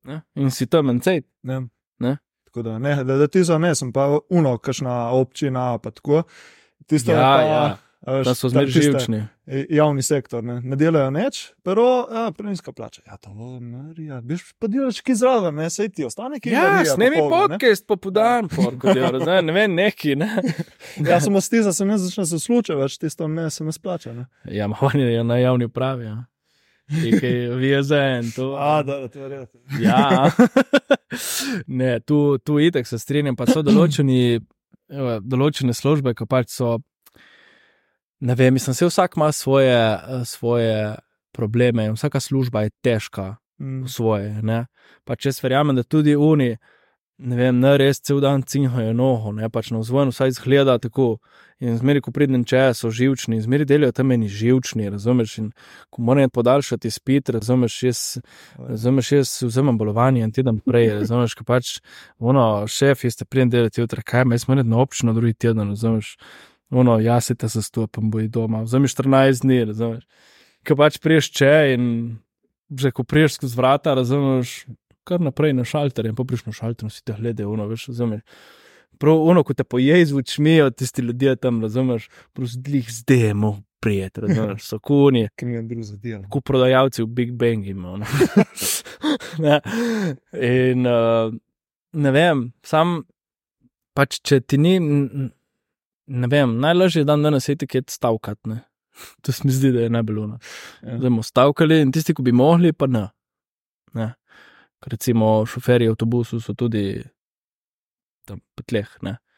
Ja. 0.07 0.21
In 0.35 0.51
si 0.51 0.67
tam 0.67 0.89
en 0.89 0.99
cejt. 0.99 1.25
Ne. 1.43 1.61
Ne? 2.03 2.17
Tako 2.49 2.61
da, 2.61 2.77
ne, 2.79 3.03
da, 3.03 3.17
da 3.17 3.27
ti 3.27 3.43
za 3.43 3.57
ne, 3.57 3.71
sem 3.75 3.93
pa 3.95 4.09
uno, 4.29 4.57
kakšna 4.57 5.11
občina, 5.15 5.77
pa 5.79 5.91
tako. 5.91 6.23
Tisto 6.87 7.11
Ja, 7.15 7.21
pa, 7.23 7.41
ja. 7.41 7.77
A 8.05 8.13
veš, 8.13 8.25
Da 8.27 8.33
so 8.35 8.49
tiste 8.49 8.81
živčni. 8.81 9.23
Javni 9.69 10.03
sektor, 10.03 10.43
ne, 10.43 10.61
ne 10.61 10.75
delajo 10.75 11.11
nič, 11.11 11.39
pero 11.63 11.83
ja, 12.11 12.31
preniska 12.37 12.71
plača. 12.71 13.01
Ja, 13.07 13.17
to 13.17 13.31
je, 13.97 14.05
ja, 14.05 14.21
biš 14.21 14.43
pa 14.59 14.67
delaš 14.67 14.99
ki 15.01 15.15
zraven, 15.15 15.55
ne, 15.55 15.69
sej 15.69 15.89
ti 15.89 16.05
ostane 16.05 16.39
ki 16.39 16.51
Ja, 16.51 16.83
snemi 16.85 17.21
podcast, 17.29 17.87
pa 17.87 17.95
podan, 17.95 18.49
ne, 19.25 19.41
ne 19.41 19.55
vem, 19.55 19.75
neki. 19.75 20.15
Ne. 20.15 20.29
Ja, 21.09 21.19
samo 21.21 21.41
stiza 21.41 21.73
se 21.73 21.85
ne 21.85 21.97
začne 21.97 22.25
se 22.25 22.39
slučati, 22.39 22.79
več 22.79 22.97
tisto 22.99 23.27
ne 23.27 23.49
se 23.49 23.63
ne 23.63 23.71
splača. 23.71 24.13
Ne. 24.13 24.25
Ja, 24.51 24.67
ma 24.67 24.77
oni 24.81 25.01
je 25.01 25.23
na 25.23 25.37
javni 25.37 25.65
upravi. 25.65 26.05
Ja. 26.05 26.23
En, 26.91 28.31
to. 28.35 28.55
A, 28.59 28.83
da, 28.83 28.99
da, 29.07 29.45
to. 29.45 29.59
Ja, 29.81 30.31
ne, 31.67 31.99
tu, 31.99 32.37
tu 32.37 32.59
itek 32.59 32.87
se 32.87 32.99
strinjam, 32.99 33.35
pa 33.39 33.47
so 33.47 33.63
določeni, 33.63 34.41
določene 35.23 35.73
službe, 35.73 36.13
ki 36.13 36.27
pač 36.29 36.51
so. 36.51 36.77
Ne 38.23 38.35
vem, 38.39 38.53
mislim, 38.55 38.73
se 38.73 38.87
vsak 38.87 39.17
ima 39.17 39.31
svoje, 39.31 39.99
svoje 40.25 40.95
probleme 41.35 41.85
in 41.85 41.97
vsaka 41.97 42.19
služba 42.19 42.61
je 42.61 42.69
težka 42.83 43.35
Mm. 43.59 43.83
v 43.83 43.89
svoje. 43.89 44.29
Ne? 44.41 44.65
Pa 45.05 45.15
če 45.15 45.31
jaz 45.31 45.41
verjamem, 45.43 45.77
da 45.77 45.83
tudi 45.85 46.15
oni, 46.17 46.55
ne 47.23 47.37
vem, 47.37 47.59
ne 47.61 47.75
res 47.77 48.01
cel 48.01 48.19
dan 48.23 48.43
cinhajo 48.43 48.93
noho, 48.97 49.31
ne 49.35 49.47
pač 49.53 49.69
na 49.71 49.79
vzvonu 49.83 50.13
vsaj 50.13 50.33
izgleda 50.33 50.79
tako. 50.81 51.17
In 51.63 51.77
zmeri, 51.79 52.01
ko 52.03 52.11
pridem 52.11 52.41
če, 52.43 52.73
so 52.75 52.89
živčni, 52.91 53.37
zmeri 53.39 53.63
delajo 53.63 53.93
tam 53.95 54.09
meni 54.11 54.27
živčni, 54.27 54.89
razumeš? 54.91 55.37
In 55.39 55.51
ko 55.93 56.01
moram 56.03 56.27
podaljšati 56.33 56.91
spit, 56.91 57.29
razumeš, 57.31 57.77
jaz, 57.85 58.01
razumeš, 58.57 59.11
jaz 59.13 59.31
vzamem 59.45 59.77
bolovanje 59.79 60.25
en 60.25 60.33
teden 60.35 60.59
prej, 60.65 60.89
razumeš, 60.97 61.37
ko 61.39 61.47
pač, 61.47 61.77
ono, 62.19 62.65
šef, 62.67 63.05
jaz 63.07 63.21
te 63.21 63.29
pridem 63.29 63.53
delati 63.53 63.79
jutra, 63.79 64.03
kaj, 64.03 64.25
jaz 64.33 64.49
moram 64.49 64.67
na 64.67 64.81
občino 64.83 65.13
drugi 65.15 65.37
teden, 65.45 65.71
razumeš? 65.71 66.17
Ono, 66.73 66.97
jaz 66.99 67.29
se 67.29 67.35
te 67.35 67.47
zastopam, 67.47 68.09
boj 68.11 68.27
doma, 68.33 68.63
vzamem 68.65 68.89
14 68.89 69.45
dni, 69.45 69.59
razumeš? 69.69 70.05
Ko 70.65 70.77
pač 70.79 70.97
priješ 71.03 71.29
če 71.37 71.53
in 71.75 71.89
že 72.73 72.89
ko 72.95 73.03
priješ 73.05 73.37
skozi 73.37 73.57
vrata, 73.57 73.93
razumeš, 73.93 74.63
kar 75.05 75.21
naprej 75.21 75.53
na 75.53 75.65
šalter 75.67 76.07
in 76.09 76.15
popriš 76.17 76.45
na 76.47 76.53
šalter, 76.55 76.89
si 76.91 77.03
te 77.05 77.13
gledajo, 77.13 77.51
ono, 77.53 77.67
veš, 77.69 77.91
razumeš. 77.91 78.23
Prav 78.97 79.21
ono, 79.29 79.43
ko 79.43 79.53
te 79.53 79.65
poje 79.67 79.99
z 80.05 80.15
očmi, 80.17 80.55
tisti 80.77 81.01
ljudje 81.05 81.35
tam, 81.35 81.61
razumeš, 81.61 82.09
prosdlih 82.33 82.89
zdemo. 82.89 83.59
Prijet, 83.83 84.17
razumeš, 84.17 84.63
so 84.63 84.77
kuni. 84.79 85.25
Ki 85.35 85.45
mi 85.45 85.57
je 85.57 85.61
bilo 85.67 85.83
zadijalo. 85.83 86.23
Kot 86.31 86.45
prodajalci 86.47 87.03
v 87.03 87.07
Big 87.07 87.33
Bang 87.35 87.67
imamo. 87.67 88.05
ne. 89.43 89.57
In 90.39 90.87
uh, 90.87 91.33
ne 91.91 92.13
vem, 92.15 92.45
sam 92.63 93.01
pač, 93.93 94.21
če 94.23 94.39
ti 94.39 94.57
ni, 94.57 94.77
ne 96.13 96.29
vem, 96.29 96.57
najlažje 96.61 97.01
je 97.01 97.09
dan 97.09 97.23
danes 97.25 97.49
etiket 97.49 97.89
stavkati. 97.89 98.59
To 99.25 99.31
se 99.31 99.41
mi 99.45 99.51
zdi, 99.51 99.71
da 99.73 99.87
je 99.87 99.89
najbolj 99.89 100.15
luno. 100.15 100.37
Ja. 100.83 100.97
Da 100.97 101.09
bomo 101.09 101.23
stavkali 101.23 101.79
in 101.81 101.91
tisti, 101.91 102.13
ki 102.13 102.21
bi 102.21 102.31
mogli, 102.31 102.73
pa 102.73 102.85
ne. 102.87 103.07
ne. 103.97 104.11
Recimo 104.85 105.45
šoferji 105.49 105.89
avtobusov 105.89 106.43
so 106.45 106.53
tudi 106.53 107.01
tam 108.29 108.43
petleh. 108.55 108.91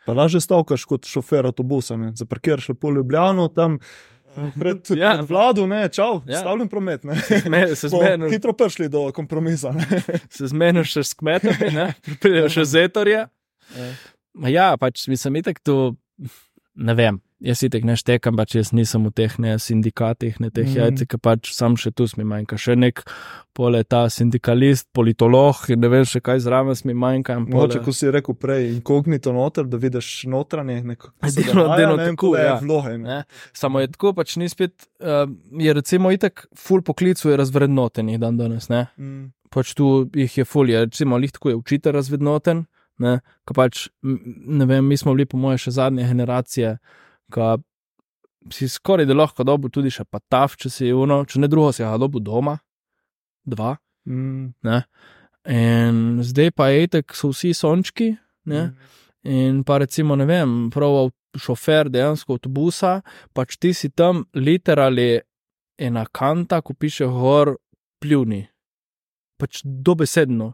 Pa 0.06 0.14
lažje 0.14 0.42
stavkaš 0.44 0.84
kot 0.86 1.08
šofer 1.08 1.48
avtobusa, 1.48 1.98
zaparkiraš 2.20 2.70
lepo 2.74 2.92
ljubljeno 2.92 3.48
tam. 3.48 3.80
Pred, 4.60 4.92
ja. 5.00 5.14
pred 5.16 5.30
vlado, 5.30 5.68
ne, 5.68 5.88
čau, 5.90 6.20
ja. 6.28 6.42
stavljen 6.44 6.68
promet. 6.70 7.08
Se 7.76 7.90
zmeniš. 7.90 8.32
Hitro 8.32 8.54
prišli 8.54 8.90
do 8.90 9.08
kompromisa. 9.16 9.72
Ne. 9.72 10.02
Se 10.36 10.52
zmeniš 10.52 10.98
še 10.98 11.04
s 11.04 11.16
kmetom, 11.16 11.56
prideš 12.20 12.60
še 12.60 12.66
z 12.74 12.88
etorja. 12.90 13.28
Ja. 13.76 14.50
ja, 14.52 14.68
pač 14.78 15.08
mislim, 15.08 15.40
itek 15.40 15.64
to, 15.64 15.96
ne 16.76 16.94
vem, 16.98 17.22
Jaz 17.44 17.60
si 17.60 17.68
tega 17.68 17.90
ne 17.90 17.96
štekam, 18.00 18.38
pač 18.40 18.54
jaz 18.56 18.70
nisem 18.72 19.04
v 19.06 19.12
teh 19.12 19.34
ne, 19.44 19.58
sindikatih, 19.60 20.38
ne 20.40 20.48
teh 20.56 20.64
mm. 20.64 20.76
jajcih, 20.80 21.08
ki 21.12 21.18
pač 21.20 21.50
sam 21.52 21.76
še 21.76 21.92
tu 21.92 22.08
mi 22.16 22.24
manjka. 22.24 22.56
Še 22.56 22.78
nek 22.80 23.02
pole 23.56 23.82
ta 23.84 24.06
sindikalist, 24.12 24.88
politolog 24.96 25.60
ne 25.76 25.90
vem 25.92 26.08
še 26.08 26.24
kaj 26.24 26.40
zraven 26.46 26.80
mi 26.88 26.96
manjka. 26.96 27.36
Mogoče, 27.44 27.82
ko 27.84 27.92
si 27.92 28.08
rekel 28.12 28.38
prej, 28.40 28.70
inkognito 28.78 29.36
noter, 29.36 29.68
da 29.68 29.78
vidiš 29.82 30.30
notranje, 30.32 30.80
neko 30.88 31.12
delo, 31.36 31.68
delo, 31.76 31.98
tako, 32.00 32.34
ja. 32.40 32.56
vloge. 32.64 32.96
Ne. 33.04 33.20
Ne. 33.20 33.50
Samo 33.54 33.84
je 33.84 33.92
tako, 33.92 34.16
pač 34.16 34.38
ni 34.40 34.48
spet, 34.50 34.88
uh, 35.04 35.28
je 35.60 35.76
recimo 35.76 36.16
itek 36.16 36.48
full 36.56 36.88
poklicu 36.88 37.30
je 37.34 37.42
razvrednoten 37.44 38.16
dan 38.22 38.40
danes. 38.40 38.72
Mm. 38.72 39.28
Pač 39.52 39.76
tu 39.76 40.08
jih 40.16 40.40
je 40.40 40.48
full, 40.48 40.72
je 40.72 40.88
recimo 40.88 41.20
lih 41.20 41.36
tako 41.36 41.52
je 41.52 41.60
učitelj 41.60 42.00
razvrednoten, 42.00 42.66
ne, 43.04 43.20
pač, 43.56 43.88
ne 44.02 44.66
vem, 44.70 44.86
mi 44.86 44.98
smo 44.98 45.14
bili 45.16 45.26
po 45.30 45.40
moje 45.42 45.66
še 45.66 45.76
zadnje 45.80 46.08
generacije 46.08 46.78
ki 47.32 48.54
si 48.54 48.68
skoraj 48.70 49.06
da 49.06 49.14
lahko 49.14 49.44
dobu 49.44 49.70
tudi 49.70 49.90
še 49.90 50.06
pa 50.06 50.20
taf, 50.30 50.56
če 50.58 50.70
si 50.70 50.92
uno, 50.94 51.24
če 51.26 51.42
ne 51.42 51.50
drugo, 51.50 51.72
si 51.74 51.84
ga 51.84 51.98
dobu 51.98 52.22
doma, 52.22 52.58
dva. 53.46 53.76
Mm. 54.06 54.54
In 55.50 56.22
zdaj 56.26 56.52
pa 56.58 56.70
je 56.70 56.88
tako, 56.98 57.18
so 57.18 57.32
vsi 57.34 57.54
sončki. 57.58 58.14
Mm. 58.46 58.74
In 59.26 59.64
pa 59.66 59.80
recimo, 59.82 60.16
ne 60.16 60.28
vem, 60.30 60.58
prav 60.74 61.10
šofer 61.42 61.90
dejansko 61.92 62.38
avtobusa, 62.38 63.00
pač 63.34 63.58
ti 63.58 63.74
si 63.74 63.90
tam 63.90 64.24
literali 64.38 65.18
ena 65.82 66.06
kanta, 66.06 66.62
ko 66.62 66.78
piše 66.78 67.10
gor 67.12 67.56
pljuni. 68.00 68.46
Pač 69.42 69.62
dobesedno. 69.64 70.54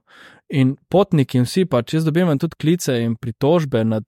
In 0.49 0.75
potniki 0.89 1.37
in 1.39 1.45
vsi, 1.45 1.67
pač 1.69 1.95
jaz 1.95 2.07
dobivam 2.07 2.39
tudi 2.41 2.57
klice 2.59 2.97
in 3.03 3.15
pritožbe 3.19 3.83
nad, 3.85 4.07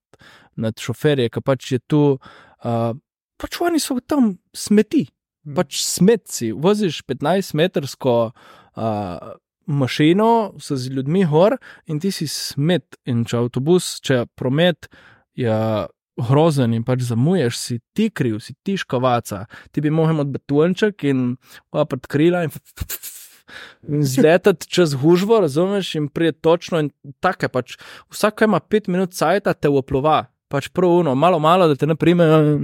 nad 0.60 0.80
šoferje, 0.82 1.30
ki 1.30 1.44
pač 1.46 1.72
je 1.76 1.80
tu. 1.88 2.02
Uh, 2.64 2.92
pač 3.42 3.62
oni 3.62 3.82
so 3.84 4.00
tam 4.02 4.36
smeti, 4.56 5.06
hmm. 5.46 5.56
pač 5.58 5.82
smetci. 5.86 6.52
Voziš 6.58 7.04
15-metrsko 7.10 8.18
uh, 8.34 9.32
mašino, 9.66 10.54
so 10.60 10.76
z 10.76 10.92
ljudmi 10.92 11.26
gor 11.30 11.58
in 11.88 12.00
ti 12.04 12.12
si 12.12 12.28
smet. 12.28 12.98
In 13.06 13.24
če 13.30 13.46
avtobus, 13.46 14.00
če 14.04 14.26
promet 14.36 14.90
je 15.38 15.54
grozen 16.20 16.74
in 16.76 16.84
pač 16.86 17.08
zamuješ, 17.08 17.58
si 17.58 17.80
ti 17.98 18.10
kriv, 18.14 18.38
si 18.44 18.54
ti 18.66 18.78
škovaca, 18.78 19.46
ti 19.74 19.82
bi 19.82 19.90
mogel 19.90 20.20
imeti 20.20 20.36
betonček 20.38 21.08
in 21.10 21.34
opet 21.74 22.08
krila 22.12 22.46
in. 22.46 22.54
In 22.54 23.13
zletati 23.84 24.68
čez 24.68 24.96
gužvo, 24.96 25.40
razumeš, 25.40 25.96
in 25.96 26.08
prije 26.08 26.32
točno. 26.32 26.80
In 26.80 26.92
tako 27.20 27.46
je 27.46 27.50
pač, 27.50 27.76
vsak 28.12 28.42
ima 28.42 28.60
pet 28.60 28.88
minut 28.88 29.14
cajt, 29.14 29.50
te 29.60 29.70
uplova, 29.70 30.26
pač 30.48 30.70
pravuno, 30.70 31.16
malo, 31.16 31.40
malo, 31.40 31.68
da 31.68 31.76
te 31.76 31.88
ne 31.88 31.96
primejo. 31.96 32.60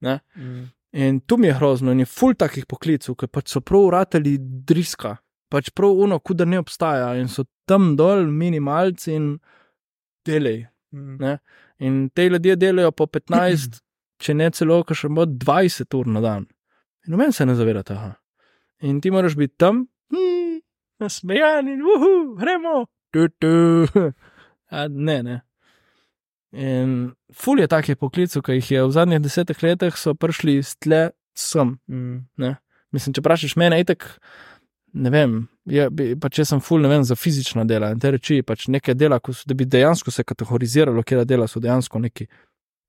Ne? 0.00 0.18
Mm. 0.36 0.66
In 0.92 1.20
tu 1.20 1.36
mi 1.36 1.46
je 1.46 1.56
grozno, 1.58 1.92
in 1.92 2.00
je 2.00 2.06
ful 2.06 2.34
takih 2.34 2.66
poklicov, 2.66 3.16
ki 3.18 3.28
pač 3.28 3.52
so 3.52 3.60
prav 3.60 3.90
urateli 3.90 4.36
driska, 4.40 5.18
pač 5.52 5.70
prav 5.76 6.00
uno, 6.04 6.18
kuda 6.18 6.46
ne 6.48 6.60
obstaja 6.62 7.12
in 7.20 7.28
so 7.28 7.44
tam 7.68 7.94
dol 7.96 8.24
minimalci 8.26 9.12
in 9.14 9.34
delej. 10.26 10.64
Mm. 10.94 11.36
In 11.84 12.08
te 12.14 12.28
ljudje 12.28 12.56
delajo 12.56 12.92
po 12.92 13.06
15, 13.18 13.82
če 14.18 14.34
ne 14.34 14.48
celo, 14.50 14.80
kar 14.84 14.96
še 14.96 15.10
bo 15.12 15.26
20 15.28 15.98
ur 15.98 16.08
na 16.16 16.24
dan. 16.24 16.48
In 17.06 17.16
meni 17.16 17.32
se 17.32 17.46
ne 17.46 17.54
zaveda 17.56 17.84
tega. 17.86 18.16
In 18.80 19.00
ti 19.00 19.10
moraš 19.10 19.36
biti 19.36 19.56
tam, 19.56 19.86
hm, 20.10 20.60
nasmejan 21.00 21.68
in 21.68 21.82
uhu, 21.82 22.36
gremo, 22.38 22.86
tu, 23.12 23.28
tu. 23.28 23.52
A, 24.70 24.88
ne, 24.88 25.22
ne. 25.22 25.40
In 26.52 27.12
ful 27.34 27.60
je 27.60 27.68
takih 27.68 27.96
poklicov, 27.96 28.42
ki 28.44 28.58
jih 28.58 28.70
je 28.70 28.84
v 28.84 28.92
zadnjih 28.92 29.20
desetih 29.20 29.62
letih 29.62 29.96
prišli 30.20 30.58
iz 30.60 30.76
tle 30.80 31.10
sem. 31.36 31.76
Mm. 31.88 32.54
Mislim, 32.92 33.14
če 33.14 33.20
vprašaš 33.20 33.56
mene, 33.60 33.80
itek, 33.84 34.06
ne 34.96 35.12
vem, 35.12 35.34
je, 35.68 35.88
pač 36.20 36.40
jaz 36.40 36.54
sem 36.54 36.62
ful, 36.64 36.80
ne 36.80 36.88
vem, 36.92 37.04
za 37.04 37.16
fizična 37.16 37.66
dela 37.68 37.90
in 37.92 38.00
te 38.00 38.12
reči, 38.14 38.40
pač 38.42 38.68
nekaj 38.72 38.96
dela, 38.96 39.20
so, 39.20 39.44
da 39.48 39.56
bi 39.56 39.68
dejansko 39.68 40.12
se 40.14 40.24
kategoriziralo, 40.24 41.04
kje 41.04 41.26
dela 41.28 41.48
so 41.48 41.60
dejansko 41.60 42.00
neki 42.06 42.28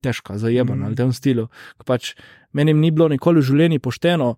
težka, 0.04 0.38
zajebana 0.40 0.86
mm. 0.86 0.88
ali 0.88 0.96
tem 0.96 1.12
stilu. 1.14 1.50
Pač 1.86 2.14
meni 2.56 2.74
ni 2.74 2.92
bilo 2.96 3.10
nikoli 3.12 3.44
v 3.44 3.50
življenju 3.52 3.84
pošteno 3.84 4.38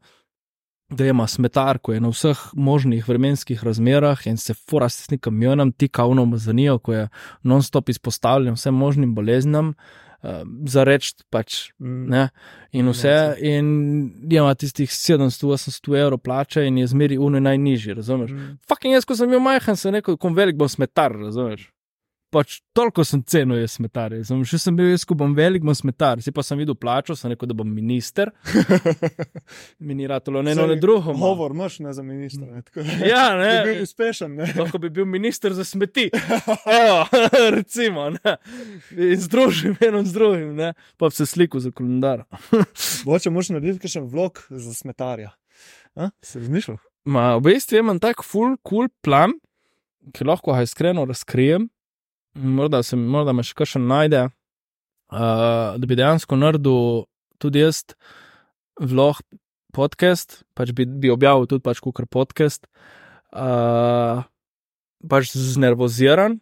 da 0.91 1.07
ima 1.07 1.27
smetar, 1.27 1.79
ko 1.79 1.93
je 1.93 2.01
na 2.03 2.11
vseh 2.11 2.39
možnih 2.53 3.07
vremenskih 3.07 3.63
razmerah 3.63 4.27
in 4.27 4.37
se 4.37 4.53
fura 4.53 4.89
s 4.89 5.09
nekim 5.09 5.31
kamionom, 5.31 5.71
ti 5.71 5.87
kaunom 5.87 6.37
zanijo, 6.37 6.79
ko 6.79 6.93
je 6.93 7.09
non-stop 7.43 7.89
izpostavljen 7.89 8.53
vsem 8.53 8.75
možnim 8.75 9.15
boleznim. 9.15 9.69
Uh, 9.69 9.75
za 10.69 10.83
reči, 10.83 11.15
pač, 11.33 11.71
mm. 11.79 12.27
in 12.77 12.89
vse, 12.93 13.13
in 13.41 13.65
ima 14.29 14.53
tistih 14.53 14.89
700-800 14.89 15.97
evrov 15.97 16.19
plače, 16.21 16.67
in 16.67 16.77
je 16.77 16.87
zmeri 16.87 17.17
uno 17.17 17.39
najnižji, 17.39 17.95
razumeš? 17.97 18.31
Mm. 18.31 18.57
Fucking 18.69 18.93
jaz, 18.93 19.05
ko 19.05 19.17
sem 19.17 19.33
bil 19.33 19.41
majhen, 19.41 19.75
sem 19.75 19.95
rekel, 19.97 20.19
kom 20.21 20.37
velik 20.37 20.59
bom 20.61 20.69
smetar, 20.69 21.15
razumeš? 21.17 21.71
Pač 22.31 22.59
toliko 22.75 23.03
sem 23.07 23.21
cenil, 23.27 23.59
jaz 23.59 23.75
smetar. 23.75 24.13
Sem, 24.25 24.41
še 24.47 24.59
sem 24.61 24.75
bil 24.75 24.91
jaz, 24.93 25.03
ko 25.07 25.15
bom 25.19 25.33
velik, 25.35 25.63
bom 25.67 25.75
smetar. 25.75 26.21
Si 26.23 26.31
pa 26.33 26.43
sem 26.45 26.59
videl 26.61 26.77
plačo, 26.79 27.15
sem 27.17 27.33
rekel, 27.33 27.49
da 27.51 27.57
bom 27.57 27.67
minister. 27.67 28.31
Miniratolo, 29.91 30.43
ne 30.45 30.55
eno, 30.55 30.67
ne 30.71 30.77
drugo. 30.79 31.15
Govor, 31.19 31.55
moš 31.57 31.81
ne 31.83 31.93
za 31.95 32.05
ministra. 32.05 32.47
Ne, 32.47 32.95
ja, 33.09 33.25
ne. 33.39 33.49
Bi 33.65 33.75
bil 33.75 33.83
uspešen, 33.87 34.37
ne. 34.39 34.47
Lahko 34.57 34.79
bi 34.81 34.91
bil 34.93 35.07
minister 35.09 35.55
za 35.57 35.65
smeti. 35.67 36.07
Evo, 36.79 37.03
recimo, 37.57 38.07
ne. 38.15 38.37
In 38.95 39.19
združim 39.19 39.75
eno 39.83 40.05
z 40.07 40.15
drugim, 40.15 40.55
ne. 40.59 40.71
Pa 41.01 41.11
se 41.11 41.27
sliku 41.27 41.59
za 41.59 41.73
kalendar. 41.75 42.23
Boče, 43.05 43.33
moš 43.33 43.51
narediti 43.57 43.91
še 43.91 44.05
vlog 44.07 44.39
za 44.49 44.73
smetarja. 44.77 45.33
A? 45.99 46.09
Se 46.23 46.39
razmišljal? 46.39 46.79
Ma, 47.11 47.35
v 47.41 47.49
bistvu 47.49 47.81
imam 47.81 47.99
tak 47.99 48.23
full 48.23 48.55
cool 48.67 48.87
plan, 49.03 49.33
ki 50.15 50.25
lahko 50.25 50.55
ga 50.55 50.63
iskreno 50.65 51.03
razkrijem 51.09 51.67
morda, 52.33 52.83
se, 52.83 52.95
morda 52.95 53.33
me 53.33 53.43
še 53.43 53.55
kaj 53.57 53.79
najde, 53.81 54.25
uh, 55.11 55.77
da 55.77 55.87
bi 55.87 55.97
dejansko 55.99 56.37
naredil 56.39 57.05
tudi 57.41 57.63
jaz 57.63 57.83
vlog 58.79 59.21
podcast, 59.75 60.41
pač 60.55 60.73
bi, 60.75 60.85
bi 60.85 61.11
objavil 61.11 61.47
tudi 61.49 61.63
pač 61.65 61.81
kukar 61.83 62.07
podcast, 62.11 62.67
uh, 63.31 64.23
pač 65.07 65.33
znervoziran. 65.35 66.39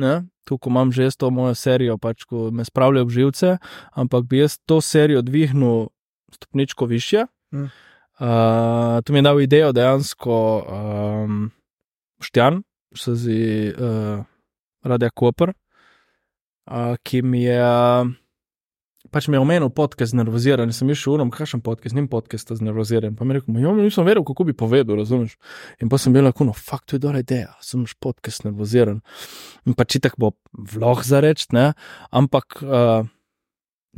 Ne? 0.00 0.24
Tukaj 0.48 0.72
imam 0.72 0.88
že 0.90 1.10
to 1.20 1.28
mojo 1.30 1.54
serijo, 1.54 1.98
pač, 2.00 2.24
ko 2.24 2.48
me 2.50 2.64
spravljajo 2.64 3.06
v 3.06 3.12
živce, 3.12 3.48
ampak 3.92 4.24
bi 4.24 4.40
jaz 4.40 4.56
to 4.66 4.80
serijo 4.80 5.22
dvignil 5.22 5.92
stopničko 6.32 6.88
više. 6.88 7.28
Mm. 7.52 7.68
Uh, 8.22 9.02
to 9.04 9.12
mi 9.12 9.20
je 9.20 9.22
dal 9.22 9.40
idejo 9.40 9.72
dejansko 9.72 10.36
um, 10.64 11.50
Štjan, 12.20 12.62
se 12.96 13.14
zdi. 13.14 13.74
Uh, 13.76 14.24
Radia 14.84 15.10
Koper, 15.10 15.52
uh, 16.66 16.96
ki 17.02 17.22
mi 17.22 17.44
je. 17.44 17.62
Pač 19.12 19.26
mi 19.28 19.36
je 19.36 19.42
omenil 19.42 19.68
podcast 19.74 20.14
znervoziran, 20.14 20.70
sem 20.72 20.88
išel 20.94 21.16
urom, 21.16 21.32
kakšen 21.34 21.60
podcast, 21.60 21.96
nim 21.98 22.06
podcast 22.08 22.52
znervoziran. 22.54 23.16
Pa 23.18 23.26
mi 23.26 23.34
je 23.34 23.40
rekel, 23.40 23.58
jo, 23.60 23.72
nisem 23.76 24.06
verjel, 24.06 24.22
kako 24.24 24.46
bi 24.48 24.54
povedal, 24.56 24.96
razumeš. 24.96 25.34
In 25.82 25.90
pa 25.92 25.98
sem 26.00 26.14
bil 26.14 26.24
lahko, 26.24 26.46
no, 26.48 26.54
fakt, 26.56 26.86
to 26.88 26.96
je 26.96 27.02
dobra 27.02 27.20
ideja, 27.20 27.50
sem 27.60 27.82
že 27.84 27.98
podcast 28.00 28.44
znervoziran. 28.44 29.02
In 29.66 29.76
pač 29.76 29.98
itak 29.98 30.16
bo 30.22 30.32
vlog 30.54 31.02
za 31.04 31.20
reči, 31.20 31.50
ne, 31.52 31.72
ampak, 32.14 32.62
uh, 32.62 33.02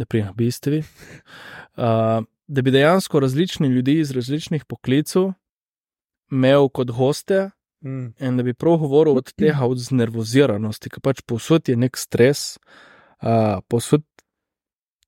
ne 0.00 0.08
prijem, 0.08 0.32
bistvi, 0.34 0.82
uh, 0.82 2.24
da 2.24 2.64
bi 2.64 2.74
dejansko 2.74 3.20
različni 3.20 3.68
ljudi 3.68 4.00
iz 4.00 4.10
različnih 4.16 4.64
poklicov 4.64 5.34
imel 6.32 6.68
kot 6.68 6.90
goste 6.90 7.50
Mm. 7.84 8.14
in 8.20 8.36
da 8.36 8.42
bi 8.42 8.54
prav 8.54 8.78
govoril 8.80 9.18
od 9.18 9.32
tega, 9.36 9.66
od 9.68 9.78
znervoziranosti, 9.78 10.88
ker 10.90 11.02
pač 11.04 11.20
posod 11.28 11.68
je 11.68 11.76
nek 11.76 11.98
stres, 12.00 12.54
uh, 13.20 13.60
posod 13.68 14.06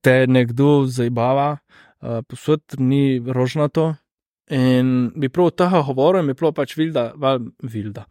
te 0.04 0.26
nekdo 0.28 0.84
zabava, 0.84 1.56
uh, 1.56 2.20
posod 2.28 2.76
ni 2.78 3.16
rožnato. 3.24 3.94
In 4.52 5.08
bi 5.16 5.32
prav 5.32 5.48
od 5.50 5.56
tega 5.56 5.80
govoril, 5.88 6.28
bi 6.28 6.36
prav 6.36 6.52
pač 6.54 6.76
vilda, 6.76 7.08
val, 7.16 7.48
vilda, 7.64 8.04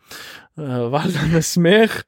uh, 0.58 0.90
valjda 0.92 1.30
na 1.36 1.44
smeh, 1.46 2.02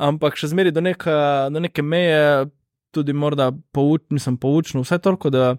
ampak 0.00 0.40
še 0.40 0.54
zmeri 0.54 0.72
do, 0.72 0.80
neka, 0.80 1.20
do 1.52 1.60
neke 1.60 1.84
meje, 1.84 2.48
tudi 2.96 3.12
morda 3.12 3.52
pouč, 3.76 4.08
mislim, 4.10 4.40
poučno, 4.40 4.82
vse 4.88 4.98
toliko, 5.04 5.30
da 5.30 5.52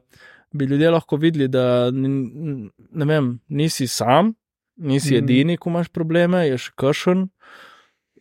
bi 0.57 0.65
ljudje 0.65 0.89
lahko 0.91 1.21
videli, 1.21 1.47
da 1.47 1.91
ne 1.93 3.05
vem, 3.07 3.35
nisi 3.47 3.87
sam, 3.87 4.33
nisi 4.81 5.13
Mhm. 5.13 5.17
edini, 5.19 5.57
ko 5.57 5.69
imaš 5.69 5.89
probleme, 5.89 6.43
je 6.47 6.57
še 6.57 6.71
kršen. 6.75 7.29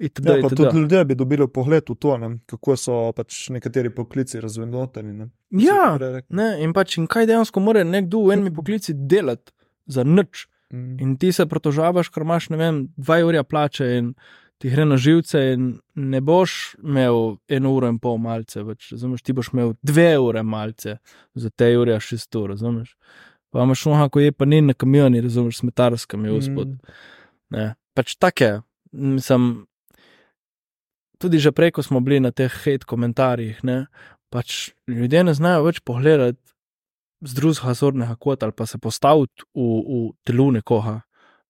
Ja, 0.00 0.08
pa 0.40 0.48
tudi 0.48 0.78
ljudje 0.78 1.04
bi 1.04 1.14
dobili 1.14 1.44
pogled 1.48 1.84
v 1.84 1.94
to, 1.94 2.16
ne, 2.16 2.38
kako 2.46 2.76
so 2.76 3.12
pač 3.12 3.48
nekateri 3.50 3.90
poklici 3.90 4.40
razvednoteni. 4.40 5.12
ne. 5.12 5.26
Ja, 5.50 5.98
ne, 6.30 6.56
in 6.58 6.72
pač 6.72 6.96
in 6.96 7.06
kaj 7.06 7.26
dejansko 7.26 7.60
mora 7.60 7.84
nekdo 7.84 8.22
v 8.24 8.32
enem 8.32 8.54
poklici 8.54 8.94
delati 8.96 9.52
za 9.86 10.02
nič. 10.02 10.46
Mm. 10.72 10.96
In 11.00 11.16
ti 11.16 11.32
se 11.32 11.44
protožavaš, 11.46 12.08
ker 12.08 12.22
imaš, 12.22 12.48
ne 12.48 12.56
vem, 12.56 12.88
dva 12.96 13.18
urja 13.20 13.42
plače 13.42 13.98
in 13.98 14.14
ti 14.58 14.70
gre 14.70 14.84
na 14.84 14.96
živce, 14.96 15.52
in 15.52 15.80
ne 15.96 16.20
boš 16.20 16.76
imel 16.78 17.36
eno 17.48 17.72
uro 17.74 17.88
in 17.88 17.98
pol 17.98 18.18
malce 18.18 18.62
več, 18.62 18.92
razumeš, 18.92 19.22
ti 19.22 19.32
boš 19.32 19.50
imel 19.52 19.74
dve 19.82 20.18
ure 20.18 20.42
malce, 20.42 20.96
za 21.34 21.50
te 21.50 21.76
ure 21.76 22.00
šest 22.00 22.34
ur, 22.36 22.50
razumeš. 22.50 22.96
Pa 23.50 23.64
imaš 23.66 23.84
noha, 23.90 24.08
ko 24.08 24.22
je 24.22 24.32
pa 24.32 24.46
ni 24.46 24.60
na 24.62 24.74
kamioni, 24.74 25.20
razumeš, 25.20 25.58
smetarskami, 25.64 26.30
gospod. 26.30 26.68
Mm. 26.68 27.00
Ne, 27.56 27.66
pač 27.98 28.14
take, 28.14 28.60
mislim, 28.92 29.66
tudi 31.18 31.42
že 31.42 31.52
prej, 31.52 31.74
ko 31.74 31.82
smo 31.82 32.00
bili 32.00 32.20
na 32.22 32.30
teh 32.30 32.52
hate 32.52 32.86
komentarjih, 32.86 33.58
ne, 33.66 33.84
pač 34.30 34.70
ljudje 34.86 35.24
ne 35.26 35.34
znajo 35.34 35.66
več 35.66 35.82
pogledati 35.82 36.38
z 37.20 37.36
drugega 37.36 37.74
zornega 37.74 38.16
kota 38.16 38.46
ali 38.46 38.56
pa 38.56 38.66
se 38.66 38.78
postaviti 38.78 39.44
v, 39.54 39.60
v 39.60 40.00
telu 40.24 40.50
nekoga, 40.54 41.00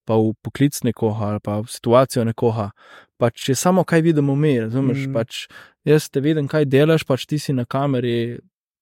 pa 0.09 0.17
v 0.19 0.33
poklic 0.43 0.81
nekoga 0.83 1.35
ali 1.35 1.45
pa 1.45 1.61
v 1.61 1.71
situacijo 1.71 2.25
nekoga. 2.25 2.71
Pač 3.21 3.51
je 3.53 3.55
samo 3.55 3.85
kaj 3.85 4.03
vidimo 4.03 4.35
mi, 4.35 4.57
razumeš? 4.61 5.05
Mm. 5.05 5.11
Mm. 5.11 5.15
Pač 5.15 5.47
jaz 5.85 6.09
te 6.11 6.25
vidim, 6.25 6.49
kaj 6.49 6.67
delaš, 6.67 7.05
pač 7.05 7.29
ti 7.29 7.39
si 7.39 7.53
na 7.53 7.69
kameri 7.69 8.41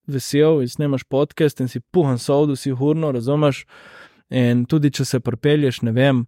vesel 0.09 0.61
in 0.63 0.69
snemaš 0.69 1.05
podcast 1.05 1.61
in 1.61 1.69
si 1.69 1.81
puhan 1.81 2.19
sovdu, 2.19 2.57
si 2.57 2.71
hurno, 2.71 3.13
razumeš? 3.13 3.65
In 4.31 4.67
tudi 4.69 4.91
če 4.91 5.05
se 5.05 5.21
pripelješ, 5.21 5.83
ne 5.83 5.93
vem, 5.93 6.27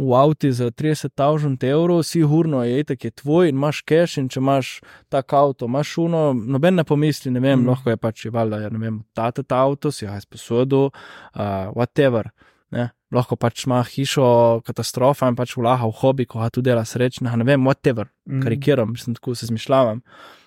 v 0.00 0.14
avtu 0.16 0.48
za 0.54 0.70
30.000 0.70 1.64
evrov, 1.66 2.02
si 2.06 2.22
hurno, 2.22 2.62
je 2.64 2.78
itak 2.80 3.04
je 3.04 3.10
tvoj 3.10 3.48
in 3.50 3.56
imaš 3.58 3.82
cash 3.82 4.18
in 4.18 4.28
če 4.28 4.38
imaš 4.40 4.80
tak 5.12 5.32
avto, 5.32 5.66
imaš 5.66 5.88
šuno, 5.96 6.20
noben 6.32 6.74
ne 6.78 6.84
pomisli, 6.84 7.30
ne 7.34 7.40
vem, 7.40 7.60
Mm. 7.60 7.68
lahko 7.68 7.90
je 7.90 7.96
pač 7.96 8.26
valjda, 8.32 8.60
ja, 8.62 8.70
ne 8.70 8.78
vem, 8.78 9.00
tata 9.14 9.42
ta 9.42 9.64
avto, 9.66 9.90
si 9.92 10.06
ga 10.06 10.14
je 10.14 10.20
sposodil, 10.20 10.86
uh, 11.34 11.40
whatever. 11.74 12.30
Ne? 12.70 12.90
Lahko 13.12 13.36
pač 13.36 13.66
ima 13.66 13.82
hišo, 13.82 14.62
katastrofa 14.64 15.28
in 15.28 15.34
pač 15.36 15.56
vlaga 15.58 15.84
v 15.90 15.92
hobi, 16.00 16.24
ko 16.26 16.38
ga 16.38 16.48
tu 16.50 16.62
dela 16.62 16.84
srečnega, 16.86 17.36
ne 17.36 17.44
vem, 17.44 17.60
whatever, 17.66 18.06
Mm. 18.28 18.40
karikiram, 18.42 18.92
mislim, 18.92 19.14
tako 19.18 19.34
se 19.34 19.46
zmišljavam. 19.46 20.00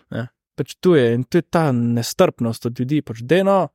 Ne? 0.10 0.30
Pač 0.56 0.76
tu 0.80 0.94
je 0.96 1.14
in 1.16 1.24
tu 1.24 1.38
je 1.38 1.42
ta 1.42 1.72
nestrpnost 1.72 2.66
od 2.70 2.80
ljudi, 2.80 3.02
pač 3.02 3.24
deno, 3.26 3.72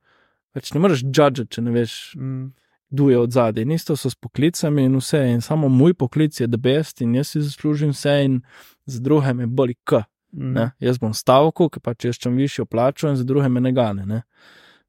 pač 0.55 0.71
ne 0.75 0.81
moreš 0.81 1.03
judžati, 1.03 1.49
če 1.51 1.63
ne 1.63 1.75
veš, 1.75 1.95
Mm. 2.17 2.53
kdo 2.91 3.11
je 3.11 3.19
od 3.19 3.33
zadaj. 3.33 3.63
In 3.63 3.73
isto 3.73 3.97
so 3.97 4.11
s 4.11 4.15
poklicami 4.15 4.85
in 4.89 4.95
vse. 4.97 5.19
In 5.29 5.41
samo 5.41 5.69
moj 5.69 5.95
poklic 5.95 6.41
je 6.41 6.47
the 6.49 6.57
best 6.57 7.01
in 7.01 7.15
jaz 7.15 7.35
si 7.35 7.43
zaslužim 7.43 7.91
vse 7.91 8.25
in 8.25 8.41
za 8.87 9.01
druge 9.01 9.35
me 9.35 9.47
boli 9.47 9.75
k. 9.85 10.05
Mm. 10.33 10.53
Ne? 10.53 10.71
Jaz 10.81 10.99
bom 10.99 11.13
stavko, 11.15 11.69
ker 11.69 11.81
pač 11.81 12.05
jaz 12.05 12.17
čem 12.17 12.37
višjo 12.37 12.65
plačo 12.65 13.09
in 13.09 13.17
za 13.17 13.25
druge 13.25 13.49
me 13.49 13.61
ne 13.61 13.73
gane. 13.73 14.07
Ne? 14.07 14.23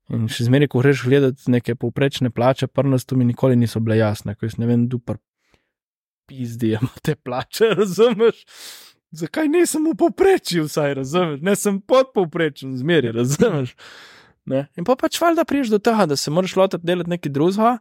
In 0.09 0.27
še 0.27 0.47
zmeraj, 0.47 0.67
ko 0.71 0.81
greš 0.81 1.03
gledati 1.05 1.51
neke 1.51 1.75
povprečne 1.75 2.31
plače, 2.33 2.67
prnastu 2.67 3.17
mi 3.17 3.25
nikoli 3.25 3.55
niso 3.55 3.79
bile 3.79 3.97
jasne, 3.99 4.33
ko 4.35 4.47
jaz 4.47 4.57
ne 4.57 4.65
vem, 4.65 4.87
dupar 4.89 5.19
pizdijemo 6.29 6.89
te 7.01 7.15
plače, 7.15 7.73
razumeš? 7.79 8.45
Zakaj 9.11 9.48
nisem 9.48 9.86
v 9.86 9.95
povprečju, 9.98 10.68
vsaj 10.68 10.94
razumeš? 10.94 11.40
Ne 11.41 11.56
sem 11.56 11.80
pod 11.81 12.11
povprečjem, 12.14 12.76
zmeri, 12.77 13.11
razumeš? 13.11 13.73
Ne? 14.45 14.68
In 14.77 14.86
pa 14.86 14.95
pač 14.95 15.18
valjda 15.22 15.45
priješ 15.45 15.69
do 15.69 15.80
tega, 15.80 16.06
da 16.06 16.15
se 16.15 16.31
moraš 16.31 16.56
lotiti 16.56 16.86
delati 16.86 17.10
nekaj 17.10 17.31
drugega. 17.31 17.77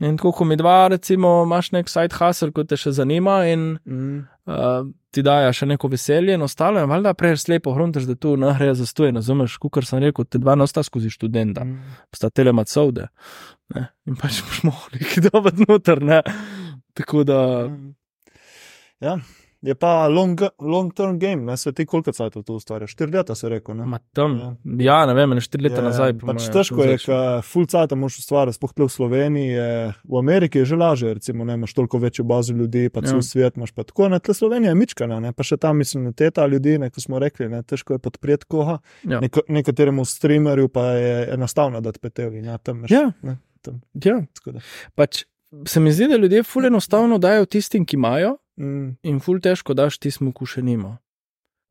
In 0.00 0.16
tako, 0.18 0.32
ko 0.32 0.44
mi 0.44 0.56
dva, 0.56 0.88
recimo, 0.88 1.44
imaš 1.44 1.68
nek 1.70 1.88
side 1.88 2.16
hustle, 2.16 2.50
ko 2.50 2.64
te 2.64 2.76
še 2.76 2.90
zanima 2.92 3.44
in 3.46 3.78
Mm. 3.86 4.24
uh, 4.46 4.82
ti 5.10 5.22
daja 5.22 5.52
še 5.52 5.66
neko 5.66 5.88
veselje 5.88 6.34
in 6.34 6.42
ostalo, 6.42 6.80
in 6.82 6.90
valjda 6.90 7.12
prej 7.14 7.36
slepo 7.36 7.72
hruntaš, 7.72 8.02
da 8.02 8.14
tu 8.14 8.36
ne 8.36 8.50
gre 8.58 8.72
za 8.74 8.86
stoje, 8.86 9.12
razumeš, 9.12 9.54
kot 9.62 9.86
sem 9.86 10.02
rekel, 10.02 10.24
te 10.26 10.38
dva 10.38 10.56
nosta 10.56 10.82
skozi 10.82 11.10
študenta, 11.10 11.64
Mm. 11.64 11.78
sta 12.12 12.30
telemacovde. 12.30 13.06
Ne? 13.74 13.86
In 14.06 14.16
pač 14.16 14.42
boš 14.42 14.62
mogel 14.66 14.98
nekaj 14.98 15.30
dobiti 15.30 15.64
noter, 15.68 16.02
ne. 16.02 16.22
Tako 16.94 17.24
da, 17.24 17.68
Mm. 17.68 17.94
Ja, 19.00 19.18
je 19.64 19.74
pa 19.74 20.08
long, 20.12 20.36
long 20.60 20.90
term 20.92 21.16
game, 21.18 21.42
ne 21.48 21.56
se 21.56 21.72
ti 21.72 21.86
koliko 21.88 22.12
cajtov 22.12 22.44
to 22.44 22.58
ustvarjaš. 22.58 22.92
Štiri 22.92 23.12
leta. 23.16 23.32
Ne? 23.74 23.84
ma 23.88 23.98
tam, 24.12 24.58
ja, 24.78 24.98
ne 25.08 25.14
vem, 25.16 25.30
ne 25.32 25.40
štiri 25.40 25.64
leta 25.64 25.80
Je, 25.80 25.84
nazaj. 25.88 26.12
Pač 26.20 26.44
moje, 26.44 26.52
težko 26.52 26.84
je, 26.84 26.98
ker 27.00 27.40
full 27.42 27.66
cajt 27.66 27.94
moš 27.96 28.18
ustvarjati, 28.20 28.58
sploh 28.58 28.74
tle 28.76 28.86
v 28.86 28.92
Sloveniji. 28.92 29.48
Je, 29.54 29.70
v 30.04 30.18
Ameriki 30.20 30.60
je 30.60 30.68
že 30.68 30.76
lažje, 30.76 31.14
recimo, 31.16 31.44
ne 31.48 31.56
imaš 31.56 31.72
toliko 31.74 31.98
večjo 31.98 32.24
bazo 32.28 32.52
ljudi, 32.52 32.90
pa 32.92 33.00
cel 33.00 33.16
Ja. 33.18 33.22
svet 33.22 33.56
imaš 33.56 33.72
pa 33.72 33.82
tako. 33.88 34.08
Ne, 34.08 34.20
tle 34.20 34.34
Slovenija 34.34 34.70
je 34.70 34.74
mičkana, 34.74 35.20
ne, 35.20 35.32
pa 35.32 35.42
še 35.42 35.56
tam 35.56 35.80
mislim, 35.80 36.12
te 36.12 36.30
ta 36.30 36.46
ljudi, 36.46 36.78
ne, 36.78 36.90
ko 36.90 37.00
smo 37.00 37.18
rekli, 37.18 37.48
ne, 37.48 37.62
težko 37.62 37.96
je 37.96 37.98
podpreti 37.98 38.44
koga. 38.44 38.78
Ja. 39.02 39.20
Neko, 39.20 39.40
nekateremu 39.48 40.04
streamerju 40.04 40.68
pa 40.68 40.86
je 40.92 41.28
enostavno 41.34 41.80
dati 41.80 41.98
petev 41.98 42.34
in 42.36 42.44
ja, 42.44 42.58
tam 42.58 42.84
imaš. 42.84 42.90
Ja. 42.90 43.12
Ne, 43.22 43.38
tam, 43.62 43.80
Ja, 43.96 44.20
da. 44.44 44.60
pač 44.94 45.24
se 45.66 45.80
mi 45.80 45.92
zdi, 45.92 46.08
da 46.08 46.16
ljudje 46.16 46.42
ful 46.42 46.66
enostavno 46.66 47.18
dajo 47.18 47.46
tistim, 47.46 47.86
ki 47.86 47.96
imajo, 47.96 48.36
Mm, 48.60 48.96
in 49.02 49.18
ful 49.20 49.40
težko 49.42 49.74
daš 49.74 49.98
tistim, 49.98 50.30
ki 50.32 50.46
še 50.46 50.62
nima. 50.62 50.98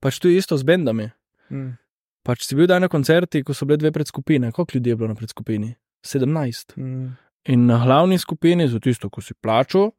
Pač 0.04 0.20
tu 0.20 0.28
je 0.28 0.38
isto 0.38 0.58
z 0.58 0.64
bendami. 0.68 1.12
mm, 1.52 1.78
Pač 2.24 2.44
si 2.48 2.56
bil 2.56 2.68
dan 2.68 2.82
na 2.84 2.88
koncerti, 2.88 3.44
ko 3.44 3.54
so 3.54 3.66
bile 3.68 3.78
dve 3.78 3.92
predskupine. 3.92 4.52
Koliko 4.52 4.78
ljudi 4.78 4.90
je 4.90 4.96
bilo 4.96 5.08
na 5.12 5.16
predskupini? 5.16 5.76
17. 6.04 6.76
mm, 6.78 7.10
In 7.52 7.66
na 7.68 7.78
glavni 7.84 8.18
skupini, 8.20 8.68
za 8.68 8.80
tisto, 8.80 9.10
ko 9.10 9.20
si 9.22 9.34
plačal, 9.34 9.92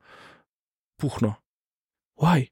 puhno. 1.00 1.34
Why? 2.16 2.48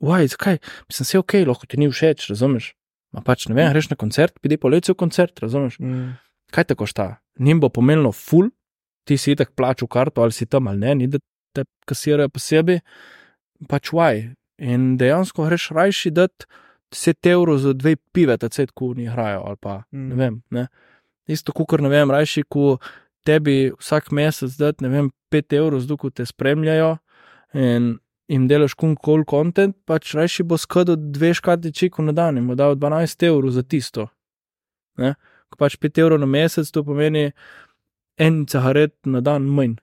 Why? 0.00 0.24
Zakaj? 0.28 0.58
Mislim, 0.88 1.04
se 1.04 1.18
ok, 1.18 1.32
lahko 1.46 1.66
ti 1.66 1.76
ni 1.76 1.88
všeč, 1.90 2.30
razumeš? 2.32 2.72
Ma 3.12 3.20
pač 3.20 3.48
ne 3.50 3.54
vem, 3.58 3.68
greš 3.72 3.90
na 3.90 3.96
koncert, 4.00 4.38
pidi 4.40 4.56
poleti 4.56 4.92
v 4.92 4.96
koncert, 4.96 5.40
razumeš? 5.42 5.76
mm, 5.80 6.16
Kaj 6.54 6.64
te 6.64 6.74
košta? 6.74 7.20
Njim 7.38 7.60
bo 7.60 7.68
pomenilo 7.68 8.12
ful, 8.12 8.48
ti 9.04 9.16
si 9.18 9.32
itak 9.32 9.52
plačal 9.56 9.88
karto 9.88 10.22
ali 10.22 10.32
si 10.32 10.46
tam 10.46 10.68
ali 10.68 10.78
ne, 10.78 10.94
ni 10.94 11.06
da 11.06 11.18
te 11.54 11.64
kasirajo 11.86 12.28
posebej, 12.28 12.80
pač 13.68 13.92
why. 13.92 14.34
In 14.58 14.96
dejansko 15.00 15.46
greš 15.48 15.70
rajši 15.76 16.10
dati 16.10 16.46
10 16.92 17.26
evrov 17.30 17.58
za 17.58 17.72
dve 17.72 17.96
pive, 18.12 18.36
ta 18.38 18.48
cvet, 18.48 18.72
ko 18.72 18.90
oni 18.90 19.06
igrajo 19.08 19.42
ali 19.46 19.56
pa 19.56 19.82
Mm. 19.92 20.08
ne 20.08 20.14
vem. 20.14 20.42
Ne? 20.50 20.66
Isto, 21.28 21.52
kot 21.52 21.80
ne 21.80 21.88
vem, 21.88 22.10
rajši, 22.10 22.42
ko 22.48 22.78
tebi 23.24 23.72
vsak 23.78 24.10
mesec 24.10 24.56
dati, 24.56 24.84
ne 24.84 24.88
vem, 24.88 25.10
5 25.30 25.52
evrov, 25.56 25.80
zdaj, 25.80 25.96
ko 25.96 26.10
te 26.10 26.26
spremljajo 26.26 26.98
in 27.54 27.98
jim 28.28 28.48
delaš 28.48 28.74
kun 28.74 28.96
kol 28.96 29.24
content, 29.24 29.76
pač 29.86 30.14
rajši 30.14 30.42
bo 30.42 30.58
skado 30.58 30.96
dve 30.96 31.34
škati 31.34 31.72
čiku 31.72 32.02
na 32.02 32.12
dan 32.12 32.38
in 32.38 32.46
bo 32.46 32.54
dal 32.54 32.74
12 32.76 33.26
evrov 33.26 33.50
za 33.50 33.62
tisto. 33.62 34.08
Ne? 34.98 35.14
Ko 35.50 35.56
pač 35.58 35.76
5 35.76 35.98
evrov 35.98 36.20
na 36.20 36.26
mesec, 36.26 36.70
to 36.70 36.84
pomeni 36.84 37.32
en 38.18 38.46
cigaret 38.46 38.94
na 39.06 39.20
dan 39.20 39.42
manj, 39.48 39.78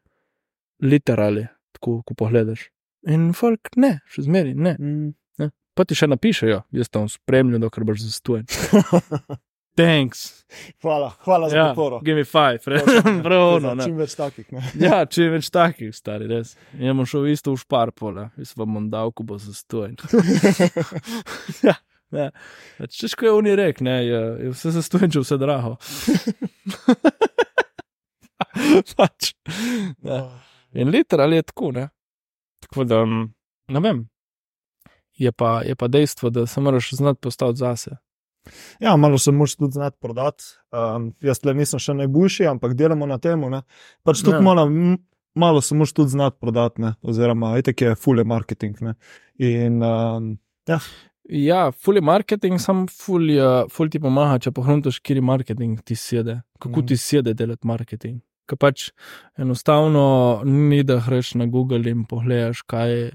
literali, 0.81 1.47
tako 1.73 2.01
ko 2.05 2.13
pogledaš. 2.13 2.69
In 3.07 3.29
folk 3.37 3.71
ne, 3.79 3.99
še 4.11 4.25
zmeri 4.27 4.53
ne. 4.55 4.75
mm. 4.79 5.13
Pa 5.77 5.85
ti 5.85 5.93
še 5.93 6.07
napišejo, 6.09 6.63
jaz 6.73 6.87
tam 6.89 7.05
spremljam, 7.05 7.61
dokler 7.61 7.83
boš 7.85 8.01
zastojen. 8.07 8.47
Thanks. 9.77 10.23
Hvala, 10.81 11.11
hvala 11.21 11.51
za 11.51 11.57
Ja, 11.59 11.65
podporo. 11.69 11.99
give 12.01 12.17
me 12.17 12.23
five, 12.25 12.57
Točno, 12.65 13.11
prav. 13.21 13.59
za 13.61 13.73
no, 13.77 13.85
Čim 13.85 13.99
več 14.01 14.15
takih. 14.17 14.47
Ne. 14.55 14.63
Ja, 14.81 15.03
če 15.05 15.27
več 15.35 15.51
takih, 15.53 15.91
stari, 15.93 16.25
res. 16.31 16.55
Jaz 16.81 16.97
bom 16.97 17.05
šel 17.05 17.27
isto 17.29 17.53
v 17.53 17.61
špar, 17.61 17.91
pole, 17.93 18.25
jaz 18.41 18.55
vam 18.57 18.73
bom 18.73 18.87
dal, 18.89 19.13
ko 19.13 19.21
bo 19.29 19.37
zastojen. 19.37 19.93
ja. 21.67 21.77
Ne. 22.09 22.31
Češ, 22.89 23.13
ko 23.19 23.27
je 23.29 23.35
oni 23.37 23.53
rek, 23.59 23.83
ne, 23.85 23.99
je, 24.07 24.23
je 24.47 24.53
vse 24.55 24.71
za 24.79 24.81
stojenče, 24.81 25.21
vse 25.21 25.37
draho. 25.37 25.75
pač. 28.97 29.33
Ne. 30.01 30.19
In 30.73 30.89
literalno 30.89 31.37
je 31.37 31.45
tako, 31.53 31.71
ne. 31.77 31.85
Tako 32.67 32.83
da, 32.83 33.05
mm, 33.05 33.33
ne 33.67 33.79
vem. 33.79 34.03
Je 35.15 35.31
pa, 35.31 35.61
je 35.61 35.75
pa 35.75 35.87
dejstvo, 35.87 36.29
da 36.29 36.45
se 36.45 36.61
moraš 36.61 36.91
znati 36.91 37.19
postaviti 37.19 37.57
zase. 37.57 37.95
Ja, 38.79 38.95
malo 38.95 39.17
se 39.17 39.31
moraš 39.31 39.55
tudi 39.55 39.71
znati 39.71 39.97
prodati. 39.99 40.43
Um, 40.71 41.13
jaz 41.21 41.41
le 41.43 41.53
nisem 41.53 41.79
še 41.79 41.93
najboljši, 41.93 42.45
ampak 42.45 42.73
delamo 42.73 43.05
na 43.05 43.17
tem. 43.17 43.41
Pač 44.03 44.21
tudi 44.21 44.37
Ja. 44.37 44.41
malo, 44.41 44.67
malo 45.35 45.61
se 45.61 45.75
moraš 45.75 45.93
tudi 45.93 46.09
znati 46.09 46.37
prodati, 46.39 46.81
ne? 46.81 46.93
oziroma 47.01 47.57
itek 47.57 47.81
je 47.81 47.95
fully 47.95 48.23
marketing. 48.23 48.77
Ne? 48.81 48.93
In 49.37 49.83
um, 49.83 50.37
ja, 50.67 50.79
Ja, 51.29 51.71
fully 51.73 51.99
marketing, 52.01 52.55
sam 52.57 52.85
fully, 52.87 53.35
uh, 53.35 53.67
ful 53.69 53.89
ti 53.89 53.99
pomaga, 53.99 54.39
če 54.39 54.51
pohruntaš, 54.51 55.01
kjer 55.01 55.19
marketing 55.21 55.81
ti 55.81 55.95
sede. 55.95 56.41
Kako 56.59 56.79
Mhm. 56.79 56.87
ti 56.87 56.97
sede 56.97 57.33
delati 57.33 57.67
marketing. 57.67 58.21
Ker 58.47 58.57
pač 58.57 58.89
enostavno 59.37 60.41
ni, 60.45 60.83
da 60.83 61.01
greš 61.03 61.35
na 61.35 61.45
Google 61.51 61.89
in 61.91 62.05
pogledaš, 62.07 62.63
kaj, 62.63 63.11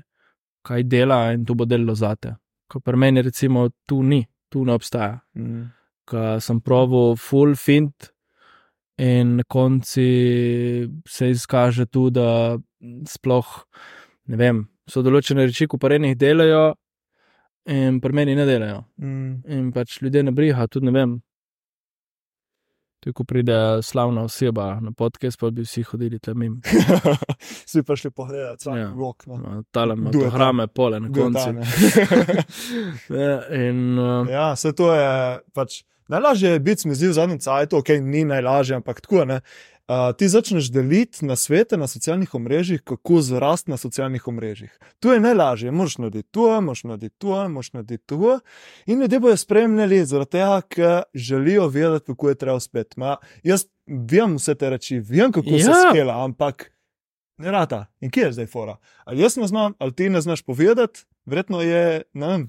kaj 0.66 0.82
dela 0.84 1.32
in 1.32 1.46
to 1.48 1.56
bo 1.56 1.64
delalo 1.64 1.94
zate. 1.96 2.36
Ko 2.68 2.80
pri 2.80 2.96
meni 2.96 3.22
recimo 3.22 3.68
tu 3.88 4.02
ni, 4.02 4.22
tu 4.52 4.64
ne 4.64 4.76
obstaja. 4.76 5.20
mm, 5.36 5.64
Ker 6.09 6.40
sem 6.40 6.60
proval 6.60 7.16
full 7.16 7.56
fint 7.56 8.12
in 8.98 9.36
na 9.36 9.44
konci 9.48 10.88
se 11.09 11.30
izkaže 11.30 11.86
tu, 11.86 12.10
da 12.10 12.59
sploh 13.09 13.48
ne 14.28 14.36
vem, 14.36 14.62
so 14.88 15.02
določene 15.02 15.46
reči, 15.48 15.66
ko 15.66 15.78
pa 15.78 15.90
enih 15.94 16.16
delajo 16.18 16.74
in 17.72 18.00
pri 18.02 18.12
meni 18.12 18.34
ne 18.36 18.46
delajo. 18.46 18.84
mm, 19.00 19.42
In 19.48 19.70
pač 19.72 20.00
ljudje 20.02 20.22
ne 20.22 20.32
briha, 20.32 20.66
tudi 20.68 20.86
ne 20.86 20.92
vem. 20.92 21.20
Tudi 23.02 23.14
ko 23.18 23.24
pride 23.24 23.82
slavna 23.82 24.22
oseba 24.22 24.80
na 24.80 24.92
podcast, 24.94 25.38
pa 25.40 25.50
bi 25.50 25.64
vsi 25.66 25.82
hodili 25.82 26.18
tam 26.22 26.38
mimo. 26.38 26.60
si 27.70 27.82
pa 27.82 27.96
šli 27.96 28.10
pogledat, 28.10 28.62
Ja. 28.66 28.76
ja. 28.76 28.92
rok. 28.98 29.26
No. 29.26 29.62
Tale 29.70 29.94
ima 29.98 30.08
je 30.08 30.12
tam? 30.12 30.20
programe 30.20 30.66
pole 30.66 31.00
na 31.00 31.06
je 31.06 31.12
koncu. 31.12 31.40
Ja, 33.22 33.40
in 33.50 33.98
uh, 33.98 34.28
Ja, 34.30 34.52
vse 34.52 34.72
to 34.72 34.94
je 34.94 35.38
pač. 35.54 35.82
Najlažje 36.08 36.50
je 36.50 36.60
biti, 36.60 36.88
mi 36.88 36.94
zdi, 36.94 37.08
v 37.08 37.12
zadnjem 37.12 37.38
cajtu, 37.38 37.78
ok, 37.78 37.88
ni 37.88 38.24
najlažje, 38.24 38.76
ampak 38.76 39.00
tako 39.00 39.22
je. 39.22 39.40
Uh, 39.88 40.16
ti 40.16 40.28
začneš 40.28 40.70
deliti 40.70 41.24
na 41.26 41.36
svete 41.36 41.76
na 41.76 41.86
socialnih 41.86 42.34
omrežjih, 42.34 42.82
kako 42.86 43.20
zrasti 43.20 43.70
na 43.70 43.76
socialnih 43.76 44.28
omrežjih. 44.28 44.78
Tu 45.00 45.10
je 45.10 45.20
najlažje, 45.20 45.70
moš 45.70 45.98
narediti 45.98 46.28
to, 46.30 46.60
moš 46.60 46.84
narediti 46.84 47.16
to, 47.18 47.48
moš 47.48 47.72
narediti 47.72 48.04
to. 48.06 48.38
In 48.86 49.00
ljudje 49.00 49.20
bodo 49.20 49.36
spremljali, 49.36 50.04
zaradi 50.06 50.30
tega, 50.30 50.60
ker 50.68 51.02
želijo 51.14 51.66
vedeti, 51.68 52.06
kako 52.06 52.28
je 52.28 52.34
treba 52.34 52.60
spet. 52.60 52.96
Ma, 52.96 53.16
jaz 53.42 53.66
vem 53.86 54.36
vse 54.38 54.54
te 54.54 54.70
reči, 54.70 55.00
vem, 55.00 55.32
kako 55.32 55.50
ja. 55.50 55.64
se 55.64 55.72
skela, 55.90 56.24
ampak 56.24 56.70
ne 57.42 57.50
rata. 57.50 57.86
In 58.00 58.10
kje 58.10 58.28
je 58.28 58.32
zdaj 58.32 58.46
fora? 58.46 58.76
Ali 59.04 59.20
jaz 59.22 59.36
ne 59.36 59.46
znam, 59.46 59.74
ali 59.78 59.94
ti 59.94 60.09
ne 60.09 60.20
znaš 60.20 60.42
povedati, 60.42 61.04
verjetno 61.26 61.60
je, 61.60 62.02
ne 62.12 62.26
vem. 62.28 62.46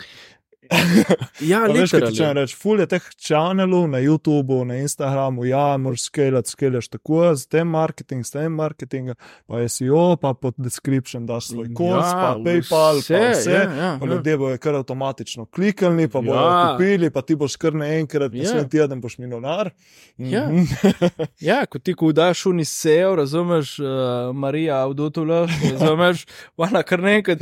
ja, 1.51 1.59
Veš, 1.67 1.91
kaj 1.91 2.11
če 2.15 2.29
rečeš, 2.33 2.55
ful 2.59 2.79
je 2.79 2.87
teh 2.87 3.05
čanelov 3.19 3.87
na 3.91 3.99
YouTubu, 4.03 4.61
na 4.67 4.77
Instagramu, 4.83 5.45
ja, 5.45 5.77
moraš 5.77 6.05
skelati, 6.07 6.49
skelaš 6.49 6.87
tako, 6.93 7.35
z 7.35 7.47
tem 7.47 7.67
marketing, 7.67 8.23
s 8.25 8.31
tem 8.35 8.51
marketingom, 8.53 9.15
pa 9.47 9.63
SEO, 9.67 10.15
pa 10.21 10.33
pod 10.33 10.55
description 10.57 11.25
daš 11.25 11.51
svoj 11.51 11.69
kod, 11.73 11.97
ja, 11.97 12.11
pa 12.13 12.29
PayPal, 12.45 13.01
vse, 13.01 13.13
pa 13.19 13.31
vse. 13.31 13.51
Ja, 13.51 13.61
ja, 13.63 13.91
Pa 13.99 14.07
ja. 14.07 14.11
ljudje 14.13 14.37
bojo 14.37 14.57
kar 14.57 14.75
avtomatično 14.75 15.45
kliknili, 15.45 16.07
pa 16.07 16.21
bodo 16.21 16.39
Ja. 16.39 16.71
kupili, 16.71 17.09
pa 17.09 17.21
ti 17.21 17.35
boš 17.35 17.55
kar 17.57 17.73
naenkrat, 17.73 18.33
Ja. 18.33 18.43
naslednji 18.43 18.69
teden 18.69 19.01
boš 19.01 19.17
milijonar. 19.17 19.71
Ja. 20.17 20.47
Mhm. 20.47 20.63
Ja, 21.39 21.65
ko 21.65 21.79
ti 21.79 21.93
ko 21.93 22.11
daš 22.11 22.45
uni 22.45 22.65
sejo, 22.65 23.15
razumeš, 23.15 23.79
uh, 23.79 23.85
Marija 24.33 24.77
Avdotula, 24.83 25.47
razumeš, 25.73 26.25
ona 26.57 26.83
kar 26.83 26.99
nekaj, 26.99 27.35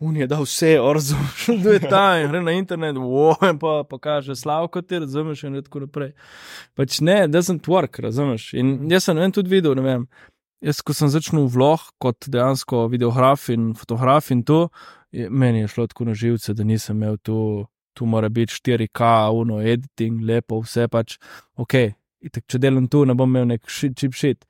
un 0.00 0.16
je 0.16 0.26
dal 0.26 0.46
sejo, 0.46 0.92
razumeš, 0.92 1.46
da 1.64 1.70
je 1.72 1.80
ta 1.80 2.04
in 2.20 2.28
gre 2.30 2.42
na 2.42 2.52
internet, 2.58 2.98
wow, 3.00 3.36
in 3.50 3.58
pa 3.62 3.82
pokaže 3.88 4.36
slavko 4.36 4.82
ti, 4.82 4.98
razumeš, 5.04 5.44
in 5.48 5.60
tako 5.62 5.86
naprej. 5.86 6.12
Pač 6.78 7.00
ne, 7.00 7.22
doesn't 7.30 7.70
work, 7.70 8.00
razumeš. 8.04 8.52
In 8.58 8.90
jaz 8.90 9.08
sem 9.08 9.18
vem, 9.18 9.32
tudi 9.34 9.52
videl, 9.52 9.76
ne 9.78 9.86
vem, 9.86 10.06
jaz 10.64 10.82
ko 10.82 10.94
sem 10.96 11.10
začel 11.12 11.46
vlog 11.46 11.88
kot 12.02 12.28
dejansko 12.28 12.86
videograf 12.92 13.48
in 13.54 13.72
fotograf 13.78 14.30
in 14.34 14.42
to, 14.42 14.66
je, 15.14 15.30
meni 15.30 15.64
je 15.64 15.72
šlo 15.74 15.86
tako 15.86 16.10
na 16.10 16.14
živce, 16.14 16.54
da 16.54 16.64
nisem 16.64 16.96
imel 16.96 17.16
tu, 17.22 17.66
tu 17.96 18.06
mora 18.06 18.28
biti 18.28 18.52
4K, 18.54 19.30
uno, 19.34 19.62
editing, 19.62 20.22
lepo, 20.22 20.60
vse 20.62 20.88
pač, 20.88 21.18
ok. 21.56 21.74
Itak, 22.18 22.48
če 22.50 22.58
delam 22.58 22.88
tu, 22.90 23.04
ne 23.06 23.14
bom 23.14 23.30
imel 23.30 23.46
nek 23.46 23.68
chip 23.70 24.16
shit. 24.18 24.44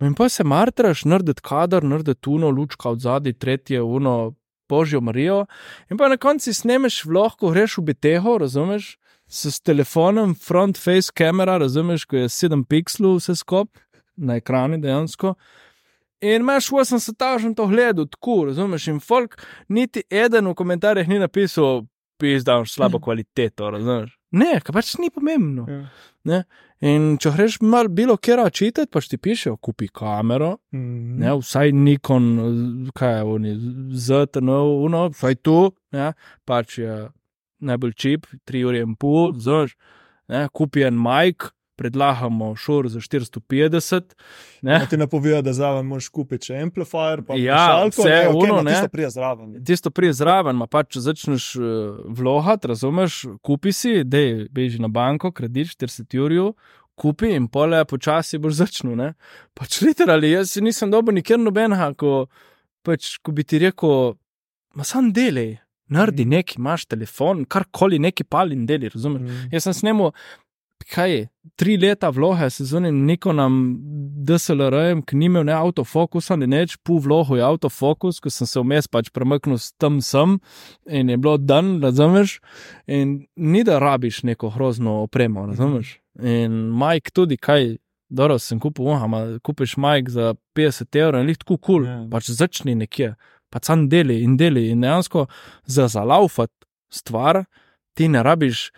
No 0.00 0.08
in 0.08 0.14
pa 0.16 0.30
se 0.32 0.44
martraš, 0.48 1.04
narediti 1.04 1.44
kader, 1.44 1.84
narediti 1.84 2.30
uno, 2.32 2.50
lučka 2.50 2.90
od 2.90 3.04
zadaj, 3.04 3.36
tretje, 3.38 3.82
uno, 3.82 4.32
božjo 4.72 5.00
Marijo. 5.04 5.44
In 5.92 6.00
pa 6.00 6.08
na 6.08 6.16
koncu 6.16 6.54
snemeš 6.54 7.04
vlog, 7.04 7.36
ko 7.38 7.52
greš 7.52 7.78
v 7.78 7.90
Beteho, 7.92 8.38
razumeš, 8.40 8.96
s, 9.28 9.60
telefonom, 9.60 10.34
front 10.34 10.78
face 10.78 11.12
kamera, 11.14 11.58
razumeš, 11.58 12.04
ko 12.04 12.24
je 12.24 12.28
7 12.28 12.64
pixelov 12.68 13.20
vse 13.20 13.36
skop 13.40 13.78
na 14.16 14.36
ekranu 14.40 14.80
dejansko. 14.80 15.34
In 16.22 16.44
imaš 16.44 16.68
80 16.70 17.16
tažen 17.18 17.54
to 17.54 17.66
gledal, 17.66 18.06
tako, 18.06 18.44
razumeš, 18.50 18.88
in 18.92 19.00
folk, 19.00 19.40
niti 19.68 20.04
eden 20.10 20.48
v 20.52 20.54
komentarjih 20.54 21.08
ni 21.08 21.18
napisal, 21.18 21.84
pizdaš 22.20 22.76
slabo 22.76 23.00
kvaliteto, 23.04 23.70
razumeš. 23.70 24.21
Ne, 24.32 24.60
ker 24.64 24.72
pač 24.72 24.94
ni 24.98 25.10
pomembno. 25.12 25.66
Ja. 26.24 26.42
In 26.82 27.16
če 27.20 27.30
greš 27.36 27.60
malo 27.62 27.90
bilo 27.92 28.16
kera 28.16 28.48
čitati, 28.50 28.90
pač 28.90 29.08
ti 29.10 29.18
pišejo, 29.18 29.56
kupi 29.62 29.88
kamero, 29.88 30.56
Mhm. 30.72 31.18
ne, 31.20 31.34
vsaj 31.38 31.72
Nikon, 31.72 32.90
kaj 32.94 33.16
je 33.18 33.22
oni, 33.22 33.52
ZTN, 33.92 34.48
uno, 34.86 35.08
vsaj 35.10 35.34
tu, 35.42 35.72
ne, 35.92 36.12
pač 36.44 36.78
je 36.78 37.08
najbolj 37.60 37.92
čip, 37.94 38.26
3 38.46 38.64
ure 38.64 38.80
in 38.82 38.96
pol, 38.96 39.32
znaš, 39.34 39.76
ne, 40.28 40.48
kupi 40.52 40.82
en 40.86 40.94
majk, 40.98 41.52
predlagamo 41.76 42.52
šur 42.56 42.88
za 42.88 43.00
450, 43.00 44.02
ne, 44.62 44.72
Ja, 44.72 44.86
ti 44.86 44.96
napovejo, 44.96 45.42
da 45.42 45.52
zraven 45.52 45.86
moraš 45.86 46.08
kupiti 46.08 46.50
še 46.50 46.60
amplifier, 46.62 47.22
pa 47.26 47.34
Ja, 47.34 47.58
slušalko, 47.58 48.02
vse 48.02 48.10
ne, 48.10 48.20
okay, 48.28 48.44
ono, 48.44 48.56
ma 48.56 48.62
ne. 48.62 48.74
tisto 48.74 48.88
prije 48.88 49.10
zraven. 49.10 49.56
tisto 49.64 49.90
prije 49.90 50.12
zraven, 50.12 50.56
ma 50.56 50.66
pač 50.66 50.96
začneš 50.98 51.56
uh, 51.56 51.64
vlohat, 52.08 52.64
razumeš, 52.64 53.22
kupi 53.42 53.72
si, 53.72 54.04
dej, 54.04 54.46
beži 54.50 54.78
na 54.78 54.88
banko, 54.88 55.32
kredit 55.32 55.72
40 55.72 56.14
jurjev, 56.14 56.52
kupi 56.94 57.32
in 57.34 57.48
pole 57.48 57.84
počasi 57.84 58.38
boš 58.38 58.60
začel, 58.60 58.92
ne. 58.96 59.14
Pač 59.54 59.80
literali, 59.82 60.30
jaz 60.30 60.56
nisem 60.60 60.90
dobil 60.92 61.16
nikjer 61.16 61.40
nobenega, 61.40 61.92
ko, 61.98 62.26
pač, 62.84 63.16
ko 63.24 63.32
bi 63.32 63.44
ti 63.44 63.58
rekel, 63.64 64.14
ma 64.76 64.84
sam 64.84 65.08
delej, 65.12 65.56
naredi 65.92 66.24
nekaj, 66.24 66.56
imaš 66.56 66.86
telefon, 66.88 67.42
karkoli 67.44 67.98
neki 68.00 68.24
pali 68.24 68.54
in 68.56 68.62
deli, 68.66 68.88
razumeš. 68.88 69.22
Mhm. 69.26 69.50
Jaz 69.52 69.66
sem 69.66 69.74
snemal, 69.76 70.12
kaj 70.84 71.26
tri 71.58 71.76
leta 71.76 72.10
vloge 72.10 72.50
s 72.50 72.62
zunim 72.62 73.04
Nikonom 73.06 73.76
DSLR-jem, 74.26 75.02
ki 75.02 75.16
ni 75.16 75.26
imel 75.26 75.44
ne 75.46 75.54
avtofokusa, 75.56 76.36
ne 76.38 76.46
neč, 76.46 76.76
pu 76.86 76.98
vlogo 77.02 77.36
je 77.36 77.44
avtofokus, 77.44 78.20
ko 78.22 78.30
sem 78.30 78.46
se 78.46 78.62
vmes 78.62 78.88
pač 78.90 79.10
premaknil 79.14 79.58
s 79.58 79.72
tam 79.80 80.00
sem 80.04 80.38
in 80.88 81.10
je 81.10 81.18
bilo 81.18 81.36
dan, 81.38 81.76
razumeš, 81.82 82.38
in 82.86 83.26
ni 83.36 83.64
da 83.66 83.78
rabiš 83.82 84.22
neko 84.22 84.52
grozno 84.54 85.02
opremo, 85.02 85.46
razumeš. 85.50 85.98
In 86.22 86.70
Mike 86.78 87.10
tudi, 87.14 87.36
kaj, 87.36 87.76
dobro 88.12 88.38
sem 88.38 88.60
kupil, 88.60 88.92
aha, 88.94 89.24
kupiš 89.42 89.76
Mike 89.76 90.12
za 90.12 90.34
50 90.56 91.00
evrov 91.00 91.22
in 91.22 91.30
lih 91.32 91.38
tako 91.38 91.56
kul, 91.56 91.84
cool, 91.84 91.86
Ja. 91.86 91.98
pač 92.10 92.30
začni 92.30 92.74
nekje, 92.74 93.14
pač 93.50 93.66
sam 93.70 93.88
deli 93.88 94.22
in 94.22 94.36
deli 94.36 94.68
in 94.70 94.80
dejansko 94.80 95.26
za 95.66 95.88
zalaufati 95.88 96.54
stvar, 96.92 97.44
ti 97.94 98.08
ne 98.08 98.22
rabiš 98.22 98.70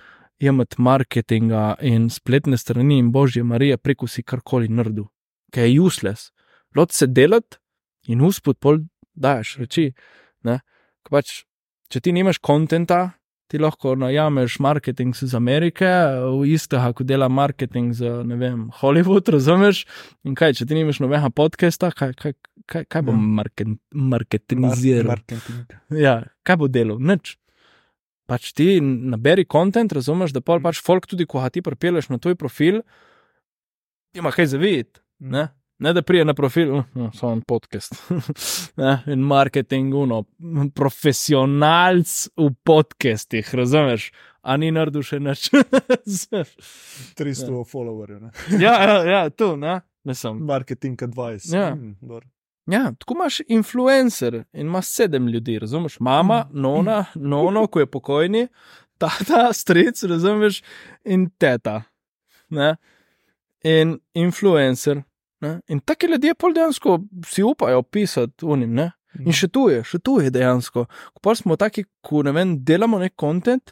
imeti 0.44 0.76
marketinga 0.82 1.76
in 1.82 2.08
spletne 2.10 2.56
strani 2.60 2.98
in 2.98 3.10
božje 3.12 3.44
Marije 3.44 3.76
preko 3.76 4.06
si 4.06 4.22
karkoli 4.22 4.68
naredil, 4.68 5.06
ki 5.52 5.60
je 5.60 5.80
useless. 5.80 6.30
Lot 6.76 6.92
se 6.92 7.06
delati 7.06 7.56
in 8.08 8.20
uspod 8.20 8.58
pol 8.60 8.82
daš 9.14 9.56
reči. 9.62 9.92
Pač, 11.04 11.44
če 11.92 12.00
ti 12.00 12.12
nimaš 12.16 12.38
kontenta, 12.40 13.12
ti 13.52 13.58
lahko 13.60 13.92
najameš 14.00 14.56
marketing 14.64 15.12
iz 15.22 15.34
Amerike, 15.36 15.84
v 15.84 16.46
istega, 16.56 16.94
kot 16.96 17.06
dela 17.06 17.28
marketing 17.28 17.92
za 17.92 18.22
ne 18.24 18.38
vem, 18.40 18.70
Hollywood, 18.80 19.28
razumeš? 19.28 19.82
In 20.24 20.32
kaj, 20.34 20.54
če 20.58 20.66
ti 20.70 20.78
nimaš 20.78 21.02
nobenega 21.04 21.28
podcasta, 21.28 21.92
kaj, 21.92 22.14
kaj, 22.16 22.32
kaj, 22.66 22.86
kaj 22.88 23.02
bo 23.04 23.12
Ja. 23.12 23.20
market, 23.20 23.68
marketingiral? 23.92 25.04
Mar- 25.04 25.20
marketing. 25.20 25.76
Ja, 25.92 26.22
kaj 26.42 26.56
bo 26.56 26.68
delal? 26.72 26.96
Nič. 26.98 27.36
Pač 28.30 28.52
ti 28.56 28.78
naberi 28.80 29.44
kontent, 29.44 29.92
razumeš, 29.92 30.32
da 30.32 30.40
pol 30.40 30.62
pač 30.64 30.80
folk 30.80 31.06
tudi, 31.10 31.26
ko 31.28 31.42
ga 31.44 31.50
ti 31.52 31.62
pripeleš 31.64 32.08
na 32.08 32.18
tvoj 32.18 32.38
profil, 32.40 32.80
ima 34.16 34.32
kaj 34.32 34.54
zavideti. 34.54 35.02
Ne? 35.18 35.48
ne 35.78 35.92
da 35.92 36.02
prije 36.02 36.24
na 36.24 36.34
profil, 36.34 36.76
uh, 36.76 36.84
no, 36.94 37.10
samo 37.14 37.32
en 37.32 37.42
podcast. 37.42 37.96
ne? 38.80 39.02
In 39.06 39.20
marketing, 39.20 39.94
uno, 39.94 40.24
profesionalc 40.74 42.28
v 42.36 42.50
podcestih, 42.64 43.54
razumeš. 43.54 44.12
a 44.44 44.56
ni 44.60 44.70
naredil 44.70 45.02
še 45.02 45.18
nič. 45.24 45.48
300 47.18 47.64
followerjev, 47.68 48.20
ne? 48.20 48.30
ja, 48.60 48.76
ja, 48.82 48.96
ja, 49.08 49.22
tu, 49.30 49.54
ne, 49.56 49.80
ne 50.04 50.14
sem. 50.14 50.40
marketing 50.44 51.02
advice. 51.02 51.48
Ja. 51.56 51.74
Mm, 51.74 51.96
dobro. 52.00 52.28
Ja, 52.66 52.92
tako 52.98 53.14
imaš 53.14 53.40
influencer 53.48 54.34
in 54.52 54.66
imaš 54.66 54.86
sedem 54.86 55.28
ljudi, 55.28 55.58
razumeš? 55.58 56.00
Mama, 56.00 56.46
nona, 56.52 57.04
nono, 57.14 57.66
ko 57.66 57.80
je 57.80 57.86
pokojni, 57.86 58.46
tata, 58.98 59.52
stric, 59.52 60.02
razumeš, 60.02 60.62
in 61.04 61.30
teta. 61.38 61.82
Ne? 62.48 62.76
In 63.64 63.98
influencer. 64.14 65.02
Ne? 65.40 65.60
In 65.68 65.80
taki 65.80 66.06
ljudje 66.06 66.34
pol 66.34 66.54
dejansko 66.54 67.00
si 67.26 67.42
upajo 67.42 67.82
pisati 67.82 68.44
unim, 68.44 68.74
ne? 68.74 68.90
In 69.22 69.32
še 69.32 69.46
tu 69.52 69.68
je, 69.70 69.82
še 69.86 70.00
tu 70.02 70.16
je 70.22 70.30
dejansko. 70.34 70.86
Ko 70.88 71.22
pa 71.22 71.34
smo 71.38 71.56
taki, 71.56 71.84
ko 72.02 72.24
ne 72.26 72.32
vem, 72.34 72.56
delamo 72.66 72.98
nek 72.98 73.14
kontent 73.16 73.70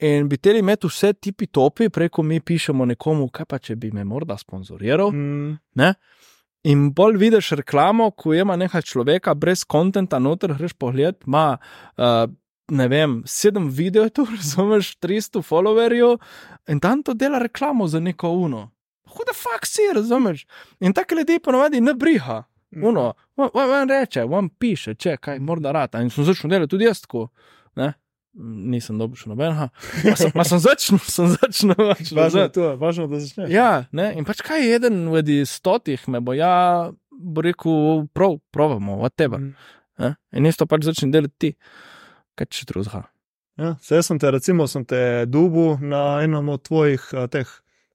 in 0.00 0.26
bi 0.28 0.38
teli 0.40 0.62
imeti 0.64 0.88
vse 0.88 1.12
tipi 1.12 1.46
topi, 1.46 1.90
preko 1.92 2.24
mi 2.26 2.40
pišemo 2.40 2.86
nekomu, 2.88 3.28
kaj 3.30 3.46
pa 3.46 3.58
če 3.62 3.76
bi 3.76 3.92
me 3.94 4.04
morda 4.04 4.38
sponzoriral. 4.40 5.12
Mm, 5.12 5.58
Ne? 5.76 5.92
In 6.64 6.90
bolj 6.92 7.16
vidiš 7.16 7.50
reklamo, 7.50 8.10
ko 8.10 8.34
ima 8.34 8.56
nekaj 8.56 8.82
človeka 8.82 9.34
brez 9.34 9.64
kontenta, 9.64 10.18
noter 10.18 10.52
greš 10.58 10.74
pogled, 10.76 11.16
ima, 11.26 11.56
uh, 11.96 12.26
ne 12.70 12.88
vem, 12.88 13.22
sedem 13.26 13.70
videov, 13.72 14.10
tu 14.12 14.26
razumeš, 14.36 14.96
300 15.00 15.42
followerjev 15.42 16.18
in 16.68 16.80
tam 16.80 17.02
to 17.02 17.14
dela 17.14 17.38
reklamo 17.38 17.88
za 17.88 18.00
neko 18.00 18.28
uno. 18.30 18.68
Huda 19.10 19.32
fakt 19.34 19.68
si, 19.68 19.88
razumeš? 19.94 20.46
In 20.80 20.92
take 20.92 21.14
ljudi 21.14 21.38
ponovadi 21.38 21.80
ne 21.80 21.94
briha. 21.94 22.42
Uno, 22.82 23.14
on, 23.36 23.48
on, 23.52 23.70
on 23.70 23.88
reče, 23.88 24.24
on 24.24 24.48
piše, 24.48 24.94
če 24.94 25.16
kaj 25.16 25.40
morda 25.42 25.72
rata. 25.72 26.02
In 26.02 26.10
sem 26.10 26.24
začel 26.24 26.50
delati 26.50 26.70
tudi 26.70 26.86
jaz 26.86 27.00
tako. 27.02 27.28
Ne? 27.74 27.92
Nisem 28.38 28.98
dobil 29.00 29.18
še 29.18 29.30
nobenega. 29.32 29.68
Ma 30.06 30.14
sem, 30.18 30.32
ma 30.38 30.44
sem 30.46 30.60
začel, 30.62 31.00
sem 31.16 31.32
začel. 31.34 31.74
Važno 32.14 32.44
je 32.44 32.52
to, 32.54 32.68
važno, 32.78 33.08
da 33.10 33.18
začneš. 33.22 33.50
Ja, 33.50 33.70
ne? 33.96 34.12
in 34.18 34.26
pač 34.28 34.44
kaj 34.46 34.62
je 34.62 34.76
eden 34.78 35.00
od 35.10 35.30
stotih, 35.50 36.06
me 36.08 36.22
bo 36.22 36.36
ja, 36.38 36.92
bo 37.10 37.44
rekel, 37.44 38.06
prav, 38.14 38.38
provamo, 38.54 39.00
od 39.02 39.16
tebe. 39.18 39.42
Mm. 39.42 39.72
Ne? 40.00 40.14
In 40.38 40.46
isto 40.46 40.68
pač 40.70 40.86
začne 40.86 41.10
delati 41.10 41.34
ti, 41.42 41.50
kaj 42.38 42.50
če 42.54 42.68
drugega. 42.70 43.02
Ja, 43.60 43.74
saj 43.84 44.06
sem 44.06 44.20
te, 44.22 44.30
recimo, 44.32 44.64
sem 44.70 44.86
te 44.88 45.26
dubu 45.28 45.74
na 45.82 46.22
enem 46.24 46.54
od 46.54 46.62
tvojih 46.64 47.02
uh, 47.12 47.26
teh 47.28 47.50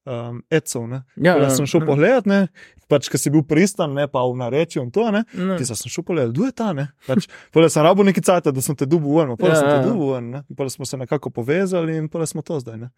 um, 0.06 0.42
ecov. 0.50 0.86
Ne? 0.88 1.02
Ja, 1.16 1.36
Ja, 1.36 1.50
sem 1.50 1.66
šel 1.66 1.82
pogledat, 1.86 2.26
ne, 2.26 2.46
pač, 2.88 3.08
ker 3.10 3.18
si 3.20 3.30
bil 3.34 3.42
pristan, 3.42 3.92
ne 3.94 4.06
pa 4.08 4.22
v 4.22 4.36
narečju 4.38 4.82
in 4.86 4.90
to, 4.94 5.04
ne. 5.10 5.24
Ne. 5.34 5.56
Ti 5.58 5.66
sem 5.66 5.90
šel 5.90 6.04
pogledat, 6.06 6.32
kdo 6.34 6.46
je 6.46 6.54
ta, 6.56 6.70
ne. 6.72 6.88
Pač, 7.06 7.26
pole 7.52 7.68
sem 7.72 7.82
rabo 7.84 8.06
neki 8.06 8.22
cajt, 8.22 8.48
da 8.54 8.62
sem 8.62 8.78
te 8.78 8.86
dubu 8.86 9.18
ven, 9.18 9.34
pole 9.36 9.50
Ja, 9.52 9.60
sem 9.60 9.68
te 9.68 9.80
ja. 9.80 9.84
dubu 9.88 10.12
ven. 10.14 10.32
Pole 10.56 10.70
smo 10.70 10.86
se 10.86 10.96
nekako 10.96 11.30
povezali 11.30 11.96
in 11.98 12.08
pole 12.08 12.26
smo 12.26 12.42
to 12.46 12.60
zdaj, 12.62 12.88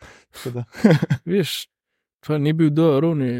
Viš, 1.25 1.69
to 2.27 2.39
ni 2.39 2.53
bil 2.53 2.71
do 2.71 3.01
Runi, 3.01 3.33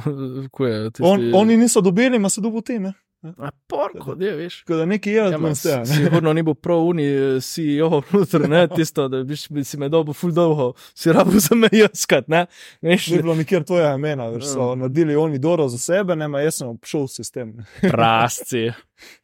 ko 0.54 0.66
je 0.66 0.90
tisti. 0.90 1.06
on, 1.06 1.30
oni 1.34 1.56
niso 1.56 1.80
dobili, 1.80 2.16
ima 2.16 2.28
se 2.28 2.40
dubu 2.40 2.60
ti, 2.60 2.78
ne. 2.78 2.92
A 3.24 3.50
porko, 3.66 4.14
da 4.14 4.34
veš. 4.36 4.58
Tako 4.64 4.76
da 4.76 4.84
neki 4.84 5.10
je 5.10 5.24
tega, 5.30 5.78
ne. 5.78 5.86
sigurno 5.86 6.32
ni 6.32 6.42
bil 6.42 6.54
prav 6.54 6.78
uni 6.84 7.04
eh, 7.04 7.40
CEO, 7.40 8.02
noter, 8.12 8.48
ne, 8.48 8.68
tisto, 8.76 9.08
da 9.08 9.22
biš, 9.24 9.46
bi 9.48 9.64
si 9.64 9.78
me 9.80 9.88
dobil 9.88 10.12
ful 10.14 10.32
dolgo, 10.32 10.72
si 10.94 11.12
rabo 11.12 11.30
za 11.40 11.56
me 11.56 11.68
jaskat, 11.72 12.28
ne. 12.28 12.46
Veš, 12.82 13.06
Ni 13.14 13.22
bilo 13.22 13.34
nikjer 13.34 13.64
tvoja 13.64 13.94
imena, 13.94 14.28
veš, 14.28 14.44
so 14.52 14.70
Ja. 14.70 14.74
naredili 14.74 15.16
oni 15.16 15.38
doro 15.38 15.68
za 15.68 15.78
sebe, 15.78 16.16
ne, 16.16 16.28
ma 16.28 16.40
jaz 16.40 16.54
sem 16.60 16.68
obšel 16.68 17.08
sistem. 17.08 17.56
Ne. 17.82 17.90
prasci. 17.90 18.70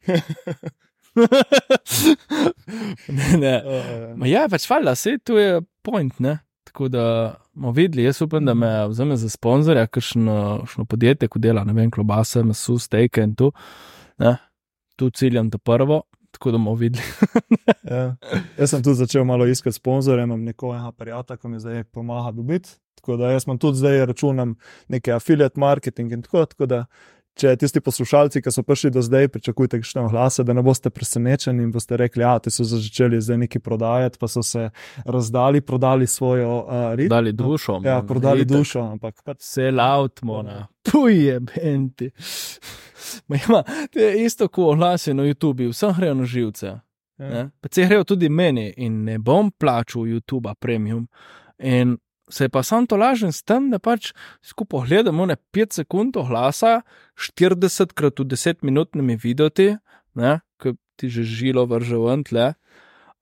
ne, 3.07 3.37
ne. 3.37 3.55
Uh, 3.65 4.17
Ma 4.17 4.27
ja, 4.27 4.47
pač 4.49 4.65
valjda, 4.69 4.95
se 4.95 5.17
tu 5.23 5.37
je 5.37 5.61
point, 5.85 6.19
ne. 6.19 6.39
Tako 6.71 6.87
da 6.87 7.35
bomo 7.53 7.71
videli, 7.71 8.03
jaz 8.03 8.21
upam, 8.21 8.45
da 8.45 8.53
me 8.53 8.87
vzame 8.87 9.17
za 9.19 9.29
sponzorja, 9.29 9.87
kakšno 9.87 10.65
podjetje, 10.89 11.27
ko 11.27 11.39
dela, 11.39 11.65
ne 11.67 11.73
vem, 11.75 11.89
klobase, 11.91 12.43
meso, 12.47 12.77
steke 12.79 13.25
in 13.27 13.33
tu. 13.35 13.49
Ne. 14.23 14.37
Tu 14.95 15.09
ciljam 15.09 15.49
to 15.51 15.57
prvo, 15.57 16.01
tako 16.31 16.51
da 16.51 16.57
bomo 16.57 16.75
videli. 16.75 17.03
Ja. 17.91 18.15
Jaz 18.57 18.69
sem 18.69 18.83
tudi 18.83 18.95
začel 18.95 19.25
malo 19.27 19.45
iskati 19.45 19.75
sponzorje, 19.75 20.23
imam 20.23 20.43
nekoga 20.47 20.91
prijatelja, 20.95 21.37
ki 21.37 21.47
mi 21.47 21.59
zdaj 21.59 21.83
pomaga 21.83 22.31
dobiti. 22.31 22.69
Tako 22.95 23.17
da 23.17 23.31
jaz 23.31 23.43
imam 23.47 23.57
tudi 23.59 23.77
zdaj 23.77 24.05
računam 24.05 24.55
neke 24.87 25.11
affiliate 25.11 25.59
marketing 25.59 26.11
in 26.11 26.21
tako. 26.21 26.45
tako 26.45 26.65
da, 26.65 26.85
če 27.39 27.53
tisti 27.59 27.81
poslušalci, 27.81 28.41
ki 28.43 28.51
so 28.51 28.63
prišli 28.63 28.91
do 28.91 29.01
zdaj, 29.05 29.27
pričakujete 29.31 29.79
kakšne 29.81 30.03
oglase, 30.05 30.43
da 30.43 30.53
ne 30.53 30.63
boste 30.65 30.89
presenečeni 30.89 31.63
in 31.63 31.71
boste 31.71 31.97
rekli, 31.97 32.23
da 32.23 32.53
so 32.53 32.65
začeli 32.67 33.21
zdaj 33.21 33.37
nekaj 33.45 33.61
prodajati, 33.63 34.19
pa 34.19 34.27
so 34.27 34.43
se 34.43 34.69
razdali, 35.05 35.61
prodali 35.61 36.07
svojo 36.07 36.59
uh, 36.59 36.93
rit. 36.95 37.09
Dali 37.09 37.33
dušo. 37.33 37.79
Ja, 37.85 37.99
man, 38.01 38.07
prodali 38.07 38.45
itak. 38.45 38.57
dušo, 38.57 38.81
ampak. 38.81 39.23
Vse 39.39 39.71
laut, 39.71 40.21
mona. 40.21 40.67
Puje, 40.91 41.39
benti. 41.39 42.11
Ma 43.27 43.35
Ima, 43.47 43.63
to 43.93 43.99
je 43.99 44.25
isto, 44.25 44.47
kot 44.47 44.73
oglasi 44.73 45.13
na 45.13 45.23
YouTubi, 45.23 45.71
vsem 45.71 45.93
grejo 45.97 46.13
na 46.13 46.25
živce. 46.25 46.79
Ja. 47.21 47.49
Pa 47.61 47.69
se 47.71 47.85
grejo 47.85 48.03
tudi 48.03 48.29
meni 48.29 48.73
in 48.77 49.03
ne 49.03 49.19
bom 49.19 49.51
plačal 49.51 50.01
YouTube 50.09 50.53
premium. 50.59 51.07
In 51.59 51.97
se 52.31 52.49
pa 52.49 52.63
sam 52.63 52.87
to 52.87 52.97
lažem 52.97 53.31
s 53.31 53.43
tem, 53.43 53.69
da 53.71 53.79
pač 53.79 54.11
skupaj 54.41 54.87
gledamo 54.87 55.25
ne 55.29 55.37
5 55.53 55.81
sekund 55.81 56.17
oglasa, 56.17 56.81
40 57.19 57.93
krat 57.93 58.19
v 58.19 58.25
10 58.33 58.63
minutnimi 58.65 59.17
videti, 59.19 59.75
ki 60.61 60.75
ti 60.95 61.09
že 61.09 61.23
žilo 61.23 61.65
vrže 61.65 61.97
ven 61.97 62.23
tle. 62.23 62.53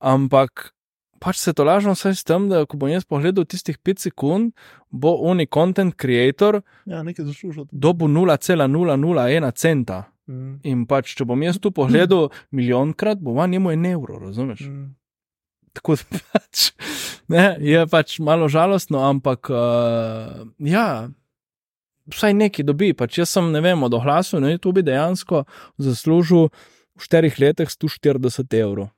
Ampak 0.00 0.72
pač 1.20 1.36
se 1.36 1.52
to 1.52 1.64
lažem 1.64 1.92
vsaj 1.92 2.14
s 2.16 2.24
tem, 2.24 2.48
da 2.48 2.64
ko 2.64 2.80
bom 2.80 2.88
jaz 2.90 3.04
pogledal 3.04 3.44
tistih 3.44 3.76
5 3.76 4.06
sekund, 4.08 4.54
bo 4.90 5.16
oni 5.28 5.46
content 5.46 5.94
creator 5.94 6.62
ja, 6.86 7.04
dobu 7.70 8.08
0,001 8.08 9.52
centa. 9.52 10.06
Mm. 10.30 10.60
In 10.62 10.86
pač, 10.86 11.16
če 11.18 11.26
bom 11.26 11.42
jaz 11.42 11.58
tu 11.58 11.72
pogledal 11.74 12.30
milijonkrat, 12.54 13.18
bo 13.18 13.34
van 13.34 13.50
njemu 13.50 13.74
en 13.74 13.86
evro, 13.90 14.20
razumeš? 14.22 14.62
Mm. 14.68 14.88
Tako 15.76 15.96
da 15.96 16.20
pač, 16.32 16.70
ne, 17.30 17.44
je 17.62 17.86
pač 17.90 18.18
malo 18.18 18.48
žalostno, 18.50 19.02
ampak 19.06 19.50
uh, 19.54 20.46
ja, 20.58 21.08
vsaj 22.10 22.34
neki 22.34 22.66
dobi. 22.66 22.92
Pač 22.96 23.20
jaz 23.22 23.34
sem, 23.36 23.50
ne 23.54 23.62
vem, 23.64 23.82
od 23.86 23.94
ohlasu 23.94 24.40
na 24.42 24.50
YouTube 24.52 24.82
dejansko 24.86 25.44
zaslužil 25.78 26.48
v 26.50 27.06
štirih 27.06 27.38
letih 27.40 27.70
140 27.70 28.58
evrov. 28.58 28.90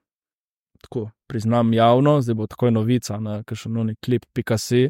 Tako 0.82 1.10
priznam 1.30 1.70
javno, 1.72 2.18
zdaj 2.20 2.34
bo 2.34 2.48
takoj 2.50 2.72
novica 2.74 3.20
na 3.22 3.42
kakšen 3.46 3.94
klip 4.02 4.26
Picasso. 4.34 4.88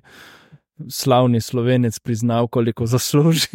Slavni 0.90 1.40
slovenec 1.40 1.98
priznal, 1.98 2.48
koliko 2.48 2.86
zasluži. 2.86 3.46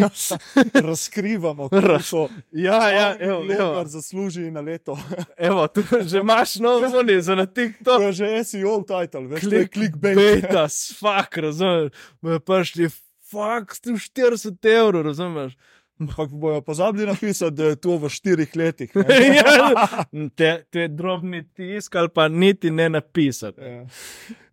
Razkrivamo, 0.90 1.68
Raz- 1.72 2.12
kako 2.12 2.30
ja, 2.52 2.90
ja, 2.90 3.16
evo, 3.20 3.44
Bloger 3.44 3.62
evo, 3.62 3.86
zasluži 3.86 4.52
na 4.52 4.62
leto. 4.62 5.00
evo, 5.38 5.68
tu 5.68 5.84
že 6.02 6.18
imaš 6.20 6.56
nov 6.56 6.90
zvoni 6.90 7.22
za 7.22 7.36
na 7.36 7.46
TikTok. 7.46 7.98
To 7.98 8.02
je 8.02 8.14
že 8.14 8.44
SEO 8.44 8.82
title, 8.82 9.28
veš, 9.28 9.42
Klik, 9.42 9.74
clickbait. 9.74 10.16
Beta, 10.16 10.68
fuck, 11.00 11.38
razumeš. 11.38 11.92
Bojo 12.22 12.40
prišli, 12.40 12.90
fuck, 13.32 13.74
140 13.74 14.66
evrov, 14.66 15.02
razumeš. 15.02 15.58
Ampak 16.00 16.30
bojo 16.30 16.62
pozabili 16.62 17.06
napisati, 17.06 17.56
da 17.56 17.64
je 17.64 17.76
to 17.76 17.98
v 17.98 18.10
štirih 18.10 18.56
letih. 18.56 18.92
Ja, 19.38 20.06
te, 20.36 20.64
te 20.70 20.88
drobni 20.88 21.44
tisk 21.54 21.96
ali 21.96 22.10
pa 22.10 22.28
niti 22.28 22.72
ne 22.72 22.90
napisati. 22.90 23.62
Ja. 23.62 23.86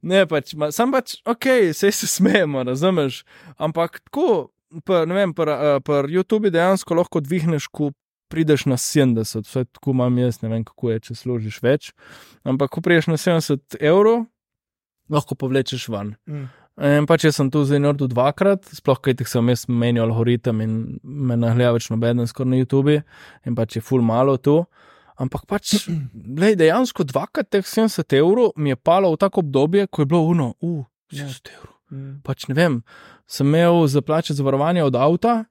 Ne, 0.04 0.24
pač, 0.28 0.52
ma, 0.58 0.68
sam 0.74 0.92
pač, 0.92 1.16
ok, 1.28 1.48
vse 1.72 1.90
se 1.96 2.08
smejemo, 2.10 2.64
razumeš. 2.68 3.22
Ampak 3.56 4.02
tako, 4.04 4.50
pa, 4.84 5.04
ne 5.08 5.16
vem, 5.16 5.34
pri 5.34 6.18
YouTubi 6.18 6.52
dejansko 6.52 6.98
lahko 6.98 7.22
dvigneš, 7.24 7.70
ko 7.72 7.92
prideš 8.32 8.66
na 8.68 8.76
70, 8.80 9.48
vse 9.48 9.64
tako 9.76 9.94
imam 9.94 10.18
jaz, 10.18 10.42
ne 10.42 10.50
vem, 10.52 10.64
kako 10.66 10.92
je, 10.92 11.00
če 11.08 11.18
služiš 11.22 11.62
več. 11.64 11.92
Ampak, 12.44 12.72
ko 12.74 12.84
prideš 12.84 13.08
na 13.12 13.18
70 13.20 13.78
evrov, 13.80 14.26
lahko 15.12 15.36
povlečeš 15.38 15.88
ven. 15.92 16.14
Mm. 16.28 16.50
In 16.74 17.06
pač 17.06 17.28
jaz 17.28 17.36
sem 17.38 17.52
tu 17.54 17.62
zdaj 17.62 17.78
naredil 17.78 18.08
dvakrat, 18.10 18.66
sploh 18.74 18.98
kaj 18.98 19.20
teh 19.20 19.28
sem 19.30 19.52
jaz 19.52 19.68
menil 19.70 20.08
algoritem 20.08 20.62
in 20.64 20.72
me 21.04 21.36
nahlja 21.38 21.70
več 21.76 21.86
noben 21.92 22.24
skoraj 22.26 22.50
na 22.50 22.58
YouTubi 22.58 22.96
in 23.46 23.54
pač 23.54 23.78
je 23.78 23.82
full 23.84 24.02
malo 24.02 24.34
tu. 24.42 24.64
Ampak 25.16 25.46
pač, 25.46 25.86
lej, 26.38 26.56
dejansko 26.58 27.04
dvakrat 27.06 27.50
teh 27.50 27.62
70 27.62 28.16
evrov 28.18 28.52
mi 28.56 28.72
je 28.72 28.76
palo 28.76 29.12
v 29.12 29.20
tako 29.22 29.44
obdobje, 29.44 29.86
ko 29.86 30.02
je 30.02 30.06
bilo 30.06 30.22
uno, 30.26 30.54
uh, 30.60 30.84
70 31.12 31.52
evrov. 31.54 31.74
Mm. 31.92 32.14
Pač 32.26 32.48
ne 32.48 32.54
vem, 32.54 32.78
sem 33.30 33.46
imel 33.46 33.86
za 33.86 34.02
plače 34.02 34.34
zavarovanje 34.34 34.82
od 34.82 34.96
avta 34.96 35.44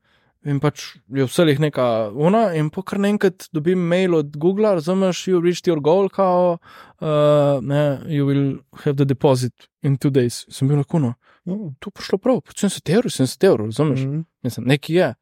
in 0.44 0.60
pač 0.60 0.98
je 1.08 1.24
vse 1.24 1.46
jih 1.48 1.60
neka 1.64 2.12
una 2.12 2.50
in 2.58 2.68
po 2.70 2.82
kar 2.84 3.00
naenkrat 3.00 3.48
dobim 3.56 3.80
mail 3.80 4.18
od 4.20 4.36
Google, 4.36 4.74
razumeš, 4.76 5.28
you 5.32 5.40
reached 5.40 5.70
your 5.72 5.80
goal, 5.80 6.10
kao, 6.10 6.58
uh, 7.00 7.64
ne, 7.64 8.04
you 8.12 8.28
will 8.28 8.60
have 8.84 8.98
the 9.00 9.06
deposit 9.08 9.70
in 9.84 9.96
two 9.96 10.12
days. 10.12 10.44
Sem 10.52 10.68
bil 10.68 10.78
na 10.78 10.84
kuno 10.84 11.14
Mm. 11.46 11.76
to 11.80 11.92
prišlo 11.92 12.18
prav, 12.18 12.40
70 12.56 12.90
evrov, 12.90 13.12
70 13.12 13.44
evrov, 13.44 13.66
razumeš? 13.68 14.00
Mm. 14.00 14.16
Mm. 14.16 14.26
Mislim, 14.44 14.66
nekaj 14.66 14.96
je. 14.96 15.14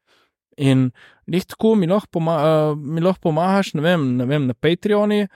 In 0.57 0.91
njih 1.27 1.45
tako 1.45 1.75
mi 1.75 1.87
lahko, 1.87 2.07
poma 2.11 2.35
uh, 2.37 2.77
mi 2.77 3.01
lahko 3.01 3.21
pomagaš, 3.21 3.73
ne 3.73 3.81
vem, 3.81 4.17
ne 4.17 4.25
vem 4.25 4.47
na 4.47 4.53
Patreoni, 4.53 5.27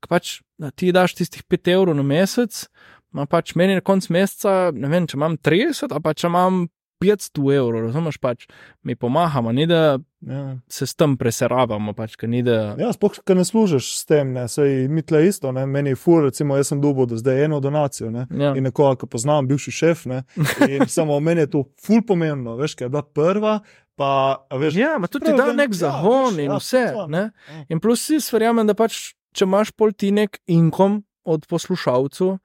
ki 0.00 0.08
pač 0.08 0.40
da 0.58 0.70
ti 0.70 0.92
daš 0.92 1.14
tistih 1.14 1.42
5 1.44 1.72
evrov 1.72 1.96
na 1.96 2.02
mesec, 2.04 2.66
Ma 3.14 3.26
pač 3.26 3.52
meni 3.54 3.74
na 3.74 3.80
koncu 3.80 4.10
meseca, 4.10 4.72
ne 4.74 4.88
vem, 4.90 5.04
če 5.06 5.14
imam 5.14 5.36
30, 5.38 5.92
ali 5.92 6.02
pa 6.02 6.10
če 6.12 6.26
imam 6.26 6.64
500 6.98 7.44
evrov, 7.54 7.84
razumeš, 7.84 8.16
pač 8.18 8.46
mi 8.82 8.96
pomagamo, 8.96 9.52
ni 9.52 9.66
da 9.66 9.98
Ja. 10.20 10.56
se 10.68 10.86
s 10.86 10.94
tem 10.94 11.16
preseravamo, 11.16 11.92
pač, 11.92 12.16
ni 12.22 12.42
da. 12.42 12.74
Ja, 12.78 12.88
sploh, 12.90 13.12
ker 13.22 13.36
ne 13.36 13.44
služiš 13.44 13.90
s 13.94 14.04
tem, 14.04 14.32
ne, 14.32 14.48
sej 14.48 14.88
mi 14.88 15.02
tle 15.02 15.20
isto, 15.28 15.52
ne, 15.52 15.66
meni 15.66 15.90
je 15.90 15.96
fur, 15.96 16.24
recimo, 16.24 16.56
jaz 16.56 16.72
sem 16.72 16.80
dobil 16.80 17.06
do 17.06 17.16
zdaj 17.16 17.44
eno 17.44 17.60
donacijo, 17.60 18.10
ne, 18.10 18.26
Ja. 18.32 18.54
in 18.56 18.64
nekoga, 18.64 18.96
ki 18.96 19.06
poznam, 19.06 19.46
bivši 19.46 19.70
šef, 19.70 20.06
ne, 20.06 20.22
in 20.66 20.88
samo 20.88 21.20
meni 21.20 21.40
je 21.40 21.50
to 21.50 21.64
ful 21.78 22.00
pomembno, 22.02 22.56
veš, 22.56 22.74
ker 22.74 22.86
je 22.86 22.90
bila 22.90 23.02
prva, 23.04 23.60
pa, 23.96 24.10
veš, 24.50 24.74
Ja, 24.74 24.98
ma 24.98 25.06
tudi 25.06 25.32
da 25.32 25.52
nek 25.52 25.70
ja, 25.70 25.76
zagon 25.76 26.34
veš, 26.34 26.38
in 26.38 26.50
ja, 26.50 26.56
vse. 26.56 26.84
to, 26.92 27.06
Ne? 27.06 27.30
ja. 27.48 27.64
In 27.68 27.80
plus 27.80 28.02
si 28.02 28.18
verjamem, 28.32 28.66
da 28.66 28.74
pač, 28.74 29.14
če 29.32 29.44
imaš 29.44 29.70
pol 29.72 29.92
ti 29.92 30.10
nek 30.10 30.38
inkom 30.46 31.04
od 31.24 31.46
poslušalcev, 31.46 32.38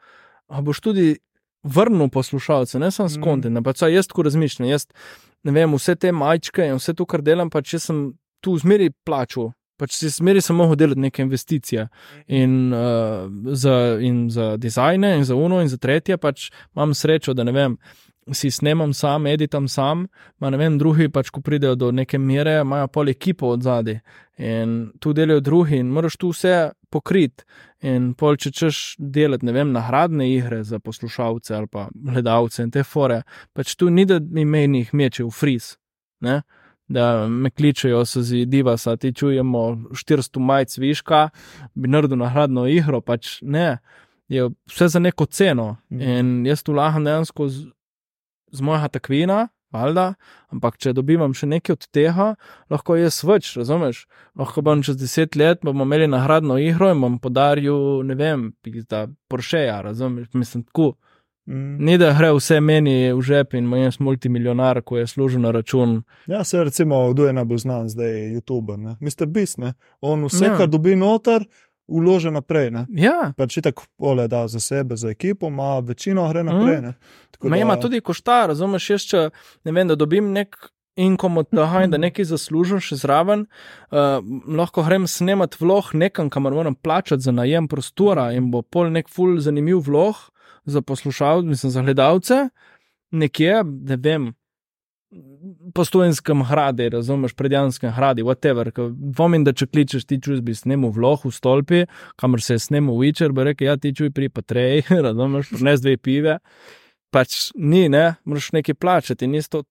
boš 0.62 0.80
tudi 0.80 1.18
vrnil 1.64 2.10
poslušalce, 2.10 2.80
ne 2.80 2.92
samo 2.92 3.10
s 3.10 3.18
Mm. 3.18 3.22
kontent. 3.22 3.60
Mm. 3.60 3.64
Pač, 3.64 3.82
jaz 3.84 4.08
tako 4.08 4.24
razmišljam, 4.24 4.70
jaz 4.70 4.88
ne 5.44 5.52
vem, 5.52 5.74
vse 5.74 5.96
te 5.96 6.12
majčke 6.12 6.66
in 6.66 6.76
vse 6.76 6.94
to, 6.94 7.06
kar 7.06 7.22
delam, 7.22 7.50
pač 7.50 7.74
jaz 7.74 7.84
sem 7.84 8.14
tu 8.42 8.58
zmeri 8.58 8.90
plačal. 9.04 9.52
Pač 9.80 9.96
si 9.96 10.12
zmeri 10.12 10.44
sem 10.44 10.58
mogel 10.60 10.76
delati 10.80 11.06
neke 11.08 11.24
investicije 11.24 11.88
in, 12.28 12.74
uh, 12.74 13.32
za, 13.56 13.76
in 14.04 14.28
za 14.30 14.52
dizajne, 14.58 15.16
in 15.18 15.26
za 15.26 15.36
uno, 15.36 15.62
in 15.64 15.72
za 15.72 15.80
tretje. 15.80 16.18
Pač 16.18 16.50
imam 16.76 16.94
srečo, 16.94 17.34
da 17.34 17.48
ne 17.48 17.56
vem, 17.56 17.78
si 18.34 18.52
snemam 18.52 18.94
sam, 18.94 19.28
editam 19.28 19.68
sam, 19.68 20.08
ma 20.40 20.50
ne 20.50 20.58
vem, 20.58 20.78
drugi 20.78 21.10
pač, 21.10 21.32
ko 21.34 21.42
pridejo 21.42 21.76
do 21.76 21.92
neke 21.92 22.20
mere, 22.20 22.60
imajo 22.62 22.88
pol 22.94 23.10
ekipo 23.10 23.54
od 23.56 23.64
zadaj 23.64 24.00
in 24.40 24.92
tu 25.00 25.14
delajo 25.14 25.40
drugi 25.44 25.78
in 25.78 25.90
moraš 25.92 26.16
tu 26.18 26.30
vse 26.32 26.72
pokriti. 26.90 27.44
In 27.88 28.14
pol, 28.20 28.36
če 28.40 28.52
češ 28.52 28.78
delati, 29.00 29.46
ne 29.48 29.54
vem, 29.56 29.72
nagradne 29.76 30.30
igre 30.32 30.62
za 30.68 30.80
poslušalce 30.84 31.56
ali 31.56 31.68
pa 31.72 31.88
gledalce 31.94 32.64
in 32.64 32.72
te 32.72 32.84
fore, 32.84 33.22
pač 33.56 33.76
tu 33.80 33.90
ni, 33.90 34.06
da 34.08 34.20
mi 34.20 34.46
meni 34.46 34.84
jih 34.84 34.94
meče 34.94 35.24
v 35.24 35.32
friz. 35.36 35.74
Ne? 36.24 36.42
Da 36.90 37.28
me 37.30 37.52
kličejo, 37.54 38.02
se 38.06 38.24
zdi, 38.26 38.48
diva, 38.50 38.74
sa 38.82 38.96
ti 38.98 39.12
čujemo 39.14 39.60
400 39.94 40.42
majc 40.42 40.78
viška, 40.82 41.28
bi 41.78 41.90
naredil 41.90 42.18
nagradno 42.18 42.64
igro, 42.66 42.98
pač 43.06 43.36
ne, 43.46 43.78
je 44.30 44.48
vse 44.70 44.88
za 44.96 45.00
neko 45.00 45.26
ceno. 45.26 45.76
Mhm. 45.94 46.02
In 46.02 46.46
jaz 46.50 46.64
tu 46.66 46.74
laham 46.74 47.06
dejansko 47.06 47.48
z, 47.48 47.68
z 48.52 48.66
mojega 48.66 48.90
takvina, 48.98 49.48
valjda, 49.74 50.14
ampak 50.54 50.80
če 50.82 50.94
dobivam 50.98 51.34
še 51.38 51.50
nekaj 51.50 51.76
od 51.76 51.88
tega, 51.94 52.30
lahko 52.74 52.98
jaz 52.98 53.22
več, 53.28 53.52
razumeš? 53.58 54.06
Lahko 54.40 54.64
bom 54.66 54.82
čez 54.86 54.98
deset 54.98 55.38
let, 55.38 55.62
bomo 55.66 55.86
imeli 55.86 56.10
nagradno 56.10 56.58
igro 56.62 56.90
in 56.94 57.04
bom 57.06 57.20
podaril, 57.22 58.02
ne 58.08 58.18
vem, 58.18 58.50
da 58.90 59.06
Porscheja, 59.30 59.80
razumeš? 59.86 60.32
Mislim, 60.34 60.66
tako. 60.66 60.96
Mm. 61.50 61.86
Ni 61.86 61.98
da 61.98 62.12
gre 62.14 62.30
vse 62.36 62.60
meni 62.62 63.10
v 63.14 63.22
žep 63.26 63.56
in 63.58 63.66
moj 63.66 63.90
multimilionar, 64.00 64.84
ko 64.86 65.00
je 65.00 65.08
služil 65.08 65.42
na 65.42 65.52
račun. 65.52 66.04
Ja, 66.30 66.44
se 66.44 66.64
recimo, 66.64 67.00
kdo 67.14 67.26
je 67.26 67.34
najbolj 67.34 67.58
znan 67.58 67.90
zdaj, 67.90 68.12
YouTuber, 68.36 68.78
ne, 68.78 68.96
Mr. 69.02 69.26
Beast, 69.26 69.58
ne, 69.58 69.74
on 70.02 70.28
vse, 70.28 70.46
Ja. 70.46 70.58
kar 70.58 70.68
dobi 70.70 70.96
noter, 70.96 71.48
uloži 71.88 72.30
naprej, 72.32 72.70
ne. 72.72 72.86
Ja, 72.94 73.34
Pač 73.38 73.58
tako 73.64 73.84
pole 73.98 74.28
da 74.28 74.48
za 74.48 74.60
sebe, 74.60 74.96
za 74.96 75.10
ekipo, 75.10 75.48
ima 75.48 75.80
večino 75.80 76.30
gre 76.30 76.44
naprej, 76.44 76.82
ne. 76.82 76.94
Tako 77.32 77.50
Ma 77.50 77.58
ima 77.58 77.80
tudi 77.82 78.02
košta, 78.02 78.46
razumeš, 78.46 78.90
jaz 78.90 79.02
če 79.10 79.30
ne 79.66 79.72
vem, 79.72 79.88
da 79.88 79.96
dobim 79.96 80.30
nek 80.34 80.56
inkom 81.00 81.38
od 81.38 81.50
tega 81.50 81.84
in 81.84 81.90
da 81.94 81.98
nekaj 81.98 82.26
zaslužim 82.30 82.80
še 82.80 82.96
zraven, 82.96 83.48
uh, 83.90 84.22
lahko 84.46 84.84
grem 84.86 85.08
snemat 85.08 85.58
vlog 85.60 85.94
nekam, 85.94 86.30
kamor 86.30 86.54
moram 86.54 86.76
plačati 86.76 87.26
za 87.26 87.32
najem 87.32 87.68
prostora 87.68 88.34
in 88.38 88.52
bo 88.52 88.62
pol 88.62 88.92
nek 88.94 89.10
ful 89.10 89.40
zanimiv 89.40 89.82
vlog 89.90 90.30
za 90.70 90.82
poslušalce, 90.82 91.48
mislim, 91.48 91.72
za 91.72 91.82
gledalce, 91.82 92.50
nekje, 93.12 93.64
ne 93.64 93.98
vem. 93.98 94.34
Po 95.74 95.82
Stojenskem 95.86 96.44
hradi, 96.46 96.86
razumeš, 96.94 97.34
predjanskem 97.34 97.90
hradi, 97.92 98.22
whatever. 98.22 98.70
ker 98.72 98.92
Dvomim, 98.94 99.42
da 99.44 99.56
če 99.58 99.66
kličeš 99.66 100.06
ti 100.06 100.20
čuj, 100.22 100.44
bi 100.46 100.54
snimil 100.54 100.94
vlog 100.94 101.26
v 101.26 101.32
stolpi, 101.34 101.80
kamor 102.16 102.44
se 102.46 102.60
je 102.60 102.66
snimil 102.68 102.94
Witcher, 102.94 103.34
bi 103.34 103.48
rekel, 103.48 103.72
ja, 103.72 103.78
ti 103.78 103.90
čuj 103.96 104.12
pri 104.14 104.30
Patreji, 104.30 104.86
razumeš, 105.08 105.50
prines 105.56 105.82
dve 105.82 105.98
pive 105.98 106.38
pač 107.14 107.50
ni, 107.58 107.88
ne, 107.90 108.20
moraš 108.26 108.52
nekaj 108.56 108.78
plačati 108.78 109.26
in 109.26 109.36
isto 109.36 109.64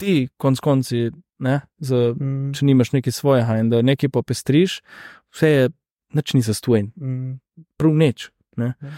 ti, 0.00 0.28
konc 0.36 0.60
konci, 0.60 1.10
ne, 1.42 1.60
z, 1.78 2.12
Mm, 2.16 2.52
če 2.56 2.66
nimaš 2.68 2.92
nekaj 2.96 3.12
svojega 3.12 3.58
in 3.60 3.70
da 3.72 3.82
nekaj 3.84 4.12
popestriš, 4.12 4.80
vse 5.34 5.50
je, 5.50 5.68
nič 6.16 6.34
ni 6.34 6.42
zastojen, 6.42 6.92
mm, 6.96 7.38
prav 7.80 7.96
nič. 7.96 8.30
Ne. 8.56 8.72
Ja. 8.80 8.92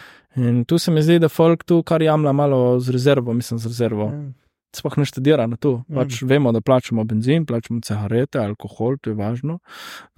In 0.48 0.64
tu 0.64 0.78
se 0.78 0.92
mi 0.94 1.02
zdi, 1.02 1.18
da 1.18 1.28
folk 1.28 1.64
tu 1.66 1.80
kar 1.82 2.02
jamla 2.02 2.32
malo 2.32 2.78
z 2.80 2.94
rezervo, 2.94 3.32
mislim 3.32 3.58
z 3.58 3.66
rezervo. 3.66 4.10
ja. 4.12 4.28
Sploh 4.76 4.98
ne 5.00 5.04
štedira 5.08 5.46
na 5.48 5.56
to. 5.56 5.78
Mm. 5.88 5.96
Pač 5.96 6.18
vemo, 6.28 6.52
da 6.52 6.60
plačamo 6.60 7.04
benzin, 7.08 7.46
plačamo 7.48 7.80
cigarete, 7.80 8.38
alkohol, 8.38 8.98
to 9.00 9.10
je 9.10 9.16
važno, 9.16 9.58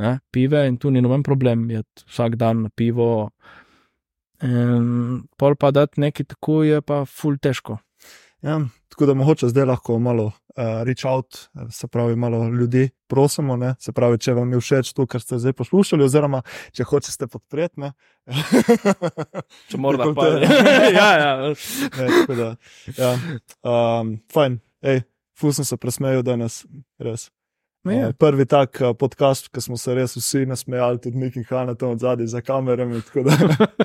ne, 0.03 0.17
pive 0.35 0.65
in 0.67 0.77
tu 0.77 0.91
ni 0.91 1.01
noben 1.01 1.23
problem, 1.23 1.69
je 1.71 1.85
vsak 2.11 2.35
dan 2.41 2.65
na 2.67 2.71
pivo. 2.75 3.31
In 4.43 5.23
pol 5.39 5.55
pa 5.55 5.71
dati 5.71 6.01
nekaj 6.03 6.33
tako 6.35 6.63
je 6.67 6.83
pa 6.83 7.05
ful 7.07 7.39
težko. 7.39 7.79
Ja, 8.43 8.59
tako 8.89 9.07
da 9.07 9.15
mogoče 9.15 9.53
zdaj 9.53 9.69
lahko 9.71 9.99
malo 10.03 10.33
uh, 10.61 10.83
reach 10.85 11.07
out, 11.09 11.49
eh, 11.57 11.67
se 11.71 11.89
pravi, 11.89 12.17
malo 12.17 12.49
ljudi 12.49 12.89
prosimo, 13.07 13.57
ne? 13.57 13.75
se 13.79 13.93
pravi, 13.93 14.19
če 14.19 14.35
vam 14.37 14.53
je 14.53 14.61
všeč 14.61 14.93
to, 14.93 15.07
kar 15.07 15.23
ste 15.25 15.39
zdaj 15.41 15.57
poslušali, 15.59 16.05
oziroma 16.05 16.43
če 16.77 16.85
hočete 16.85 17.27
podpreti. 17.27 17.81
ne. 17.81 17.93
Če 19.71 19.81
morda 19.81 20.11
pa. 20.15 20.27
je. 20.27 20.49
ja, 20.99 21.11
ja. 21.19 21.33
Ne, 21.49 22.09
tako 22.21 22.39
da, 22.39 22.55
ja. 22.99 23.13
um, 23.65 24.17
fajn, 24.33 24.61
hej, 24.87 25.05
ful 25.39 25.57
sem 25.57 25.65
se 25.65 25.81
presmejal 25.81 26.23
danes, 26.27 26.65
res. 27.01 27.31
Ja. 27.85 28.09
Uh, 28.09 28.15
prvi 28.19 28.45
tak 28.45 28.77
uh, 28.81 28.97
podcast, 28.99 29.49
ki 29.49 29.61
smo 29.65 29.77
se 29.81 29.95
res 29.97 30.13
vsi 30.17 30.45
nasmejali, 30.47 31.01
tudi 31.01 31.17
Miki 31.17 31.41
Hanna 31.49 31.73
tam 31.75 31.95
od 31.95 32.03
zadaj 32.03 32.27
za 32.29 32.43
kamerami, 32.45 33.01
tako 33.09 33.23
da 33.25 33.37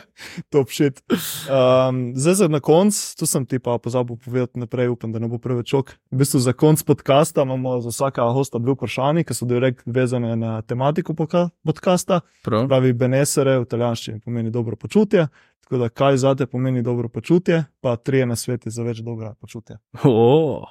top 0.53 0.69
shit. 0.69 0.99
Um, 1.07 2.11
zdaj 2.15 2.33
za 2.33 2.47
na 2.51 2.59
konc, 2.59 2.91
tu 3.15 3.25
sem 3.25 3.45
ti 3.47 3.59
pa 3.59 3.77
pozabil 3.77 4.17
povedati 4.19 4.59
naprej, 4.59 4.91
upam, 4.91 5.15
da 5.15 5.19
ne 5.23 5.31
bo 5.31 5.39
preveč 5.39 5.73
ok. 5.73 5.95
V 6.11 6.19
bistvu 6.19 6.43
za 6.43 6.53
konc 6.53 6.83
podcasta 6.83 7.47
imamo 7.47 7.79
za 7.81 7.93
vsaka 7.93 8.27
hosta 8.35 8.59
dve 8.59 8.75
vprašanji, 8.75 9.23
ki 9.23 9.33
so 9.33 9.47
direkt 9.47 9.87
vezane 9.87 10.35
na 10.35 10.61
tematiko 10.61 11.15
podcasta. 11.63 12.19
Prav. 12.43 12.67
Pravi 12.67 12.93
Benesere 12.93 13.59
v 13.61 13.67
italijanščini 13.69 14.19
pomeni 14.19 14.51
dobro 14.51 14.75
počutje. 14.75 15.27
Tako 15.65 15.77
da, 15.77 15.89
kaj 15.89 16.17
za 16.17 16.35
te 16.35 16.45
pomeni 16.45 16.83
dobro 16.83 17.09
počutje, 17.09 17.63
pa 17.81 17.95
trije 17.95 18.25
na 18.25 18.35
svetu 18.35 18.69
za 18.69 18.83
več 18.83 18.99
dobrega 18.99 19.33
počutja. 19.39 19.79
Oh. 20.03 20.67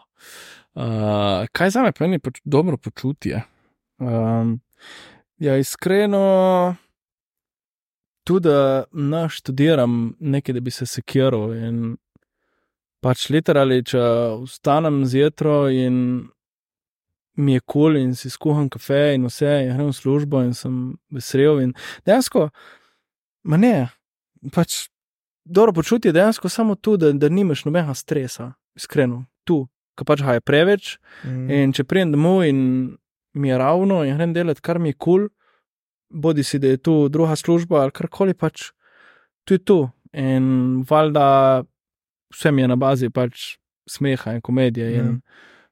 Uh, 0.75 1.47
kaj 1.53 1.71
za 1.71 1.83
me 1.83 1.93
pomeni 1.93 2.19
poč 2.19 2.41
dobro 2.45 2.77
počutje? 2.77 3.43
Um, 3.99 4.61
ja, 5.39 5.57
iskreno, 5.57 6.75
tudi 8.25 8.49
da 8.49 8.85
naštudiram 8.93 10.17
nekaj, 10.21 10.53
da 10.53 10.61
bi 10.61 10.71
se 10.71 10.87
sekiral. 10.87 11.55
In 11.55 11.97
pač 13.05 13.29
literali, 13.31 13.85
če 13.85 14.01
vstanem 14.47 15.05
zjutraj 15.07 15.77
in 15.87 15.99
mi 17.37 17.53
je 17.55 17.61
kul 17.61 17.83
cool 17.83 17.97
in 17.99 18.15
si 18.15 18.31
skuham 18.31 18.69
kafe 18.71 19.15
in 19.15 19.27
vse, 19.27 19.53
in 19.67 19.75
grem 19.75 19.91
v 19.91 19.97
službo 19.97 20.43
in 20.43 20.55
sem 20.55 20.97
vesel. 21.11 21.61
In 21.61 21.75
dejansko, 22.07 22.49
ma 23.45 23.59
ne, 23.61 23.75
pač 24.55 24.89
dobro 25.45 25.73
počutje 25.73 26.09
je 26.09 26.19
dejansko 26.19 26.49
samo 26.49 26.75
tu, 26.75 26.97
da, 26.97 27.13
da 27.13 27.29
nimaš 27.29 27.65
nobenega 27.65 27.95
stresa, 27.95 28.53
iskreno, 28.79 29.25
tu, 29.45 29.67
ki 29.99 30.05
pač 30.07 30.23
ga 30.23 30.37
je 30.37 30.41
preveč. 30.41 30.97
Mm. 31.25 31.51
In 31.51 31.73
če 31.73 31.85
pridem 31.85 32.12
domov 32.15 32.45
in 32.49 32.97
mi 33.35 33.49
je 33.49 33.59
ravno 33.59 34.03
in 34.05 34.16
grem 34.16 34.33
delati, 34.35 34.61
kar 34.61 34.79
mi 34.79 34.93
je 34.93 34.99
kul, 34.99 35.27
cool, 35.27 35.29
bodi 36.11 36.45
si, 36.45 36.59
da 36.59 36.69
je 36.69 36.79
tu 36.79 37.09
druga 37.09 37.37
služba 37.37 37.83
ali 37.83 37.91
karkoli, 37.95 38.35
pač 38.35 38.71
tu 39.45 39.55
je 39.55 39.59
tu. 39.59 39.79
In 40.15 40.85
valjda 40.89 41.65
vse 42.35 42.53
mi 42.53 42.62
je 42.62 42.69
na 42.69 42.77
bazi 42.77 43.11
pač 43.11 43.57
smeha 43.91 44.35
in 44.35 44.41
komedije. 44.41 44.91
In 44.95 45.05
Mm. 45.05 45.21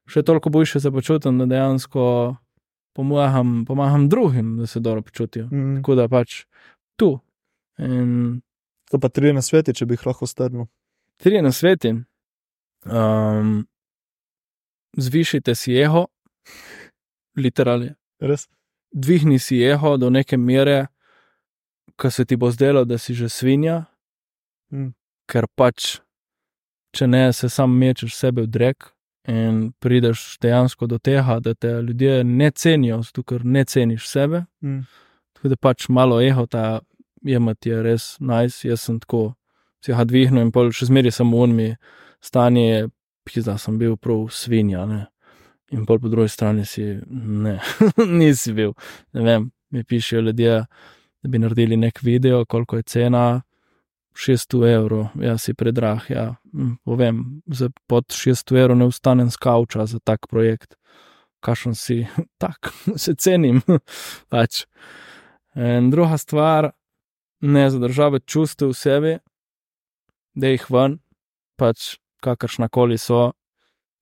še 0.07 0.23
toliko 0.23 0.49
boljše 0.49 0.79
se 0.79 0.91
počutim, 0.91 1.37
da 1.39 1.45
dejansko 1.45 2.35
pomagam, 2.93 3.65
pomagam 3.65 4.09
drugim, 4.09 4.57
da 4.57 4.67
se 4.67 4.79
dobro 4.79 5.01
počutijo. 5.01 5.47
Mm. 5.51 5.75
Tako 5.79 5.95
da 5.95 6.07
pač 6.07 6.45
tu. 6.95 7.19
In 7.79 8.41
To 8.91 8.99
pa 8.99 9.09
trije 9.09 9.33
na 9.33 9.41
svetu, 9.41 9.73
če 9.73 9.85
bi 9.89 9.95
jih 9.95 10.03
lahko 10.05 10.27
strnil. 10.29 10.67
Trije 11.17 11.41
na 11.41 11.49
svetu. 11.51 11.95
Um, 12.85 13.65
zvišite 14.97 15.55
si 15.55 15.73
jeho, 15.73 16.07
literalno. 17.37 17.93
Res? 18.21 18.47
Dvigni 18.93 19.39
si 19.39 19.57
jeho 19.57 19.97
do 19.97 20.09
neke 20.09 20.37
mere, 20.37 20.87
ko 21.97 22.09
se 22.11 22.25
ti 22.25 22.35
bo 22.35 22.51
zdelo, 22.51 22.85
da 22.85 22.97
si 22.97 23.13
že 23.13 23.29
svinja, 23.29 23.85
Mm. 24.73 24.89
ker 25.29 25.45
pač, 25.55 25.99
če 26.97 27.05
ne, 27.07 27.27
se 27.33 27.45
sam 27.49 27.75
mečeš 27.77 28.15
sebe 28.17 28.41
v 28.41 28.49
drek 28.49 28.87
in 29.29 29.67
prideš 29.79 30.39
dejansko 30.41 30.87
do 30.89 30.97
tega, 30.97 31.37
da 31.39 31.53
te 31.53 31.69
ljudje 31.81 32.23
ne 32.23 32.49
cenijo, 32.51 33.03
zato 33.05 33.21
ker 33.23 33.45
ne 33.45 33.61
ceniš 33.65 34.07
sebe. 34.09 34.45
Mm. 34.65 34.81
Tako 35.37 35.51
da 35.53 35.55
pač 35.61 35.85
malo 35.89 36.17
jeho 36.21 36.47
ta 36.49 36.81
jemati 37.21 37.69
je 37.69 37.83
res 37.83 38.17
najs, 38.19 38.63
nice. 38.63 38.67
jaz 38.67 38.81
sem 38.81 38.99
tako 38.99 39.35
si 39.85 39.93
ga 39.93 40.03
dvignil 40.03 40.41
in 40.41 40.51
pol 40.51 40.71
še 40.73 40.89
zmeraj 40.89 41.11
sem 41.11 41.29
v 41.31 41.43
unmi 41.45 41.69
stanje, 42.23 42.89
pizda 43.23 43.57
sem 43.57 43.77
bil 43.79 43.97
prav 43.97 44.27
svinja, 44.31 44.85
ne. 44.85 45.05
In 45.73 45.85
pol 45.85 45.99
po 45.99 46.09
drugi 46.11 46.29
strani 46.29 46.65
si, 46.65 46.83
ne, 47.09 47.57
nisi 48.19 48.53
bil. 48.53 48.75
Ne 49.13 49.23
vem, 49.25 49.47
mi 49.73 49.83
pišejo 49.83 50.21
ljudje, 50.21 50.59
da 51.23 51.29
bi 51.29 51.39
naredili 51.39 51.77
nek 51.77 52.01
video, 52.03 52.45
koliko 52.45 52.77
je 52.77 52.83
cena. 52.83 53.41
600 54.13 54.67
evrov, 54.75 55.07
jaz 55.17 55.41
si 55.41 55.55
predrah. 55.57 56.09
Ja. 56.09 56.35
Hm, 56.53 56.75
Povem, 56.85 57.23
za 57.47 57.71
pod 57.89 58.13
600 58.13 58.59
evrov 58.61 58.77
ne 58.77 58.85
ustanem 58.85 59.31
z 59.33 59.39
kavča 59.41 59.85
za 59.89 59.99
tak 59.99 60.27
projekt. 60.29 60.75
Kašem 61.41 61.75
si, 61.75 62.03
tak, 62.41 62.69
se 63.03 63.15
cenim. 63.15 63.61
pač. 64.29 64.65
In 65.55 65.89
druga 65.89 66.17
stvar, 66.17 66.71
ne 67.41 67.69
zadržavati 67.69 68.25
čustev 68.27 68.71
v 68.71 68.77
sebi, 68.77 69.17
da 70.35 70.49
jih 70.53 70.69
ven, 70.69 70.97
pač 71.57 71.97
kakršna 72.23 72.69
koli 72.71 72.97
so, 72.97 73.31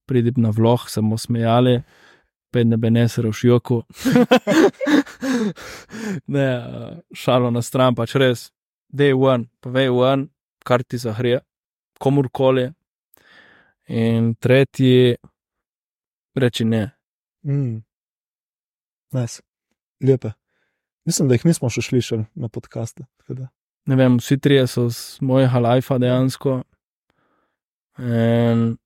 pridem 0.08 0.42
na 0.42 0.50
vlog, 0.54 0.86
samo 0.90 1.18
smejali, 1.18 1.82
pet 2.52 2.68
ne 2.68 2.76
beneser 2.76 3.26
v 3.26 3.34
šjoku. 3.36 3.82
ne, 6.34 6.46
eh, 6.46 6.90
šalo 7.16 7.50
na 7.50 7.62
stran, 7.62 7.96
pač 7.98 8.16
res, 8.20 8.50
day 8.92 9.16
one, 9.16 9.48
povej 9.64 9.90
one, 9.90 10.28
kar 10.64 10.84
ti 10.84 11.00
zahrije, 11.00 11.40
komorkoli. 12.00 12.70
In 13.92 14.34
tretji, 14.38 15.16
reči 16.38 16.64
ne. 16.64 16.84
Mm. 17.44 17.82
Nice. 19.12 19.42
Lepe. 20.00 20.32
Mislim, 21.04 21.28
da 21.28 21.34
jih 21.34 21.44
nismo 21.46 21.70
še 21.70 21.82
slišali 21.82 22.24
na 22.34 22.48
podkastu. 22.48 23.04
da. 23.28 23.48
Ne 23.86 23.96
vem, 23.98 24.18
vsi 24.22 24.38
trije 24.38 24.66
so 24.66 24.86
z 24.90 25.18
mojega 25.20 25.58
lajfa 25.58 25.98
dejansko. 25.98 26.62
In 27.98 28.76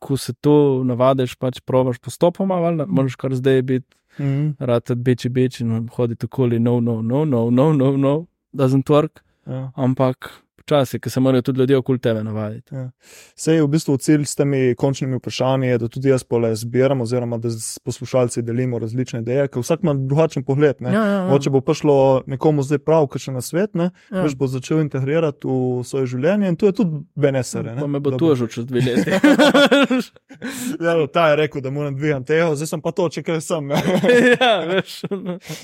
ko 0.00 0.16
se 0.16 0.32
tu 0.32 0.84
navadiš, 0.84 1.36
pač 1.40 1.60
probaš 1.64 1.98
postopoma, 1.98 2.54
valjda, 2.60 2.86
moraš 2.86 3.16
kar 3.16 3.34
zdaj 3.34 3.62
biti, 3.62 3.96
Mm. 4.18 4.54
rad 4.58 4.90
beči 4.96 5.28
beči 5.28 5.64
in 5.64 5.88
hoditi 5.90 6.26
okoli, 6.26 6.58
no, 6.58 6.80
no, 6.80 7.02
no, 7.02 7.24
no, 7.24 7.50
no, 7.50 7.72
no, 7.72 7.96
no, 7.96 8.26
doesn't 8.52 8.86
work. 8.86 9.24
Ja. 9.46 9.72
Ampak 9.74 10.30
počasi, 10.64 10.98
ker 11.00 11.12
se 11.12 11.20
morajo 11.20 11.42
tudi 11.42 11.60
ljudje 11.60 11.76
okoli 11.76 11.98
tebe 11.98 12.24
navaditi. 12.24 12.74
Sej 13.36 13.60
v 13.62 13.68
bistvu 13.68 13.96
cilj 13.96 14.24
s 14.24 14.34
temi 14.34 14.74
končnimi 14.78 15.16
vprašanji 15.16 15.68
je, 15.68 15.78
da 15.78 15.88
tudi 15.88 16.08
jaz 16.08 16.24
pole 16.24 16.54
zbiram, 16.56 17.00
oziroma 17.00 17.38
da 17.38 17.50
s 17.50 17.78
poslušalci 17.84 18.42
delimo 18.42 18.78
različne 18.78 19.20
ideje, 19.20 19.48
ker 19.48 19.62
vsak 19.62 19.82
ima 19.82 19.94
drugačen 19.94 20.44
pogled. 20.44 20.80
Ne? 20.80 20.92
Ja, 20.92 21.04
ja, 21.04 21.12
ja. 21.12 21.24
Mogoče 21.26 21.50
bo 21.50 21.60
prišlo 21.60 22.22
nekomu 22.26 22.62
zdaj 22.62 22.78
prav, 22.78 23.08
ker 23.12 23.20
še 23.20 23.34
na 23.34 23.42
svet, 23.44 23.74
ne, 23.74 23.90
ja. 24.10 24.22
veš, 24.24 24.36
bo 24.40 24.48
začel 24.48 24.80
integrirati 24.80 25.48
v 25.48 25.84
svoje 25.84 26.08
življenje 26.14 26.48
in 26.48 26.56
to 26.56 26.70
je 26.70 26.78
tudi 26.80 27.02
benesere. 27.14 27.76
Pa 27.80 27.86
me 27.86 28.00
bo 28.00 28.16
tužil 28.18 28.48
čez 28.48 28.68
dve 28.68 28.84
leti. 28.84 29.12
Ja, 30.80 30.96
no, 30.98 31.06
ta 31.06 31.28
je 31.30 31.36
rekel, 31.38 31.62
da 31.62 31.70
moram 31.70 31.94
dvigati 31.96 32.26
tega, 32.26 32.48
zdaj 32.58 32.68
sem 32.68 32.80
pa 32.82 32.90
to, 32.92 33.06
če 33.08 33.22
kaj 33.24 33.38
sem, 33.44 33.68
ne. 33.70 33.78
ja, 34.34 34.50
veš. 34.66 34.96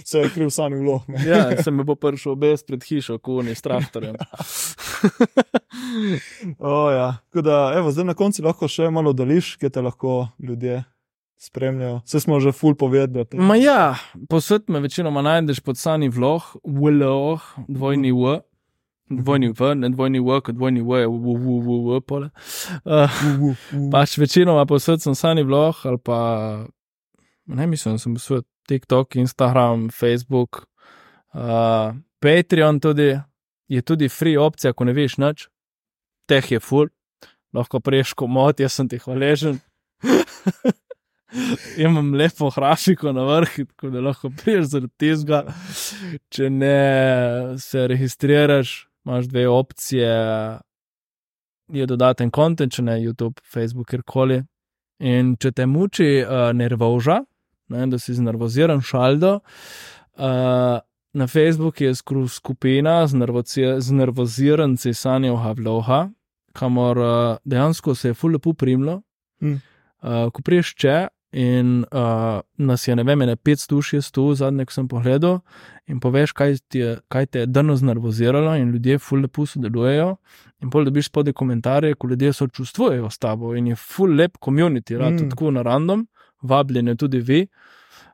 se 0.06 0.22
je 0.22 0.31
kriv 0.32 0.52
sami 0.55 0.78
vloh. 0.78 1.02
ne. 1.10 1.24
Ja, 1.27 1.43
se 1.59 1.74
me 1.74 1.85
bo 1.85 1.97
prišel 1.98 2.32
obest 2.32 2.68
pred 2.68 2.85
hišo, 2.86 3.18
kuni 3.18 3.56
s 3.59 3.66
traktorjem. 3.66 4.16
O, 6.59 6.90
ja. 6.90 7.16
Tako 7.28 7.43
da, 7.43 7.72
evo, 7.77 7.90
zdaj 7.90 8.05
na 8.05 8.14
koncu 8.14 8.44
lahko 8.44 8.68
še 8.68 8.90
malo 8.90 9.12
dališ, 9.12 9.55
kje 9.60 9.70
te 9.70 9.82
lahko 9.85 10.28
ljudje 10.39 10.82
spremljajo. 11.40 12.01
Vse 12.05 12.20
smo 12.20 12.40
že 12.40 12.52
full 12.52 12.74
povedali. 12.74 13.27
Ma 13.32 13.56
ja, 13.56 13.97
posod 14.28 14.68
me 14.68 14.81
večinoma 14.81 15.22
najdeš 15.22 15.60
pod 15.60 15.78
sani 15.78 16.09
vlog, 16.09 16.43
vlog, 16.64 17.40
dvojni 17.68 18.12
v. 18.12 18.40
Dvojni 19.10 19.48
v, 19.59 19.74
ne 19.74 19.89
dvojni 19.90 20.20
v, 20.22 20.40
kot 20.40 20.55
dvojni 20.55 20.85
v, 20.86 21.01
je 21.01 21.06
v, 21.09 21.32
v, 21.35 21.55
v, 21.66 21.78
v, 21.86 22.01
pole. 22.06 22.28
Uh, 22.85 23.10
pač 23.90 24.14
večinoma 24.20 24.62
posod 24.70 25.02
sem 25.02 25.16
sani 25.18 25.43
vlog 25.43 25.81
ali 25.82 25.98
pa, 25.98 26.18
ne 27.51 27.66
mislim, 27.66 27.98
sem 27.98 28.14
posod 28.14 28.47
TikTok, 28.70 29.16
Instagram, 29.18 29.89
Facebook, 29.90 30.62
uh, 31.35 31.90
Patreon 32.22 32.78
tudi, 32.78 33.16
je 33.70 33.82
tudi 33.82 34.09
free 34.09 34.38
opcija, 34.38 34.72
ko 34.74 34.84
ne 34.84 34.94
veš 34.97 35.16
nič, 35.22 35.47
teh 36.26 36.52
je 36.52 36.60
full, 36.60 36.90
lahko 37.55 37.80
priješ 37.80 38.14
komod, 38.18 38.60
jaz 38.60 38.74
sem 38.78 38.88
ti 38.90 38.98
hvaležen. 38.98 39.60
Imam 41.86 42.14
lepo 42.18 42.51
grafiko 42.51 43.12
na 43.14 43.22
vrhu, 43.28 43.64
tako 43.70 43.90
da 43.94 44.02
lahko 44.02 44.32
priješ 44.42 44.72
zaradi 44.72 44.92
tega. 44.98 45.44
Če 46.34 46.51
ne 46.51 46.78
se 47.62 47.86
registriraš, 47.86 48.74
imaš 49.06 49.30
dve 49.30 49.47
opcije. 49.48 50.10
Je 51.70 51.86
dodaten 51.86 52.32
kontent, 52.34 52.74
če 52.74 52.82
ne 52.82 52.98
YouTube, 52.98 53.38
Facebook, 53.47 53.92
kjerkoli. 53.92 54.42
In 55.06 55.36
če 55.40 55.52
te 55.55 55.66
muči 55.70 56.09
uh, 56.24 56.51
nervoža, 56.52 57.20
ne, 57.70 57.86
da 57.86 57.98
si 58.02 58.16
znervoziran, 58.18 58.82
šaldo, 58.84 59.36
uh, 60.18 60.82
na 61.12 61.27
Facebooku 61.27 61.85
je 61.85 61.95
skupina 62.28 63.07
z, 63.07 63.16
z 63.78 63.93
nervoziranci 63.93 64.95
Sanja 64.95 65.37
Havloha, 65.37 66.11
kamor 66.53 66.99
uh, 66.99 67.37
dejansko 67.45 67.95
se 67.95 68.09
je 68.09 68.15
ful 68.15 68.32
lepo 68.32 68.53
primlo. 68.53 69.03
Mm. 69.43 69.61
Uh, 70.03 70.31
ko 70.32 70.43
priješ 70.43 70.74
če 70.74 71.09
in 71.32 71.85
uh, 71.93 72.41
nas 72.59 72.89
je, 72.89 72.97
ne 72.97 73.05
vem, 73.07 73.19
ne 73.19 73.37
500, 73.37 73.82
600, 73.87 74.35
zadnje, 74.35 74.65
ko 74.66 74.74
sem 74.74 74.89
pogledal, 74.89 75.39
in 75.87 76.01
poveš, 76.03 76.32
kaj, 76.35 76.57
ti 76.69 76.82
je, 76.82 76.97
kaj 77.12 77.27
te 77.27 77.45
je 77.45 77.47
dano 77.47 77.77
znervoziralo, 77.77 78.57
in 78.59 78.73
ljudje 78.74 78.99
ful 78.99 79.23
lepo 79.23 79.47
sodelujejo. 79.47 80.16
In 80.61 80.70
pol 80.70 80.85
dobiš 80.85 81.09
spodaj 81.09 81.32
komentarje, 81.39 81.95
ko 81.95 82.11
ljudje 82.11 82.32
sočustvujejo 82.32 83.11
s 83.11 83.19
tabo 83.19 83.55
in 83.57 83.70
je 83.70 83.77
full 83.77 84.16
lep 84.16 84.39
community, 84.45 84.99
rad 84.99 85.12
Mm. 85.12 85.24
mm. 85.24 85.31
tako 85.31 85.51
na 85.51 85.62
random, 85.62 86.07
vabljeni 86.43 86.97
tudi 86.97 87.20
vi. 87.20 87.47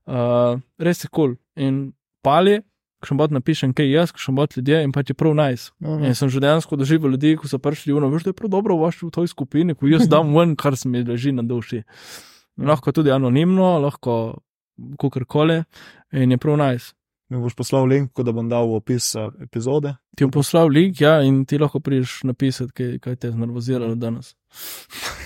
Uh, 0.07 0.61
res 0.79 1.05
je 1.05 1.09
kul. 1.09 1.35
Cool. 1.35 1.37
In 1.57 1.93
pali, 2.23 2.61
ko 3.07 3.15
še 3.15 3.19
bot 3.23 3.31
napišem, 3.31 3.71
kaj 3.77 3.87
jaz, 3.87 4.11
ko 4.11 4.19
še 4.19 4.35
bot 4.35 4.57
ljudje 4.59 4.83
in 4.83 4.91
pa 4.91 5.05
je 5.07 5.15
prav 5.15 5.37
najs. 5.39 5.71
Nice. 5.79 5.87
Aha. 5.87 6.11
In 6.11 6.19
sem 6.19 6.33
že 6.33 6.43
dejansko 6.43 6.77
doživel 6.77 7.15
ljudi, 7.15 7.37
ko 7.39 7.47
so 7.47 7.63
prišli, 7.63 7.95
uno, 7.95 8.11
veš, 8.11 8.27
da 8.27 8.35
je 8.35 8.39
prav 8.41 8.51
dobro 8.51 8.75
v 8.75 8.89
vaši 8.89 9.07
v 9.07 9.13
toj 9.15 9.31
skupini, 9.31 9.79
ko 9.79 9.87
jaz 9.87 10.11
dam 10.11 10.35
ven, 10.35 10.57
kar 10.59 10.75
se 10.75 10.91
mi 10.91 11.05
leži 11.07 11.31
na 11.33 11.47
duši. 11.47 11.85
In 12.59 12.67
lahko 12.67 12.91
tudi 12.91 13.15
anonimno, 13.15 13.77
lahko 13.79 14.43
kakorkoli 14.99 15.63
in 16.13 16.35
je 16.35 16.43
prav 16.43 16.59
najs. 16.59 16.91
Nice. 16.91 17.06
Mi 17.29 17.41
boš 17.43 17.57
poslal 17.59 17.89
link, 17.91 18.13
ko 18.15 18.23
da 18.23 18.31
bom 18.31 18.47
dal 18.47 18.69
v 18.71 18.77
opis 18.79 19.09
eh, 19.19 19.27
epizode. 19.43 19.97
Ti 20.15 20.29
bom 20.29 20.33
poslal 20.37 20.69
link, 20.71 21.01
ja, 21.03 21.17
in 21.27 21.41
ti 21.49 21.59
lahko 21.59 21.81
prideš 21.83 22.21
napisati, 22.29 22.71
kaj, 22.71 22.93
kaj 23.03 23.17
te 23.19 23.27
je 23.27 23.33
znervoziralo 23.35 23.97
danes. 23.99 24.37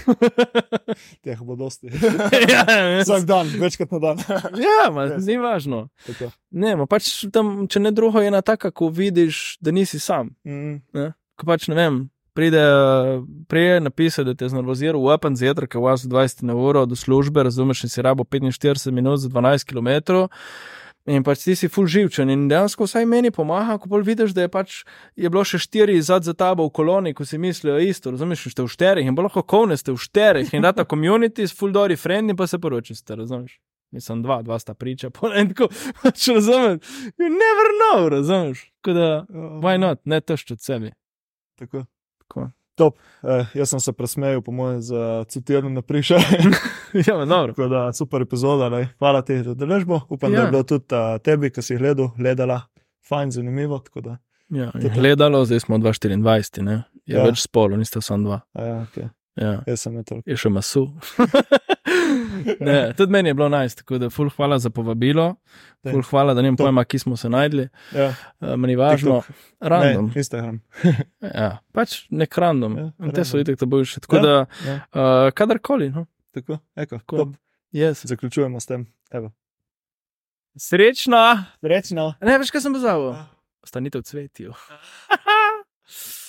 Teh 1.25 1.43
bo 1.45 1.59
dosti. 1.61 1.93
ja, 2.55 2.65
Vsak 3.03 3.27
dan, 3.29 3.53
večkrat 3.61 3.93
na 3.93 4.01
dan. 4.07 4.23
ja, 4.67 4.89
ma, 4.89 5.11
Res. 5.13 5.27
ni 5.29 5.37
važno. 5.37 5.83
Tako. 6.07 6.31
Ne, 6.57 6.73
ma 6.81 6.89
pač 6.89 7.13
tam, 7.35 7.69
če 7.69 7.85
ne 7.85 7.93
drugo, 7.93 8.25
je 8.25 8.33
ena 8.33 8.41
taka, 8.41 8.73
ko 8.73 8.89
vidiš, 8.89 9.59
da 9.61 9.75
nisi 9.77 10.01
sam. 10.01 10.33
Mm. 10.49 10.81
Ne? 10.97 11.07
Ko 11.37 11.53
pač 11.53 11.69
ne 11.69 11.77
vem, 11.77 12.01
pride, 12.33 12.65
prije 13.49 13.77
napisati, 13.85 14.31
da 14.31 14.35
te 14.35 14.49
je 14.49 14.55
znervoziral 14.57 15.05
weapon 15.05 15.37
zjutraj, 15.37 15.69
ki 15.69 15.85
vas 15.85 16.09
20 16.09 16.49
na 16.49 16.57
uro 16.57 16.87
do 16.89 16.97
službe, 16.97 17.45
razumeš, 17.45 17.85
in 17.85 17.93
si 17.93 18.09
rabo 18.09 18.25
45 18.25 18.89
minut 18.91 19.21
za 19.21 19.29
12 19.29 19.69
km. 19.69 20.25
In 21.09 21.25
pač 21.25 21.47
ti 21.47 21.55
si 21.57 21.69
full 21.73 21.89
živčen 21.89 22.29
in 22.29 22.45
dejansko 22.51 22.85
vsaj 22.85 23.07
meni 23.09 23.31
pomaga, 23.33 23.79
ko 23.81 23.89
bolj 23.89 24.05
vidiš, 24.05 24.35
da 24.37 24.45
je 24.45 24.51
pač 24.53 24.75
je 25.17 25.31
bilo 25.33 25.41
še 25.49 25.57
štiri 25.63 25.97
zad 26.05 26.29
za 26.29 26.35
tabo 26.37 26.67
v 26.69 26.75
koloni, 26.77 27.15
ko 27.17 27.25
si 27.25 27.41
mislijo 27.41 27.79
isto, 27.81 28.13
razumeš, 28.13 28.45
ste 28.53 28.67
v 28.67 28.69
šterih 28.69 29.09
in 29.09 29.17
bolj 29.17 29.31
lahko 29.31 29.43
kovne 29.43 29.81
ste 29.81 29.95
v 29.97 30.03
šterih 30.03 30.53
in 30.53 30.67
da 30.67 30.75
ta 30.77 30.85
community 30.85 31.49
s 31.49 31.57
full 31.57 31.73
dori 31.73 31.97
friendly 31.97 32.37
pa 32.37 32.45
se 32.47 32.61
poroči 32.61 32.95
ste, 32.95 33.17
razumeš. 33.17 33.57
Mislim, 33.97 34.21
dva, 34.23 34.43
dva 34.47 34.59
sta 34.61 34.77
priča, 34.77 35.11
pa 35.11 35.33
ne 35.33 35.49
tako, 35.49 35.71
pač 36.03 36.29
razumeš. 36.29 36.85
You 37.17 37.33
never 37.33 37.73
know, 37.81 38.07
razumeš. 38.13 38.69
Tako 38.81 38.99
da, 39.01 39.09
why 39.65 39.81
not, 39.81 40.05
ne 40.05 40.21
težko 40.21 40.55
od 40.55 40.63
sebi. 40.63 40.93
Tako. 41.59 41.87
Tako. 42.23 42.51
Top. 42.77 43.01
Eh, 43.25 43.47
jaz 43.55 43.73
sem 43.73 43.81
se 43.81 43.93
presmejal, 43.93 44.45
po 44.45 44.53
mojem, 44.53 44.81
za 44.81 45.25
citiranje 45.29 45.75
na 45.75 45.83
priše. 45.83 46.21
ja, 47.07 47.25
dobro. 47.25 47.53
Tako 47.53 47.69
da 47.69 47.93
super 47.93 48.23
epizoda. 48.23 48.69
Lej. 48.69 48.87
Hvala 48.99 49.23
ti 49.23 49.39
za 49.39 49.55
deležbo. 49.55 50.01
Upam, 50.09 50.31
ja. 50.31 50.35
da 50.35 50.39
Ja. 50.39 50.45
je 50.45 50.51
bilo 50.51 50.63
tudi 50.65 50.85
uh, 50.91 51.21
tebi, 51.21 51.51
ki 51.51 51.63
si 51.63 51.77
gledal, 51.77 52.11
gledala, 52.17 52.61
fajn, 53.03 53.31
zanimivo. 53.31 53.79
tako 53.79 54.01
Da, 54.03 54.17
Ja, 54.51 54.65
in 54.67 54.81
Tako. 54.83 54.95
gledalo, 54.95 55.45
zdaj 55.45 55.61
smo 55.61 55.79
224, 55.79 56.63
ne? 56.63 56.73
Je 56.73 56.83
Ja. 57.07 57.19
ja. 57.19 57.25
več 57.25 57.39
spolov, 57.41 57.79
niste 57.79 58.01
samo 58.01 58.25
dva. 58.25 58.41
a 58.55 58.63
ja, 58.63 58.75
okay. 58.83 59.09
Ja. 59.37 59.63
Jaz 59.67 59.81
sem 59.81 60.05
toliko. 60.05 60.27
Je 60.27 60.37
še 60.37 60.49
masu. 60.49 60.89
ne, 62.61 62.93
tudi 62.93 63.13
meni 63.13 63.29
je 63.29 63.35
bilo 63.35 63.49
najst, 63.49 63.79
tako 63.79 63.99
da 63.99 64.11
ful 64.11 64.29
hvala 64.29 64.59
za 64.59 64.71
povabilo. 64.71 65.35
Ful 65.85 66.03
hvala, 66.03 66.35
da 66.35 66.43
ne 66.43 66.51
To. 66.51 66.57
pojma, 66.59 66.85
ki 66.85 66.99
smo 66.99 67.17
se 67.17 67.29
najdli. 67.29 67.69
Ja. 67.95 68.09
Uh, 68.41 68.57
meni 68.57 68.77
važno, 68.77 69.23
random. 69.61 70.07
Ne, 70.07 70.13
Instagram. 70.17 70.61
Ja, 71.35 71.59
pač 71.73 72.07
nek 72.11 72.35
random. 72.37 72.77
Ja, 72.77 72.85
Ja, 72.99 73.13
te 73.13 73.25
so 73.25 73.37
random. 73.37 73.41
itek, 73.43 73.59
da 73.59 73.67
boš. 73.69 73.95
Tako 73.97 74.17
Ja. 74.17 74.21
ja. 74.21 74.27
da, 74.27 74.47
Ja. 74.67 74.77
uh, 75.25 75.31
kadarkoli. 75.33 75.91
No. 75.91 76.07
Tako, 76.31 76.59
eko, 76.77 76.99
Tako. 76.99 77.33
Yes. 77.73 78.07
Zaključujemo 78.07 78.61
s 78.61 78.67
tem. 78.67 78.87
Evo. 79.11 79.33
Srečno! 80.59 81.45
Srečno. 81.61 82.15
Ne 82.21 82.39
veš, 82.39 82.51
kaj 82.51 82.61
sem 82.67 82.75
pozabil. 82.75 83.13
Ja. 83.15 83.27
Ostanite 83.63 83.99
v 83.99 84.03
cvetju. 84.03 84.55